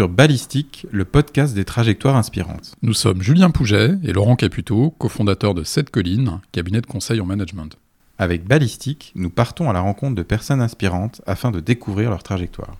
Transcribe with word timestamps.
Sur 0.00 0.08
Ballistique, 0.08 0.86
le 0.90 1.04
podcast 1.04 1.54
des 1.54 1.66
trajectoires 1.66 2.16
inspirantes. 2.16 2.74
Nous 2.80 2.94
sommes 2.94 3.20
Julien 3.20 3.50
Pouget 3.50 3.98
et 4.02 4.14
Laurent 4.14 4.34
Caputo, 4.34 4.92
cofondateurs 4.92 5.52
de 5.52 5.62
Sept 5.62 5.90
Collines, 5.90 6.40
cabinet 6.52 6.80
de 6.80 6.86
conseil 6.86 7.20
en 7.20 7.26
management. 7.26 7.76
Avec 8.16 8.46
Ballistique, 8.46 9.12
nous 9.14 9.28
partons 9.28 9.68
à 9.68 9.74
la 9.74 9.82
rencontre 9.82 10.14
de 10.14 10.22
personnes 10.22 10.62
inspirantes 10.62 11.20
afin 11.26 11.50
de 11.50 11.60
découvrir 11.60 12.08
leur 12.08 12.22
trajectoire. 12.22 12.78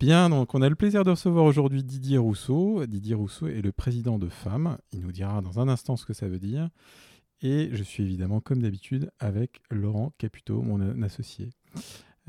Bien, 0.00 0.28
donc 0.28 0.56
on 0.56 0.62
a 0.62 0.68
le 0.68 0.74
plaisir 0.74 1.04
de 1.04 1.10
recevoir 1.10 1.44
aujourd'hui 1.44 1.84
Didier 1.84 2.18
Rousseau. 2.18 2.84
Didier 2.84 3.14
Rousseau 3.14 3.46
est 3.46 3.62
le 3.62 3.70
président 3.70 4.18
de 4.18 4.28
FAM. 4.28 4.76
Il 4.92 5.02
nous 5.02 5.12
dira 5.12 5.40
dans 5.40 5.60
un 5.60 5.68
instant 5.68 5.96
ce 5.96 6.04
que 6.04 6.14
ça 6.14 6.26
veut 6.26 6.40
dire. 6.40 6.68
Et 7.42 7.68
je 7.72 7.82
suis 7.82 8.02
évidemment, 8.02 8.40
comme 8.40 8.62
d'habitude, 8.62 9.10
avec 9.18 9.60
Laurent 9.70 10.12
Caputo, 10.18 10.62
mon 10.62 11.02
associé. 11.02 11.50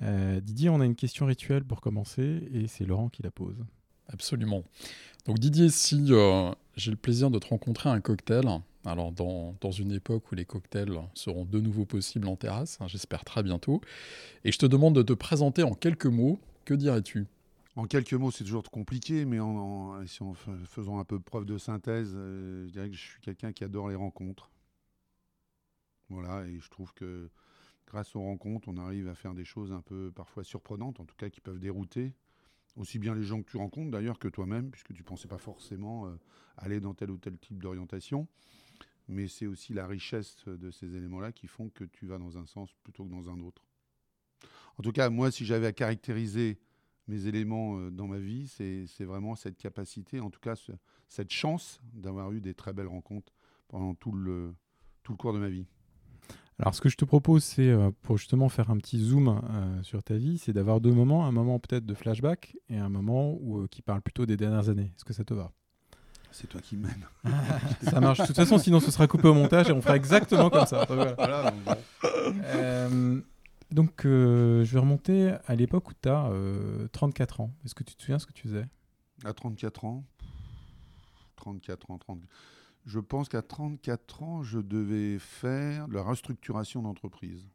Euh, 0.03 0.39
Didier, 0.41 0.69
on 0.69 0.81
a 0.81 0.85
une 0.85 0.95
question 0.95 1.25
rituelle 1.25 1.63
pour 1.63 1.81
commencer, 1.81 2.47
et 2.53 2.67
c'est 2.67 2.85
Laurent 2.85 3.09
qui 3.09 3.23
la 3.23 3.31
pose. 3.31 3.57
Absolument. 4.09 4.63
Donc 5.25 5.39
Didier, 5.39 5.69
si 5.69 6.05
euh, 6.09 6.51
j'ai 6.75 6.91
le 6.91 6.97
plaisir 6.97 7.31
de 7.31 7.39
te 7.39 7.47
rencontrer 7.47 7.89
à 7.89 7.93
un 7.93 8.01
cocktail, 8.01 8.45
alors 8.85 9.11
dans, 9.11 9.55
dans, 9.59 9.71
une 9.71 9.91
époque 9.91 10.31
où 10.31 10.35
les 10.35 10.45
cocktails 10.45 10.97
seront 11.13 11.45
de 11.45 11.59
nouveau 11.59 11.85
possibles 11.85 12.27
en 12.27 12.35
terrasse, 12.35 12.77
hein, 12.79 12.87
j'espère 12.87 13.25
très 13.25 13.43
bientôt, 13.43 13.81
et 14.45 14.51
je 14.51 14.57
te 14.57 14.65
demande 14.65 14.95
de 14.95 15.01
te 15.01 15.13
présenter 15.13 15.63
en 15.63 15.73
quelques 15.73 16.05
mots, 16.05 16.39
que 16.63 16.73
dirais-tu? 16.73 17.25
En 17.75 17.85
quelques 17.85 18.13
mots, 18.13 18.31
c'est 18.31 18.43
toujours 18.43 18.63
compliqué, 18.63 19.25
mais 19.25 19.39
en, 19.39 20.05
si 20.07 20.23
en 20.23 20.33
faisant 20.33 20.99
un 20.99 21.03
peu 21.03 21.19
preuve 21.19 21.45
de 21.45 21.57
synthèse, 21.57 22.13
euh, 22.15 22.65
je 22.67 22.71
dirais 22.71 22.89
que 22.89 22.95
je 22.95 23.01
suis 23.01 23.21
quelqu'un 23.21 23.51
qui 23.51 23.63
adore 23.63 23.89
les 23.89 23.95
rencontres. 23.95 24.49
Voilà, 26.09 26.45
et 26.47 26.59
je 26.59 26.69
trouve 26.69 26.93
que 26.93 27.29
grâce 27.85 28.15
aux 28.15 28.21
rencontres, 28.21 28.67
on 28.67 28.77
arrive 28.77 29.07
à 29.07 29.15
faire 29.15 29.33
des 29.33 29.45
choses 29.45 29.71
un 29.71 29.81
peu 29.81 30.11
parfois 30.11 30.43
surprenantes, 30.43 30.99
en 30.99 31.05
tout 31.05 31.15
cas 31.15 31.29
qui 31.29 31.41
peuvent 31.41 31.59
dérouter 31.59 32.13
aussi 32.77 32.99
bien 32.99 33.15
les 33.15 33.23
gens 33.23 33.41
que 33.41 33.49
tu 33.49 33.57
rencontres 33.57 33.91
d'ailleurs 33.91 34.19
que 34.19 34.27
toi-même, 34.27 34.69
puisque 34.69 34.93
tu 34.93 35.01
ne 35.01 35.05
pensais 35.05 35.27
pas 35.27 35.37
forcément 35.37 36.07
euh, 36.07 36.15
aller 36.57 36.79
dans 36.79 36.93
tel 36.93 37.11
ou 37.11 37.17
tel 37.17 37.37
type 37.37 37.61
d'orientation. 37.61 38.27
Mais 39.09 39.27
c'est 39.27 39.47
aussi 39.47 39.73
la 39.73 39.87
richesse 39.87 40.45
de 40.45 40.69
ces 40.69 40.95
éléments-là 40.95 41.31
qui 41.31 41.47
font 41.47 41.69
que 41.69 41.85
tu 41.85 42.05
vas 42.05 42.17
dans 42.17 42.37
un 42.37 42.45
sens 42.45 42.71
plutôt 42.83 43.05
que 43.05 43.09
dans 43.09 43.29
un 43.29 43.39
autre. 43.39 43.63
En 44.77 44.83
tout 44.83 44.91
cas, 44.91 45.09
moi, 45.09 45.31
si 45.31 45.45
j'avais 45.45 45.67
à 45.67 45.73
caractériser 45.73 46.59
mes 47.07 47.25
éléments 47.25 47.79
euh, 47.79 47.89
dans 47.89 48.07
ma 48.07 48.19
vie, 48.19 48.47
c'est 48.47 49.05
vraiment 49.05 49.35
cette 49.35 49.57
capacité, 49.57 50.19
en 50.19 50.29
tout 50.29 50.39
cas 50.39 50.55
cette 51.07 51.31
chance 51.31 51.79
d'avoir 51.93 52.31
eu 52.31 52.41
des 52.41 52.53
très 52.53 52.73
belles 52.73 52.87
rencontres 52.87 53.33
pendant 53.69 53.95
tout 53.95 54.11
le, 54.11 54.53
tout 55.03 55.13
le 55.13 55.17
cours 55.17 55.33
de 55.33 55.39
ma 55.39 55.49
vie. 55.49 55.65
Alors, 56.59 56.73
ce 56.73 56.81
que 56.81 56.89
je 56.89 56.97
te 56.97 57.05
propose, 57.05 57.43
c'est 57.43 57.69
euh, 57.69 57.91
pour 58.01 58.17
justement 58.17 58.49
faire 58.49 58.71
un 58.71 58.77
petit 58.77 58.99
zoom 58.99 59.27
euh, 59.27 59.83
sur 59.83 60.01
ta 60.01 60.15
vie, 60.15 60.39
c'est 60.39 60.53
d'avoir 60.53 60.81
deux 60.81 60.91
moments, 60.91 61.27
un 61.27 61.31
moment 61.31 61.59
peut-être 61.59 61.85
de 61.85 61.93
flashback 61.93 62.57
et 62.69 62.77
un 62.77 62.89
moment 62.89 63.37
où, 63.41 63.59
euh, 63.59 63.67
qui 63.67 63.83
parle 63.83 64.01
plutôt 64.01 64.25
des 64.25 64.37
dernières 64.37 64.67
années. 64.69 64.91
Est-ce 64.95 65.05
que 65.05 65.13
ça 65.13 65.23
te 65.23 65.35
va? 65.35 65.51
C'est 66.31 66.47
toi 66.47 66.59
qui 66.59 66.75
mènes. 66.75 67.07
ça 67.83 67.99
marche. 67.99 68.19
De 68.19 68.25
toute 68.25 68.35
façon, 68.35 68.57
sinon 68.57 68.79
ce 68.79 68.89
sera 68.89 69.07
coupé 69.07 69.27
au 69.27 69.35
montage 69.35 69.69
et 69.69 69.71
on 69.71 69.81
fera 69.81 69.95
exactement 69.95 70.49
comme 70.49 70.65
ça. 70.65 70.85
donc, 73.71 73.91
je 74.03 74.63
vais 74.63 74.79
remonter 74.79 75.35
à 75.45 75.55
l'époque 75.55 75.89
où 75.89 75.93
tu 75.99 76.09
as 76.09 76.29
34 76.91 77.41
ans. 77.41 77.53
Est-ce 77.65 77.75
que 77.75 77.83
tu 77.83 77.95
te 77.95 78.01
souviens 78.01 78.19
ce 78.19 78.25
que 78.25 78.33
tu 78.33 78.47
faisais? 78.47 78.65
À 79.23 79.33
34 79.33 79.85
ans 79.85 80.03
34 81.37 81.91
ans, 81.91 81.97
30 81.97 82.19
je 82.87 82.99
pense 82.99 83.27
qu'à 83.27 83.41
34 83.41 84.23
ans, 84.23 84.43
je 84.43 84.59
devais 84.59 85.19
faire 85.19 85.87
de 85.89 85.93
la 85.93 86.01
restructuration 86.01 86.81
d'entreprise. 86.81 87.45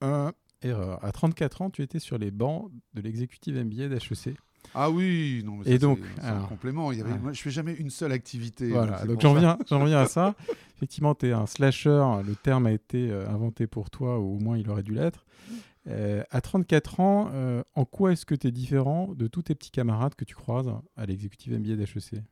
Un 0.00 0.32
erreur. 0.62 1.02
À 1.04 1.12
34 1.12 1.62
ans, 1.62 1.70
tu 1.70 1.82
étais 1.82 2.00
sur 2.00 2.18
les 2.18 2.32
bancs 2.32 2.70
de 2.94 3.00
l'exécutive 3.00 3.56
MBA 3.56 3.88
d'HEC. 3.88 4.36
Ah 4.74 4.90
oui, 4.90 5.42
non, 5.44 5.56
mais 5.56 5.70
et 5.70 5.78
donc, 5.78 6.00
c'est 6.16 6.26
un 6.26 6.42
complément. 6.42 6.92
Il 6.92 6.98
y 6.98 7.00
avait, 7.00 7.16
moi, 7.18 7.32
je 7.32 7.40
fais 7.40 7.50
jamais 7.50 7.72
une 7.72 7.88
seule 7.88 8.12
activité. 8.12 8.68
Voilà, 8.68 9.04
donc 9.04 9.20
j'en 9.20 9.32
reviens, 9.32 9.58
reviens 9.70 9.98
à 9.98 10.06
ça. 10.06 10.34
Effectivement, 10.76 11.14
tu 11.14 11.28
es 11.28 11.32
un 11.32 11.46
slasher. 11.46 12.04
Le 12.26 12.34
terme 12.34 12.66
a 12.66 12.72
été 12.72 13.10
euh, 13.10 13.28
inventé 13.28 13.66
pour 13.66 13.90
toi, 13.90 14.18
ou 14.18 14.36
au 14.36 14.38
moins 14.38 14.58
il 14.58 14.68
aurait 14.68 14.82
dû 14.82 14.92
l'être. 14.92 15.24
Euh, 15.86 16.22
à 16.30 16.40
34 16.40 17.00
ans, 17.00 17.30
euh, 17.32 17.62
en 17.74 17.84
quoi 17.84 18.12
est-ce 18.12 18.26
que 18.26 18.34
tu 18.34 18.48
es 18.48 18.50
différent 18.50 19.14
de 19.14 19.28
tous 19.28 19.42
tes 19.42 19.54
petits 19.54 19.70
camarades 19.70 20.14
que 20.14 20.24
tu 20.24 20.34
croises 20.34 20.70
à 20.96 21.06
l'exécutive 21.06 21.58
MBA 21.58 21.76
d'HEC 21.76 22.22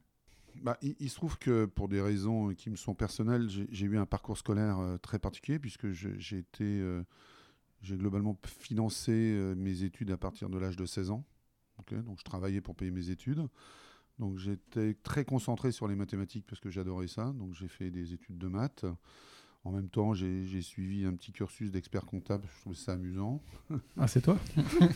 bah, 0.62 0.78
il, 0.82 1.10
se 1.10 1.14
trouve 1.16 1.38
que 1.38 1.64
pour 1.64 1.88
des 1.88 2.00
raisons 2.00 2.54
qui 2.54 2.70
me 2.70 2.76
sont 2.76 2.94
personnelles, 2.94 3.48
j'ai 3.48 3.86
eu 3.86 3.98
un 3.98 4.06
parcours 4.06 4.38
scolaire 4.38 4.78
euh, 4.78 4.96
très 4.98 5.18
particulier 5.18 5.58
puisque 5.58 5.90
j'ai 5.90 6.38
été, 6.38 6.64
euh, 6.64 7.02
j'ai 7.82 7.96
globalement 7.96 8.38
financé 8.44 9.12
euh, 9.12 9.54
mes 9.54 9.82
études 9.82 10.10
à 10.10 10.16
partir 10.16 10.48
de 10.48 10.58
l'âge 10.58 10.76
de 10.76 10.86
16 10.86 11.10
ans. 11.10 11.24
donc 11.90 12.18
je 12.18 12.24
travaillais 12.24 12.60
pour 12.60 12.74
payer 12.74 12.90
mes 12.90 13.10
études. 13.10 13.46
Donc 14.18 14.38
j'étais 14.38 14.94
très 14.94 15.24
concentré 15.24 15.70
sur 15.70 15.86
les 15.86 15.94
mathématiques 15.94 16.44
parce 16.46 16.60
que 16.60 16.70
j'adorais 16.70 17.08
ça. 17.08 17.32
Donc 17.32 17.54
j'ai 17.54 17.68
fait 17.68 17.90
des 17.90 18.12
études 18.14 18.38
de 18.38 18.48
maths. 18.48 18.84
En 19.64 19.72
même 19.72 19.88
temps, 19.88 20.14
j'ai 20.14 20.62
suivi 20.62 21.04
un 21.04 21.12
petit 21.12 21.32
cursus 21.32 21.70
d'expert 21.70 22.06
comptable. 22.06 22.44
Je 22.54 22.60
trouvais 22.60 22.76
ça 22.76 22.92
amusant. 22.92 23.42
Ah, 23.98 24.06
c'est 24.06 24.20
toi 24.22 24.38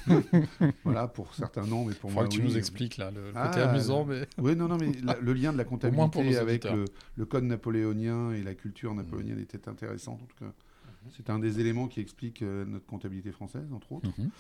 Voilà, 0.85 1.09
pour 1.09 1.35
certains 1.35 1.67
non, 1.67 1.85
mais 1.85 1.95
pour 1.95 2.11
moi, 2.11 2.25
que 2.25 2.31
tu 2.31 2.43
nous 2.43 2.57
expliques 2.57 2.97
là 2.97 3.11
le, 3.11 3.33
ah, 3.35 3.49
côté 3.49 3.61
amusant. 3.61 4.05
Mais... 4.05 4.27
Oui, 4.39 4.57
non, 4.57 4.69
non, 4.69 4.79
mais 4.79 4.93
le 5.21 5.33
lien 5.33 5.53
de 5.53 5.59
la 5.59 5.65
comptabilité 5.65 6.37
avec 6.39 6.65
le, 6.65 7.25
code 7.27 7.45
napoléonien 7.45 8.33
et 8.33 8.43
la 8.43 8.55
culture 8.55 8.95
napoléonienne 8.95 9.39
mmh. 9.39 9.43
était 9.43 9.69
intéressant. 9.69 10.13
En 10.13 10.27
tout 10.27 10.37
cas, 10.39 10.47
mmh. 10.47 11.09
c'est 11.17 11.29
un 11.29 11.39
des 11.39 11.61
éléments 11.61 11.89
qui 11.89 12.01
explique 12.01 12.43
euh, 12.43 12.65
notre 12.65 12.87
comptabilité 12.87 13.33
française, 13.33 13.73
entre 13.73 13.93
autres. 13.93 14.09
Mmh. 14.17 14.31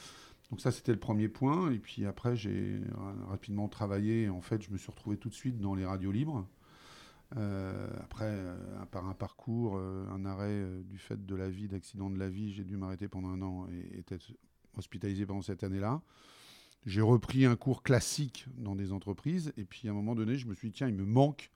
Donc 0.50 0.60
ça, 0.60 0.70
c'était 0.70 0.92
le 0.92 0.98
premier 0.98 1.28
point. 1.28 1.72
Et 1.72 1.78
puis 1.78 2.06
après, 2.06 2.36
j'ai 2.36 2.80
rapidement 3.28 3.68
travaillé. 3.68 4.28
En 4.28 4.40
fait, 4.40 4.62
je 4.62 4.70
me 4.70 4.78
suis 4.78 4.90
retrouvé 4.90 5.16
tout 5.16 5.28
de 5.28 5.34
suite 5.34 5.58
dans 5.58 5.74
les 5.74 5.84
radios 5.84 6.12
libres. 6.12 6.46
Euh, 7.36 7.88
après, 8.00 8.28
euh, 8.28 8.84
par 8.90 9.06
un 9.06 9.14
parcours, 9.14 9.76
euh, 9.76 10.06
un 10.10 10.24
arrêt 10.24 10.64
du 10.84 10.98
fait 10.98 11.24
de 11.24 11.34
la 11.34 11.48
vie, 11.48 11.68
d'accident 11.68 12.10
de 12.10 12.18
la 12.18 12.28
vie, 12.28 12.52
j'ai 12.52 12.64
dû 12.64 12.76
m'arrêter 12.76 13.08
pendant 13.08 13.28
un 13.28 13.42
an 13.42 13.66
et, 13.70 14.00
être 14.00 14.32
hospitalisé 14.76 15.24
pendant 15.26 15.42
cette 15.42 15.64
année-là. 15.64 16.02
J'ai 16.84 17.00
repris 17.00 17.46
un 17.46 17.56
cours 17.56 17.82
classique 17.82 18.46
dans 18.56 18.74
des 18.74 18.92
entreprises 18.92 19.52
et 19.56 19.64
puis 19.64 19.88
à 19.88 19.92
un 19.92 19.94
moment 19.94 20.14
donné, 20.14 20.36
je 20.36 20.46
me 20.46 20.54
suis 20.54 20.68
dit, 20.68 20.74
tiens, 20.74 20.88
il 20.88 20.94
me 20.94 21.04
manque 21.04 21.50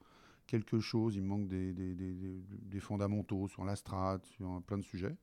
quelque 0.47 0.79
chose, 0.79 1.15
il 1.15 1.21
me 1.21 1.27
manque 1.27 1.47
des, 1.47 2.79
fondamentaux 2.79 3.47
sur 3.47 3.65
la 3.65 3.75
strate, 3.75 4.25
sur 4.25 4.61
plein 4.63 4.77
de 4.77 4.83
sujets. 4.83 5.17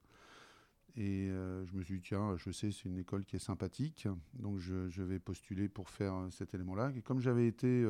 Et 0.96 1.28
je 1.28 1.74
me 1.74 1.82
suis 1.82 1.96
dit, 1.96 2.02
tiens, 2.02 2.36
je 2.36 2.50
sais, 2.50 2.70
c'est 2.70 2.84
une 2.84 2.98
école 2.98 3.24
qui 3.24 3.36
est 3.36 3.40
sympathique, 3.40 4.06
donc 4.34 4.58
je 4.58 5.02
vais 5.02 5.18
postuler 5.18 5.68
pour 5.68 5.88
faire 5.88 6.14
cet 6.30 6.52
élément-là. 6.52 6.92
Et 6.96 7.00
comme 7.00 7.20
j'avais 7.20 7.46
été 7.46 7.86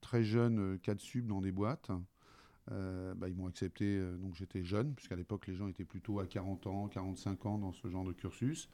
très 0.00 0.24
jeune, 0.24 0.78
4 0.80 0.96
euh, 0.96 1.00
sub 1.00 1.26
dans 1.26 1.40
des 1.40 1.52
boîtes. 1.52 1.90
Euh, 2.70 3.14
bah, 3.14 3.28
ils 3.28 3.34
m'ont 3.34 3.46
accepté, 3.46 3.96
euh, 3.96 4.16
donc 4.18 4.34
j'étais 4.34 4.62
jeune, 4.62 4.94
puisqu'à 4.94 5.16
l'époque 5.16 5.46
les 5.46 5.54
gens 5.54 5.68
étaient 5.68 5.86
plutôt 5.86 6.20
à 6.20 6.26
40 6.26 6.66
ans, 6.66 6.88
45 6.88 7.46
ans 7.46 7.58
dans 7.58 7.72
ce 7.72 7.88
genre 7.88 8.04
de 8.04 8.12
cursus, 8.12 8.68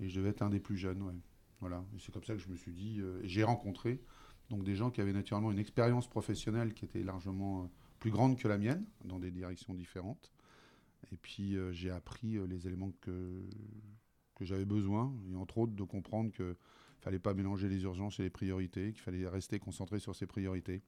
et 0.00 0.08
je 0.08 0.18
devais 0.18 0.30
être 0.30 0.42
un 0.42 0.50
des 0.50 0.60
plus 0.60 0.76
jeunes. 0.76 1.02
Ouais. 1.02 1.14
Voilà. 1.60 1.84
c'est 1.98 2.12
comme 2.12 2.24
ça 2.24 2.34
que 2.34 2.40
je 2.40 2.48
me 2.48 2.56
suis 2.56 2.72
dit, 2.72 3.00
j'ai 3.22 3.42
rencontré 3.42 4.02
donc 4.50 4.62
des 4.62 4.76
gens 4.76 4.90
qui 4.90 5.00
avaient 5.00 5.14
naturellement 5.14 5.50
une 5.50 5.58
expérience 5.58 6.06
professionnelle 6.06 6.74
qui 6.74 6.84
était 6.84 7.02
largement 7.02 7.70
plus 7.98 8.10
grande 8.10 8.36
que 8.36 8.46
la 8.46 8.58
mienne, 8.58 8.84
dans 9.06 9.18
des 9.18 9.30
directions 9.30 9.72
différentes. 9.72 10.30
Et 11.12 11.16
puis 11.16 11.56
j'ai 11.70 11.90
appris 11.90 12.36
les 12.46 12.66
éléments 12.66 12.92
que, 13.00 13.42
que 14.34 14.44
j'avais 14.44 14.66
besoin, 14.66 15.14
et 15.30 15.34
entre 15.34 15.56
autres 15.56 15.72
de 15.72 15.82
comprendre 15.82 16.30
que 16.30 16.56
fallait 17.00 17.18
pas 17.18 17.34
mélanger 17.34 17.68
les 17.68 17.82
urgences 17.82 18.18
et 18.20 18.22
les 18.22 18.30
priorités, 18.30 18.92
qu'il 18.92 19.02
fallait 19.02 19.28
rester 19.28 19.58
concentré 19.58 19.98
sur 19.98 20.14
ses 20.14 20.26
priorités. 20.26 20.82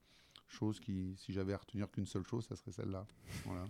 Chose 0.47 0.79
qui, 0.79 1.15
si 1.17 1.31
j'avais 1.31 1.53
à 1.53 1.57
retenir 1.57 1.91
qu'une 1.91 2.07
seule 2.07 2.25
chose, 2.25 2.45
ça 2.45 2.55
serait 2.55 2.71
celle-là. 2.71 3.05
Voilà. 3.45 3.65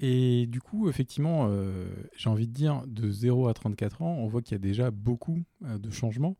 Et 0.00 0.46
du 0.46 0.60
coup, 0.60 0.88
effectivement, 0.88 1.46
euh, 1.48 1.86
j'ai 2.16 2.28
envie 2.28 2.48
de 2.48 2.52
dire, 2.52 2.82
de 2.86 3.10
0 3.10 3.48
à 3.48 3.54
34 3.54 4.02
ans, 4.02 4.16
on 4.18 4.26
voit 4.26 4.42
qu'il 4.42 4.52
y 4.52 4.56
a 4.56 4.58
déjà 4.58 4.90
beaucoup 4.90 5.42
euh, 5.64 5.78
de 5.78 5.90
changements. 5.90 6.36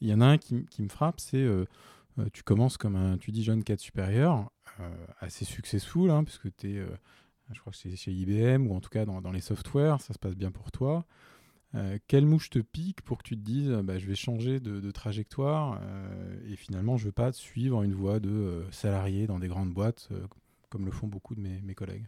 Il 0.00 0.08
y 0.08 0.14
en 0.14 0.20
a 0.20 0.26
un 0.26 0.38
qui, 0.38 0.54
me 0.54 0.88
frappe, 0.88 1.20
c'est 1.20 1.38
euh, 1.38 1.64
tu 2.32 2.42
commences 2.42 2.76
comme 2.76 2.96
un, 2.96 3.16
tu 3.16 3.30
dis, 3.30 3.44
jeune 3.44 3.64
cadre 3.64 3.80
supérieur, 3.80 4.50
assez 5.20 5.44
successful, 5.44 6.10
hein, 6.10 6.24
puisque 6.24 6.54
tu 6.56 6.76
es, 6.76 6.86
je 7.52 7.60
crois 7.60 7.72
que 7.72 7.78
c'est 7.78 7.94
chez 7.96 8.12
IBM, 8.12 8.66
ou 8.66 8.74
en 8.74 8.80
tout 8.80 8.90
cas 8.90 9.04
dans 9.04 9.32
les 9.32 9.40
softwares, 9.40 10.00
ça 10.00 10.12
se 10.12 10.18
passe 10.18 10.34
bien 10.34 10.50
pour 10.50 10.70
toi. 10.72 11.06
Euh, 11.74 11.98
quelle 12.06 12.24
mouche 12.24 12.50
te 12.50 12.60
pique 12.60 13.02
pour 13.02 13.18
que 13.18 13.24
tu 13.24 13.36
te 13.36 13.42
dises 13.42 13.70
bah, 13.82 13.98
je 13.98 14.06
vais 14.06 14.14
changer 14.14 14.60
de, 14.60 14.90
trajectoire 14.92 15.80
euh, 15.82 16.38
et 16.48 16.56
finalement 16.56 16.96
je 16.96 17.04
ne 17.04 17.06
veux 17.06 17.12
pas 17.12 17.32
suivre 17.32 17.82
une 17.82 17.94
voie 17.94 18.20
de 18.20 18.30
euh, 18.30 18.70
salarié 18.70 19.26
dans 19.26 19.40
des 19.40 19.48
grandes 19.48 19.72
boîtes 19.72 20.08
comme 20.68 20.84
le 20.84 20.92
font 20.92 21.08
beaucoup 21.08 21.34
de 21.34 21.40
mes, 21.40 21.74
collègues? 21.74 22.06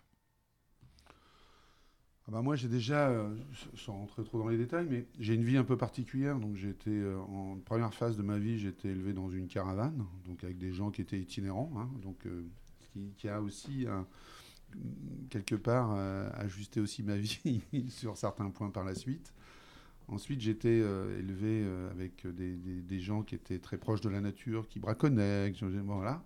Ah 2.28 2.32
bah, 2.32 2.42
Moi 2.42 2.54
j'ai 2.54 2.68
déjà, 2.68 3.12
sans 3.74 3.94
rentrer 3.94 4.24
trop 4.24 4.38
dans 4.38 4.48
les 4.48 4.58
détails, 4.58 4.86
mais 4.88 5.06
j'ai 5.18 5.34
une 5.34 5.44
vie 5.44 5.56
un 5.56 5.64
peu 5.64 5.76
particulière. 5.76 6.38
Donc 6.38 6.56
j'ai 6.56 6.70
été, 6.70 7.04
en 7.28 7.58
première 7.64 7.94
phase 7.94 8.16
de 8.16 8.22
ma 8.22 8.38
vie, 8.38 8.58
j'étais 8.58 8.88
élevé 8.88 9.12
dans 9.12 9.30
une 9.30 9.46
caravane, 9.46 10.04
donc 10.26 10.42
avec 10.42 10.58
des 10.58 10.72
gens 10.72 10.90
qui 10.90 11.00
étaient 11.00 11.18
itinérants, 11.18 11.72
hein, 11.76 11.88
donc, 12.02 12.26
qui, 12.80 13.12
qui, 13.16 13.28
a 13.28 13.40
aussi 13.40 13.86
quelque 15.30 15.54
part 15.54 15.92
ajusté 16.34 16.80
aussi 16.80 17.04
ma 17.04 17.16
vie 17.16 17.62
sur 17.88 18.16
certains 18.16 18.50
points 18.50 18.70
par 18.70 18.82
la 18.82 18.96
suite. 18.96 19.32
Ensuite, 20.08 20.40
j'étais 20.40 20.78
élevé 21.18 21.66
avec 21.90 22.26
des, 22.26 23.00
gens 23.00 23.22
qui 23.22 23.34
étaient 23.34 23.58
très 23.58 23.76
proches 23.76 24.00
de 24.00 24.08
la 24.08 24.20
nature, 24.20 24.68
qui 24.68 24.78
braconnaient. 24.78 25.52
voilà. 25.84 26.24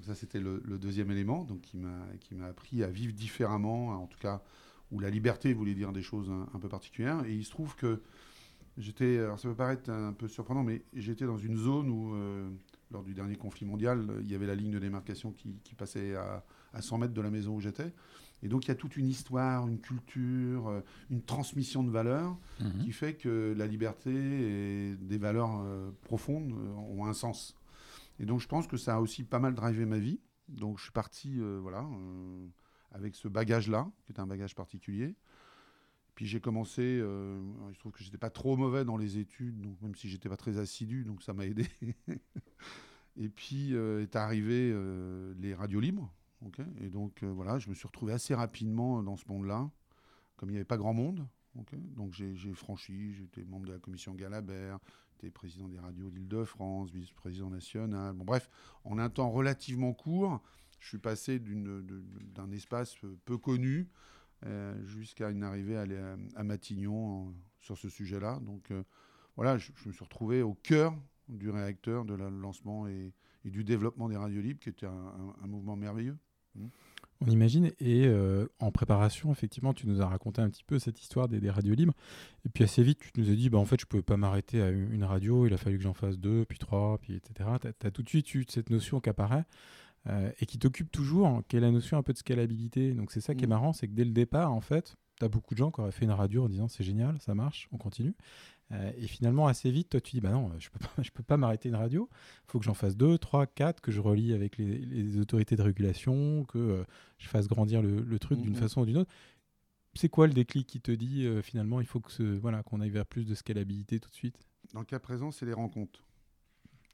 Ça, 0.00 0.14
c'était 0.14 0.40
le, 0.40 0.60
deuxième 0.78 1.10
élément, 1.10 1.44
donc 1.44 1.60
qui 1.60 1.76
m'a 1.76 2.46
appris 2.46 2.82
à 2.82 2.88
vivre 2.88 3.12
différemment, 3.12 3.88
en 3.88 4.06
tout 4.06 4.18
cas 4.18 4.42
où 4.90 5.00
la 5.00 5.10
liberté 5.10 5.52
voulait 5.52 5.74
dire 5.74 5.92
des 5.92 6.02
choses 6.02 6.30
un, 6.30 6.58
peu 6.58 6.68
particulières. 6.68 7.24
Et 7.26 7.34
il 7.34 7.44
se 7.44 7.50
trouve 7.50 7.76
que 7.76 8.00
j'étais, 8.76 9.18
alors 9.18 9.38
ça 9.38 9.48
peut 9.48 9.54
paraître 9.54 9.90
un 9.90 10.12
peu 10.12 10.28
surprenant, 10.28 10.62
mais 10.62 10.82
j'étais 10.94 11.26
dans 11.26 11.36
une 11.36 11.56
zone 11.56 11.90
où, 11.90 12.14
euh, 12.14 12.48
lors 12.90 13.02
du 13.02 13.14
dernier 13.14 13.36
conflit 13.36 13.66
mondial, 13.66 14.06
il 14.20 14.30
y 14.30 14.34
avait 14.34 14.46
la 14.46 14.54
ligne 14.54 14.70
de 14.70 14.78
démarcation 14.78 15.32
qui, 15.32 15.74
passait 15.76 16.14
à, 16.14 16.42
100 16.80 16.98
mètres 16.98 17.14
de 17.14 17.20
la 17.20 17.30
maison 17.30 17.54
où 17.54 17.60
j'étais. 17.60 17.92
Et 18.42 18.48
donc 18.48 18.66
il 18.66 18.68
y 18.68 18.70
a 18.70 18.74
toute 18.74 18.96
une 18.96 19.08
histoire, 19.08 19.66
une 19.66 19.80
culture, 19.80 20.68
euh, 20.68 20.80
une 21.10 21.22
transmission 21.22 21.82
de 21.82 21.90
valeurs 21.90 22.36
mhm. 22.60 22.84
qui 22.84 22.92
fait 22.92 23.14
que 23.14 23.54
la 23.56 23.66
liberté 23.66 24.10
et 24.12 24.96
des 24.96 25.18
valeurs 25.18 25.60
euh, 25.60 25.90
profondes 26.02 26.52
ont 26.90 27.04
un 27.04 27.14
sens. 27.14 27.56
Et 28.20 28.26
donc 28.26 28.40
je 28.40 28.48
pense 28.48 28.66
que 28.66 28.76
ça 28.76 28.96
a 28.96 29.00
aussi 29.00 29.24
pas 29.24 29.38
mal 29.38 29.54
drivé 29.54 29.84
ma 29.86 29.98
vie. 29.98 30.20
Donc 30.48 30.78
je 30.78 30.84
suis 30.84 30.92
parti, 30.92 31.40
voilà 31.60 31.84
avec 32.92 33.14
ce 33.14 33.28
bagage-là, 33.28 33.90
qui 34.04 34.12
est 34.12 34.20
un 34.20 34.26
bagage 34.26 34.54
particulier. 34.54 35.14
Puis 36.14 36.26
j'ai 36.26 36.40
commencé, 36.40 36.82
euh, 36.82 37.40
je 37.72 37.78
trouve 37.78 37.92
que 37.92 38.02
j'étais 38.02 38.18
pas 38.18 38.30
trop 38.30 38.56
mauvais 38.56 38.84
dans 38.84 38.96
les 38.96 39.18
études, 39.18 39.60
donc 39.60 39.80
même 39.80 39.94
si 39.94 40.08
j'étais 40.08 40.28
pas 40.28 40.36
très 40.36 40.58
assidu, 40.58 41.04
donc 41.04 41.22
ça 41.22 41.32
m'a 41.32 41.46
aidé. 41.46 41.66
et 43.16 43.28
puis 43.28 43.74
euh, 43.74 44.02
est 44.02 44.16
arrivé 44.16 44.70
euh, 44.72 45.32
les 45.38 45.54
radios 45.54 45.80
libres, 45.80 46.12
et 46.80 46.88
donc 46.88 47.24
voilà, 47.24 47.58
je 47.58 47.68
me 47.68 47.74
suis 47.74 47.86
retrouvé 47.86 48.12
assez 48.12 48.34
rapidement 48.34 49.02
dans 49.02 49.16
ce 49.16 49.26
monde-là, 49.28 49.70
comme 50.36 50.50
il 50.50 50.52
n'y 50.52 50.58
avait 50.58 50.64
pas 50.64 50.76
grand 50.76 50.94
monde. 50.94 51.26
donc 51.74 52.12
j'ai 52.12 52.54
franchi, 52.54 53.14
j'étais 53.14 53.44
membre 53.44 53.66
de 53.66 53.72
la 53.72 53.78
commission 53.78 54.14
Galabert, 54.14 54.78
j'étais 55.12 55.30
président 55.30 55.68
des 55.68 55.78
radios 55.78 56.10
d'Île-de-France, 56.10 56.90
vice-président 56.90 57.50
national. 57.50 58.14
Bon 58.14 58.24
bref, 58.24 58.48
en 58.84 58.98
un 58.98 59.10
temps 59.10 59.30
relativement 59.30 59.92
court, 59.92 60.40
je 60.80 60.88
suis 60.88 60.98
passé 60.98 61.40
d'un 61.40 62.50
espace 62.52 62.94
peu 63.24 63.36
connu 63.36 63.88
euh, 64.46 64.80
jusqu'à 64.84 65.30
une 65.30 65.42
arrivée 65.42 65.76
à, 65.76 66.44
Matignon 66.44 67.34
sur 67.58 67.76
ce 67.76 67.88
sujet-là. 67.88 68.38
Donc 68.40 68.70
euh, 68.70 68.84
voilà, 69.36 69.58
je, 69.58 69.72
me 69.86 69.92
suis 69.92 70.04
retrouvé 70.04 70.42
au 70.42 70.54
cœur 70.54 70.94
du 71.28 71.50
réacteur, 71.50 72.04
de 72.04 72.14
le 72.14 72.28
lancement 72.28 72.86
et, 72.86 73.12
du 73.44 73.64
développement 73.64 74.08
des 74.08 74.16
radios 74.16 74.42
libres, 74.42 74.60
qui 74.60 74.68
était 74.68 74.86
un, 74.86 75.46
mouvement 75.46 75.74
merveilleux. 75.74 76.18
Mmh. 76.54 76.66
On 77.20 77.26
imagine. 77.26 77.72
Et 77.80 78.06
euh, 78.06 78.46
en 78.60 78.70
préparation, 78.70 79.32
effectivement, 79.32 79.74
tu 79.74 79.88
nous 79.88 80.00
as 80.00 80.06
raconté 80.06 80.40
un 80.40 80.48
petit 80.48 80.64
peu 80.64 80.78
cette 80.78 81.00
histoire 81.00 81.28
des, 81.28 81.50
radios 81.50 81.74
libres. 81.74 81.94
Et 82.44 82.48
puis 82.48 82.64
assez 82.64 82.82
vite, 82.82 83.00
tu 83.00 83.20
nous 83.20 83.30
as 83.30 83.34
dit, 83.34 83.50
bah, 83.50 83.58
en 83.58 83.64
fait, 83.64 83.80
je 83.80 83.86
ne 83.86 83.88
pouvais 83.88 84.02
pas 84.02 84.16
m'arrêter 84.16 84.62
à 84.62 84.70
une 84.70 85.04
radio. 85.04 85.46
Il 85.46 85.52
a 85.52 85.56
fallu 85.56 85.78
que 85.78 85.82
j'en 85.82 85.94
fasse 85.94 86.18
deux, 86.18 86.44
puis 86.44 86.58
trois, 86.58 86.98
puis 86.98 87.14
etc. 87.14 87.50
Tu 87.60 87.86
as, 87.86 87.90
tout 87.90 88.02
de 88.02 88.08
suite 88.08 88.34
eu 88.34 88.44
cette 88.48 88.70
notion 88.70 89.00
qui 89.00 89.10
apparaît. 89.10 89.44
Euh, 90.06 90.30
et 90.40 90.46
qui 90.46 90.58
t'occupe 90.58 90.92
toujours, 90.92 91.42
qui 91.48 91.56
est 91.56 91.60
la 91.60 91.72
notion 91.72 91.98
un 91.98 92.02
peu 92.02 92.12
de 92.12 92.18
scalabilité. 92.18 92.92
Donc 92.94 93.10
c'est 93.10 93.20
ça 93.20 93.34
qui 93.34 93.44
est 93.44 93.46
mm. 93.46 93.50
marrant, 93.50 93.72
c'est 93.72 93.88
que 93.88 93.92
dès 93.92 94.04
le 94.04 94.12
départ, 94.12 94.52
en 94.52 94.60
fait, 94.60 94.94
tu 95.18 95.24
as 95.24 95.28
beaucoup 95.28 95.54
de 95.54 95.58
gens 95.58 95.72
qui 95.72 95.80
auraient 95.80 95.90
fait 95.90 96.04
une 96.04 96.12
radio 96.12 96.44
en 96.44 96.48
disant 96.48 96.68
c'est 96.68 96.84
génial, 96.84 97.18
ça 97.20 97.34
marche, 97.34 97.68
on 97.72 97.78
continue. 97.78 98.14
Euh, 98.72 98.92
et 98.96 99.06
finalement, 99.06 99.46
assez 99.46 99.70
vite, 99.70 99.90
toi, 99.90 100.00
tu 100.00 100.12
dis 100.12 100.20
bah 100.20 100.30
non, 100.30 100.52
je 100.58 100.68
peux 100.70 100.78
pas, 100.78 100.90
je 101.02 101.10
peux 101.10 101.22
pas 101.22 101.36
m'arrêter 101.36 101.68
une 101.68 101.74
radio. 101.74 102.08
Il 102.12 102.52
faut 102.52 102.58
que 102.58 102.64
j'en 102.64 102.74
fasse 102.74 102.96
deux, 102.96 103.18
trois, 103.18 103.46
quatre, 103.46 103.80
que 103.80 103.90
je 103.90 104.00
relie 104.00 104.32
avec 104.32 104.58
les, 104.58 105.18
autorités 105.18 105.56
de 105.56 105.62
régulation, 105.62 106.44
que 106.44 106.58
euh, 106.58 106.84
je 107.18 107.28
fasse 107.28 107.48
grandir 107.48 107.82
le, 107.82 108.18
truc 108.18 108.40
d'une 108.40 108.54
mm-hmm. 108.54 108.58
façon 108.58 108.82
ou 108.82 108.86
d'une 108.86 108.98
autre. 108.98 109.10
C'est 109.94 110.08
quoi 110.08 110.26
le 110.26 110.32
déclic 110.32 110.66
qui 110.66 110.80
te 110.80 110.92
dit 110.92 111.26
finalement 111.42 111.80
il 111.80 111.86
faut 111.86 111.98
que 111.98 112.12
ce, 112.12 112.22
voilà 112.22 112.62
qu'on 112.62 112.80
aille 112.80 112.90
vers 112.90 113.06
plus 113.06 113.24
de 113.24 113.34
scalabilité 113.34 113.98
tout 113.98 114.10
de 114.10 114.14
suite? 114.14 114.36
Dans 114.72 114.80
le 114.80 114.86
cas 114.86 115.00
présent, 115.00 115.32
c'est 115.32 115.46
les 115.46 115.54
rencontres. 115.54 116.04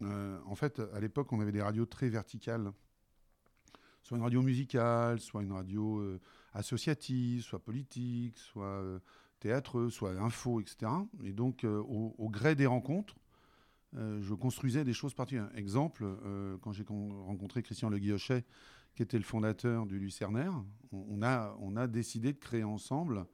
en 0.01 0.55
fait, 0.55 0.81
à 0.95 1.01
l'époque, 1.01 1.31
on 1.33 1.41
avait 1.41 1.53
des 1.53 1.61
radios 1.61 1.85
très 1.85 2.09
verticales 2.09 2.73
soit 4.05 4.19
une 4.19 4.23
radio 4.23 4.43
musicale, 4.43 5.19
soit 5.19 5.43
une 5.43 5.53
radio 5.53 5.99
euh, 5.99 6.21
associative, 6.53 7.43
soit 7.43 7.59
politique, 7.59 8.39
soit 8.39 8.67
euh, 8.67 8.99
théâtre, 9.45 9.89
soit 9.89 10.13
info, 10.13 10.61
etc. 10.61 10.91
Et 11.25 11.33
donc, 11.33 11.65
euh, 11.65 11.83
au, 11.83 12.29
gré 12.31 12.55
des 12.55 12.67
rencontres, 12.67 13.17
je 13.97 14.35
construisais 14.35 14.83
des 14.83 14.93
choses 14.93 15.15
particulières. 15.15 15.49
Exemple, 15.55 16.05
quand 16.63 16.73
j'ai 16.73 16.85
rencontré 16.89 17.63
Christian 17.63 17.91
Le 17.91 17.99
Guillochet, 17.99 18.45
qui 18.97 19.05
était 19.05 19.19
le 19.19 19.23
fondateur 19.23 19.87
du 19.87 20.01
Lucernaire, 20.01 20.53
on, 20.91 21.23
a, 21.23 21.57
on 21.61 21.77
a 21.77 21.87
décidé 21.87 22.33
de 22.33 22.39
créer 22.39 22.65
ensemble 22.65 23.25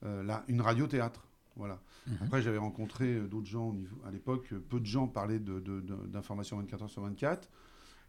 là, 0.00 0.44
une 0.48 0.62
radio-théâtre. 0.62 1.28
Voilà. 1.56 1.82
Mhm. 2.06 2.16
Après, 2.22 2.40
j'avais 2.40 2.56
rencontré 2.56 3.20
d'autres 3.20 3.48
gens 3.48 3.76
à 4.06 4.10
l'époque. 4.10 4.54
Peu 4.70 4.80
de 4.80 4.86
gens 4.86 5.08
parlaient 5.08 5.40
d'information 5.40 6.56
24 6.56 6.84
heures 6.84 6.90
sur 6.90 7.02
24. 7.02 7.50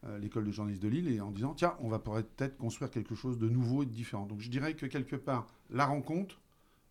Euh, 0.06 0.18
l'école 0.18 0.46
de 0.46 0.52
journalisme 0.52 0.82
de 0.82 0.88
Lille 0.88 1.12
et 1.12 1.20
en 1.20 1.30
disant 1.30 1.54
tiens, 1.54 1.76
on 1.82 1.90
va 1.90 2.00
peut-être 2.00 2.56
construire 2.56 2.90
quelque 2.90 3.16
chose 3.16 3.38
de 3.38 3.50
nouveau 3.50 3.84
et 3.84 3.86
de 3.86 3.92
différent. 3.92 4.26
Donc 4.26 4.40
je 4.40 4.50
dirais 4.50 4.74
que 4.74 4.86
quelque 4.86 5.18
part, 5.18 5.48
la 5.70 5.86
rencontre 5.86 6.40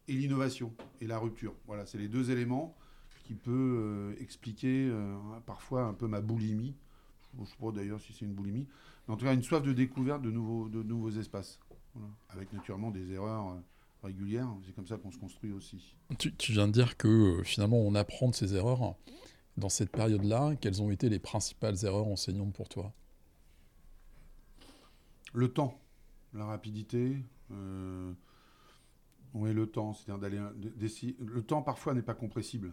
et 0.09 0.13
l'innovation 0.13 0.73
et 1.01 1.07
la 1.07 1.19
rupture. 1.19 1.55
Voilà, 1.67 1.87
c'est 1.87 1.99
les 1.99 2.09
deux 2.09 2.31
éléments 2.31 2.77
qui 3.25 3.35
peuvent 3.35 3.55
euh, 3.55 4.15
expliquer 4.21 4.89
euh, 4.91 5.17
parfois 5.47 5.85
un 5.85 5.95
peu 5.95 6.07
ma 6.07 6.21
boulimie. 6.21 6.75
Je 7.35 7.41
ne 7.41 7.47
sais 7.47 7.57
pas 7.61 7.71
d'ailleurs 7.71 8.01
si 8.01 8.13
c'est 8.13 8.25
une 8.25 8.33
boulimie, 8.33 8.67
mais 9.07 9.15
en 9.15 9.17
tout 9.17 9.27
cas 9.27 9.35
une 9.35 9.43
soif 9.43 9.63
de 9.63 9.73
découverte 9.73 10.23
de 10.23 10.31
nouveaux, 10.31 10.69
de 10.69 10.83
nouveaux 10.83 11.11
espaces. 11.11 11.59
Avec 12.29 12.53
naturellement 12.53 12.93
des 12.93 13.11
erreurs 13.13 13.57
régulières. 14.05 14.49
C'est 14.65 14.73
comme 14.73 14.87
ça 14.87 14.99
qu'on 14.99 15.11
se 15.11 15.19
construit 15.19 15.51
aussi. 15.51 15.97
Tu, 16.17 16.33
tu, 16.33 16.53
viens 16.53 16.69
de 16.69 16.73
dire 16.73 16.97
que 16.97 17.43
finalement 17.45 17.79
on 17.79 17.97
apprend 17.97 18.29
de 18.29 18.37
ces 18.37 18.55
erreurs 18.55 18.95
dans 19.59 19.69
cette 19.69 19.91
période-là, 19.91 20.55
quelles 20.61 20.81
ont 20.81 20.91
été 20.91 21.09
les 21.09 21.19
principales 21.19 21.77
erreurs 21.85 22.07
enseignantes 22.07 22.55
pour 22.55 22.69
toi? 22.69 22.93
Le 25.33 25.49
temps, 25.49 25.79
la 26.33 26.47
rapidité. 26.47 27.17
Euh, 27.51 28.13
oui, 29.35 29.53
le 29.53 29.67
temps, 29.67 29.93
c'est-à-dire 29.93 30.19
d'aller. 30.19 30.41
Le 31.19 31.43
temps 31.43 31.63
parfois 31.63 31.95
n'est 31.95 32.03
pas 32.03 32.15
compressible. 32.15 32.73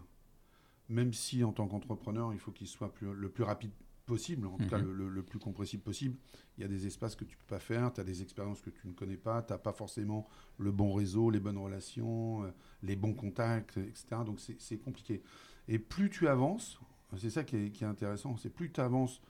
Même 0.90 1.14
si 1.14 1.44
en 1.44 1.52
tant 1.52 1.68
qu'entrepreneur, 1.68 2.34
il 2.34 2.40
faut 2.40 2.52
qu'il 2.52 2.68
soit 2.68 2.94
le 3.02 3.30
plus 3.30 3.44
rapide 3.44 3.72
possible, 4.06 4.48
en 4.48 4.58
tout 4.58 4.68
cas 4.68 4.78
mhm. 4.78 5.10
le, 5.10 5.24
plus 5.24 5.40
compressible 5.40 5.84
possible. 5.84 6.16
Il 6.58 6.62
y 6.62 6.64
a 6.64 6.68
des 6.68 6.86
espaces 6.86 7.16
que 7.16 7.26
tu 7.26 7.36
ne 7.36 7.40
peux 7.40 7.56
pas 7.56 7.60
faire, 7.60 7.92
tu 7.92 8.02
as 8.02 8.04
des 8.04 8.22
expériences 8.22 8.62
que 8.62 8.70
tu 8.70 8.88
ne 8.88 8.94
connais 8.94 9.18
pas, 9.18 9.42
tu 9.42 9.52
n'as 9.52 9.60
pas 9.60 9.74
forcément 9.74 10.28
le 10.58 10.72
bon 10.72 10.94
réseau, 10.94 11.30
les 11.30 11.40
bonnes 11.40 11.58
relations, 11.58 12.44
euh, 12.44 12.52
les 12.84 12.96
bons 12.96 13.14
contacts, 13.14 13.78
etc. 13.78 14.18
Donc 14.26 14.40
c'est 14.40 14.78
compliqué. 14.78 15.22
Et 15.68 15.80
plus 15.80 16.10
tu 16.10 16.28
avances, 16.28 16.80
c'est 17.18 17.30
ça 17.30 17.44
qui 17.44 17.58
est, 17.58 17.84
intéressant, 17.84 18.38
c'est 18.38 18.50
plus 18.50 18.72
tu 18.72 18.80
avances, 18.80 19.22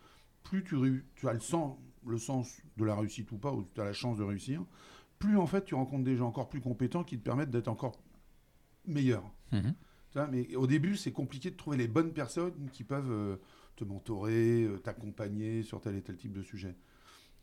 plus 0.44 0.64
tu, 0.64 1.06
tu 1.16 1.28
as 1.28 1.34
le 1.34 1.40
sens, 1.40 1.78
le 2.06 2.18
sens 2.18 2.62
de 2.78 2.84
la 2.84 2.96
réussite 2.96 3.32
ou 3.32 3.38
pas, 3.38 3.52
ou 3.52 3.66
tu 3.74 3.82
as 3.82 3.86
la 3.86 3.94
chance 3.94 4.18
de 4.18 4.24
réussir, 4.24 4.64
plus 5.26 5.38
en 5.38 5.48
fait 5.48 5.66
tu 5.66 5.76
rencontres 5.76 6.04
des 6.04 6.16
gens 6.16 6.28
encore 6.28 6.50
plus 6.50 6.62
compétents 6.62 7.04
qui 7.04 7.18
te 7.18 7.24
permettent 7.24 7.50
d'être 7.52 7.68
encore 7.68 8.00
meilleur. 8.86 9.24
Mhm. 9.52 9.74
Mais 10.32 10.56
au 10.56 10.66
début, 10.66 10.96
c'est 10.96 11.12
compliqué 11.12 11.52
de 11.52 11.58
trouver 11.58 11.76
les 11.76 11.90
bonnes 11.90 12.14
personnes 12.14 12.70
qui 12.72 12.86
peuvent 12.86 13.12
euh, 13.12 13.36
te 13.76 13.84
mentorer, 13.84 14.64
euh, 14.64 14.78
t'accompagner 14.78 15.62
sur 15.62 15.82
tel 15.82 15.96
et 15.96 16.02
tel 16.02 16.16
type 16.16 16.32
de 16.32 16.42
sujet. 16.42 16.74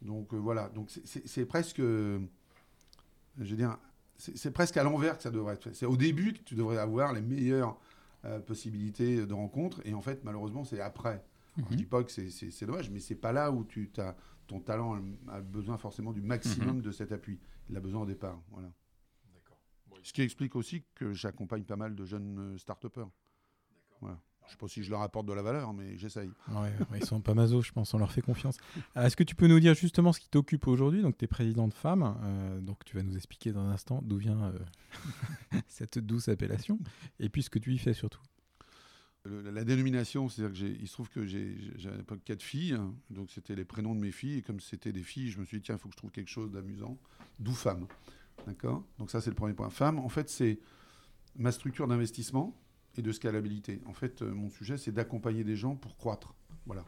Donc 0.01 0.33
euh, 0.33 0.39
voilà, 0.39 0.71
donc 0.71 0.89
c'est 1.05 1.45
presque, 1.45 1.81
je 1.81 2.19
veux 3.37 3.57
dire, 3.57 3.77
c'est 4.17 4.53
presque 4.53 4.77
à 4.79 4.85
l'envers 4.85 5.19
que 5.19 5.23
ça 5.23 5.31
devrait 5.31 5.55
être 5.55 5.65
fait. 5.65 5.75
C'est 5.75 5.87
au 5.87 5.99
début 5.99 6.33
que 6.33 6.43
tu 6.43 6.55
devrais 6.55 6.79
avoir 6.79 7.13
les 7.13 7.21
meilleures 7.21 7.79
possibilités 8.47 9.27
de 9.27 9.35
rencontre. 9.35 9.81
Et 9.85 9.95
en 9.95 10.01
fait, 10.01 10.23
malheureusement, 10.25 10.65
c'est 10.65 10.81
après. 10.81 11.25
Je 11.57 11.63
ne 11.63 11.67
mhm. 11.67 11.77
dis 11.77 11.85
pas 11.85 12.03
que 12.03 12.11
c'est 12.11 12.65
dommage, 12.65 12.89
mais 12.91 13.01
c'est 13.01 13.17
pas 13.17 13.33
là 13.33 13.51
où 13.51 13.65
tu 13.65 13.91
as, 13.99 14.17
ton 14.47 14.61
talent 14.61 15.01
a 15.29 15.41
besoin 15.41 15.79
forcément 15.79 16.13
du 16.13 16.21
maximum 16.21 16.77
mhm. 16.77 16.83
de 16.83 16.91
cet 16.91 17.13
appui. 17.13 17.39
Il 17.71 17.77
a 17.77 17.81
besoin 17.81 18.03
au 18.03 18.07
départ. 18.07 18.41
Voilà. 18.51 18.73
Ce 20.03 20.13
qui 20.13 20.23
explique 20.23 20.57
aussi 20.57 20.85
que 20.95 21.13
j'accompagne 21.13 21.63
pas 21.63 21.77
mal 21.77 21.95
de 21.95 22.05
jeunes 22.05 22.39
euh, 22.39 22.59
start-upers. 22.59 23.09
Voilà. 24.01 24.19
Je 24.43 24.49
ne 24.49 24.51
sais 24.51 24.57
pas 24.57 24.69
si 24.69 24.83
je 24.83 24.91
leur 24.91 25.03
apporte 25.03 25.27
de 25.27 25.33
la 25.33 25.43
valeur, 25.43 25.73
mais 25.73 25.97
j'essaye. 25.97 26.31
Ouais, 26.49 26.73
ils 26.97 27.05
sont 27.05 27.21
pas 27.21 27.35
maso, 27.35 27.63
je 27.63 27.73
pense, 27.73 27.95
on 27.95 27.99
leur 27.99 28.11
fait 28.11 28.23
confiance. 28.23 28.59
Euh, 28.97 29.07
est-ce 29.07 29.17
que 29.17 29.23
tu 29.23 29.35
peux 29.35 29.47
nous 29.47 29.61
dire 29.61 29.75
justement 29.75 30.13
ce 30.13 30.21
qui 30.21 30.29
t'occupe 30.29 30.67
aujourd'hui? 30.67 31.03
Donc, 31.03 31.17
tu 31.17 31.25
es 31.25 31.29
président 31.29 31.69
de 31.69 31.75
femmes, 31.75 32.17
euh, 32.23 32.61
donc 32.61 32.85
tu 32.85 32.97
vas 32.97 33.03
nous 33.03 33.17
expliquer 33.17 33.53
dans 33.53 33.61
un 33.61 33.71
instant 33.71 34.01
d'où 34.03 34.17
vient 34.17 34.53
euh, 34.53 35.59
cette 35.69 35.99
douce 35.99 36.29
appellation, 36.29 36.79
et 37.21 37.29
puis 37.29 37.43
ce 37.43 37.51
que 37.51 37.59
tu 37.59 37.73
y 37.73 37.79
fais 37.79 37.95
surtout. 37.95 38.21
La 39.25 39.65
dénomination, 39.65 40.29
c'est-à-dire 40.29 40.77
qu'il 40.77 40.89
se 40.89 40.93
trouve 40.93 41.09
que 41.09 41.25
j'ai 41.27 41.57
à 41.85 41.97
l'époque 41.97 42.21
quatre 42.25 42.43
filles, 42.43 42.77
donc 43.11 43.31
c'était 43.31 43.55
les 43.55 43.65
prénoms 43.65 43.95
de 43.95 44.01
mes 44.01 44.11
filles, 44.11 44.39
et 44.39 44.43
comme 44.43 44.61
c'était 44.61 44.93
des 44.93 45.03
filles, 45.03 45.31
je 45.31 45.39
me 45.39 45.45
suis 45.45 45.59
dit, 45.59 45.63
tiens, 45.63 45.77
il 45.77 45.79
faut 45.79 45.89
que 45.89 45.95
je 45.95 45.99
trouve 45.99 46.11
quelque 46.11 46.31
chose 46.31 46.51
d'amusant, 46.51 46.99
d'où 47.39 47.53
femme. 47.53 47.87
D'accord? 48.47 48.85
Donc 48.99 49.11
ça, 49.11 49.21
c'est 49.21 49.31
le 49.31 49.37
premier 49.37 49.55
point. 49.55 49.71
Femme, 49.71 49.99
en 49.99 50.09
fait, 50.09 50.29
c'est 50.29 50.59
ma 51.37 51.53
structure 51.53 51.87
d'investissement 51.87 52.59
et 52.97 53.03
de 53.03 53.13
scalabilité. 53.13 53.81
En 53.87 53.93
fait, 53.93 54.23
euh, 54.23 54.33
mon 54.33 54.51
sujet, 54.51 54.77
c'est 54.77 54.93
d'accompagner 54.93 55.45
des 55.45 55.57
gens 55.57 55.77
pour 55.77 55.97
croître. 55.97 56.35
Voilà. 56.67 56.85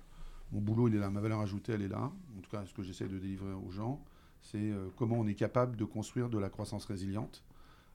Mon 0.53 0.61
boulot, 0.61 0.89
il 0.89 0.97
est 0.97 0.99
là. 0.99 1.11
Ma 1.11 1.21
valeur 1.21 1.41
ajoutée, 1.41 1.73
elle 1.73 1.83
est 1.83 1.89
là. 1.89 2.13
En 2.37 2.41
tout 2.41 2.51
cas, 2.51 2.65
ce 2.67 2.75
que 2.75 2.83
j'essaie 2.83 3.09
de 3.09 3.19
délivrer 3.19 3.53
aux 3.53 3.71
gens, 3.71 4.05
c'est 4.41 4.59
euh, 4.59 4.89
comment 4.97 5.17
on 5.19 5.27
est 5.27 5.35
capable 5.35 5.77
de 5.77 5.85
construire 5.85 6.29
de 6.29 6.39
la 6.39 6.51
croissance 6.51 6.85
résiliente 6.85 7.45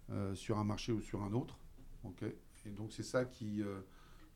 euh, 0.10 0.34
sur 0.36 0.58
un 0.58 0.64
marché 0.64 0.92
ou 0.92 1.02
sur 1.02 1.22
un 1.22 1.34
autre. 1.34 1.60
ok? 2.04 2.24
Et 2.66 2.72
donc 2.72 2.92
c'est 2.92 3.04
ça 3.04 3.26
qui, 3.26 3.64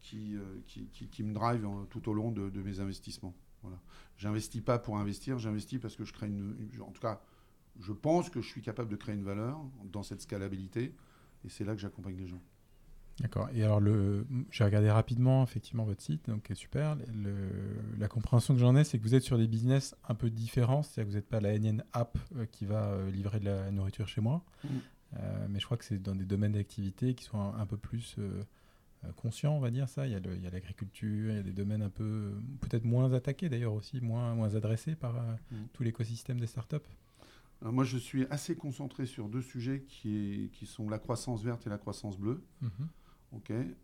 qui, 0.03 0.35
qui, 0.67 0.87
qui, 1.07 1.23
me 1.23 1.33
drive 1.33 1.65
tout 1.89 2.09
au 2.09 2.13
long 2.13 2.31
de, 2.31 2.61
mes 2.61 2.79
investissements. 2.79 3.33
Voilà. 3.61 3.79
J'investis 4.17 4.61
pas 4.61 4.77
pour 4.77 4.97
investir, 4.97 5.39
j'investis 5.39 5.79
parce 5.79 5.95
que 5.95 6.03
je 6.03 6.13
crée 6.13 6.27
une, 6.27 6.55
En 6.81 6.91
tout 6.91 7.01
cas, 7.01 7.21
je 7.79 7.93
pense 7.93 8.29
que 8.29 8.41
je 8.41 8.47
suis 8.47 8.61
capable 8.61 8.89
de 8.89 8.95
créer 8.95 9.15
une 9.15 9.23
valeur 9.23 9.59
dans 9.85 10.03
cette 10.03 10.21
scalabilité. 10.21 10.93
Et 11.45 11.49
c'est 11.49 11.63
là 11.63 11.73
que 11.73 11.81
j'accompagne 11.81 12.17
les 12.17 12.27
gens. 12.27 12.41
D'accord. 13.19 13.49
Et 13.53 13.63
alors, 13.63 13.79
le, 13.79 14.25
j'ai 14.49 14.63
regardé 14.63 14.89
rapidement 14.89 15.43
effectivement 15.43 15.83
votre 15.83 16.01
site, 16.01 16.27
donc 16.27 16.45
c'est 16.47 16.55
super. 16.55 16.95
Le, 17.13 17.35
la 17.99 18.07
compréhension 18.07 18.53
que 18.55 18.59
j'en 18.59 18.75
ai, 18.75 18.83
c'est 18.83 18.97
que 18.97 19.03
vous 19.03 19.13
êtes 19.13 19.23
sur 19.23 19.37
des 19.37 19.47
business 19.47 19.95
un 20.07 20.15
peu 20.15 20.29
différents. 20.29 20.81
C'est-à-dire 20.81 21.03
que 21.03 21.09
vous 21.09 21.17
n'êtes 21.17 21.29
pas 21.29 21.39
la 21.39 21.53
énième 21.53 21.83
app 21.93 22.17
euh, 22.35 22.45
qui 22.45 22.65
va 22.65 22.87
euh, 22.87 23.11
livrer 23.11 23.39
de 23.39 23.45
la 23.45 23.71
nourriture 23.71 24.07
chez 24.07 24.21
moi. 24.21 24.43
Mm. 24.63 24.67
Euh, 25.17 25.47
mais 25.49 25.59
je 25.59 25.65
crois 25.65 25.77
que 25.77 25.85
c'est 25.85 26.01
dans 26.01 26.15
des 26.15 26.25
domaines 26.25 26.53
d'activité 26.53 27.13
qui 27.13 27.23
sont 27.23 27.39
un, 27.39 27.65
peu 27.67 27.77
plus 27.77 28.17
conscients, 29.15 29.55
on 29.55 29.59
va 29.59 29.71
dire 29.71 29.89
ça. 29.89 30.07
Il 30.07 30.13
y 30.13 30.15
a 30.15 30.49
l'agriculture, 30.49 31.31
il 31.31 31.35
y 31.35 31.39
a 31.39 31.43
des 31.43 31.53
domaines 31.53 31.81
un 31.81 31.89
peu 31.89 32.33
peut-être 32.61 32.85
moins 32.85 33.11
attaqués 33.13 33.49
d'ailleurs 33.49 33.73
aussi, 33.73 34.01
moins, 34.01 34.35
moins 34.35 34.55
adressés 34.55 34.95
par 34.95 35.13
mm. 35.13 35.55
tout 35.73 35.83
l'écosystème 35.83 36.39
des 36.39 36.47
startups. 36.47 36.77
Alors 37.61 37.73
moi, 37.73 37.83
je 37.83 37.97
suis 37.97 38.25
assez 38.29 38.55
concentré 38.55 39.05
sur 39.05 39.29
deux 39.29 39.41
sujets 39.41 39.83
qui, 39.87 40.15
est, 40.15 40.51
qui 40.51 40.65
sont 40.65 40.89
la 40.89 40.99
croissance 40.99 41.43
verte 41.43 41.65
et 41.65 41.69
la 41.69 41.77
croissance 41.77 42.17
bleue. 42.17 42.43
Mm-hmm 42.61 42.87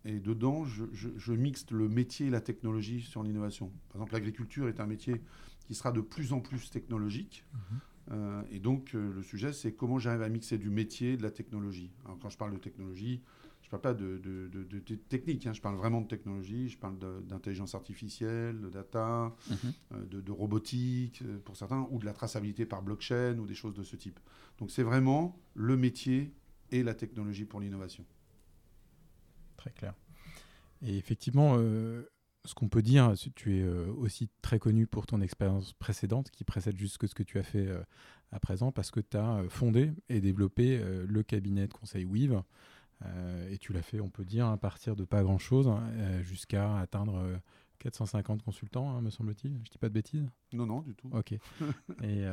et 0.05 0.19
dedans, 0.19 0.65
je, 0.65 0.85
je, 0.93 1.33
mixte 1.33 1.71
le 1.71 1.87
métier 1.87 2.27
et 2.27 2.29
la 2.29 2.41
technologie 2.41 3.01
sur 3.01 3.23
l'innovation. 3.23 3.71
Par 3.89 3.97
exemple, 3.97 4.13
l'agriculture 4.13 4.67
est 4.67 4.79
un 4.79 4.85
métier 4.85 5.21
qui 5.65 5.75
sera 5.75 5.91
de 5.91 6.01
plus 6.01 6.33
en 6.33 6.39
plus 6.39 6.69
technologique. 6.69 7.45
Mhm. 7.53 7.79
Euh, 8.11 8.41
et 8.51 8.59
donc, 8.59 8.95
euh, 8.95 9.13
le 9.13 9.21
sujet, 9.21 9.53
c'est 9.53 9.73
comment 9.73 9.99
j'arrive 9.99 10.21
à 10.21 10.29
mixer 10.29 10.57
du 10.57 10.69
métier 10.69 11.13
et 11.13 11.17
de 11.17 11.23
la 11.23 11.31
technologie. 11.31 11.91
Alors, 12.05 12.17
quand 12.19 12.29
je 12.29 12.37
parle 12.37 12.53
de 12.53 12.57
technologie, 12.57 13.21
je 13.69 13.75
ne 13.75 13.79
parle 13.79 13.95
pas 13.95 14.01
de, 14.01 14.17
de, 14.17 14.95
technique, 14.95 15.45
hein. 15.45 15.53
je 15.53 15.61
parle 15.61 15.75
vraiment 15.75 16.01
de 16.01 16.07
technologie, 16.07 16.69
je 16.69 16.77
parle 16.77 16.97
d'intelligence 17.27 17.75
artificielle, 17.75 18.59
de 18.59 18.69
data, 18.69 19.35
mhm. 19.49 19.57
euh, 19.93 20.21
de, 20.21 20.31
robotique 20.31 21.23
pour 21.45 21.55
certains, 21.55 21.87
ou 21.91 21.99
de 21.99 22.05
la 22.05 22.13
traçabilité 22.13 22.65
par 22.65 22.81
blockchain, 22.81 23.37
ou 23.37 23.45
des 23.45 23.55
choses 23.55 23.75
de 23.75 23.83
ce 23.83 23.95
type. 23.95 24.19
Donc, 24.57 24.71
c'est 24.71 24.83
vraiment 24.83 25.39
le 25.53 25.77
métier 25.77 26.33
et 26.71 26.83
la 26.83 26.93
technologie 26.93 27.45
pour 27.45 27.59
l'innovation 27.59 28.05
très 29.59 29.71
clair. 29.71 29.93
Et 30.81 30.97
effectivement, 30.97 31.55
euh, 31.57 32.09
ce 32.45 32.53
qu'on 32.53 32.69
peut 32.69 32.81
dire, 32.81 33.13
tu 33.35 33.57
es 33.57 33.61
euh, 33.61 33.91
aussi 33.97 34.29
très 34.41 34.57
connu 34.57 34.87
pour 34.87 35.05
ton 35.05 35.21
expérience 35.21 35.73
précédente, 35.73 36.31
qui 36.31 36.43
précède 36.43 36.77
juste 36.77 37.01
ce 37.01 37.13
que 37.13 37.23
tu 37.23 37.37
as 37.37 37.43
fait 37.43 37.67
euh, 37.67 37.83
à 38.31 38.39
présent, 38.39 38.71
parce 38.71 38.89
que 38.89 39.01
tu 39.01 39.17
as 39.17 39.43
fondé 39.49 39.91
et 40.07 40.21
développé 40.21 40.81
le 41.07 41.23
cabinet 41.23 41.67
de 41.67 41.73
conseil 41.73 42.05
Weave. 42.05 42.43
Et 43.49 43.57
tu 43.57 43.73
l'as 43.73 43.81
fait, 43.81 43.99
on 43.99 44.09
peut 44.09 44.25
dire, 44.25 44.47
à 44.47 44.57
partir 44.57 44.95
de 44.95 45.05
pas 45.05 45.23
grand-chose, 45.23 45.67
hein, 45.67 45.83
jusqu'à 46.21 46.77
atteindre 46.77 47.23
450 47.79 48.43
consultants, 48.43 48.91
hein, 48.91 49.01
me 49.01 49.09
semble-t-il. 49.09 49.57
Je 49.65 49.71
dis 49.71 49.77
pas 49.77 49.87
de 49.87 49.93
bêtises 49.93 50.27
Non, 50.51 50.65
non, 50.65 50.81
du 50.81 50.95
tout. 50.95 51.09
Ok. 51.13 51.31
et 52.03 52.25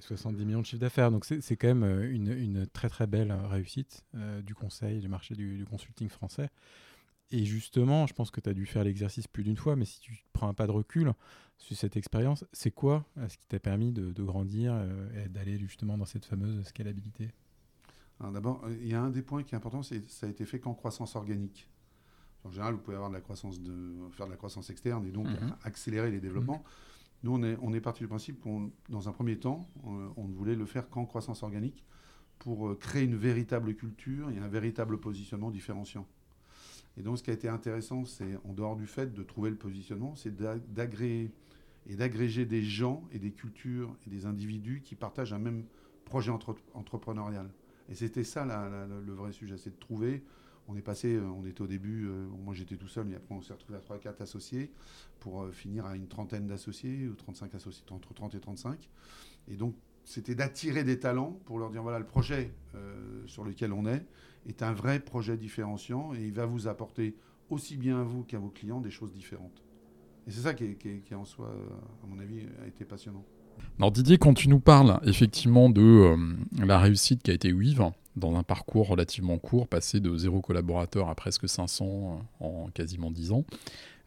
70 0.00 0.44
millions 0.44 0.60
de 0.60 0.66
chiffre 0.66 0.80
d'affaires. 0.80 1.10
Donc 1.10 1.24
c'est 1.24 1.56
quand 1.56 1.68
même 1.74 2.04
une, 2.10 2.32
une, 2.32 2.66
très 2.66 2.88
très 2.88 3.06
belle 3.06 3.32
réussite 3.32 4.04
du 4.42 4.54
conseil, 4.54 5.00
du 5.00 5.08
marché 5.08 5.34
du 5.34 5.64
consulting 5.70 6.08
français. 6.08 6.48
Et 7.32 7.46
justement, 7.46 8.06
je 8.06 8.12
pense 8.12 8.30
que 8.30 8.40
tu 8.40 8.50
as 8.50 8.54
dû 8.54 8.66
faire 8.66 8.84
l'exercice 8.84 9.26
plus 9.26 9.42
d'une 9.42 9.56
fois, 9.56 9.74
mais 9.74 9.86
si 9.86 10.00
tu 10.00 10.22
prends 10.34 10.48
un 10.48 10.54
pas 10.54 10.66
de 10.66 10.72
recul 10.72 11.12
sur 11.56 11.74
cette 11.74 11.96
expérience, 11.96 12.44
c'est 12.52 12.70
quoi 12.70 13.06
euh, 13.16 13.26
ce 13.28 13.38
qui 13.38 13.46
t'a 13.46 13.58
permis 13.58 13.90
de, 13.90 14.22
grandir 14.22 14.74
euh, 14.74 15.24
et 15.24 15.28
d'aller 15.30 15.58
justement 15.58 15.96
dans 15.96 16.04
cette 16.04 16.26
fameuse 16.26 16.62
scalabilité? 16.64 17.30
D'abord, 18.30 18.62
euh, 18.64 18.76
il 18.80 18.88
y 18.88 18.94
a 18.94 19.02
un 19.02 19.10
des 19.10 19.22
points 19.22 19.42
qui 19.42 19.54
est 19.54 19.56
important, 19.56 19.82
c'est 19.82 20.08
ça 20.08 20.26
a 20.26 20.30
été 20.30 20.44
fait 20.44 20.60
qu'en 20.60 20.74
croissance 20.74 21.16
organique. 21.16 21.68
En 22.44 22.50
général, 22.50 22.74
vous 22.74 22.80
pouvez 22.80 22.96
avoir 22.96 23.10
de 23.10 23.14
la 23.14 23.20
croissance 23.20 23.60
de, 23.60 23.72
faire 24.12 24.26
de 24.26 24.32
la 24.32 24.36
croissance 24.36 24.70
externe 24.70 25.06
et 25.06 25.10
donc 25.10 25.26
mhm. 25.26 25.56
accélérer 25.62 26.10
les 26.10 26.20
développements. 26.20 26.58
Mhm. 26.58 26.62
Nous, 27.24 27.34
on 27.34 27.42
est, 27.44 27.56
on 27.62 27.72
est 27.72 27.80
parti 27.80 28.00
du 28.00 28.08
principe 28.08 28.40
qu'on, 28.40 28.72
dans 28.88 29.08
un 29.08 29.12
premier 29.12 29.38
temps, 29.38 29.68
on, 29.84 30.26
ne 30.26 30.34
voulait 30.34 30.56
le 30.56 30.66
faire 30.66 30.88
qu'en 30.88 31.04
croissance 31.04 31.44
organique 31.44 31.84
pour 32.40 32.76
créer 32.80 33.04
une 33.04 33.14
véritable 33.14 33.76
culture 33.76 34.28
et 34.30 34.38
un 34.38 34.48
véritable 34.48 34.98
positionnement 34.98 35.52
différenciant. 35.52 36.04
Et 36.96 37.02
donc, 37.02 37.18
ce 37.18 37.22
qui 37.22 37.30
a 37.30 37.32
été 37.32 37.48
intéressant, 37.48 38.04
c'est, 38.04 38.36
en 38.44 38.52
dehors 38.52 38.74
du 38.74 38.88
fait 38.88 39.14
de 39.14 39.22
trouver 39.22 39.50
le 39.50 39.56
positionnement, 39.56 40.16
c'est 40.16 40.34
d'agréer 40.34 41.30
et 41.86 41.94
d'agréger 41.94 42.44
des 42.44 42.62
gens 42.62 43.04
et 43.12 43.18
des 43.18 43.32
cultures 43.32 43.96
et 44.06 44.10
des 44.10 44.26
individus 44.26 44.82
qui 44.84 44.94
partagent 44.94 45.32
un 45.32 45.38
même 45.38 45.64
projet 46.04 46.32
entrepreneurial. 46.74 47.48
Et 47.88 47.94
c'était 47.94 48.24
ça 48.24 48.44
le 48.44 49.12
vrai 49.12 49.32
sujet, 49.32 49.56
c'est 49.58 49.70
de 49.70 49.80
trouver. 49.80 50.22
On 50.68 50.76
est 50.76 50.82
passé, 50.82 51.14
euh, 51.14 51.24
on 51.24 51.44
était 51.44 51.60
au 51.60 51.66
début, 51.66 52.06
euh, 52.06 52.26
moi 52.44 52.54
j'étais 52.54 52.76
tout 52.76 52.88
seul, 52.88 53.04
mais 53.06 53.16
après 53.16 53.34
on 53.34 53.42
s'est 53.42 53.52
retrouvé 53.52 53.78
à 53.78 53.80
3-4 53.80 54.22
associés 54.22 54.70
pour 55.18 55.42
euh, 55.42 55.50
finir 55.50 55.86
à 55.86 55.96
une 55.96 56.06
trentaine 56.06 56.46
d'associés, 56.46 57.08
ou 57.08 57.14
35 57.14 57.54
associés, 57.54 57.84
entre 57.90 58.14
30 58.14 58.34
et 58.36 58.40
35. 58.40 58.88
Et 59.48 59.56
donc 59.56 59.74
c'était 60.04 60.34
d'attirer 60.34 60.84
des 60.84 61.00
talents 61.00 61.38
pour 61.44 61.58
leur 61.58 61.70
dire 61.70 61.82
voilà, 61.82 61.98
le 61.98 62.06
projet 62.06 62.52
sur 63.26 63.44
lequel 63.44 63.72
on 63.72 63.86
est, 63.86 64.04
est 64.46 64.62
un 64.62 64.72
vrai 64.72 64.98
projet 64.98 65.36
différenciant 65.36 66.12
et 66.14 66.24
il 66.24 66.32
va 66.32 66.44
vous 66.44 66.66
apporter 66.66 67.16
aussi 67.50 67.76
bien 67.76 68.00
à 68.00 68.02
vous 68.02 68.24
qu'à 68.24 68.40
vos 68.40 68.48
clients 68.48 68.80
des 68.80 68.90
choses 68.90 69.12
différentes. 69.12 69.62
Et 70.26 70.32
c'est 70.32 70.40
ça 70.40 70.54
qui, 70.54 70.74
qui, 70.76 71.14
en 71.14 71.24
soi, 71.24 71.54
à 72.02 72.06
mon 72.06 72.18
avis, 72.18 72.40
a 72.62 72.66
été 72.66 72.84
passionnant. 72.84 73.24
Alors 73.78 73.90
Didier, 73.90 74.18
quand 74.18 74.34
tu 74.34 74.48
nous 74.48 74.60
parles 74.60 75.00
effectivement 75.04 75.68
de 75.68 75.82
euh, 75.82 76.16
la 76.64 76.78
réussite 76.78 77.22
qui 77.22 77.30
a 77.30 77.34
été 77.34 77.52
Weave, 77.52 77.90
dans 78.16 78.36
un 78.36 78.42
parcours 78.42 78.88
relativement 78.88 79.38
court, 79.38 79.66
passé 79.66 80.00
de 80.00 80.16
zéro 80.16 80.40
collaborateur 80.40 81.08
à 81.08 81.14
presque 81.14 81.48
500 81.48 81.84
euh, 82.40 82.44
en 82.44 82.68
quasiment 82.74 83.10
10 83.10 83.32
ans, 83.32 83.44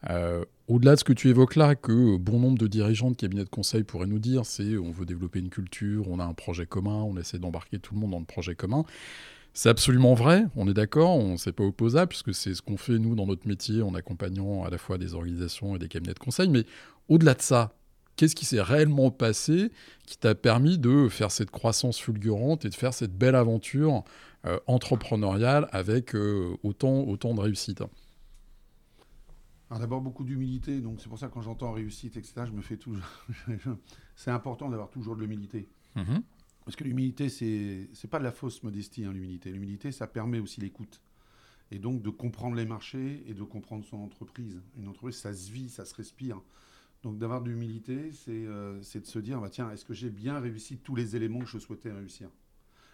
euh, 0.09 0.45
au-delà 0.67 0.93
de 0.93 0.99
ce 0.99 1.03
que 1.03 1.13
tu 1.13 1.29
évoques 1.29 1.55
là, 1.55 1.75
que 1.75 2.17
bon 2.17 2.39
nombre 2.39 2.57
de 2.57 2.67
dirigeants 2.67 3.11
de 3.11 3.15
cabinets 3.15 3.43
de 3.43 3.49
conseil 3.49 3.83
pourraient 3.83 4.07
nous 4.07 4.19
dire, 4.19 4.45
c'est 4.45 4.77
on 4.77 4.91
veut 4.91 5.05
développer 5.05 5.39
une 5.39 5.49
culture, 5.49 6.07
on 6.09 6.19
a 6.19 6.23
un 6.25 6.33
projet 6.33 6.65
commun, 6.65 7.03
on 7.03 7.17
essaie 7.17 7.39
d'embarquer 7.39 7.79
tout 7.79 7.95
le 7.95 8.01
monde 8.01 8.11
dans 8.11 8.19
le 8.19 8.25
projet 8.25 8.55
commun. 8.55 8.83
C'est 9.53 9.69
absolument 9.69 10.15
vrai, 10.15 10.43
on 10.57 10.67
est 10.67 10.73
d'accord, 10.73 11.15
on 11.15 11.33
ne 11.33 11.37
s'est 11.37 11.53
pas 11.53 11.63
opposable, 11.63 12.09
puisque 12.09 12.33
c'est 12.33 12.53
ce 12.53 12.61
qu'on 12.61 12.75
fait, 12.75 12.99
nous, 12.99 13.15
dans 13.15 13.25
notre 13.25 13.47
métier, 13.47 13.81
en 13.81 13.95
accompagnant 13.95 14.65
à 14.65 14.69
la 14.69 14.77
fois 14.77 14.97
des 14.97 15.13
organisations 15.13 15.77
et 15.77 15.79
des 15.79 15.87
cabinets 15.87 16.13
de 16.13 16.19
conseil. 16.19 16.49
Mais 16.49 16.65
au-delà 17.07 17.35
de 17.35 17.41
ça, 17.41 17.73
qu'est-ce 18.15 18.35
qui 18.35 18.45
s'est 18.45 18.61
réellement 18.61 19.11
passé 19.11 19.71
qui 20.05 20.17
t'a 20.17 20.35
permis 20.35 20.77
de 20.77 21.07
faire 21.09 21.31
cette 21.31 21.51
croissance 21.51 21.99
fulgurante 21.99 22.65
et 22.65 22.69
de 22.69 22.75
faire 22.75 22.93
cette 22.93 23.17
belle 23.17 23.35
aventure 23.35 24.03
euh, 24.45 24.59
entrepreneuriale 24.67 25.67
avec 25.71 26.15
euh, 26.15 26.55
autant, 26.63 27.01
autant 27.01 27.33
de 27.33 27.41
réussite? 27.41 27.83
D'abord 29.71 29.99
beaucoup 29.99 30.23
d'humilité, 30.23 30.79
donc 30.79 31.01
c'est 31.01 31.09
pour 31.09 31.19
ça 31.19 31.27
que 31.27 31.33
quand 31.33 31.41
j'entends 31.41 31.71
réussite, 31.71 32.15
etc., 32.15 32.43
je 32.45 32.51
me 32.51 32.61
fais 32.61 32.77
toujours... 32.77 33.03
c'est 34.15 34.31
important 34.31 34.69
d'avoir 34.69 34.89
toujours 34.89 35.15
de 35.15 35.21
l'humilité. 35.21 35.67
Mm-hmm. 35.97 36.21
Parce 36.63 36.75
que 36.75 36.83
l'humilité, 36.83 37.29
c'est 37.29 37.89
n'est 38.03 38.09
pas 38.09 38.19
de 38.19 38.23
la 38.23 38.31
fausse 38.31 38.63
modestie, 38.63 39.05
hein, 39.05 39.11
l'humilité. 39.11 39.51
L'humilité, 39.51 39.91
ça 39.91 40.07
permet 40.07 40.39
aussi 40.39 40.61
l'écoute. 40.61 41.01
Et 41.71 41.79
donc 41.79 42.01
de 42.01 42.09
comprendre 42.09 42.55
les 42.55 42.65
marchés 42.65 43.23
et 43.27 43.33
de 43.33 43.43
comprendre 43.43 43.85
son 43.85 43.97
entreprise. 43.97 44.61
Une 44.77 44.87
entreprise, 44.87 45.17
ça 45.17 45.33
se 45.33 45.51
vit, 45.51 45.69
ça 45.69 45.85
se 45.85 45.93
respire. 45.95 46.41
Donc 47.05 47.19
d'avoir 47.19 47.43
de 47.43 47.49
l'humilité, 47.49 48.11
c'est 48.11 48.31
euh, 48.31 48.79
de 48.79 49.05
se 49.05 49.19
dire, 49.19 49.39
bah, 49.39 49.49
tiens, 49.49 49.69
est-ce 49.69 49.85
que 49.85 49.93
j'ai 49.93 50.09
bien 50.09 50.39
réussi 50.39 50.79
tous 50.79 50.95
les 50.95 51.15
éléments 51.15 51.39
que 51.39 51.45
je 51.45 51.59
souhaitais 51.59 51.91
réussir? 51.91 52.31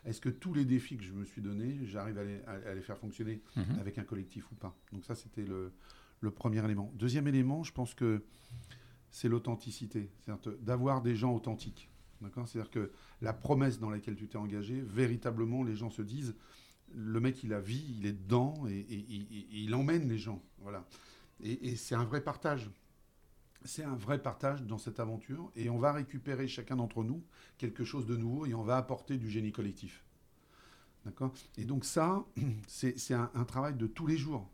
Est-ce 0.03 0.19
que 0.19 0.27
tous 0.27 0.53
les 0.53 0.65
défis 0.65 0.97
que 0.97 1.03
je 1.03 1.13
me 1.13 1.23
suis 1.23 1.41
donnés, 1.41 1.79
j'arrive 1.85 2.17
à, 2.45 2.51
à, 2.51 2.73
les 2.73 2.81
faire 2.81 2.97
fonctionner 2.97 3.41
mhm. 3.55 3.79
avec 3.79 3.97
un 3.99 4.03
collectif 4.03 4.51
ou 4.51 4.55
pas? 4.55 4.75
Donc 4.91 5.05
ça, 5.05 5.15
c'était 5.15 5.45
le, 5.45 5.71
le, 6.19 6.29
premier 6.29 6.61
élément. 6.65 6.91
Deuxième 6.95 7.25
élément, 7.25 7.63
je 7.63 7.71
pense 7.71 7.93
que 7.93 8.21
c'est 9.11 9.29
l'authenticité. 9.29 10.09
C'est-à-dire 10.19 10.57
d'avoir 10.59 11.01
des 11.01 11.15
gens 11.15 11.33
authentiques. 11.33 11.89
C'est-à-dire 12.19 12.69
que 12.69 12.91
la 13.21 13.31
promesse 13.31 13.79
dans 13.79 13.89
laquelle 13.89 14.15
tu 14.15 14.27
t'es 14.27 14.37
engagé, 14.37 14.81
véritablement, 14.81 15.63
les 15.63 15.75
gens 15.75 15.89
se 15.89 16.01
disent, 16.01 16.35
le 16.93 17.19
mec, 17.21 17.43
il 17.43 17.53
a 17.53 17.61
vie, 17.61 17.95
il 17.97 18.05
est 18.05 18.11
dedans 18.11 18.55
et, 18.67 18.85
il 19.51 19.73
emmène 19.73 20.09
les 20.09 20.17
gens. 20.17 20.43
Voilà. 20.59 20.85
Et, 21.41 21.77
c'est 21.77 21.95
un 21.95 22.03
vrai 22.03 22.21
partage. 22.21 22.69
C'est 23.63 23.83
un 23.83 23.95
vrai 23.95 24.21
partage 24.21 24.63
dans 24.63 24.77
cette 24.77 24.99
aventure 24.99 25.51
et 25.55 25.69
on 25.69 25.77
va 25.77 25.91
récupérer 25.91 26.47
chacun 26.47 26.75
d'entre 26.75 27.03
nous 27.03 27.23
quelque 27.57 27.83
chose 27.83 28.07
de 28.07 28.15
nouveau 28.15 28.45
et 28.45 28.53
on 28.53 28.63
va 28.63 28.77
apporter 28.77 29.17
du 29.17 29.29
génie 29.29 29.51
collectif. 29.51 30.03
D'accord? 31.05 31.33
Et 31.57 31.65
donc 31.65 31.85
ça, 31.85 32.23
c'est 32.67 33.13
un, 33.13 33.45
travail 33.45 33.75
de 33.75 33.87
tous 33.87 34.07
les 34.07 34.17
jours. 34.17 34.47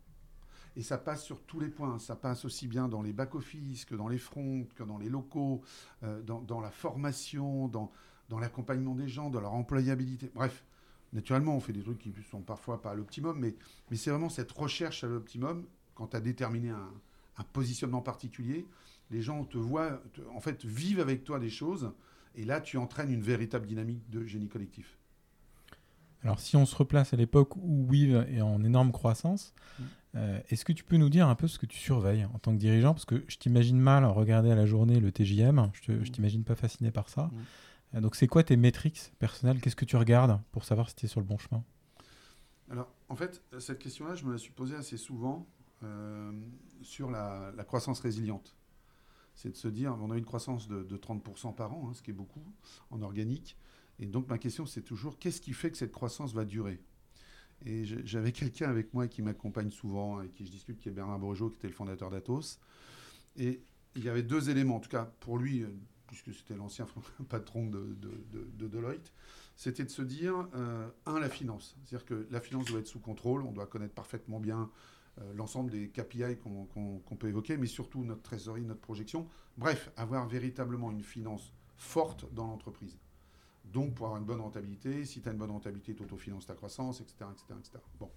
Et 0.75 0.83
ça 0.83 0.97
passe 0.97 1.23
sur 1.23 1.41
tous 1.41 1.59
les 1.59 1.69
points. 1.69 1.97
Ça 1.99 2.15
passe 2.15 2.45
aussi 2.45 2.67
bien 2.67 2.87
dans 2.87 3.01
les 3.01 3.13
back-office 3.13 3.85
que 3.85 3.95
dans 3.95 4.07
les 4.07 4.19
fronts, 4.19 4.67
que 4.75 4.83
dans 4.83 4.97
les 4.97 5.09
locaux, 5.09 5.61
euh, 6.03 6.21
dans, 6.21 6.61
la 6.61 6.69
formation, 6.69 7.67
dans, 7.67 7.91
l'accompagnement 8.39 8.93
des 8.93 9.07
gens, 9.07 9.29
dans 9.29 9.41
leur 9.41 9.53
employabilité. 9.53 10.31
Bref, 10.35 10.63
naturellement, 11.13 11.55
on 11.55 11.59
fait 11.59 11.73
des 11.73 11.81
trucs 11.81 11.97
qui 11.97 12.13
sont 12.29 12.41
parfois 12.41 12.81
pas 12.81 12.91
à 12.91 12.95
l'optimum, 12.95 13.39
mais, 13.39 13.55
mais 13.89 13.97
c'est 13.97 14.11
vraiment 14.11 14.29
cette 14.29 14.51
recherche 14.51 15.03
à 15.03 15.07
l'optimum 15.07 15.65
quand 15.95 16.07
tu 16.07 16.17
as 16.17 16.21
déterminé 16.21 16.69
un, 16.69 16.91
un, 17.37 17.43
positionnement 17.43 18.01
particulier. 18.01 18.67
Les 19.11 19.21
gens 19.21 19.43
te 19.45 19.57
voient, 19.57 20.01
en 20.33 20.39
fait, 20.39 20.65
vivent 20.65 20.99
avec 20.99 21.23
toi 21.23 21.39
des 21.39 21.49
choses, 21.49 21.91
et 22.35 22.43
là, 22.43 22.61
tu 22.61 22.77
entraînes 22.77 23.11
une 23.11 23.21
véritable 23.21 23.65
dynamique 23.65 24.09
de 24.09 24.25
génie 24.25 24.49
collectif. 24.49 24.97
Alors 26.23 26.39
si 26.39 26.55
on 26.55 26.65
se 26.65 26.75
replace 26.75 27.13
à 27.13 27.17
l'époque 27.17 27.55
où 27.57 27.87
Weave 27.89 28.27
est 28.29 28.41
en 28.41 28.63
énorme 28.63 28.91
croissance, 28.91 29.53
mm. 29.79 29.83
euh, 30.15 30.39
est-ce 30.49 30.65
que 30.65 30.73
tu 30.73 30.83
peux 30.83 30.97
nous 30.97 31.09
dire 31.09 31.27
un 31.27 31.35
peu 31.35 31.47
ce 31.47 31.59
que 31.59 31.65
tu 31.65 31.77
surveilles 31.77 32.25
en 32.25 32.39
tant 32.39 32.53
que 32.53 32.57
dirigeant? 32.57 32.93
Parce 32.93 33.05
que 33.05 33.23
je 33.27 33.37
t'imagine 33.37 33.79
mal 33.79 34.03
regarder 34.05 34.51
à 34.51 34.55
la 34.55 34.65
journée 34.65 34.99
le 34.99 35.11
TJM, 35.11 35.71
je, 35.73 35.91
ne 35.91 35.97
mm. 35.99 36.03
t'imagine 36.05 36.43
pas 36.43 36.55
fasciné 36.55 36.91
par 36.91 37.09
ça. 37.09 37.25
Mm. 37.25 37.31
Euh, 37.95 38.01
donc 38.01 38.15
c'est 38.15 38.27
quoi 38.27 38.43
tes 38.43 38.57
métriques 38.57 39.13
personnelles? 39.19 39.59
Qu'est-ce 39.61 39.75
que 39.75 39.85
tu 39.85 39.95
regardes 39.95 40.41
pour 40.51 40.65
savoir 40.65 40.89
si 40.89 40.95
tu 40.95 41.05
es 41.05 41.07
sur 41.07 41.19
le 41.19 41.25
bon 41.25 41.37
chemin? 41.37 41.63
Alors 42.69 42.91
en 43.09 43.15
fait, 43.15 43.41
cette 43.59 43.79
question-là, 43.79 44.15
je 44.15 44.25
me 44.25 44.31
la 44.31 44.37
suis 44.37 44.51
posée 44.51 44.75
assez 44.75 44.97
souvent 44.97 45.47
euh, 45.83 46.31
sur 46.81 47.09
la, 47.09 47.53
croissance 47.65 47.99
résiliente. 47.99 48.55
C'est 49.38 49.51
de 49.51 49.56
se 49.56 49.67
dire, 49.67 49.96
on 50.01 50.10
a 50.10 50.17
une 50.17 50.25
croissance 50.25 50.67
de, 50.67 50.98
30% 50.98 51.53
par 51.53 51.72
an, 51.72 51.89
hein, 51.89 51.94
ce 51.94 52.01
qui 52.01 52.10
est 52.10 52.13
beaucoup 52.13 52.41
en 52.89 53.03
organique. 53.03 53.56
Et 54.00 54.08
donc 54.08 54.27
ma 54.27 54.39
question, 54.39 54.65
c'est 54.65 54.82
toujours 54.82 55.20
qu'est-ce 55.20 55.41
qui 55.41 55.53
fait 55.53 55.70
que 55.70 55.77
cette 55.77 55.91
croissance 55.91 56.34
va 56.34 56.44
durer? 56.44 56.82
Et 57.63 57.86
j'avais 57.86 58.32
quelqu'un 58.32 58.67
avec 58.67 58.96
moi 58.96 59.08
qui 59.08 59.22
m'accompagne 59.22 59.70
souvent, 59.70 60.24
et 60.24 60.29
qui 60.29 60.46
je 60.48 60.51
discute, 60.51 60.79
qui 60.79 60.89
est 60.89 60.91
Bernard 60.91 61.20
Bourgeot, 61.20 61.51
qui 61.51 61.58
était 61.58 61.67
le 61.67 61.74
fondateur 61.74 62.10
d'Atos. 62.10 62.60
Et 63.36 63.62
il 63.96 64.03
y 64.03 64.10
avait 64.10 64.24
deux 64.24 64.50
éléments, 64.50 64.77
en 64.77 64.79
tout 64.79 64.89
cas 64.89 65.06
pour 65.20 65.38
lui, 65.38 65.62
euh, 65.62 65.67
puisque 66.08 66.34
c'était 66.34 66.56
l'ancien 66.56 66.88
patron 67.29 67.67
de, 67.67 67.96
de, 68.58 68.67
Deloitte, 68.67 69.13
c'était 69.56 69.84
de 69.84 69.89
se 69.89 70.01
dire, 70.01 70.48
euh, 70.56 70.89
un, 71.06 71.20
la 71.20 71.29
finance. 71.29 71.75
C'est-à-dire 71.86 72.06
que 72.08 72.27
la 72.32 72.41
finance 72.41 72.65
doit 72.65 72.79
être 72.79 72.88
sous 72.88 73.00
contrôle, 73.00 73.44
on 73.44 73.51
doit 73.51 73.67
connaître 73.67 73.94
parfaitement 73.94 74.39
bien 74.39 74.72
l'ensemble 75.36 75.71
des 75.71 75.89
KPI 75.89 76.38
qu'on 76.38 77.15
peut 77.17 77.27
évoquer, 77.27 77.57
mais 77.57 77.67
surtout 77.67 78.03
notre 78.03 78.21
trésorerie, 78.21 78.65
notre 78.65 78.81
projection. 78.81 79.27
Bref, 79.57 79.91
avoir 79.95 80.27
véritablement 80.27 80.91
une 80.91 81.03
finance 81.03 81.53
forte 81.75 82.31
dans 82.33 82.47
l'entreprise. 82.47 82.97
Donc, 83.65 83.95
pour 83.95 84.05
avoir 84.05 84.19
une 84.19 84.25
bonne 84.25 84.41
rentabilité, 84.41 85.05
si 85.05 85.21
tu 85.21 85.27
as 85.29 85.31
une 85.31 85.38
bonne 85.38 85.51
rentabilité, 85.51 85.93
tu 85.93 86.03
autofinances 86.03 86.45
ta 86.45 86.53
croissance, 86.53 87.01
etc., 87.01 87.25
etc., 87.31 87.79
Bon. 88.00 88.09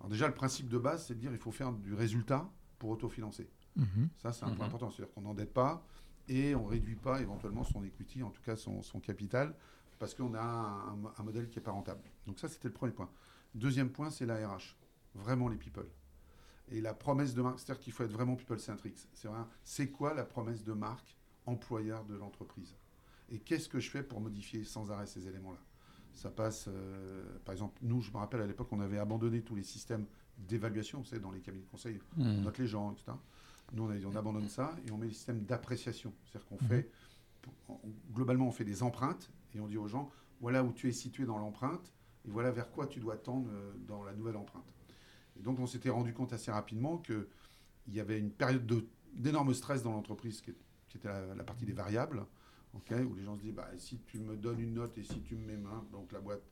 Alors 0.00 0.10
déjà, 0.10 0.26
le 0.26 0.34
principe 0.34 0.68
de 0.68 0.78
base, 0.78 1.06
c'est 1.06 1.14
de 1.14 1.20
dire 1.20 1.30
qu'il 1.30 1.38
faut 1.38 1.52
faire 1.52 1.72
du 1.72 1.94
résultat 1.94 2.50
pour 2.78 2.90
autofinancer. 2.90 3.48
Mhm. 3.76 4.08
Ça, 4.18 4.32
c'est 4.32 4.44
un 4.44 4.48
point 4.48 4.66
mhm. 4.66 4.68
important. 4.68 4.90
C'est-à-dire 4.90 5.14
qu'on 5.14 5.22
n'endette 5.22 5.52
pas 5.52 5.86
et 6.28 6.54
on 6.54 6.64
ne 6.64 6.70
réduit 6.70 6.96
pas 6.96 7.20
éventuellement 7.20 7.64
son 7.64 7.84
equity, 7.84 8.22
en 8.22 8.30
tout 8.30 8.42
cas 8.42 8.56
son, 8.56 8.82
capital, 9.00 9.54
parce 9.98 10.14
qu'on 10.14 10.34
a 10.34 10.40
un, 10.40 11.22
modèle 11.22 11.48
qui 11.48 11.58
n'est 11.58 11.62
pas 11.64 11.70
rentable. 11.70 12.02
Donc 12.26 12.38
ça, 12.40 12.48
c'était 12.48 12.68
le 12.68 12.74
premier 12.74 12.92
point. 12.92 13.10
Deuxième 13.54 13.90
point, 13.90 14.10
c'est 14.10 14.26
la 14.26 14.48
RH. 14.48 14.76
Vraiment 15.14 15.48
les 15.48 15.56
people. 15.56 15.86
Et 16.72 16.80
la 16.80 16.94
promesse 16.94 17.34
de 17.34 17.42
marque, 17.42 17.60
c'est-à-dire 17.60 17.82
qu'il 17.82 17.92
faut 17.92 18.02
être 18.02 18.12
vraiment 18.12 18.34
people-centric. 18.34 18.96
C'est 19.62 19.90
quoi 19.90 20.14
la 20.14 20.24
promesse 20.24 20.64
de 20.64 20.72
marque 20.72 21.18
employeur 21.44 22.04
de 22.04 22.14
l'entreprise? 22.14 22.74
Et 23.30 23.38
qu'est-ce 23.38 23.68
que 23.68 23.78
je 23.78 23.90
fais 23.90 24.02
pour 24.02 24.20
modifier 24.20 24.64
sans 24.64 24.90
arrêt 24.90 25.06
ces 25.06 25.28
éléments-là? 25.28 25.60
Ça 26.14 26.30
passe, 26.30 26.66
euh, 26.68 27.38
par 27.44 27.52
exemple, 27.52 27.78
nous, 27.82 28.00
je 28.00 28.10
me 28.10 28.16
rappelle 28.16 28.40
à 28.40 28.46
l'époque, 28.46 28.68
on 28.72 28.80
avait 28.80 28.98
abandonné 28.98 29.42
tous 29.42 29.54
les 29.54 29.62
systèmes 29.62 30.06
d'évaluation, 30.38 31.00
vous 31.00 31.04
savez, 31.04 31.20
dans 31.20 31.30
les 31.30 31.40
cabinets 31.40 31.64
de 31.64 31.70
conseil, 31.70 31.98
on 32.18 32.24
mmh. 32.24 32.40
note 32.40 32.58
les 32.58 32.66
gens, 32.66 32.92
etc. 32.92 33.12
Nous, 33.72 33.84
on, 33.84 34.16
abandonne 34.16 34.48
ça 34.48 34.74
et 34.86 34.90
on 34.90 34.98
met 34.98 35.06
les 35.06 35.14
systèmes 35.14 35.44
d'appréciation. 35.44 36.12
C'est-à-dire 36.24 36.48
qu'on 36.48 36.64
mmh. 36.64 36.68
fait, 36.68 36.90
globalement, 38.12 38.48
on 38.48 38.52
fait 38.52 38.64
des 38.64 38.82
empreintes 38.82 39.30
et 39.54 39.60
on 39.60 39.66
dit 39.66 39.78
aux 39.78 39.88
gens, 39.88 40.10
voilà 40.40 40.64
où 40.64 40.72
tu 40.72 40.88
es 40.88 40.92
situé 40.92 41.24
dans 41.24 41.38
l'empreinte 41.38 41.92
et 42.26 42.30
voilà 42.30 42.50
vers 42.50 42.70
quoi 42.70 42.86
tu 42.86 43.00
dois 43.00 43.16
tendre 43.16 43.48
euh, 43.50 43.72
dans 43.86 44.04
la 44.04 44.14
nouvelle 44.14 44.36
empreinte. 44.36 44.74
Et 45.38 45.42
donc, 45.42 45.58
on 45.58 45.66
s'était 45.66 45.90
rendu 45.90 46.12
compte 46.12 46.32
assez 46.32 46.50
rapidement 46.50 46.98
qu'il 46.98 47.26
y 47.88 48.00
avait 48.00 48.18
une 48.18 48.30
période 48.30 48.70
d'énorme 49.14 49.54
stress 49.54 49.82
dans 49.82 49.92
l'entreprise 49.92 50.40
qui, 50.40 50.54
était 50.94 51.08
la, 51.08 51.44
partie 51.44 51.64
des 51.64 51.72
variables 51.72 52.26
où 52.74 53.14
les 53.14 53.24
gens 53.24 53.36
se 53.36 53.42
disent 53.42 53.54
bah, 53.54 53.68
si 53.76 53.98
tu 54.06 54.18
me 54.18 54.36
donnes 54.36 54.60
une 54.60 54.74
note 54.74 54.96
et 54.98 55.02
si 55.02 55.20
tu 55.22 55.36
me 55.36 55.46
mets 55.46 55.56
main, 55.56 55.86
donc 55.92 56.12
la 56.12 56.20
boîte 56.20 56.42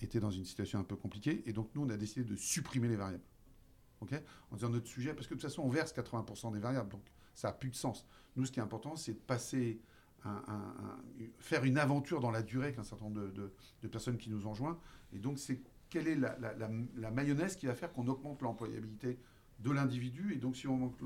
était 0.00 0.20
dans 0.20 0.30
une 0.30 0.44
situation 0.44 0.80
un 0.80 0.84
peu 0.84 0.96
compliquée. 0.96 1.42
Et 1.46 1.52
donc, 1.52 1.70
nous, 1.74 1.82
on 1.82 1.90
a 1.90 1.96
décidé 1.96 2.24
de 2.24 2.36
supprimer 2.36 2.88
les 2.88 2.96
variables. 2.96 3.22
ok 4.00 4.14
en 4.50 4.56
disant 4.56 4.68
notre 4.68 4.88
sujet, 4.88 5.14
parce 5.14 5.26
que 5.26 5.34
de 5.34 5.40
toute 5.40 5.48
façon, 5.48 5.62
on 5.62 5.68
verse 5.68 5.92
80% 5.92 6.52
des 6.52 6.58
variables, 6.58 6.90
donc 6.90 7.02
ça 7.34 7.48
n'a 7.48 7.54
plus 7.54 7.70
de 7.70 7.76
sens. 7.76 8.06
Nous, 8.36 8.44
ce 8.44 8.52
qui 8.52 8.58
est 8.58 8.62
important, 8.62 8.96
c'est 8.96 9.14
de 9.14 9.18
passer, 9.18 9.80
faire 11.38 11.64
une 11.64 11.78
aventure 11.78 12.20
dans 12.20 12.30
la 12.30 12.42
durée 12.42 12.66
avec 12.66 12.78
un 12.78 12.84
certain 12.84 13.04
nombre 13.04 13.30
de, 13.30 13.88
personnes 13.88 14.18
qui 14.18 14.30
nous 14.30 14.46
ont 14.46 14.54
joints. 14.54 14.78
Et 15.12 15.18
donc, 15.18 15.38
c'est 15.38 15.62
quelle 15.92 16.08
est 16.08 16.16
la, 16.16 17.10
mayonnaise 17.10 17.56
qui 17.56 17.66
va 17.66 17.74
faire 17.74 17.92
qu'on 17.92 18.08
augmente 18.08 18.40
l'employabilité 18.40 19.18
de 19.58 19.70
l'individu. 19.70 20.32
Et 20.32 20.38
donc, 20.38 20.56
si 20.56 20.66
on 20.66 20.74
augmente 20.74 20.96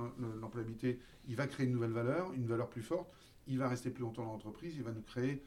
l'employabilité, 0.41 1.01
il 1.27 1.35
va 1.35 1.47
créer 1.49 1.67
une 1.67 1.73
nouvelle 1.73 1.91
valeur, 1.91 2.33
une 2.33 2.47
valeur 2.47 2.71
plus 2.71 2.83
forte 2.83 3.11
il 3.47 3.59
va 3.59 3.69
rester 3.69 3.91
plus 3.91 4.03
longtemps 4.03 4.25
dans 4.25 4.33
l'entreprise, 4.33 4.77
il 4.77 4.83
va 4.83 4.93
nous 4.93 5.03
créer 5.03 5.43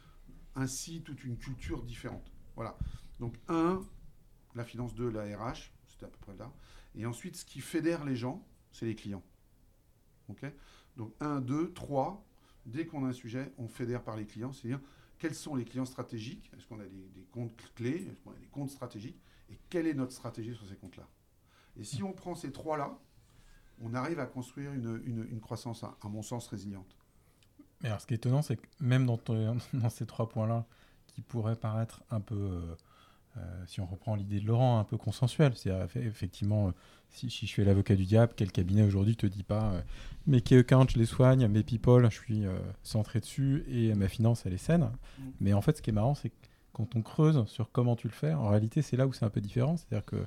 ainsi 0.55 1.01
toute 1.01 1.23
une 1.23 1.37
culture 1.37 1.83
différente. 1.83 2.31
Voilà. 2.55 2.77
Donc, 3.19 3.35
un, 3.47 3.85
la 4.55 4.63
finance, 4.63 4.95
deux, 4.95 5.09
la 5.09 5.23
RH, 5.23 5.71
c'était 5.87 6.05
à 6.05 6.09
peu 6.09 6.17
près 6.19 6.35
là. 6.37 6.51
Et 6.95 7.05
ensuite, 7.05 7.35
ce 7.35 7.45
qui 7.45 7.59
fédère 7.59 8.05
les 8.05 8.15
gens, 8.15 8.45
c'est 8.71 8.85
les 8.85 8.95
clients. 8.95 9.23
OK? 10.29 10.45
Donc, 10.95 11.13
un, 11.19 11.41
deux, 11.41 11.73
trois, 11.73 12.25
dès 12.65 12.85
qu'on 12.85 13.05
a 13.05 13.09
un 13.09 13.13
sujet, 13.13 13.53
on 13.57 13.67
fédère 13.67 14.03
par 14.03 14.15
les 14.15 14.25
clients, 14.25 14.51
c'est-à-dire 14.51 14.81
quels 15.17 15.35
sont 15.35 15.55
les 15.55 15.65
clients 15.65 15.85
stratégiques? 15.85 16.49
Est-ce 16.57 16.65
qu'on 16.65 16.79
a 16.79 16.85
des, 16.85 17.25
comptes 17.31 17.55
clés? 17.75 18.07
Est-ce 18.09 18.21
qu'on 18.21 18.31
a 18.31 18.37
des 18.37 18.47
comptes 18.47 18.69
stratégiques? 18.69 19.19
Et 19.51 19.59
quelle 19.69 19.87
est 19.87 19.93
notre 19.93 20.11
stratégie 20.11 20.55
sur 20.55 20.67
ces 20.67 20.75
comptes-là? 20.75 21.07
Et 21.77 21.83
si 21.83 22.03
on 22.03 22.13
prend 22.13 22.35
ces 22.35 22.51
trois-là, 22.51 22.97
on 23.81 23.93
arrive 23.93 24.19
à 24.19 24.25
construire 24.25 24.73
une, 24.73 25.39
croissance, 25.39 25.83
à 25.83 25.95
mon 26.03 26.21
sens, 26.21 26.47
résiliente. 26.47 26.97
Mais 27.81 27.87
alors, 27.87 28.01
ce 28.01 28.07
qui 28.07 28.13
est 28.13 28.17
étonnant, 28.17 28.41
c'est 28.41 28.57
que 28.57 28.67
même 28.79 29.05
dans, 29.05 29.19
dans 29.73 29.89
ces 29.89 30.05
trois 30.05 30.27
points-là, 30.27 30.65
qui 31.07 31.21
pourraient 31.21 31.55
paraître 31.55 32.03
un 32.11 32.19
peu, 32.19 32.35
euh, 32.35 32.75
euh, 33.37 33.63
si 33.67 33.81
on 33.81 33.85
reprend 33.85 34.15
l'idée 34.15 34.39
de 34.39 34.45
Laurent, 34.45 34.79
un 34.79 34.83
peu 34.83 34.97
consensuel, 34.97 35.53
c'est-à-dire 35.55 35.87
effectivement, 36.05 36.67
euh, 36.67 36.71
si, 37.09 37.29
je 37.29 37.53
fais 37.53 37.63
l'avocat 37.63 37.95
du 37.95 38.05
diable, 38.05 38.33
quel 38.35 38.51
cabinet 38.51 38.83
aujourd'hui 38.83 39.15
te 39.15 39.25
dit 39.25 39.43
pas 39.43 39.73
mes 40.27 40.41
key 40.41 40.59
accounts, 40.59 40.89
je 40.89 40.99
les 40.99 41.07
soigne, 41.07 41.47
mes 41.47 41.63
people, 41.63 42.07
je 42.11 42.15
suis 42.15 42.43
centré 42.83 43.19
dessus 43.19 43.65
et 43.67 43.95
ma 43.95 44.07
finance, 44.07 44.45
elle 44.45 44.53
est 44.53 44.57
saine. 44.57 44.83
Mm. 45.17 45.23
Mais 45.39 45.53
en 45.53 45.61
fait, 45.61 45.77
ce 45.77 45.81
qui 45.81 45.89
est 45.89 45.93
marrant, 45.93 46.13
c'est 46.13 46.29
que 46.29 46.48
quand 46.85 46.95
on 46.95 47.01
creuse 47.01 47.45
sur 47.47 47.71
comment 47.71 47.95
tu 47.95 48.07
le 48.07 48.13
fais, 48.13 48.33
en 48.33 48.49
réalité, 48.49 48.81
c'est 48.81 48.97
là 48.97 49.05
où 49.05 49.13
c'est 49.13 49.25
un 49.25 49.29
peu 49.29 49.41
différent. 49.41 49.77
C'est-à-dire 49.77 50.05
que 50.05 50.25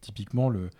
typiquement, 0.00 0.48
le 0.48 0.70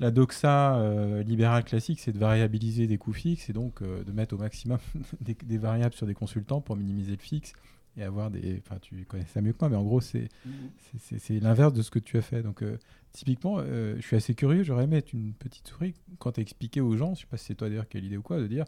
la 0.00 0.10
doxa 0.10 0.76
euh, 0.76 1.22
libérale 1.22 1.64
classique, 1.64 2.00
c'est 2.00 2.12
de 2.12 2.18
variabiliser 2.18 2.86
des 2.86 2.98
coûts 2.98 3.12
fixes 3.12 3.48
et 3.48 3.52
donc 3.52 3.80
euh, 3.80 4.02
de 4.02 4.12
mettre 4.12 4.34
au 4.34 4.38
maximum 4.38 4.78
des, 5.20 5.58
variables 5.58 5.94
sur 5.94 6.06
des 6.06 6.14
consultants 6.14 6.60
pour 6.60 6.76
minimiser 6.76 7.12
le 7.12 7.22
fixe 7.22 7.52
et 7.96 8.02
avoir 8.02 8.30
des. 8.30 8.60
Enfin, 8.66 8.78
tu 8.80 9.04
connais 9.04 9.24
ça 9.26 9.40
mieux 9.40 9.52
que 9.52 9.58
moi, 9.60 9.68
mais 9.68 9.76
en 9.76 9.84
gros, 9.84 10.00
c'est 10.00 10.28
mhm. 10.44 11.40
l'inverse 11.40 11.72
de 11.72 11.82
ce 11.82 11.92
que 11.92 12.00
tu 12.00 12.18
as 12.18 12.22
fait. 12.22 12.42
Donc, 12.42 12.62
euh, 12.62 12.76
typiquement, 13.12 13.60
je 13.64 14.00
suis 14.00 14.16
assez 14.16 14.34
curieux. 14.34 14.64
J'aurais 14.64 14.84
aimé 14.84 14.96
être 14.96 15.12
une 15.12 15.32
petite 15.32 15.68
souris 15.68 15.94
quand 16.18 16.32
tu 16.32 16.40
as 16.40 16.42
expliqué 16.42 16.80
aux 16.80 16.96
gens, 16.96 17.06
je 17.06 17.10
ne 17.10 17.16
sais 17.18 17.26
pas 17.26 17.36
si 17.36 17.44
c'est 17.46 17.54
toi 17.54 17.68
d'ailleurs 17.68 17.88
qui 17.88 17.96
as 17.96 18.00
l'idée 18.00 18.16
ou 18.16 18.22
quoi, 18.22 18.40
de 18.40 18.48
dire 18.48 18.64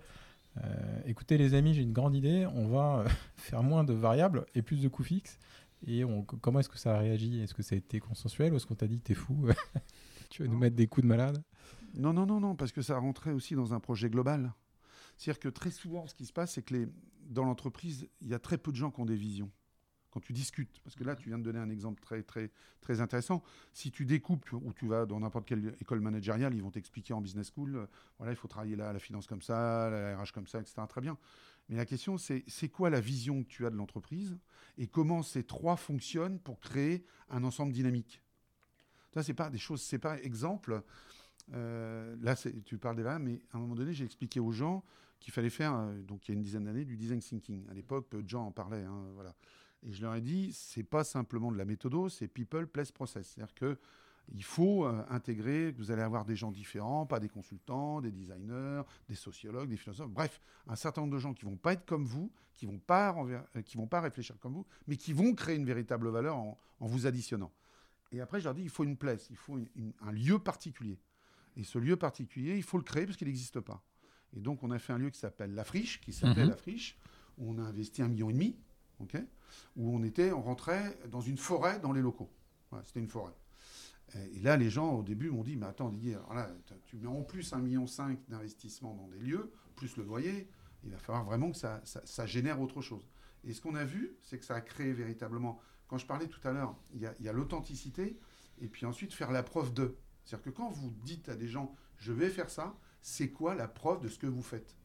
écoutez, 1.04 1.38
les 1.38 1.54
amis, 1.54 1.74
j'ai 1.74 1.82
une 1.82 1.92
grande 1.92 2.14
idée, 2.14 2.46
on 2.54 2.68
va 2.68 3.04
faire 3.36 3.62
moins 3.62 3.84
de 3.84 3.92
variables 3.92 4.46
et 4.54 4.62
plus 4.62 4.82
de 4.82 4.88
coûts 4.88 5.04
fixes. 5.04 5.38
Et 5.86 6.02
comment 6.40 6.60
est-ce 6.60 6.68
que 6.68 6.78
ça 6.78 6.96
a 6.96 6.98
réagi? 6.98 7.40
Est-ce 7.40 7.54
que 7.54 7.62
ça 7.62 7.74
a 7.74 7.78
été 7.78 8.00
consensuel 8.00 8.52
ou 8.52 8.56
est-ce 8.56 8.66
qu'on 8.66 8.74
t'a 8.74 8.88
dit 8.88 9.00
t'es 9.00 9.14
fou? 9.14 9.46
Tu 10.30 10.42
veux 10.42 10.48
nous 10.48 10.58
mettre 10.58 10.74
des 10.74 10.88
coups 10.88 11.04
de 11.04 11.08
malade? 11.08 11.42
Non, 11.94 12.12
non, 12.12 12.26
non, 12.26 12.40
non, 12.40 12.56
parce 12.56 12.72
que 12.72 12.82
ça 12.82 12.98
rentrait 12.98 13.32
aussi 13.32 13.54
dans 13.54 13.74
un 13.74 13.80
projet 13.80 14.10
global. 14.10 14.52
C'est-à-dire 15.16 15.40
que 15.40 15.48
très 15.48 15.70
souvent, 15.70 16.06
ce 16.06 16.14
qui 16.14 16.26
se 16.26 16.32
passe, 16.32 16.54
c'est 16.54 16.62
que 16.62 16.74
les, 16.74 16.88
dans 17.28 17.44
l'entreprise, 17.44 18.08
il 18.20 18.28
y 18.28 18.34
a 18.34 18.38
très 18.38 18.58
peu 18.58 18.70
de 18.70 18.76
gens 18.76 18.90
qui 18.90 19.00
ont 19.00 19.06
des 19.06 19.16
visions. 19.16 19.50
Quand 20.16 20.20
tu 20.20 20.32
discutes, 20.32 20.80
parce 20.82 20.96
que 20.96 21.04
là, 21.04 21.14
tu 21.14 21.28
viens 21.28 21.36
de 21.36 21.42
donner 21.42 21.58
un 21.58 21.68
exemple 21.68 22.00
très, 22.00 22.22
très, 22.22 22.50
très 22.80 23.02
intéressant. 23.02 23.42
Si 23.74 23.90
tu 23.90 24.06
découpes 24.06 24.50
ou 24.50 24.72
tu 24.72 24.86
vas 24.86 25.04
dans 25.04 25.20
n'importe 25.20 25.46
quelle 25.46 25.76
école 25.78 26.00
managériale, 26.00 26.54
ils 26.54 26.62
vont 26.62 26.70
t'expliquer 26.70 27.12
en 27.12 27.20
business 27.20 27.52
school, 27.54 27.76
euh, 27.76 27.86
voilà, 28.16 28.32
il 28.32 28.36
faut 28.36 28.48
travailler 28.48 28.76
là, 28.76 28.94
la 28.94 28.98
finance 28.98 29.26
comme 29.26 29.42
ça, 29.42 29.90
la 29.90 30.16
RH 30.16 30.32
comme 30.32 30.46
ça, 30.46 30.58
etc. 30.58 30.80
Très 30.88 31.02
bien. 31.02 31.18
Mais 31.68 31.76
la 31.76 31.84
question, 31.84 32.16
c'est 32.16 32.44
c'est 32.46 32.70
quoi 32.70 32.88
la 32.88 32.98
vision 32.98 33.42
que 33.42 33.48
tu 33.48 33.66
as 33.66 33.70
de 33.70 33.76
l'entreprise 33.76 34.38
et 34.78 34.86
comment 34.86 35.22
ces 35.22 35.44
trois 35.44 35.76
fonctionnent 35.76 36.40
pour 36.40 36.60
créer 36.60 37.04
un 37.28 37.44
ensemble 37.44 37.74
dynamique? 37.74 38.22
Ça, 39.12 39.22
c'est 39.22 39.34
pas 39.34 39.50
des 39.50 39.58
choses, 39.58 39.82
c'est 39.82 39.98
pas 39.98 40.18
exemple. 40.22 40.82
Euh, 41.52 42.16
là, 42.22 42.36
tu 42.64 42.78
parles 42.78 42.96
des 42.96 43.18
mais 43.20 43.42
à 43.52 43.58
un 43.58 43.60
moment 43.60 43.74
donné, 43.74 43.92
j'ai 43.92 44.06
expliqué 44.06 44.40
aux 44.40 44.52
gens 44.52 44.82
qu'il 45.20 45.34
fallait 45.34 45.50
faire, 45.50 45.74
euh, 45.74 46.00
donc 46.00 46.26
il 46.26 46.30
y 46.30 46.34
a 46.34 46.36
une 46.36 46.42
dizaine 46.42 46.64
d'années, 46.64 46.86
du 46.86 46.96
design 46.96 47.20
thinking. 47.20 47.68
À 47.68 47.74
l'époque, 47.74 48.08
peu 48.08 48.22
de 48.22 48.28
gens 48.30 48.46
en 48.46 48.50
parlaient. 48.50 48.84
Hein, 48.84 49.10
voilà. 49.14 49.34
Et 49.86 49.92
je 49.92 50.02
leur 50.02 50.14
ai 50.14 50.20
dit, 50.20 50.52
c'est 50.52 50.82
pas 50.82 51.04
simplement 51.04 51.50
de 51.50 51.56
la 51.56 51.64
méthode, 51.64 52.10
c'est 52.10 52.28
people, 52.28 52.66
place, 52.66 52.92
process. 52.92 53.28
C'est-à-dire 53.28 53.54
que 53.54 53.78
il 54.34 54.42
faut 54.42 54.84
euh, 54.84 55.04
intégrer, 55.08 55.70
vous 55.70 55.92
allez 55.92 56.02
avoir 56.02 56.24
des 56.24 56.34
gens 56.34 56.50
différents, 56.50 57.06
pas 57.06 57.20
des 57.20 57.28
consultants, 57.28 58.00
des 58.00 58.10
designers, 58.10 58.82
des 59.08 59.14
sociologues, 59.14 59.68
des 59.68 59.76
philosophes, 59.76 60.10
bref, 60.10 60.40
un 60.66 60.74
certain 60.74 61.02
nombre 61.02 61.12
de 61.14 61.20
gens 61.20 61.32
qui 61.32 61.44
vont 61.44 61.56
pas 61.56 61.74
être 61.74 61.86
comme 61.86 62.04
vous, 62.04 62.32
qui 62.54 62.66
vont 62.66 62.80
pas, 62.80 63.14
qui 63.64 63.76
vont 63.76 63.86
pas 63.86 64.00
réfléchir 64.00 64.36
comme 64.40 64.54
vous, 64.54 64.66
mais 64.88 64.96
qui 64.96 65.12
vont 65.12 65.32
créer 65.32 65.54
une 65.54 65.64
véritable 65.64 66.08
valeur 66.08 66.36
en 66.36 66.58
vous 66.80 67.06
additionnant. 67.06 67.52
Et 68.12 68.20
après, 68.20 68.40
je 68.40 68.44
leur 68.44 68.54
dis, 68.54 68.62
il 68.62 68.70
faut 68.70 68.84
une 68.84 68.96
place, 68.96 69.28
il 69.30 69.36
faut 69.36 69.58
un 70.00 70.12
lieu 70.12 70.38
particulier. 70.38 70.98
Et 71.56 71.64
ce 71.64 71.78
lieu 71.78 71.96
particulier, 71.96 72.56
il 72.56 72.62
faut 72.62 72.78
le 72.78 72.84
créer 72.84 73.06
parce 73.06 73.16
qu'il 73.16 73.28
n'existe 73.28 73.60
pas. 73.60 73.82
Et 74.36 74.40
donc, 74.40 74.62
on 74.62 74.70
a 74.70 74.78
fait 74.78 74.92
un 74.92 74.98
lieu 74.98 75.10
qui 75.10 75.18
s'appelle 75.18 75.54
La 75.54 75.64
Friche, 75.64 76.00
qui 76.00 76.12
s'appelle 76.12 76.44
mhm. 76.44 76.50
La 76.50 76.56
Friche. 76.56 76.98
On 77.38 77.58
a 77.58 77.62
investi 77.62 78.02
un 78.02 78.08
million 78.08 78.30
et 78.30 78.32
demi. 78.32 78.56
Où 79.00 79.90
on 79.90 80.02
était, 80.02 80.32
on 80.32 80.42
rentrait 80.42 80.98
dans 81.08 81.20
une 81.20 81.38
forêt 81.38 81.78
dans 81.80 81.92
les 81.92 82.00
locaux. 82.00 82.30
C'était 82.84 83.00
une 83.00 83.08
forêt. 83.08 83.34
Et 84.32 84.40
là, 84.40 84.56
les 84.56 84.70
gens, 84.70 84.94
au 84.94 85.02
début, 85.02 85.30
m'ont 85.30 85.42
dit, 85.42 85.56
mais 85.56 85.66
attends, 85.66 85.90
Didier, 85.90 86.16
tu 86.84 86.96
mets 86.96 87.08
en 87.08 87.22
plus 87.22 87.52
1,5 87.52 87.60
million 87.60 87.86
d'investissement 88.28 88.94
dans 88.94 89.08
des 89.08 89.18
lieux, 89.18 89.52
plus 89.74 89.96
le 89.96 90.04
loyer, 90.04 90.48
il 90.84 90.90
va 90.90 90.98
falloir 90.98 91.24
vraiment 91.24 91.50
que 91.50 91.56
ça, 91.56 92.26
génère 92.26 92.60
autre 92.60 92.80
chose. 92.80 93.08
Et 93.44 93.52
ce 93.52 93.60
qu'on 93.60 93.74
a 93.74 93.84
vu, 93.84 94.16
c'est 94.22 94.38
que 94.38 94.44
ça 94.44 94.54
a 94.54 94.60
créé 94.60 94.92
véritablement, 94.92 95.60
quand 95.88 95.98
je 95.98 96.06
parlais 96.06 96.28
tout 96.28 96.40
à 96.46 96.52
l'heure, 96.52 96.76
il 96.94 97.00
y 97.00 97.28
a, 97.28 97.32
l'authenticité, 97.32 98.18
et 98.60 98.68
puis 98.68 98.86
ensuite 98.86 99.12
faire 99.12 99.30
la 99.30 99.42
preuve 99.42 99.74
de. 99.74 99.96
C'est-à-dire 100.24 100.46
que 100.46 100.50
quand 100.50 100.70
vous 100.70 100.90
dites 101.04 101.28
à 101.28 101.36
des 101.36 101.48
gens, 101.48 101.74
je 101.98 102.12
vais 102.12 102.28
faire 102.28 102.50
ça, 102.50 102.76
c'est 103.02 103.30
quoi 103.30 103.54
la 103.54 103.68
preuve 103.68 104.00
de 104.00 104.08
ce 104.08 104.18
que 104.18 104.26
vous 104.26 104.42
faites? 104.42 104.76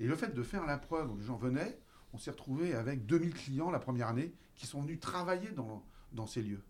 Et 0.00 0.06
le 0.06 0.16
fait 0.16 0.34
de 0.34 0.42
faire 0.42 0.66
la 0.66 0.78
preuve, 0.78 1.10
où 1.12 1.16
les 1.16 1.24
gens 1.24 1.36
venaient, 1.36 1.78
on 2.12 2.18
s'est 2.18 2.30
retrouvé 2.30 2.74
avec 2.74 3.06
2000 3.06 3.34
clients 3.34 3.70
la 3.70 3.78
première 3.78 4.08
année 4.08 4.32
qui 4.54 4.66
sont 4.66 4.82
venus 4.82 5.00
travailler 5.00 5.50
dans, 5.50 5.84
dans 6.12 6.26
ces 6.26 6.42
lieux 6.42 6.62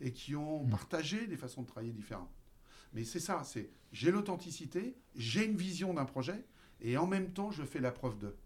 et 0.00 0.12
qui 0.12 0.34
ont 0.36 0.64
mmh. 0.64 0.70
partagé 0.70 1.26
des 1.26 1.36
façons 1.36 1.62
de 1.62 1.66
travailler 1.66 1.92
différentes. 1.92 2.30
Mais 2.92 3.04
c'est 3.04 3.20
ça, 3.20 3.42
c'est 3.44 3.70
j'ai 3.92 4.10
l'authenticité, 4.10 4.96
j'ai 5.14 5.44
une 5.44 5.56
vision 5.56 5.94
d'un 5.94 6.04
projet 6.04 6.44
et 6.80 6.96
en 6.96 7.06
même 7.06 7.32
temps 7.32 7.50
je 7.50 7.62
fais 7.64 7.80
la 7.80 7.92
preuve 7.92 8.18
de. 8.18 8.36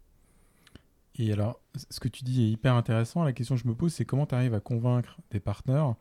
Et 1.15 1.31
alors, 1.31 1.61
ce 1.91 1.99
que 1.99 2.07
tu 2.07 2.23
dis 2.23 2.43
est 2.43 2.49
hyper 2.49 2.73
intéressant. 2.73 3.23
La 3.23 3.33
question 3.33 3.55
que 3.55 3.61
je 3.61 3.67
me 3.67 3.75
pose, 3.75 3.93
c'est 3.93 4.05
comment 4.05 4.25
tu 4.25 4.33
arrives 4.33 4.55
à 4.55 4.59
convaincre 4.59 5.17
des 5.29 5.39
partenaires 5.39 5.95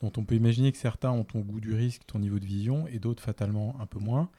dont 0.00 0.12
on 0.16 0.24
peut 0.24 0.34
imaginer 0.34 0.72
que 0.72 0.78
certains 0.78 1.10
ont 1.10 1.24
ton 1.24 1.40
goût 1.40 1.60
du 1.60 1.74
risque, 1.74 2.02
ton 2.06 2.18
niveau 2.18 2.38
de 2.38 2.44
vision, 2.44 2.86
et 2.88 2.98
d'autres 2.98 3.22
fatalement 3.22 3.76
un 3.80 3.86
peu 3.86 3.98
moins. 3.98 4.30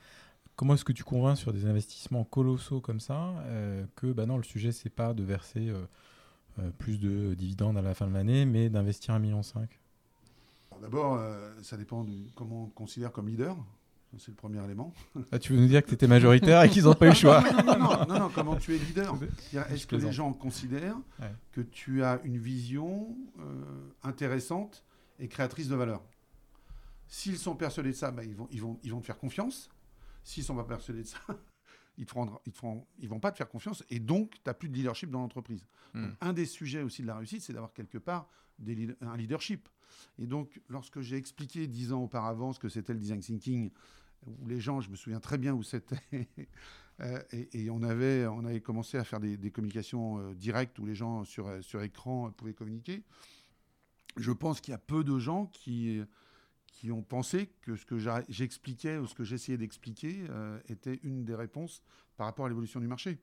Comment 0.60 0.74
est-ce 0.74 0.84
que 0.84 0.92
tu 0.92 1.06
convaincs 1.06 1.38
sur 1.38 1.54
des 1.54 1.68
investissements 1.68 2.26
colossaux 2.26 2.82
comme 2.82 3.00
ça 3.00 3.30
euh, 3.46 3.86
que 3.96 4.12
bah 4.12 4.26
non, 4.26 4.36
le 4.36 4.44
sujet, 4.44 4.74
c'est 4.74 4.90
pas 4.90 5.14
de 5.14 5.24
verser 5.24 5.70
euh, 5.70 5.86
euh, 6.60 6.70
plus 6.78 7.00
de 7.00 7.34
dividendes 7.34 7.78
à 7.78 7.82
la 7.82 7.94
fin 7.94 8.08
de 8.08 8.14
l'année, 8.14 8.46
mais 8.46 8.68
d'investir 8.68 9.14
1,5 9.14 9.20
million 9.22 9.42
D'abord, 10.82 11.18
ça 11.62 11.78
dépend 11.78 12.04
de 12.04 12.12
comment 12.36 12.64
on 12.64 12.68
te 12.68 12.74
considère 12.74 13.14
comme 13.14 13.30
leader. 13.30 13.56
C'est 14.18 14.32
le 14.32 14.36
premier 14.36 14.62
élément. 14.62 14.94
Ah, 15.32 15.40
tu 15.40 15.54
veux 15.54 15.62
nous 15.62 15.68
dire 15.68 15.82
que 15.82 15.88
tu 15.88 15.94
étais 15.94 16.08
majoritaire 16.08 16.62
et 16.64 16.70
qu'ils 16.70 16.84
n'ont 16.84 16.94
pas 16.94 17.06
eu 17.06 17.10
le 17.10 17.16
choix? 17.16 17.42
Non 17.64 17.80
non, 18.06 18.20
non, 18.20 18.30
comment 18.36 18.58
tu 18.58 18.76
es 18.76 18.80
leader? 18.80 19.16
Est-ce 19.70 19.88
que 19.88 19.96
les 19.96 20.12
gens 20.12 20.34
considèrent 20.34 20.98
que 21.54 21.62
tu 21.62 22.04
as 22.04 22.20
une 22.26 22.38
vision 22.38 23.16
intéressante 24.04 24.84
et 25.20 25.30
créatrice 25.30 25.70
de 25.70 25.76
valeur? 25.76 26.02
S'ils 27.08 27.38
sont 27.38 27.56
persuadés 27.56 27.92
de 27.92 27.96
ça, 27.96 28.12
bah, 28.12 28.26
ils, 28.26 28.36
vont, 28.36 28.50
ils, 28.52 28.62
vont, 28.62 28.78
ils 28.84 28.92
vont 28.92 29.00
te 29.00 29.06
faire 29.06 29.18
confiance. 29.18 29.70
S'ils 30.30 30.44
ne 30.44 30.46
sont 30.46 30.56
pas 30.56 30.64
persuadés 30.64 31.02
de 31.02 31.08
ça, 31.08 31.18
ils 31.98 32.06
ils 33.00 33.10
vont 33.10 33.20
pas 33.20 33.32
te 33.32 33.38
faire 33.38 33.50
confiance 33.50 33.84
et 33.90 34.00
donc 34.00 34.34
tu 34.36 34.42
n'as 34.46 34.54
plus 34.54 34.70
de 34.70 34.76
leadership 34.76 35.10
dans 35.10 35.22
l'entreprise. 35.22 35.66
Hmm. 35.96 36.10
Un 36.22 36.34
des 36.34 36.46
sujets 36.46 36.84
aussi 36.84 37.02
de 37.02 37.08
la 37.08 37.16
réussite, 37.16 37.42
c'est 37.42 37.52
d'avoir 37.52 37.74
quelque 37.74 37.98
part 37.98 38.30
des, 38.60 38.96
un 39.02 39.18
leadership. 39.18 39.68
Et 40.20 40.28
donc, 40.28 40.62
lorsque 40.70 41.02
j'ai 41.02 41.18
expliqué 41.18 41.66
dix 41.66 41.94
ans 41.94 42.04
auparavant 42.04 42.54
ce 42.54 42.60
que 42.60 42.70
c'était 42.70 42.94
le 42.94 43.00
design 43.00 43.22
thinking, 43.22 43.72
où 44.28 44.48
les 44.48 44.60
gens, 44.60 44.82
je 44.82 44.92
me 44.92 44.96
souviens 44.96 45.20
très 45.20 45.40
bien 45.40 45.56
où 45.56 45.64
c'était, 45.64 45.98
euh, 47.00 47.24
et, 47.32 47.72
on, 47.72 47.82
avait, 47.82 48.28
on 48.28 48.46
avait 48.46 48.62
commencé 48.62 49.00
à 49.00 49.04
faire 49.04 49.20
des, 49.20 49.50
communications 49.50 50.20
euh, 50.20 50.36
directes 50.36 50.78
où 50.78 50.86
les 50.86 50.94
gens 50.94 51.24
sur, 51.24 51.52
sur 51.64 51.82
écran 51.82 52.30
pouvaient 52.34 52.54
communiquer, 52.54 53.02
je 54.16 54.32
pense 54.32 54.62
qu'il 54.62 54.74
y 54.74 54.76
a 54.76 54.78
peu 54.78 55.04
de 55.04 55.18
gens 55.18 55.48
qui 55.48 56.04
qui 56.80 56.94
ont 56.94 57.04
pensé 57.04 57.48
que 57.62 57.76
ce 57.76 57.86
que 57.86 57.98
j'expliquais 58.30 58.98
ou 59.00 59.06
ce 59.06 59.14
que 59.14 59.26
j'essayais 59.26 59.58
d'expliquer 59.58 60.26
euh, 60.30 60.58
était 60.70 60.98
une 61.04 61.26
des 61.26 61.36
réponses 61.36 61.84
par 62.16 62.26
rapport 62.26 62.46
à 62.46 62.48
l'évolution 62.48 62.80
du 62.80 62.88
marché. 62.88 63.20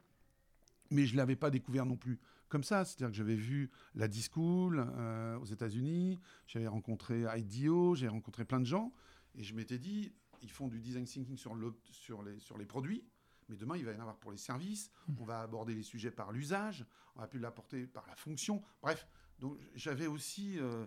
Mais 0.90 1.06
je 1.06 1.12
ne 1.12 1.16
l'avais 1.16 1.36
pas 1.36 1.48
découvert 1.48 1.86
non 1.86 1.96
plus 1.96 2.20
comme 2.50 2.62
ça. 2.62 2.84
C'est-à-dire 2.84 3.08
que 3.08 3.16
j'avais 3.16 3.34
vu 3.34 3.70
la 3.94 4.08
D-School 4.08 4.86
euh, 4.86 5.38
aux 5.38 5.46
États-Unis, 5.46 6.20
j'avais 6.46 6.66
rencontré 6.66 7.24
IDEO, 7.34 7.94
j'ai 7.94 8.08
rencontré 8.08 8.44
plein 8.44 8.60
de 8.60 8.66
gens, 8.66 8.92
et 9.34 9.42
je 9.42 9.54
m'étais 9.54 9.78
dit, 9.78 10.12
ils 10.42 10.50
font 10.50 10.68
du 10.68 10.78
design 10.78 11.06
thinking 11.06 11.38
sur, 11.38 11.56
sur, 11.90 12.22
les, 12.22 12.38
sur 12.38 12.58
les 12.58 12.66
produits, 12.66 13.08
mais 13.48 13.56
demain, 13.56 13.78
il 13.78 13.86
va 13.86 13.92
y 13.92 13.96
en 13.96 14.00
avoir 14.00 14.18
pour 14.18 14.32
les 14.32 14.36
services, 14.36 14.90
mmh. 15.08 15.14
on 15.18 15.24
va 15.24 15.40
aborder 15.40 15.74
les 15.74 15.82
sujets 15.82 16.10
par 16.10 16.30
l'usage, 16.30 16.84
on 17.14 17.20
va 17.20 17.26
plus 17.26 17.40
l'apporter 17.40 17.86
par 17.86 18.06
la 18.06 18.16
fonction. 18.16 18.62
Bref, 18.82 19.08
donc 19.38 19.56
j'avais 19.74 20.08
aussi... 20.08 20.58
Euh, 20.58 20.84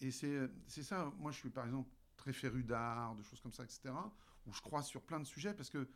et 0.00 0.10
c'est 0.10 0.82
ça, 0.82 1.12
moi 1.18 1.32
je 1.32 1.38
suis 1.38 1.50
par 1.50 1.64
exemple 1.64 1.88
très 2.26 2.32
féru 2.32 2.64
d'art, 2.64 3.14
de 3.14 3.22
choses 3.22 3.40
comme 3.40 3.52
ça, 3.52 3.62
etc., 3.62 3.94
où 4.46 4.52
je 4.52 4.60
crois 4.60 4.82
sur 4.82 5.00
plein 5.00 5.20
de 5.20 5.24
sujets, 5.24 5.54
parce 5.54 5.70
que 5.70 5.88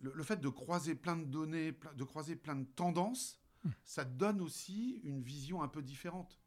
le, 0.00 0.22
fait 0.22 0.40
de 0.40 0.48
croiser 0.48 0.94
plein 0.94 1.16
de 1.16 1.24
données, 1.24 1.78
de 1.94 2.04
croiser 2.04 2.36
plein 2.36 2.56
de 2.56 2.64
tendances, 2.64 3.38
hmm. 3.62 3.70
ça 3.84 4.04
donne 4.04 4.40
aussi 4.40 5.00
une 5.04 5.20
vision 5.20 5.62
un 5.62 5.68
peu 5.68 5.82
différente. 5.82 6.40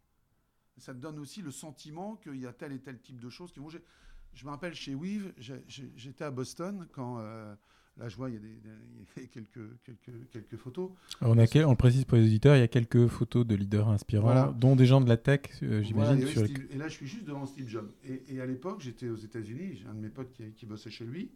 Ça 0.78 0.94
donne 0.94 1.20
aussi 1.20 1.44
le 1.44 1.52
sentiment 1.52 2.15
qu'il 2.15 2.38
y 2.38 2.48
a 2.48 2.52
tel 2.52 2.72
et 2.72 2.82
tel 2.82 3.00
type 3.00 3.20
de 3.20 3.30
choses 3.30 3.52
qui 3.52 3.60
vont... 3.60 3.70
Je 3.70 4.46
me 4.46 4.50
rappelle 4.50 4.74
chez 4.74 4.96
Weave, 4.96 5.34
j'étais 5.38 6.24
à 6.24 6.32
Boston 6.32 6.88
quand... 6.91 7.20
Euh, 7.20 7.56
Là, 7.97 8.10
je 8.10 8.17
vois, 8.17 8.29
il 8.29 8.34
y 8.34 8.38
a, 8.38 8.41
des, 8.41 9.27
quelques, 9.27 9.60
quelques, 9.86 10.29
quelques, 10.29 10.58
photos. 10.58 10.91
on, 11.21 11.38
a 11.38 11.45
on 11.65 11.69
le 11.69 11.75
précise 11.77 12.03
pour 12.03 12.17
les 12.17 12.25
auditeurs, 12.25 12.58
il 12.58 12.60
y 12.60 12.63
a 12.63 12.67
quelques 12.67 13.08
photos 13.08 13.47
de 13.47 13.55
leaders 13.55 13.88
inspirants, 13.88 14.51
dont 14.51 14.75
des 14.75 14.86
gens 14.86 14.99
de 14.99 15.08
la 15.08 15.15
tech, 15.15 15.41
euh, 15.63 15.81
j'imagine. 15.81 16.27
et, 16.71 16.77
là, 16.77 16.89
je 16.89 16.93
suis 16.93 17.08
juste 17.08 17.23
devant 17.23 17.45
Steve 17.45 17.69
Jobs. 17.69 17.89
Et, 18.03 18.41
à 18.41 18.45
l'époque, 18.45 18.81
j'étais 18.81 19.08
aux 19.08 19.15
États-Unis, 19.15 19.77
j'ai 19.77 19.88
un 19.88 19.93
de 19.93 20.01
mes 20.01 20.10
potes 20.10 20.34
qui, 20.34 20.43
qui, 20.51 20.65
bossait 20.65 20.89
chez 20.89 21.05
lui, 21.05 21.31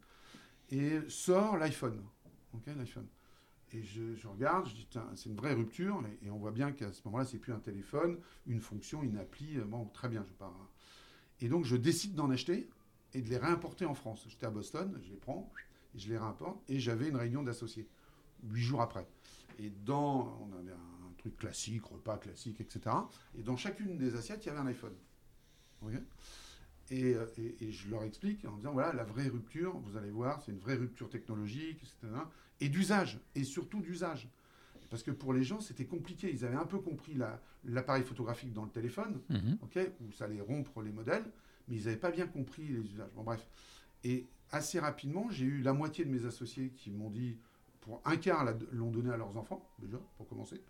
et 0.69 1.00
sort 1.08 1.58
l'iPhone. 1.58 2.02
l'iPhone. 2.67 3.08
Et 3.72 3.84
je, 3.84 4.28
regarde, 4.28 4.67
je 4.67 4.74
dis, 4.74 4.88
c'est 5.15 5.30
une 5.30 5.36
vraie 5.36 5.54
rupture, 5.54 6.04
et, 6.26 6.30
on 6.30 6.39
voit 6.39 6.52
bien 6.52 6.74
qu'à 6.74 6.91
ce 6.91 7.02
moment-là, 7.06 7.24
c'est 7.24 7.38
plus 7.38 7.54
un 7.54 7.60
téléphone, 7.60 8.17
une 8.48 8.60
fonction, 8.60 9.02
une 9.02 9.17
appli. 9.17 9.58
Euh, 9.58 9.63
bon, 9.63 9.86
très 9.86 10.10
bien, 10.10 10.26
je 10.28 10.34
pars. 10.34 10.58
Hein. 10.60 10.67
Et 11.39 11.48
donc, 11.48 11.63
je 11.63 11.78
décide 11.78 12.15
d'en 12.15 12.30
acheter 12.32 12.67
et 13.13 13.22
de 13.22 13.30
les 13.30 13.38
réimporter 13.38 13.86
en 13.86 13.93
France. 13.93 14.26
J'étais 14.28 14.45
à 14.45 14.52
Boston, 14.52 15.00
je 15.02 15.10
les 15.10 15.17
prends 15.17 15.50
je 15.95 16.10
les 16.10 16.17
rapporte, 16.17 16.62
et 16.69 16.80
j'avais 16.80 17.10
une 17.10 17.15
réunion 17.15 17.43
d'associés, 17.43 17.88
huit 18.43 18.62
jours 18.62 18.82
après. 18.82 19.08
Et 19.58 19.71
dans, 19.86 20.39
on 20.41 20.58
avait 20.58 20.71
un 20.71 21.13
truc 21.17 21.38
classique, 21.38 21.84
repas 21.86 22.17
classique, 22.17 22.62
etc. 22.62 22.95
Et 23.38 23.43
dans 23.43 23.58
chacune 23.58 23.97
des 23.97 24.15
assiettes, 24.15 24.45
il 24.45 24.47
y 24.47 24.52
avait 24.52 24.60
un 24.60 24.67
iPhone. 24.67 24.95
Euh, 26.91 27.25
et, 27.38 27.56
et, 27.62 27.71
je 27.71 27.89
leur 27.89 28.04
explique 28.04 28.45
en 28.45 28.56
disant, 28.58 28.71
voilà, 28.73 28.93
la 28.93 29.04
vraie 29.04 29.28
rupture, 29.28 29.78
vous 29.78 29.97
allez 29.97 30.10
voir, 30.10 30.41
c'est 30.41 30.52
une 30.52 30.60
vraie 30.60 30.75
rupture 30.75 31.10
technologique, 31.10 31.78
etc. 31.84 32.13
Et 32.62 32.69
d'usage, 32.69 33.19
et 33.36 33.43
surtout 33.43 33.82
d'usage. 33.82 34.30
Parce 34.89 35.04
que 35.04 35.12
pour 35.12 35.34
les 35.34 35.43
gens, 35.43 35.62
c'était 35.62 35.86
compliqué. 35.86 36.32
Ils 36.34 36.45
avaient 36.45 36.56
un 36.56 36.65
peu 36.65 36.80
compris 36.80 37.15
l'appareil 37.63 38.04
photographique 38.04 38.54
dans 38.54 38.63
le 38.63 38.71
téléphone, 38.71 39.21
mhm. 39.30 39.58
où 40.02 40.12
ça 40.12 40.25
allait 40.25 40.41
rompre 40.41 40.82
les 40.82 40.91
modèles, 40.91 41.25
mais 41.67 41.75
ils 41.75 41.86
n'avaient 41.86 41.97
pas 41.97 42.12
bien 42.12 42.28
compris 42.28 42.67
les 42.67 42.80
usages. 42.80 43.12
Bon, 43.15 43.23
bref. 43.23 43.45
Et 44.04 44.25
assez 44.52 44.80
rapidement, 44.80 45.28
j'ai 45.30 45.46
eu 45.46 45.62
la 45.62 45.74
moitié 45.74 46.06
de 46.06 46.10
mes 46.10 46.26
associés 46.26 46.72
qui 46.76 46.92
m'ont 46.92 47.10
dit, 47.10 47.38
pour 47.82 48.02
un 48.06 48.18
quart 48.18 48.46
l'ont 48.72 48.92
donné 48.92 49.12
à 49.12 49.18
leurs 49.18 49.36
enfants, 49.38 49.68
déjà, 49.80 49.98
pour 50.18 50.28
commencer. 50.28 50.62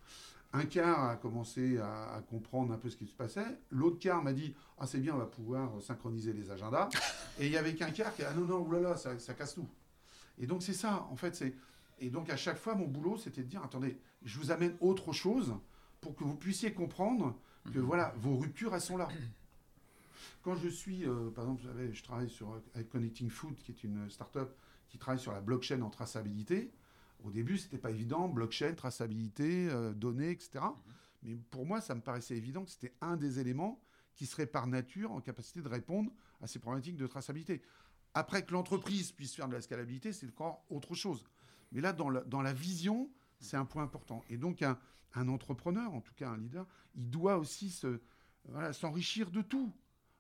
Un 0.52 0.66
quart 0.66 1.10
a 1.10 1.16
commencé 1.16 1.78
à, 1.78 2.24
comprendre 2.28 2.74
un 2.74 2.78
peu 2.78 2.90
ce 2.90 2.98
qui 2.98 3.06
se 3.06 3.14
passait. 3.14 3.46
L'autre 3.70 4.00
quart 4.00 4.24
m'a 4.24 4.34
dit 4.34 4.56
Ah, 4.80 4.88
c'est 4.88 4.98
bien, 4.98 5.14
on 5.14 5.20
va 5.20 5.28
pouvoir 5.28 5.70
synchroniser 5.82 6.34
les 6.34 6.50
agendas. 6.50 6.90
Et 7.40 7.46
il 7.46 7.52
y 7.52 7.58
avait 7.58 7.76
qu'un 7.76 7.92
quart 7.92 8.16
qui 8.16 8.24
a 8.24 8.30
Ah 8.32 8.34
non, 8.34 8.46
non, 8.46 8.62
oulala, 8.66 8.98
ça, 8.98 9.18
ça 9.20 9.36
casse 9.36 9.54
tout. 9.54 9.68
Et 10.40 10.48
donc, 10.48 10.64
c'est 10.64 10.74
ça, 10.74 11.08
en 11.12 11.16
fait. 11.16 11.36
c'est 11.36 11.54
Et 12.00 12.10
donc, 12.10 12.32
à 12.32 12.36
chaque 12.36 12.58
fois, 12.58 12.74
mon 12.74 12.88
boulot, 12.88 13.18
c'était 13.18 13.44
de 13.44 13.48
dire 13.48 13.64
Attendez, 13.64 14.00
je 14.24 14.40
vous 14.40 14.50
amène 14.50 14.76
autre 14.80 15.14
chose 15.14 15.54
pour 16.02 16.16
que 16.16 16.24
vous 16.24 16.36
puissiez 16.36 16.74
comprendre 16.74 17.38
que, 17.72 17.78
mhm. 17.78 17.86
voilà, 17.86 18.14
vos 18.18 18.38
ruptures, 18.38 18.74
elles 18.74 18.82
sont 18.82 18.98
là. 18.98 19.08
Quand 20.42 20.56
je 20.56 20.70
suis, 20.70 21.06
euh, 21.06 21.30
par 21.32 21.46
exemple, 21.46 21.64
je 21.92 22.04
travaille 22.04 22.30
sur, 22.30 22.62
avec 22.74 22.90
Connecting 22.90 23.30
Food, 23.30 23.58
qui 23.58 23.72
est 23.72 23.84
une 23.84 24.10
start-up 24.10 24.56
qui 24.90 24.98
travaille 24.98 25.20
sur 25.20 25.32
la 25.32 25.42
blockchain 25.42 25.82
en 25.82 25.90
traçabilité. 25.90 26.72
Au 27.24 27.32
début, 27.32 27.58
ce 27.58 27.66
n'était 27.66 27.78
pas 27.78 27.92
évident, 27.92 28.28
blockchain, 28.28 28.74
traçabilité, 28.74 29.70
euh, 29.70 29.94
données, 29.94 30.32
etc. 30.32 30.60
Mhm. 30.64 30.94
Mais 31.24 31.36
pour 31.52 31.66
moi, 31.66 31.82
ça 31.82 31.96
me 31.96 32.02
paraissait 32.02 32.38
évident 32.38 32.64
que 32.64 32.72
c'était 32.72 32.94
un 33.02 33.18
des 33.18 33.40
éléments 33.40 33.82
qui 34.16 34.26
serait 34.26 34.46
par 34.46 34.68
nature 34.68 35.12
en 35.12 35.22
capacité 35.22 35.62
de 35.62 35.68
répondre 35.68 36.12
à 36.42 36.48
ces 36.48 36.60
problématiques 36.60 36.98
de 36.98 37.08
traçabilité. 37.08 37.62
Après 38.14 38.44
que 38.44 38.54
l'entreprise 38.54 39.12
puisse 39.12 39.36
faire 39.36 39.48
de 39.48 39.54
la 39.54 39.62
scalabilité, 39.62 40.12
c'est 40.14 40.28
encore 40.28 40.66
autre 40.70 40.96
chose. 40.96 41.24
Mais 41.72 41.82
là, 41.82 41.94
dans 41.94 42.10
la, 42.10 42.22
dans 42.22 42.42
la 42.42 42.54
vision, 42.54 43.10
c'est 43.40 43.58
un 43.58 43.66
point 43.66 43.84
important. 43.84 44.24
Et 44.30 44.38
donc, 44.38 44.62
un, 44.62 44.78
un, 45.14 45.28
entrepreneur, 45.28 45.94
en 45.94 46.02
tout 46.02 46.14
cas 46.16 46.30
un 46.30 46.38
leader, 46.38 46.66
il 46.96 47.10
doit 47.10 47.38
aussi 47.38 47.70
se, 47.70 48.02
voilà, 48.46 48.74
s'enrichir 48.74 49.30
de 49.30 49.42
tout 49.42 49.72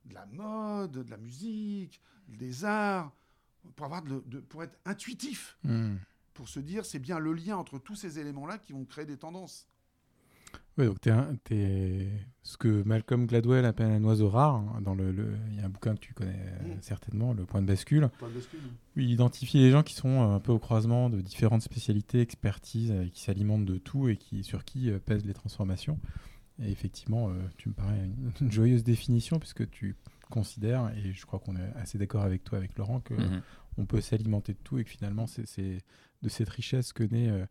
de 0.06 0.14
la 0.14 0.26
mode, 0.26 0.92
de 0.92 1.10
la 1.10 1.18
musique, 1.18 2.02
des 2.28 2.66
arts, 2.66 3.12
pour, 3.76 3.86
avoir 3.86 4.04
de, 4.04 4.40
pour 4.40 4.64
être 4.64 4.78
intuitif, 4.86 5.58
hmm. 5.64 5.96
pour 6.34 6.50
se 6.50 6.60
dire 6.60 6.86
c'est 6.86 7.00
bien 7.00 7.20
le 7.20 7.34
lien 7.34 7.58
entre 7.58 7.80
tous 7.80 7.96
ces 7.96 8.20
éléments-là 8.20 8.58
qui 8.58 8.74
vont 8.74 8.86
créer 8.86 9.06
des 9.06 9.18
tendances. 9.18 9.68
Oui, 10.78 10.86
donc 10.86 11.02
tu 11.02 11.10
es, 11.54 12.08
ce 12.42 12.56
que 12.56 12.84
Malcolm 12.84 13.26
Gladwell 13.28 13.66
appelle 13.66 13.92
un 13.92 14.04
oiseau 14.06 14.30
rare. 14.30 14.56
Hein, 14.56 14.82
dans 14.82 14.96
le, 14.96 15.14
il 15.52 15.58
y 15.58 15.60
a 15.60 15.66
un 15.66 15.70
bouquin 15.70 15.94
que 15.94 16.00
tu 16.00 16.14
connais 16.14 16.32
euh, 16.32 16.76
hmm. 16.76 16.82
certainement, 16.82 17.34
Le 17.34 17.46
Point 17.46 17.62
de 17.62 17.68
bascule. 17.68 18.10
Point 18.18 18.30
de 18.30 18.36
bascule. 18.36 18.60
il 18.96 19.12
identifie 19.12 19.58
les 19.58 19.72
gens 19.72 19.84
qui 19.84 19.94
sont 19.94 20.22
euh, 20.22 20.36
un 20.36 20.40
peu 20.40 20.54
au 20.54 20.60
croisement 20.60 21.10
de 21.10 21.20
différentes 21.20 21.64
spécialités, 21.64 22.22
expertises, 22.22 22.92
euh, 22.92 23.08
qui 23.08 23.22
s'alimentent 23.22 23.66
de 23.66 23.78
tout 23.78 24.08
et 24.08 24.16
qui, 24.16 24.44
sur 24.46 24.64
qui 24.64 24.90
pèsent 25.06 25.26
les 25.26 25.34
transformations. 25.34 26.00
Et 26.62 26.72
effectivement, 26.72 27.32
tu 27.58 27.70
me 27.70 27.74
parais 27.74 28.10
une, 28.42 28.52
joyeuse 28.52 28.84
définition 28.84 29.40
puisque 29.40 29.70
tu 29.70 29.96
considères, 30.30 30.92
et 30.98 31.14
je 31.14 31.26
crois 31.26 31.40
qu'on 31.40 31.56
est 31.56 31.72
assez 31.76 31.98
d'accord 31.98 32.24
avec 32.24 32.44
toi, 32.44 32.58
avec 32.58 32.78
Laurent, 32.78 33.00
que 33.00 33.14
mhm. 33.14 33.42
on 33.78 33.86
peut 33.86 34.02
s'alimenter 34.02 34.54
de 34.54 34.60
tout 34.64 34.78
et 34.78 34.84
que 34.84 34.90
finalement, 34.90 35.26
c'est 35.28 35.80
de 36.22 36.30
cette 36.30 36.50
richesse 36.50 36.94
que 36.94 37.04
naît 37.04 37.48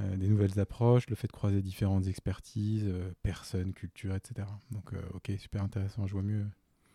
euh, 0.00 0.16
des 0.16 0.28
nouvelles 0.28 0.58
approches, 0.58 1.08
le 1.08 1.14
fait 1.14 1.28
de 1.28 1.32
croiser 1.32 1.62
différentes 1.62 2.08
expertises, 2.08 2.84
euh, 2.84 3.12
personnes, 3.22 3.72
cultures, 3.72 4.16
etc. 4.16 4.48
Donc, 4.72 4.92
euh, 4.92 5.00
ok, 5.14 5.30
super 5.38 5.62
intéressant, 5.62 6.04
je 6.08 6.12
vois 6.14 6.22
mieux. 6.22 6.44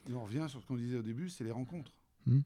Et 0.10 0.14
on 0.14 0.24
revient 0.26 0.46
sur 0.50 0.62
ce 0.62 0.68
qu'on 0.68 0.76
disait 0.76 0.98
au 0.98 1.02
début, 1.02 1.30
c'est 1.30 1.46
les 1.46 1.52
rencontres. 1.52 1.94
Hmm. 2.26 2.42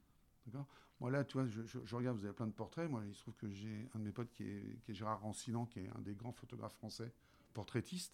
D'accord? 0.46 0.68
Moi, 1.00 1.10
là, 1.10 1.24
tu 1.24 1.39
vois, 1.39 1.48
je, 1.48 1.96
regarde, 1.96 2.18
vous 2.18 2.26
avez 2.26 2.36
plein 2.36 2.46
de 2.46 2.52
portraits. 2.52 2.88
Moi, 2.88 3.02
il 3.08 3.16
se 3.16 3.22
trouve 3.22 3.36
que 3.36 3.50
j'ai 3.50 3.89
un 3.96 4.00
de 4.00 4.04
mes 4.04 4.12
potes 4.12 4.30
qui 4.32 4.44
est, 4.44 4.80
qui 4.84 4.92
est, 4.92 4.94
Gérard 4.94 5.22
Rancinan, 5.22 5.66
qui 5.66 5.80
est 5.80 5.89
un 5.98 6.02
des 6.02 6.13
grands 6.13 6.32
photographes 6.32 6.76
français, 6.76 7.12
portraitiste, 7.54 8.13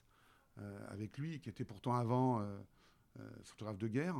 avec 0.89 1.17
lui, 1.17 1.39
qui 1.39 1.49
était 1.49 1.65
pourtant 1.65 1.95
avant 1.95 2.45
photographe 3.43 3.77
de 3.77 3.87
guerre. 3.87 4.15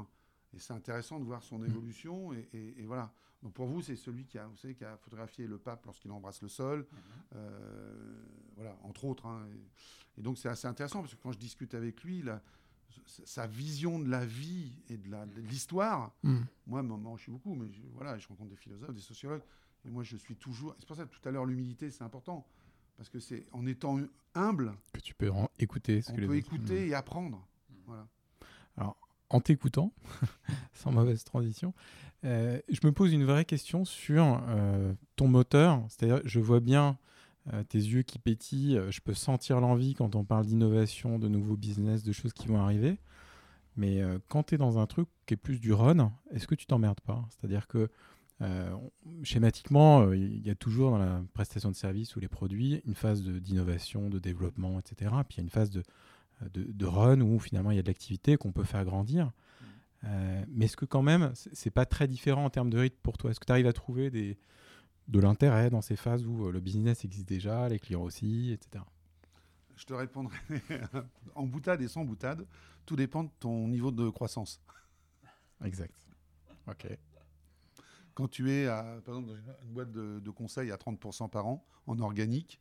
Et 0.54 0.60
c'est 0.60 0.74
intéressant 0.74 1.20
de 1.20 1.26
voir 1.26 1.44
son 1.44 1.60
hmm. 1.60 1.66
évolution. 1.66 2.34
et, 2.34 2.84
voilà. 2.86 3.14
Donc 3.42 3.54
pour 3.54 3.68
vous, 3.68 3.82
c'est 3.82 3.96
celui 3.96 4.26
qui 4.26 4.38
a, 4.38 4.48
vous 4.48 4.58
savez, 4.58 4.76
qui 4.76 4.84
a 4.84 4.98
photographié 4.98 5.48
le 5.48 5.58
pape 5.58 5.86
lorsqu'il 5.86 6.12
embrasse 6.12 6.42
le 6.42 6.50
sol, 6.50 6.80
mhm. 6.80 6.98
euh, 7.36 8.24
voilà, 8.56 8.78
entre 8.84 9.06
autres. 9.06 9.26
Hein. 9.26 9.48
et, 10.18 10.22
donc 10.22 10.38
c'est 10.38 10.50
assez 10.50 10.68
intéressant 10.68 11.00
parce 11.00 11.16
que 11.16 11.22
quand 11.22 11.32
je 11.32 11.38
discute 11.38 11.74
avec 11.74 12.04
lui, 12.04 12.24
sa 13.06 13.48
vision 13.48 14.00
de 14.00 14.10
la 14.10 14.26
vie 14.26 14.74
et 14.90 14.98
de 14.98 15.10
l'histoire, 15.38 16.12
mhm. 16.24 16.46
moi, 16.68 16.84
moi, 16.84 17.14
je 17.16 17.24
suis 17.24 17.32
beaucoup, 17.32 17.56
mais 17.56 17.72
je, 17.72 17.82
voilà, 17.94 18.18
je 18.18 18.28
rencontre 18.28 18.50
des 18.50 18.58
philosophes, 18.58 18.94
des 18.94 19.00
sociologues, 19.00 19.44
et 19.86 19.90
moi, 19.90 20.04
je 20.04 20.18
suis 20.18 20.36
toujours. 20.36 20.76
C'est 20.78 20.86
pour 20.86 20.98
ça 20.98 21.06
que 21.06 21.16
tout 21.16 21.28
à 21.28 21.32
l'heure, 21.32 21.46
l'humilité, 21.46 21.90
c'est 21.92 22.04
important. 22.04 22.46
Parce 23.00 23.08
que 23.08 23.22
c'est 23.22 23.46
en 23.54 23.66
étant 23.66 23.98
humble 24.36 24.74
que 24.92 25.00
tu 25.00 25.16
peux 25.16 25.32
écouter. 25.58 26.02
Ce 26.02 26.12
on 26.12 26.16
peut 26.16 26.36
écouter 26.36 26.90
et 26.90 26.94
apprendre. 26.94 27.48
Voilà. 27.88 28.06
Alors, 28.76 28.98
en 29.30 29.40
t'écoutant, 29.40 29.94
sans 30.74 30.92
mauvaise 30.92 31.24
transition, 31.24 31.74
euh, 32.26 32.60
je 32.68 32.80
me 32.84 32.92
pose 32.92 33.14
une 33.14 33.24
vraie 33.24 33.46
question 33.46 33.86
sur 33.86 34.42
euh, 34.50 34.94
ton 35.16 35.30
moteur. 35.30 35.82
C'est-à-dire, 35.88 36.20
je 36.26 36.42
vois 36.42 36.60
bien 36.60 36.98
euh, 37.54 37.64
tes 37.64 37.78
yeux 37.78 38.02
qui 38.02 38.20
pétillent, 38.20 38.82
je 38.90 39.00
peux 39.00 39.14
sentir 39.14 39.62
l'envie 39.62 39.94
quand 39.94 40.18
on 40.18 40.26
parle 40.26 40.46
d'innovation, 40.46 41.20
de 41.20 41.30
nouveaux 41.30 41.56
business, 41.56 42.04
de 42.04 42.12
choses 42.12 42.34
qui 42.34 42.50
vont 42.50 42.60
arriver. 42.60 43.00
Mais 43.78 44.02
quand 44.28 44.44
tu 44.44 44.56
es 44.56 44.58
dans 44.58 44.78
un 44.78 44.88
truc 44.88 45.08
qui 45.26 45.36
est 45.36 45.38
plus 45.38 45.62
du 45.62 45.72
run, 45.72 46.12
est-ce 46.32 46.48
que 46.48 46.56
tu 46.56 46.66
t'emmerdes 46.66 47.00
pas? 47.00 47.26
C'est-à-dire 47.30 47.66
que 47.66 47.90
schématiquement, 49.24 50.14
il 50.14 50.46
y 50.46 50.50
a 50.50 50.56
toujours 50.56 50.92
dans 50.92 50.98
la 50.98 51.22
prestation 51.34 51.70
de 51.70 51.76
service 51.76 52.16
ou 52.16 52.20
les 52.20 52.30
produits 52.30 52.82
une 52.86 52.96
phase 52.96 53.22
d'innovation, 53.22 54.10
de, 54.10 54.20
développement, 54.20 54.80
etc. 54.80 55.12
Puis 55.28 55.36
il 55.36 55.38
y 55.38 55.42
a 55.42 55.44
une 55.44 55.50
phase 55.50 55.70
de, 55.70 55.84
de, 56.54 56.86
run 56.86 57.22
où 57.22 57.40
finalement 57.40 57.72
il 57.72 57.76
y 57.76 57.80
a 57.80 57.82
de 57.82 57.88
l'activité 57.88 58.38
qu'on 58.38 58.52
peut 58.52 58.64
faire 58.64 58.86
grandir. 58.86 59.32
Euh, 60.06 60.44
mais 60.48 60.66
est-ce 60.66 60.78
que 60.78 60.86
quand 60.86 61.02
même, 61.02 61.32
c'est 61.36 61.72
pas 61.72 61.86
très 61.86 62.08
différent 62.08 62.46
en 62.46 62.50
termes 62.50 62.70
de 62.70 62.78
rythme 62.78 62.98
pour 63.04 63.18
toi? 63.18 63.32
Est-ce 63.32 63.40
que 63.40 63.46
tu 63.46 63.52
arrives 63.52 63.68
à 63.68 63.74
trouver 63.74 64.10
des, 64.10 64.38
de 65.08 65.20
l'intérêt 65.20 65.70
dans 65.70 65.82
ces 65.82 65.96
phases 65.96 66.26
où 66.26 66.48
euh, 66.48 66.52
le 66.52 66.60
business 66.60 67.04
existe 67.04 67.28
déjà, 67.28 67.68
les 67.68 67.80
clients 67.80 68.04
aussi, 68.04 68.52
etc. 68.52 68.84
Je 69.76 69.86
te 69.86 69.94
répondrai 69.94 70.38
en 71.36 71.46
boutade 71.46 71.82
et 71.82 71.88
sans 71.88 72.06
boutade. 72.06 72.46
Tout 72.86 72.96
dépend 72.96 73.24
de 73.24 73.30
ton 73.40 73.68
niveau 73.68 73.92
de 73.92 74.10
croissance. 74.10 74.62
Exact. 75.64 76.08
Ok. 76.68 76.88
Quand 78.20 78.28
tu 78.28 78.52
es, 78.52 78.68
à, 78.68 78.84
par 79.06 79.16
exemple, 79.16 79.30
dans 79.30 79.36
une 79.36 79.74
boîte 79.74 79.92
de, 79.94 80.20
de 80.20 80.30
conseil 80.30 80.72
à 80.72 80.76
30% 80.76 81.30
par 81.30 81.48
an, 81.48 81.66
en 81.88 82.00
organique, 82.00 82.60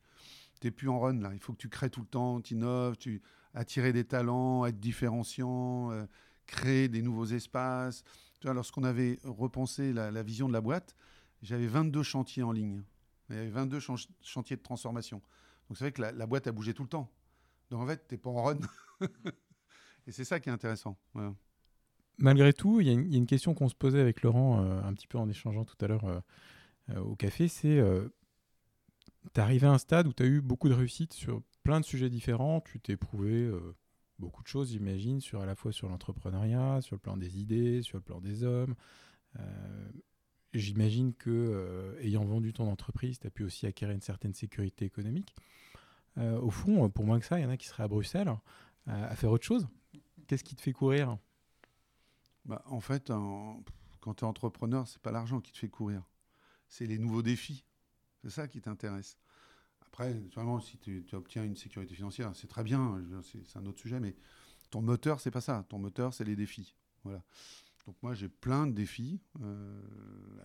tu 0.61 0.69
n'es 0.69 0.71
plus 0.71 0.89
en 0.89 1.01
run 1.01 1.21
là. 1.21 1.31
Il 1.35 1.41
faut 1.41 1.53
que 1.53 1.59
tu 1.59 1.69
crées 1.69 1.91
tout 1.91 2.01
le 2.01 2.07
temps, 2.07 2.41
tu 2.41 2.55
innoves, 2.55 2.97
tu 2.97 3.21
attirer 3.55 3.93
des 3.93 4.05
talents, 4.05 4.65
être 4.67 4.79
différenciant. 4.79 5.91
Euh, 5.91 6.07
créer 6.49 6.89
des 6.89 7.03
nouveaux 7.03 7.27
espaces. 7.27 8.03
Lorsqu'on 8.43 8.83
avait 8.83 9.19
repensé 9.25 9.93
la, 9.93 10.23
vision 10.23 10.49
de 10.49 10.53
la 10.53 10.61
boîte, 10.61 10.97
j'avais 11.43 11.67
22 11.67 12.03
chantiers 12.03 12.43
en 12.43 12.53
ligne. 12.53 12.83
Il 13.29 13.37
y 13.37 13.39
avait 13.39 13.51
22 13.51 13.79
chantiers 14.23 14.57
de 14.57 14.63
transformation. 14.63 15.19
Donc 15.69 15.77
c'est 15.77 15.85
vrai 15.85 15.93
que 15.93 16.03
la, 16.03 16.27
boîte 16.27 16.47
a 16.47 16.53
bougé 16.53 16.73
tout 16.73 16.85
le 16.85 16.89
temps. 16.89 17.13
Donc 17.71 17.83
en 17.83 17.87
fait, 17.87 18.07
tu 18.09 18.15
n'es 18.15 18.19
pas 18.19 18.31
en 18.31 18.43
run. 18.43 18.59
Et 20.07 20.13
c'est 20.13 20.25
ça 20.25 20.41
qui 20.41 20.49
est 20.49 20.53
intéressant. 20.53 20.97
Malgré 22.19 22.53
tout, 22.53 22.81
il 22.81 22.89
y, 22.89 22.91
a 22.91 22.93
une 22.93 23.27
question 23.27 23.55
qu'on 23.55 23.69
se 23.69 23.77
posait 23.77 24.01
avec 24.01 24.23
Laurent 24.23 24.65
euh, 24.65 24.83
un 24.83 24.93
petit 24.93 25.07
peu 25.07 25.19
en 25.19 25.29
échangeant 25.29 25.65
tout 25.65 25.77
à 25.81 25.87
l'heure 25.87 26.05
euh, 26.05 26.21
euh, 26.91 27.01
au 27.01 27.15
café, 27.15 27.47
c'est 27.47 27.81
tu 29.35 29.41
es 29.41 29.43
arrivé 29.43 29.67
à 29.67 29.73
un 29.73 29.79
stade 29.79 30.09
où 30.09 30.13
tu 30.13 30.23
as 30.25 30.27
eu 30.27 30.41
beaucoup 30.41 30.69
de 30.69 30.75
réussite 30.75 31.13
sur 31.13 31.43
plein 31.63 31.79
de 31.79 31.85
sujets 31.85 32.11
différents, 32.11 32.61
tu 32.61 32.81
t'es 32.81 32.97
prouvé 32.97 33.51
beaucoup 34.19 34.43
de 34.43 34.49
choses, 34.49 34.71
j'imagine, 34.71 35.21
sur 35.21 35.43
à 35.43 35.47
la 35.47 35.55
fois 35.55 35.71
sur 35.71 35.89
l'entrepreneuriat, 35.89 36.81
sur 36.81 36.97
le 36.97 37.01
plan 37.01 37.17
des 37.17 37.39
idées, 37.39 37.83
sur 37.83 37.99
le 37.99 38.03
plan 38.03 38.21
des 38.21 38.43
hommes. 38.43 38.75
J'imagine 40.55 41.13
que 41.13 41.99
ayant 42.01 42.25
vendu 42.25 42.55
ton 42.55 42.71
entreprise, 42.71 43.19
tu 43.19 43.27
as 43.27 43.31
pu 43.31 43.45
aussi 43.45 43.67
acquérir 43.67 43.95
une 43.95 44.01
certaine 44.01 44.33
sécurité 44.33 44.87
économique. 44.87 45.35
Au 46.17 46.51
fond, 46.51 46.89
pour 46.89 47.05
moins 47.05 47.21
que 47.21 47.27
ça, 47.27 47.39
il 47.39 47.43
y 47.43 47.47
en 47.47 47.51
a 47.51 47.59
qui 47.59 47.67
seraient 47.67 47.83
à 47.83 47.89
Bruxelles 47.89 48.33
à 48.87 49.15
faire 49.15 49.31
autre 49.31 49.45
chose. 49.45 49.69
Qu'est-ce 50.27 50.45
qui 50.45 50.57
te 50.57 50.63
fait 50.63 50.73
courir? 50.73 51.19
Bah, 52.49 52.63
En 52.67 52.81
fait, 52.81 53.13
quand 54.01 54.15
tu 54.15 54.25
es 54.25 54.27
entrepreneur, 54.27 54.89
c'est 54.89 55.01
pas 55.01 55.13
l'argent 55.13 55.41
qui 55.41 55.53
te 55.53 55.59
fait 55.59 55.69
courir. 55.69 56.03
C'est 56.69 56.87
les 56.87 56.99
nouveaux 56.99 57.23
défis. 57.23 57.65
C'est 58.23 58.31
ça 58.31 58.49
qui 58.49 58.61
t'intéresse. 58.61 59.17
Après, 59.87 60.15
si 60.63 60.79
tu, 60.79 61.05
obtiens 61.13 61.45
une 61.45 61.57
sécurité 61.57 61.95
financière, 61.95 62.35
c'est 62.35 62.47
très 62.47 62.63
bien, 62.63 63.01
c'est 63.23 63.57
un 63.57 63.67
autre 63.67 63.81
sujet, 63.81 64.01
mais 64.01 64.15
ton 64.71 64.83
moteur, 64.83 65.21
c'est 65.21 65.31
pas 65.31 65.41
ça. 65.41 65.65
Ton 65.69 65.79
moteur, 65.79 66.13
c'est 66.13 66.25
les 66.25 66.37
défis. 66.37 66.75
Voilà. 67.05 67.23
Donc 67.87 67.97
moi, 68.03 68.15
j'ai 68.15 68.29
plein 68.29 68.67
de 68.67 68.73
défis. 68.73 69.21
Euh, 69.41 69.81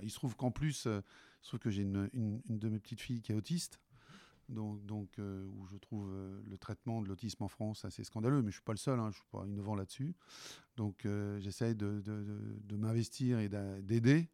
il 0.01 0.09
se 0.09 0.15
trouve 0.15 0.35
qu'en 0.35 0.49
plus, 0.49 0.87
euh, 0.87 1.01
il 1.41 1.43
se 1.43 1.47
trouve 1.49 1.59
que 1.59 1.69
j'ai 1.69 1.81
une, 1.81 2.41
de 2.47 2.69
mes 2.69 2.79
petites 2.79 3.01
filles 3.01 3.21
qui 3.21 3.31
est 3.31 3.35
autiste. 3.35 3.79
Donc, 4.53 4.85
donc 4.85 5.09
euh, 5.19 5.45
où 5.47 5.65
je 5.65 5.77
trouve 5.77 6.09
le 6.47 6.57
traitement 6.57 7.01
de 7.01 7.07
l'autisme 7.07 7.43
en 7.43 7.47
France 7.47 7.85
assez 7.85 8.03
scandaleux, 8.03 8.41
mais 8.41 8.51
je 8.51 8.55
suis 8.55 8.63
pas 8.63 8.73
le 8.73 8.77
seul, 8.77 8.99
hein, 8.99 9.09
je 9.11 9.17
suis 9.17 9.27
pas 9.31 9.45
innovant 9.47 9.75
là-dessus. 9.75 10.15
Donc, 10.77 11.07
j'essaie 11.39 11.75
de, 11.75 12.01
de, 12.01 12.75
m'investir 12.77 13.39
et 13.39 13.49
d'aider 13.49 14.29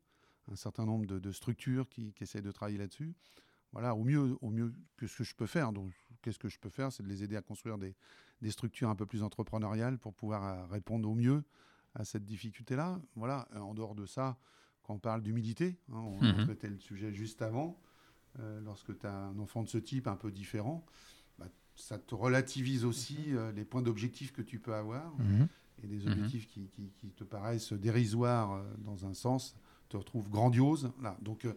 un 0.52 0.56
certain 0.56 0.86
nombre 0.86 1.06
de, 1.06 1.32
structures 1.32 1.90
qui, 1.90 2.14
qui 2.14 2.24
essayent 2.24 2.42
de 2.42 2.52
travailler 2.52 2.78
là-dessus 2.78 3.14
voilà, 3.72 3.96
au 3.96 4.04
mieux, 4.04 4.38
au 4.42 4.50
mieux 4.50 4.74
que 4.98 5.08
ce 5.08 5.18
que 5.18 5.24
je 5.24 5.36
peux 5.36 5.46
faire. 5.46 5.72
Donc, 5.72 5.94
qu'est-ce 6.22 6.40
que 6.40 6.50
je 6.50 6.60
peux 6.60 6.70
faire? 6.70 6.92
C'est 6.92 7.04
de 7.04 7.08
les 7.08 7.24
aider 7.24 7.36
à 7.36 7.42
construire 7.42 7.78
des, 7.78 7.96
structures 8.50 8.90
un 8.90 8.96
peu 8.96 9.06
plus 9.06 9.24
entrepreneuriales 9.24 9.98
pour 9.98 10.14
pouvoir 10.14 10.44
euh, 10.44 10.66
répondre 10.68 11.10
au 11.10 11.16
mieux 11.16 11.44
à 11.96 12.06
cette 12.06 12.26
difficulté-là. 12.26 13.00
Voilà, 13.16 13.48
euh, 13.54 13.60
en 13.60 13.74
dehors 13.74 13.96
de 13.96 14.06
ça, 14.06 14.38
quand 14.84 14.96
on 14.96 15.00
parle 15.00 15.22
d'humilité, 15.22 15.78
hein, 15.90 15.98
on 15.98 16.22
a 16.22 16.34
mhm. 16.34 16.46
traité 16.46 16.68
le 16.68 16.80
sujet 16.80 17.14
juste 17.14 17.42
avant, 17.42 17.80
euh, 18.40 18.60
lorsque 18.62 18.98
tu 18.98 19.06
as 19.06 19.14
un 19.14 19.40
enfant 19.40 19.64
de 19.64 19.70
ce 19.70 19.78
type 19.78 20.08
un 20.08 20.16
peu 20.16 20.32
différent, 20.32 20.86
bah, 21.38 21.48
ça 21.76 21.98
te 21.98 22.16
relativise 22.16 22.86
aussi 22.86 23.18
les 23.56 23.66
points 23.66 23.82
d'objectif 23.82 24.32
que 24.32 24.42
tu 24.42 24.60
peux 24.60 24.74
avoir. 24.74 25.18
Mhm. 25.18 25.48
Et 25.82 25.88
des 25.88 26.06
mhm. 26.06 26.12
objectifs 26.12 26.48
qui, 26.48 26.70
qui, 26.98 27.08
te 27.12 27.24
paraissent 27.24 27.72
dérisoires 27.72 28.62
dans 28.80 29.06
un 29.06 29.14
sens 29.14 29.56
te 29.88 29.98
retrouvent 29.98 30.30
grandioses. 30.30 30.92
Là. 31.02 31.18
Donc. 31.22 31.48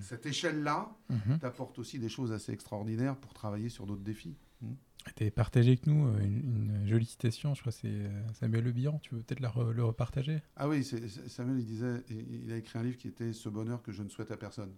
Cette 0.00 0.26
échelle-là 0.26 0.96
t'apporte 1.40 1.76
aussi 1.80 1.98
des 1.98 2.08
choses 2.08 2.30
assez 2.30 2.52
extraordinaires 2.52 3.16
pour 3.16 3.34
travailler 3.34 3.68
sur 3.68 3.84
d'autres 3.84 4.04
défis. 4.04 4.36
Mm. 4.60 4.74
Tu 5.16 5.26
as 5.26 5.30
partagé 5.30 5.70
avec 5.70 5.86
nous 5.86 6.06
euh, 6.06 6.20
une, 6.20 6.86
jolie 6.86 7.06
citation, 7.06 7.54
je 7.54 7.60
crois 7.60 7.72
que 7.72 7.78
c'est 7.78 7.88
euh, 7.88 8.32
Samuel 8.34 8.64
Le 8.64 8.72
Bihan, 8.72 9.00
tu 9.02 9.14
veux 9.14 9.22
peut-être 9.22 9.40
le 9.40 9.84
repartager? 9.84 10.42
Ah 10.56 10.68
oui, 10.68 10.84
Samuel 10.84 11.58
il 11.58 11.66
disait, 11.66 12.02
il 12.10 12.52
a 12.52 12.56
écrit 12.56 12.78
un 12.78 12.82
livre 12.82 12.98
qui 12.98 13.08
était 13.08 13.32
Ce 13.32 13.48
bonheur 13.48 13.82
que 13.82 13.92
je 13.92 14.02
ne 14.02 14.08
souhaite 14.08 14.30
à 14.30 14.36
personne. 14.36 14.72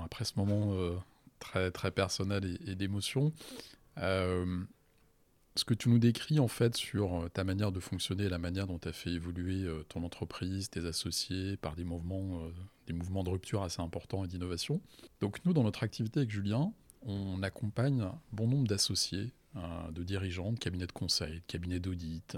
Après 0.00 0.24
ce 0.24 0.32
moment 0.36 0.72
euh, 0.74 0.96
très, 1.38 1.70
très 1.70 1.90
personnel 1.90 2.58
et, 2.66 2.74
d'émotion, 2.74 3.32
ce 5.56 5.64
que 5.64 5.74
tu 5.74 5.88
nous 5.88 5.98
décris 5.98 6.40
en 6.40 6.48
fait 6.48 6.76
sur 6.76 7.14
euh, 7.14 7.28
ta 7.28 7.44
manière 7.44 7.70
de 7.70 7.80
fonctionner, 7.80 8.28
la 8.28 8.38
manière 8.38 8.66
dont 8.66 8.78
tu 8.78 8.88
as 8.88 8.92
fait 8.92 9.10
évoluer 9.10 9.64
euh, 9.64 9.84
ton 9.88 10.02
entreprise, 10.02 10.68
tes 10.70 10.84
associés 10.84 11.56
par 11.56 11.76
des 11.76 11.84
mouvements, 11.84 12.40
euh, 12.40 12.50
des 12.86 12.92
mouvements 12.92 13.22
de 13.22 13.30
rupture 13.30 13.62
assez 13.62 13.80
importants 13.80 14.24
et 14.24 14.28
d'innovation. 14.28 14.80
Donc 15.20 15.44
nous, 15.44 15.52
dans 15.52 15.62
notre 15.62 15.84
activité 15.84 16.20
avec 16.20 16.30
Julien, 16.30 16.72
on 17.06 17.42
accompagne 17.42 18.04
bon 18.32 18.48
nombre 18.48 18.66
d'associés, 18.66 19.32
de 19.92 20.02
dirigeants, 20.02 20.52
de 20.52 20.58
cabinets 20.58 20.86
de 20.86 20.92
conseil, 20.92 21.34
de 21.34 21.42
cabinets 21.46 21.78
d'audit, 21.78 22.36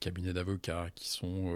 cabinets 0.00 0.32
d'avocats 0.32 0.88
qui 0.94 1.08
sont 1.10 1.54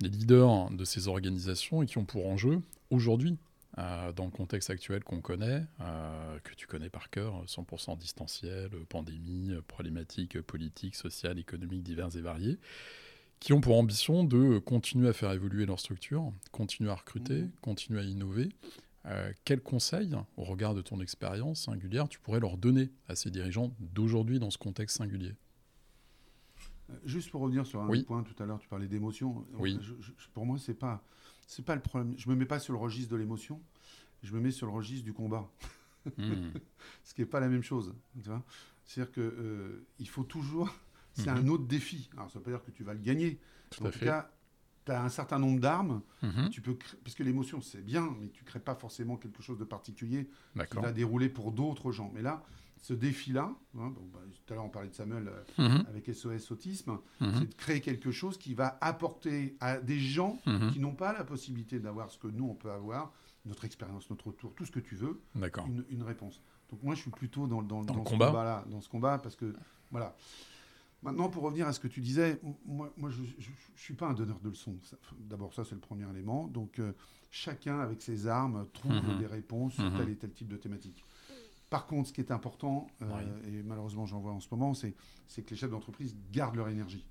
les 0.00 0.08
leaders 0.08 0.70
de 0.70 0.84
ces 0.84 1.06
organisations 1.06 1.82
et 1.82 1.86
qui 1.86 1.98
ont 1.98 2.04
pour 2.04 2.26
enjeu 2.26 2.60
aujourd'hui 2.90 3.38
euh, 3.78 4.12
dans 4.12 4.26
le 4.26 4.30
contexte 4.30 4.70
actuel 4.70 5.02
qu'on 5.02 5.20
connaît, 5.20 5.64
euh, 5.80 6.38
que 6.44 6.54
tu 6.54 6.66
connais 6.66 6.90
par 6.90 7.10
cœur, 7.10 7.44
100% 7.46 7.96
distanciel, 7.98 8.70
pandémie, 8.88 9.52
problématiques 9.66 10.40
politiques, 10.42 10.94
sociales, 10.94 11.38
économiques 11.38 11.82
diverses 11.82 12.16
et 12.16 12.20
variées, 12.20 12.58
qui 13.40 13.52
ont 13.52 13.60
pour 13.60 13.78
ambition 13.78 14.24
de 14.24 14.58
continuer 14.58 15.08
à 15.08 15.12
faire 15.12 15.32
évoluer 15.32 15.66
leur 15.66 15.80
structure, 15.80 16.32
continuer 16.50 16.90
à 16.90 16.94
recruter, 16.94 17.42
mmh. 17.42 17.50
continuer 17.60 18.00
à 18.00 18.04
innover. 18.04 18.50
Euh, 19.06 19.32
quels 19.44 19.60
conseils, 19.60 20.14
au 20.36 20.44
regard 20.44 20.74
de 20.74 20.82
ton 20.82 21.00
expérience 21.00 21.64
singulière, 21.64 22.08
tu 22.08 22.20
pourrais 22.20 22.40
leur 22.40 22.56
donner 22.56 22.90
à 23.08 23.16
ces 23.16 23.30
dirigeants 23.30 23.72
d'aujourd'hui 23.80 24.38
dans 24.38 24.50
ce 24.50 24.58
contexte 24.58 24.98
singulier? 24.98 25.34
Juste 27.04 27.30
pour 27.30 27.40
revenir 27.40 27.66
sur 27.66 27.80
un 27.80 28.02
point 28.02 28.22
tout 28.22 28.40
à 28.40 28.46
l'heure, 28.46 28.58
tu 28.58 28.68
parlais 28.68 28.86
d'émotion. 28.86 29.46
Oui. 29.54 29.78
pour 30.34 30.46
moi, 30.46 30.58
c'est 30.58 30.74
pas, 30.74 31.02
c'est 31.46 31.64
pas 31.64 31.74
le 31.74 31.82
problème. 31.82 32.14
Je 32.16 32.28
me 32.28 32.34
mets 32.34 32.46
pas 32.46 32.58
sur 32.58 32.72
le 32.72 32.78
registre 32.78 33.12
de 33.12 33.16
l'émotion. 33.16 33.60
Je 34.22 34.32
me 34.32 34.40
mets 34.40 34.50
sur 34.50 34.66
le 34.66 34.72
registre 34.72 35.04
du 35.04 35.12
combat. 35.12 35.50
Hmm. 36.16 36.50
Ce 37.04 37.14
qui 37.14 37.20
n'est 37.20 37.26
pas 37.26 37.40
la 37.40 37.48
même 37.48 37.62
chose. 37.62 37.94
C'est-à-dire 38.84 39.12
qu'il 39.12 39.22
euh, 39.22 39.86
il 39.98 40.08
faut 40.08 40.24
toujours. 40.24 40.74
C'est 41.14 41.30
mhm. 41.30 41.44
un 41.44 41.48
autre 41.48 41.64
défi. 41.64 42.08
Alors, 42.14 42.30
ça 42.30 42.38
ne 42.38 42.44
veut 42.44 42.50
pas 42.50 42.56
dire 42.56 42.64
que 42.64 42.70
tu 42.70 42.84
vas 42.84 42.94
le 42.94 43.00
gagner. 43.00 43.38
en 43.82 43.90
tout 43.90 43.98
cas, 43.98 44.30
tu 44.86 44.92
as 44.92 45.02
un 45.02 45.10
certain 45.10 45.38
nombre 45.38 45.60
d'armes. 45.60 46.00
Mhm. 46.22 46.48
Tu 46.50 46.62
peux 46.62 46.76
parce 47.04 47.14
que 47.14 47.22
l'émotion, 47.22 47.60
c'est 47.60 47.84
bien, 47.84 48.16
mais 48.18 48.28
tu 48.28 48.42
ne 48.42 48.46
crées 48.46 48.60
pas 48.60 48.74
forcément 48.74 49.16
quelque 49.16 49.42
chose 49.42 49.58
de 49.58 49.64
particulier 49.64 50.28
qui 50.70 50.76
va 50.76 50.90
dérouler 50.90 51.28
pour 51.28 51.52
d'autres 51.52 51.92
gens. 51.92 52.10
Mais 52.14 52.22
là, 52.22 52.42
ce 52.82 52.92
défi-là, 52.94 53.54
hein, 53.78 53.94
bah, 54.12 54.18
tout 54.34 54.52
à 54.52 54.56
l'heure 54.56 54.64
on 54.64 54.68
parlait 54.68 54.88
de 54.88 54.94
Samuel 54.94 55.28
euh, 55.28 55.68
mhm. 55.68 55.86
avec 55.88 56.12
SOS 56.12 56.50
Autisme, 56.50 56.98
c'est 57.20 57.48
de 57.48 57.54
créer 57.54 57.80
quelque 57.80 58.10
chose 58.10 58.36
qui 58.36 58.54
va 58.54 58.76
apporter 58.80 59.56
à 59.60 59.78
des 59.78 59.98
gens 59.98 60.38
qui 60.72 60.80
n'ont 60.80 60.94
pas 60.94 61.12
la 61.12 61.24
possibilité 61.24 61.78
d'avoir 61.78 62.10
ce 62.10 62.18
que 62.18 62.26
nous 62.26 62.44
on 62.44 62.54
peut 62.54 62.72
avoir, 62.72 63.12
notre 63.46 63.64
expérience, 63.64 64.10
notre 64.10 64.26
retour, 64.28 64.52
tout 64.54 64.66
ce 64.66 64.72
que 64.72 64.80
tu 64.80 64.96
veux, 64.96 65.20
une, 65.34 65.84
une, 65.90 66.02
réponse. 66.02 66.40
Donc 66.70 66.82
moi, 66.82 66.94
je 66.94 67.00
suis 67.00 67.10
plutôt 67.10 67.46
dans, 67.46 67.62
dans, 67.62 67.82
dans, 67.82 68.04
ce 68.04 68.10
combat-là, 68.10 68.64
dans 68.68 68.80
ce 68.80 68.88
combat, 68.88 69.18
parce 69.18 69.36
que 69.36 69.54
voilà. 69.90 70.16
Maintenant, 71.02 71.28
pour 71.28 71.42
revenir 71.42 71.66
à 71.66 71.72
ce 71.72 71.80
que 71.80 71.88
tu 71.88 72.00
disais, 72.00 72.40
moi, 72.64 72.92
moi 72.96 73.10
je 73.10 73.22
ne 73.22 73.26
suis 73.74 73.94
pas 73.94 74.06
un 74.06 74.14
donneur 74.14 74.38
de 74.38 74.50
leçons. 74.50 74.76
D'abord, 75.18 75.52
ça, 75.52 75.64
c'est 75.64 75.74
le 75.74 75.80
premier 75.80 76.08
élément. 76.08 76.46
Donc, 76.46 76.78
euh, 76.78 76.92
chacun, 77.30 77.80
avec 77.80 78.00
ses 78.00 78.28
armes, 78.28 78.66
trouve 78.72 78.92
mhm. 78.92 79.18
des 79.18 79.26
réponses 79.26 79.74
sur 79.74 79.82
mhm. 79.82 79.98
tel 79.98 80.08
et 80.10 80.16
tel 80.16 80.32
type 80.32 80.48
de 80.48 80.56
thématique. 80.56 81.04
Par 81.72 81.86
contre, 81.86 82.10
ce 82.10 82.12
qui 82.12 82.20
est 82.20 82.30
important, 82.30 82.86
euh, 83.00 83.48
et 83.48 83.62
malheureusement 83.62 84.04
j'en 84.04 84.20
vois 84.20 84.32
en 84.32 84.40
ce 84.40 84.48
moment, 84.50 84.74
c'est 84.74 84.92
que 84.92 85.50
les 85.50 85.56
chefs 85.56 85.70
d'entreprise 85.70 86.14
gardent 86.30 86.56
leur 86.56 86.68
énergie, 86.68 87.06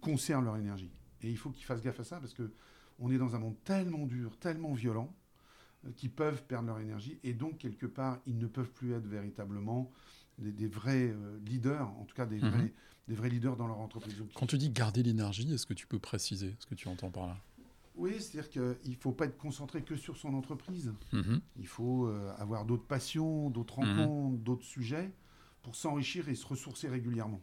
conservent 0.00 0.44
leur 0.44 0.56
énergie. 0.56 0.90
Et 1.22 1.30
il 1.30 1.36
faut 1.38 1.50
qu'ils 1.50 1.64
fassent 1.64 1.80
gaffe 1.80 2.00
à 2.00 2.04
ça 2.04 2.18
parce 2.18 2.34
que 2.34 2.50
on 2.98 3.12
est 3.12 3.18
dans 3.18 3.36
un 3.36 3.38
monde 3.38 3.54
tellement 3.62 4.04
dur, 4.04 4.36
tellement 4.40 4.72
violent, 4.72 5.14
qui 5.94 6.08
peuvent 6.08 6.42
perdre 6.42 6.66
leur 6.66 6.80
énergie 6.80 7.20
et 7.22 7.34
donc 7.34 7.58
quelque 7.58 7.86
part 7.86 8.18
ils 8.26 8.36
ne 8.36 8.48
peuvent 8.48 8.72
plus 8.72 8.94
être 8.94 9.06
véritablement 9.06 9.92
des, 10.38 10.66
vrais 10.66 11.10
euh, 11.10 11.38
leaders, 11.46 11.88
en 12.00 12.04
tout 12.04 12.16
cas 12.16 12.26
des, 12.26 12.40
mhm. 12.40 12.50
vrais, 12.50 12.72
des 13.06 13.14
vrais 13.14 13.28
leaders 13.28 13.56
dans 13.56 13.68
leur 13.68 13.78
entreprise. 13.78 14.24
Quand 14.34 14.46
tu 14.46 14.58
dis 14.58 14.70
garder 14.70 15.04
l'énergie, 15.04 15.54
est-ce 15.54 15.66
que 15.66 15.74
tu 15.74 15.86
peux 15.86 16.00
préciser 16.00 16.56
ce 16.58 16.66
que 16.66 16.74
tu 16.74 16.88
entends 16.88 17.10
par 17.12 17.28
là? 17.28 17.36
Oui, 17.94 18.14
c'est-à-dire 18.18 18.50
qu'il 18.50 18.90
ne 18.90 18.96
faut 18.96 19.12
pas 19.12 19.26
être 19.26 19.36
concentré 19.36 19.82
que 19.82 19.96
sur 19.96 20.16
son 20.16 20.34
entreprise. 20.34 20.92
Mhm. 21.12 21.40
Il 21.56 21.66
faut 21.66 22.06
euh, 22.06 22.32
avoir 22.38 22.64
d'autres 22.64 22.86
passions, 22.86 23.50
d'autres 23.50 23.80
mhm. 23.80 24.00
rencontres, 24.00 24.38
d'autres 24.38 24.64
sujets 24.64 25.12
pour 25.62 25.76
s'enrichir 25.76 26.28
et 26.28 26.34
se 26.34 26.46
ressourcer 26.46 26.88
régulièrement 26.88 27.42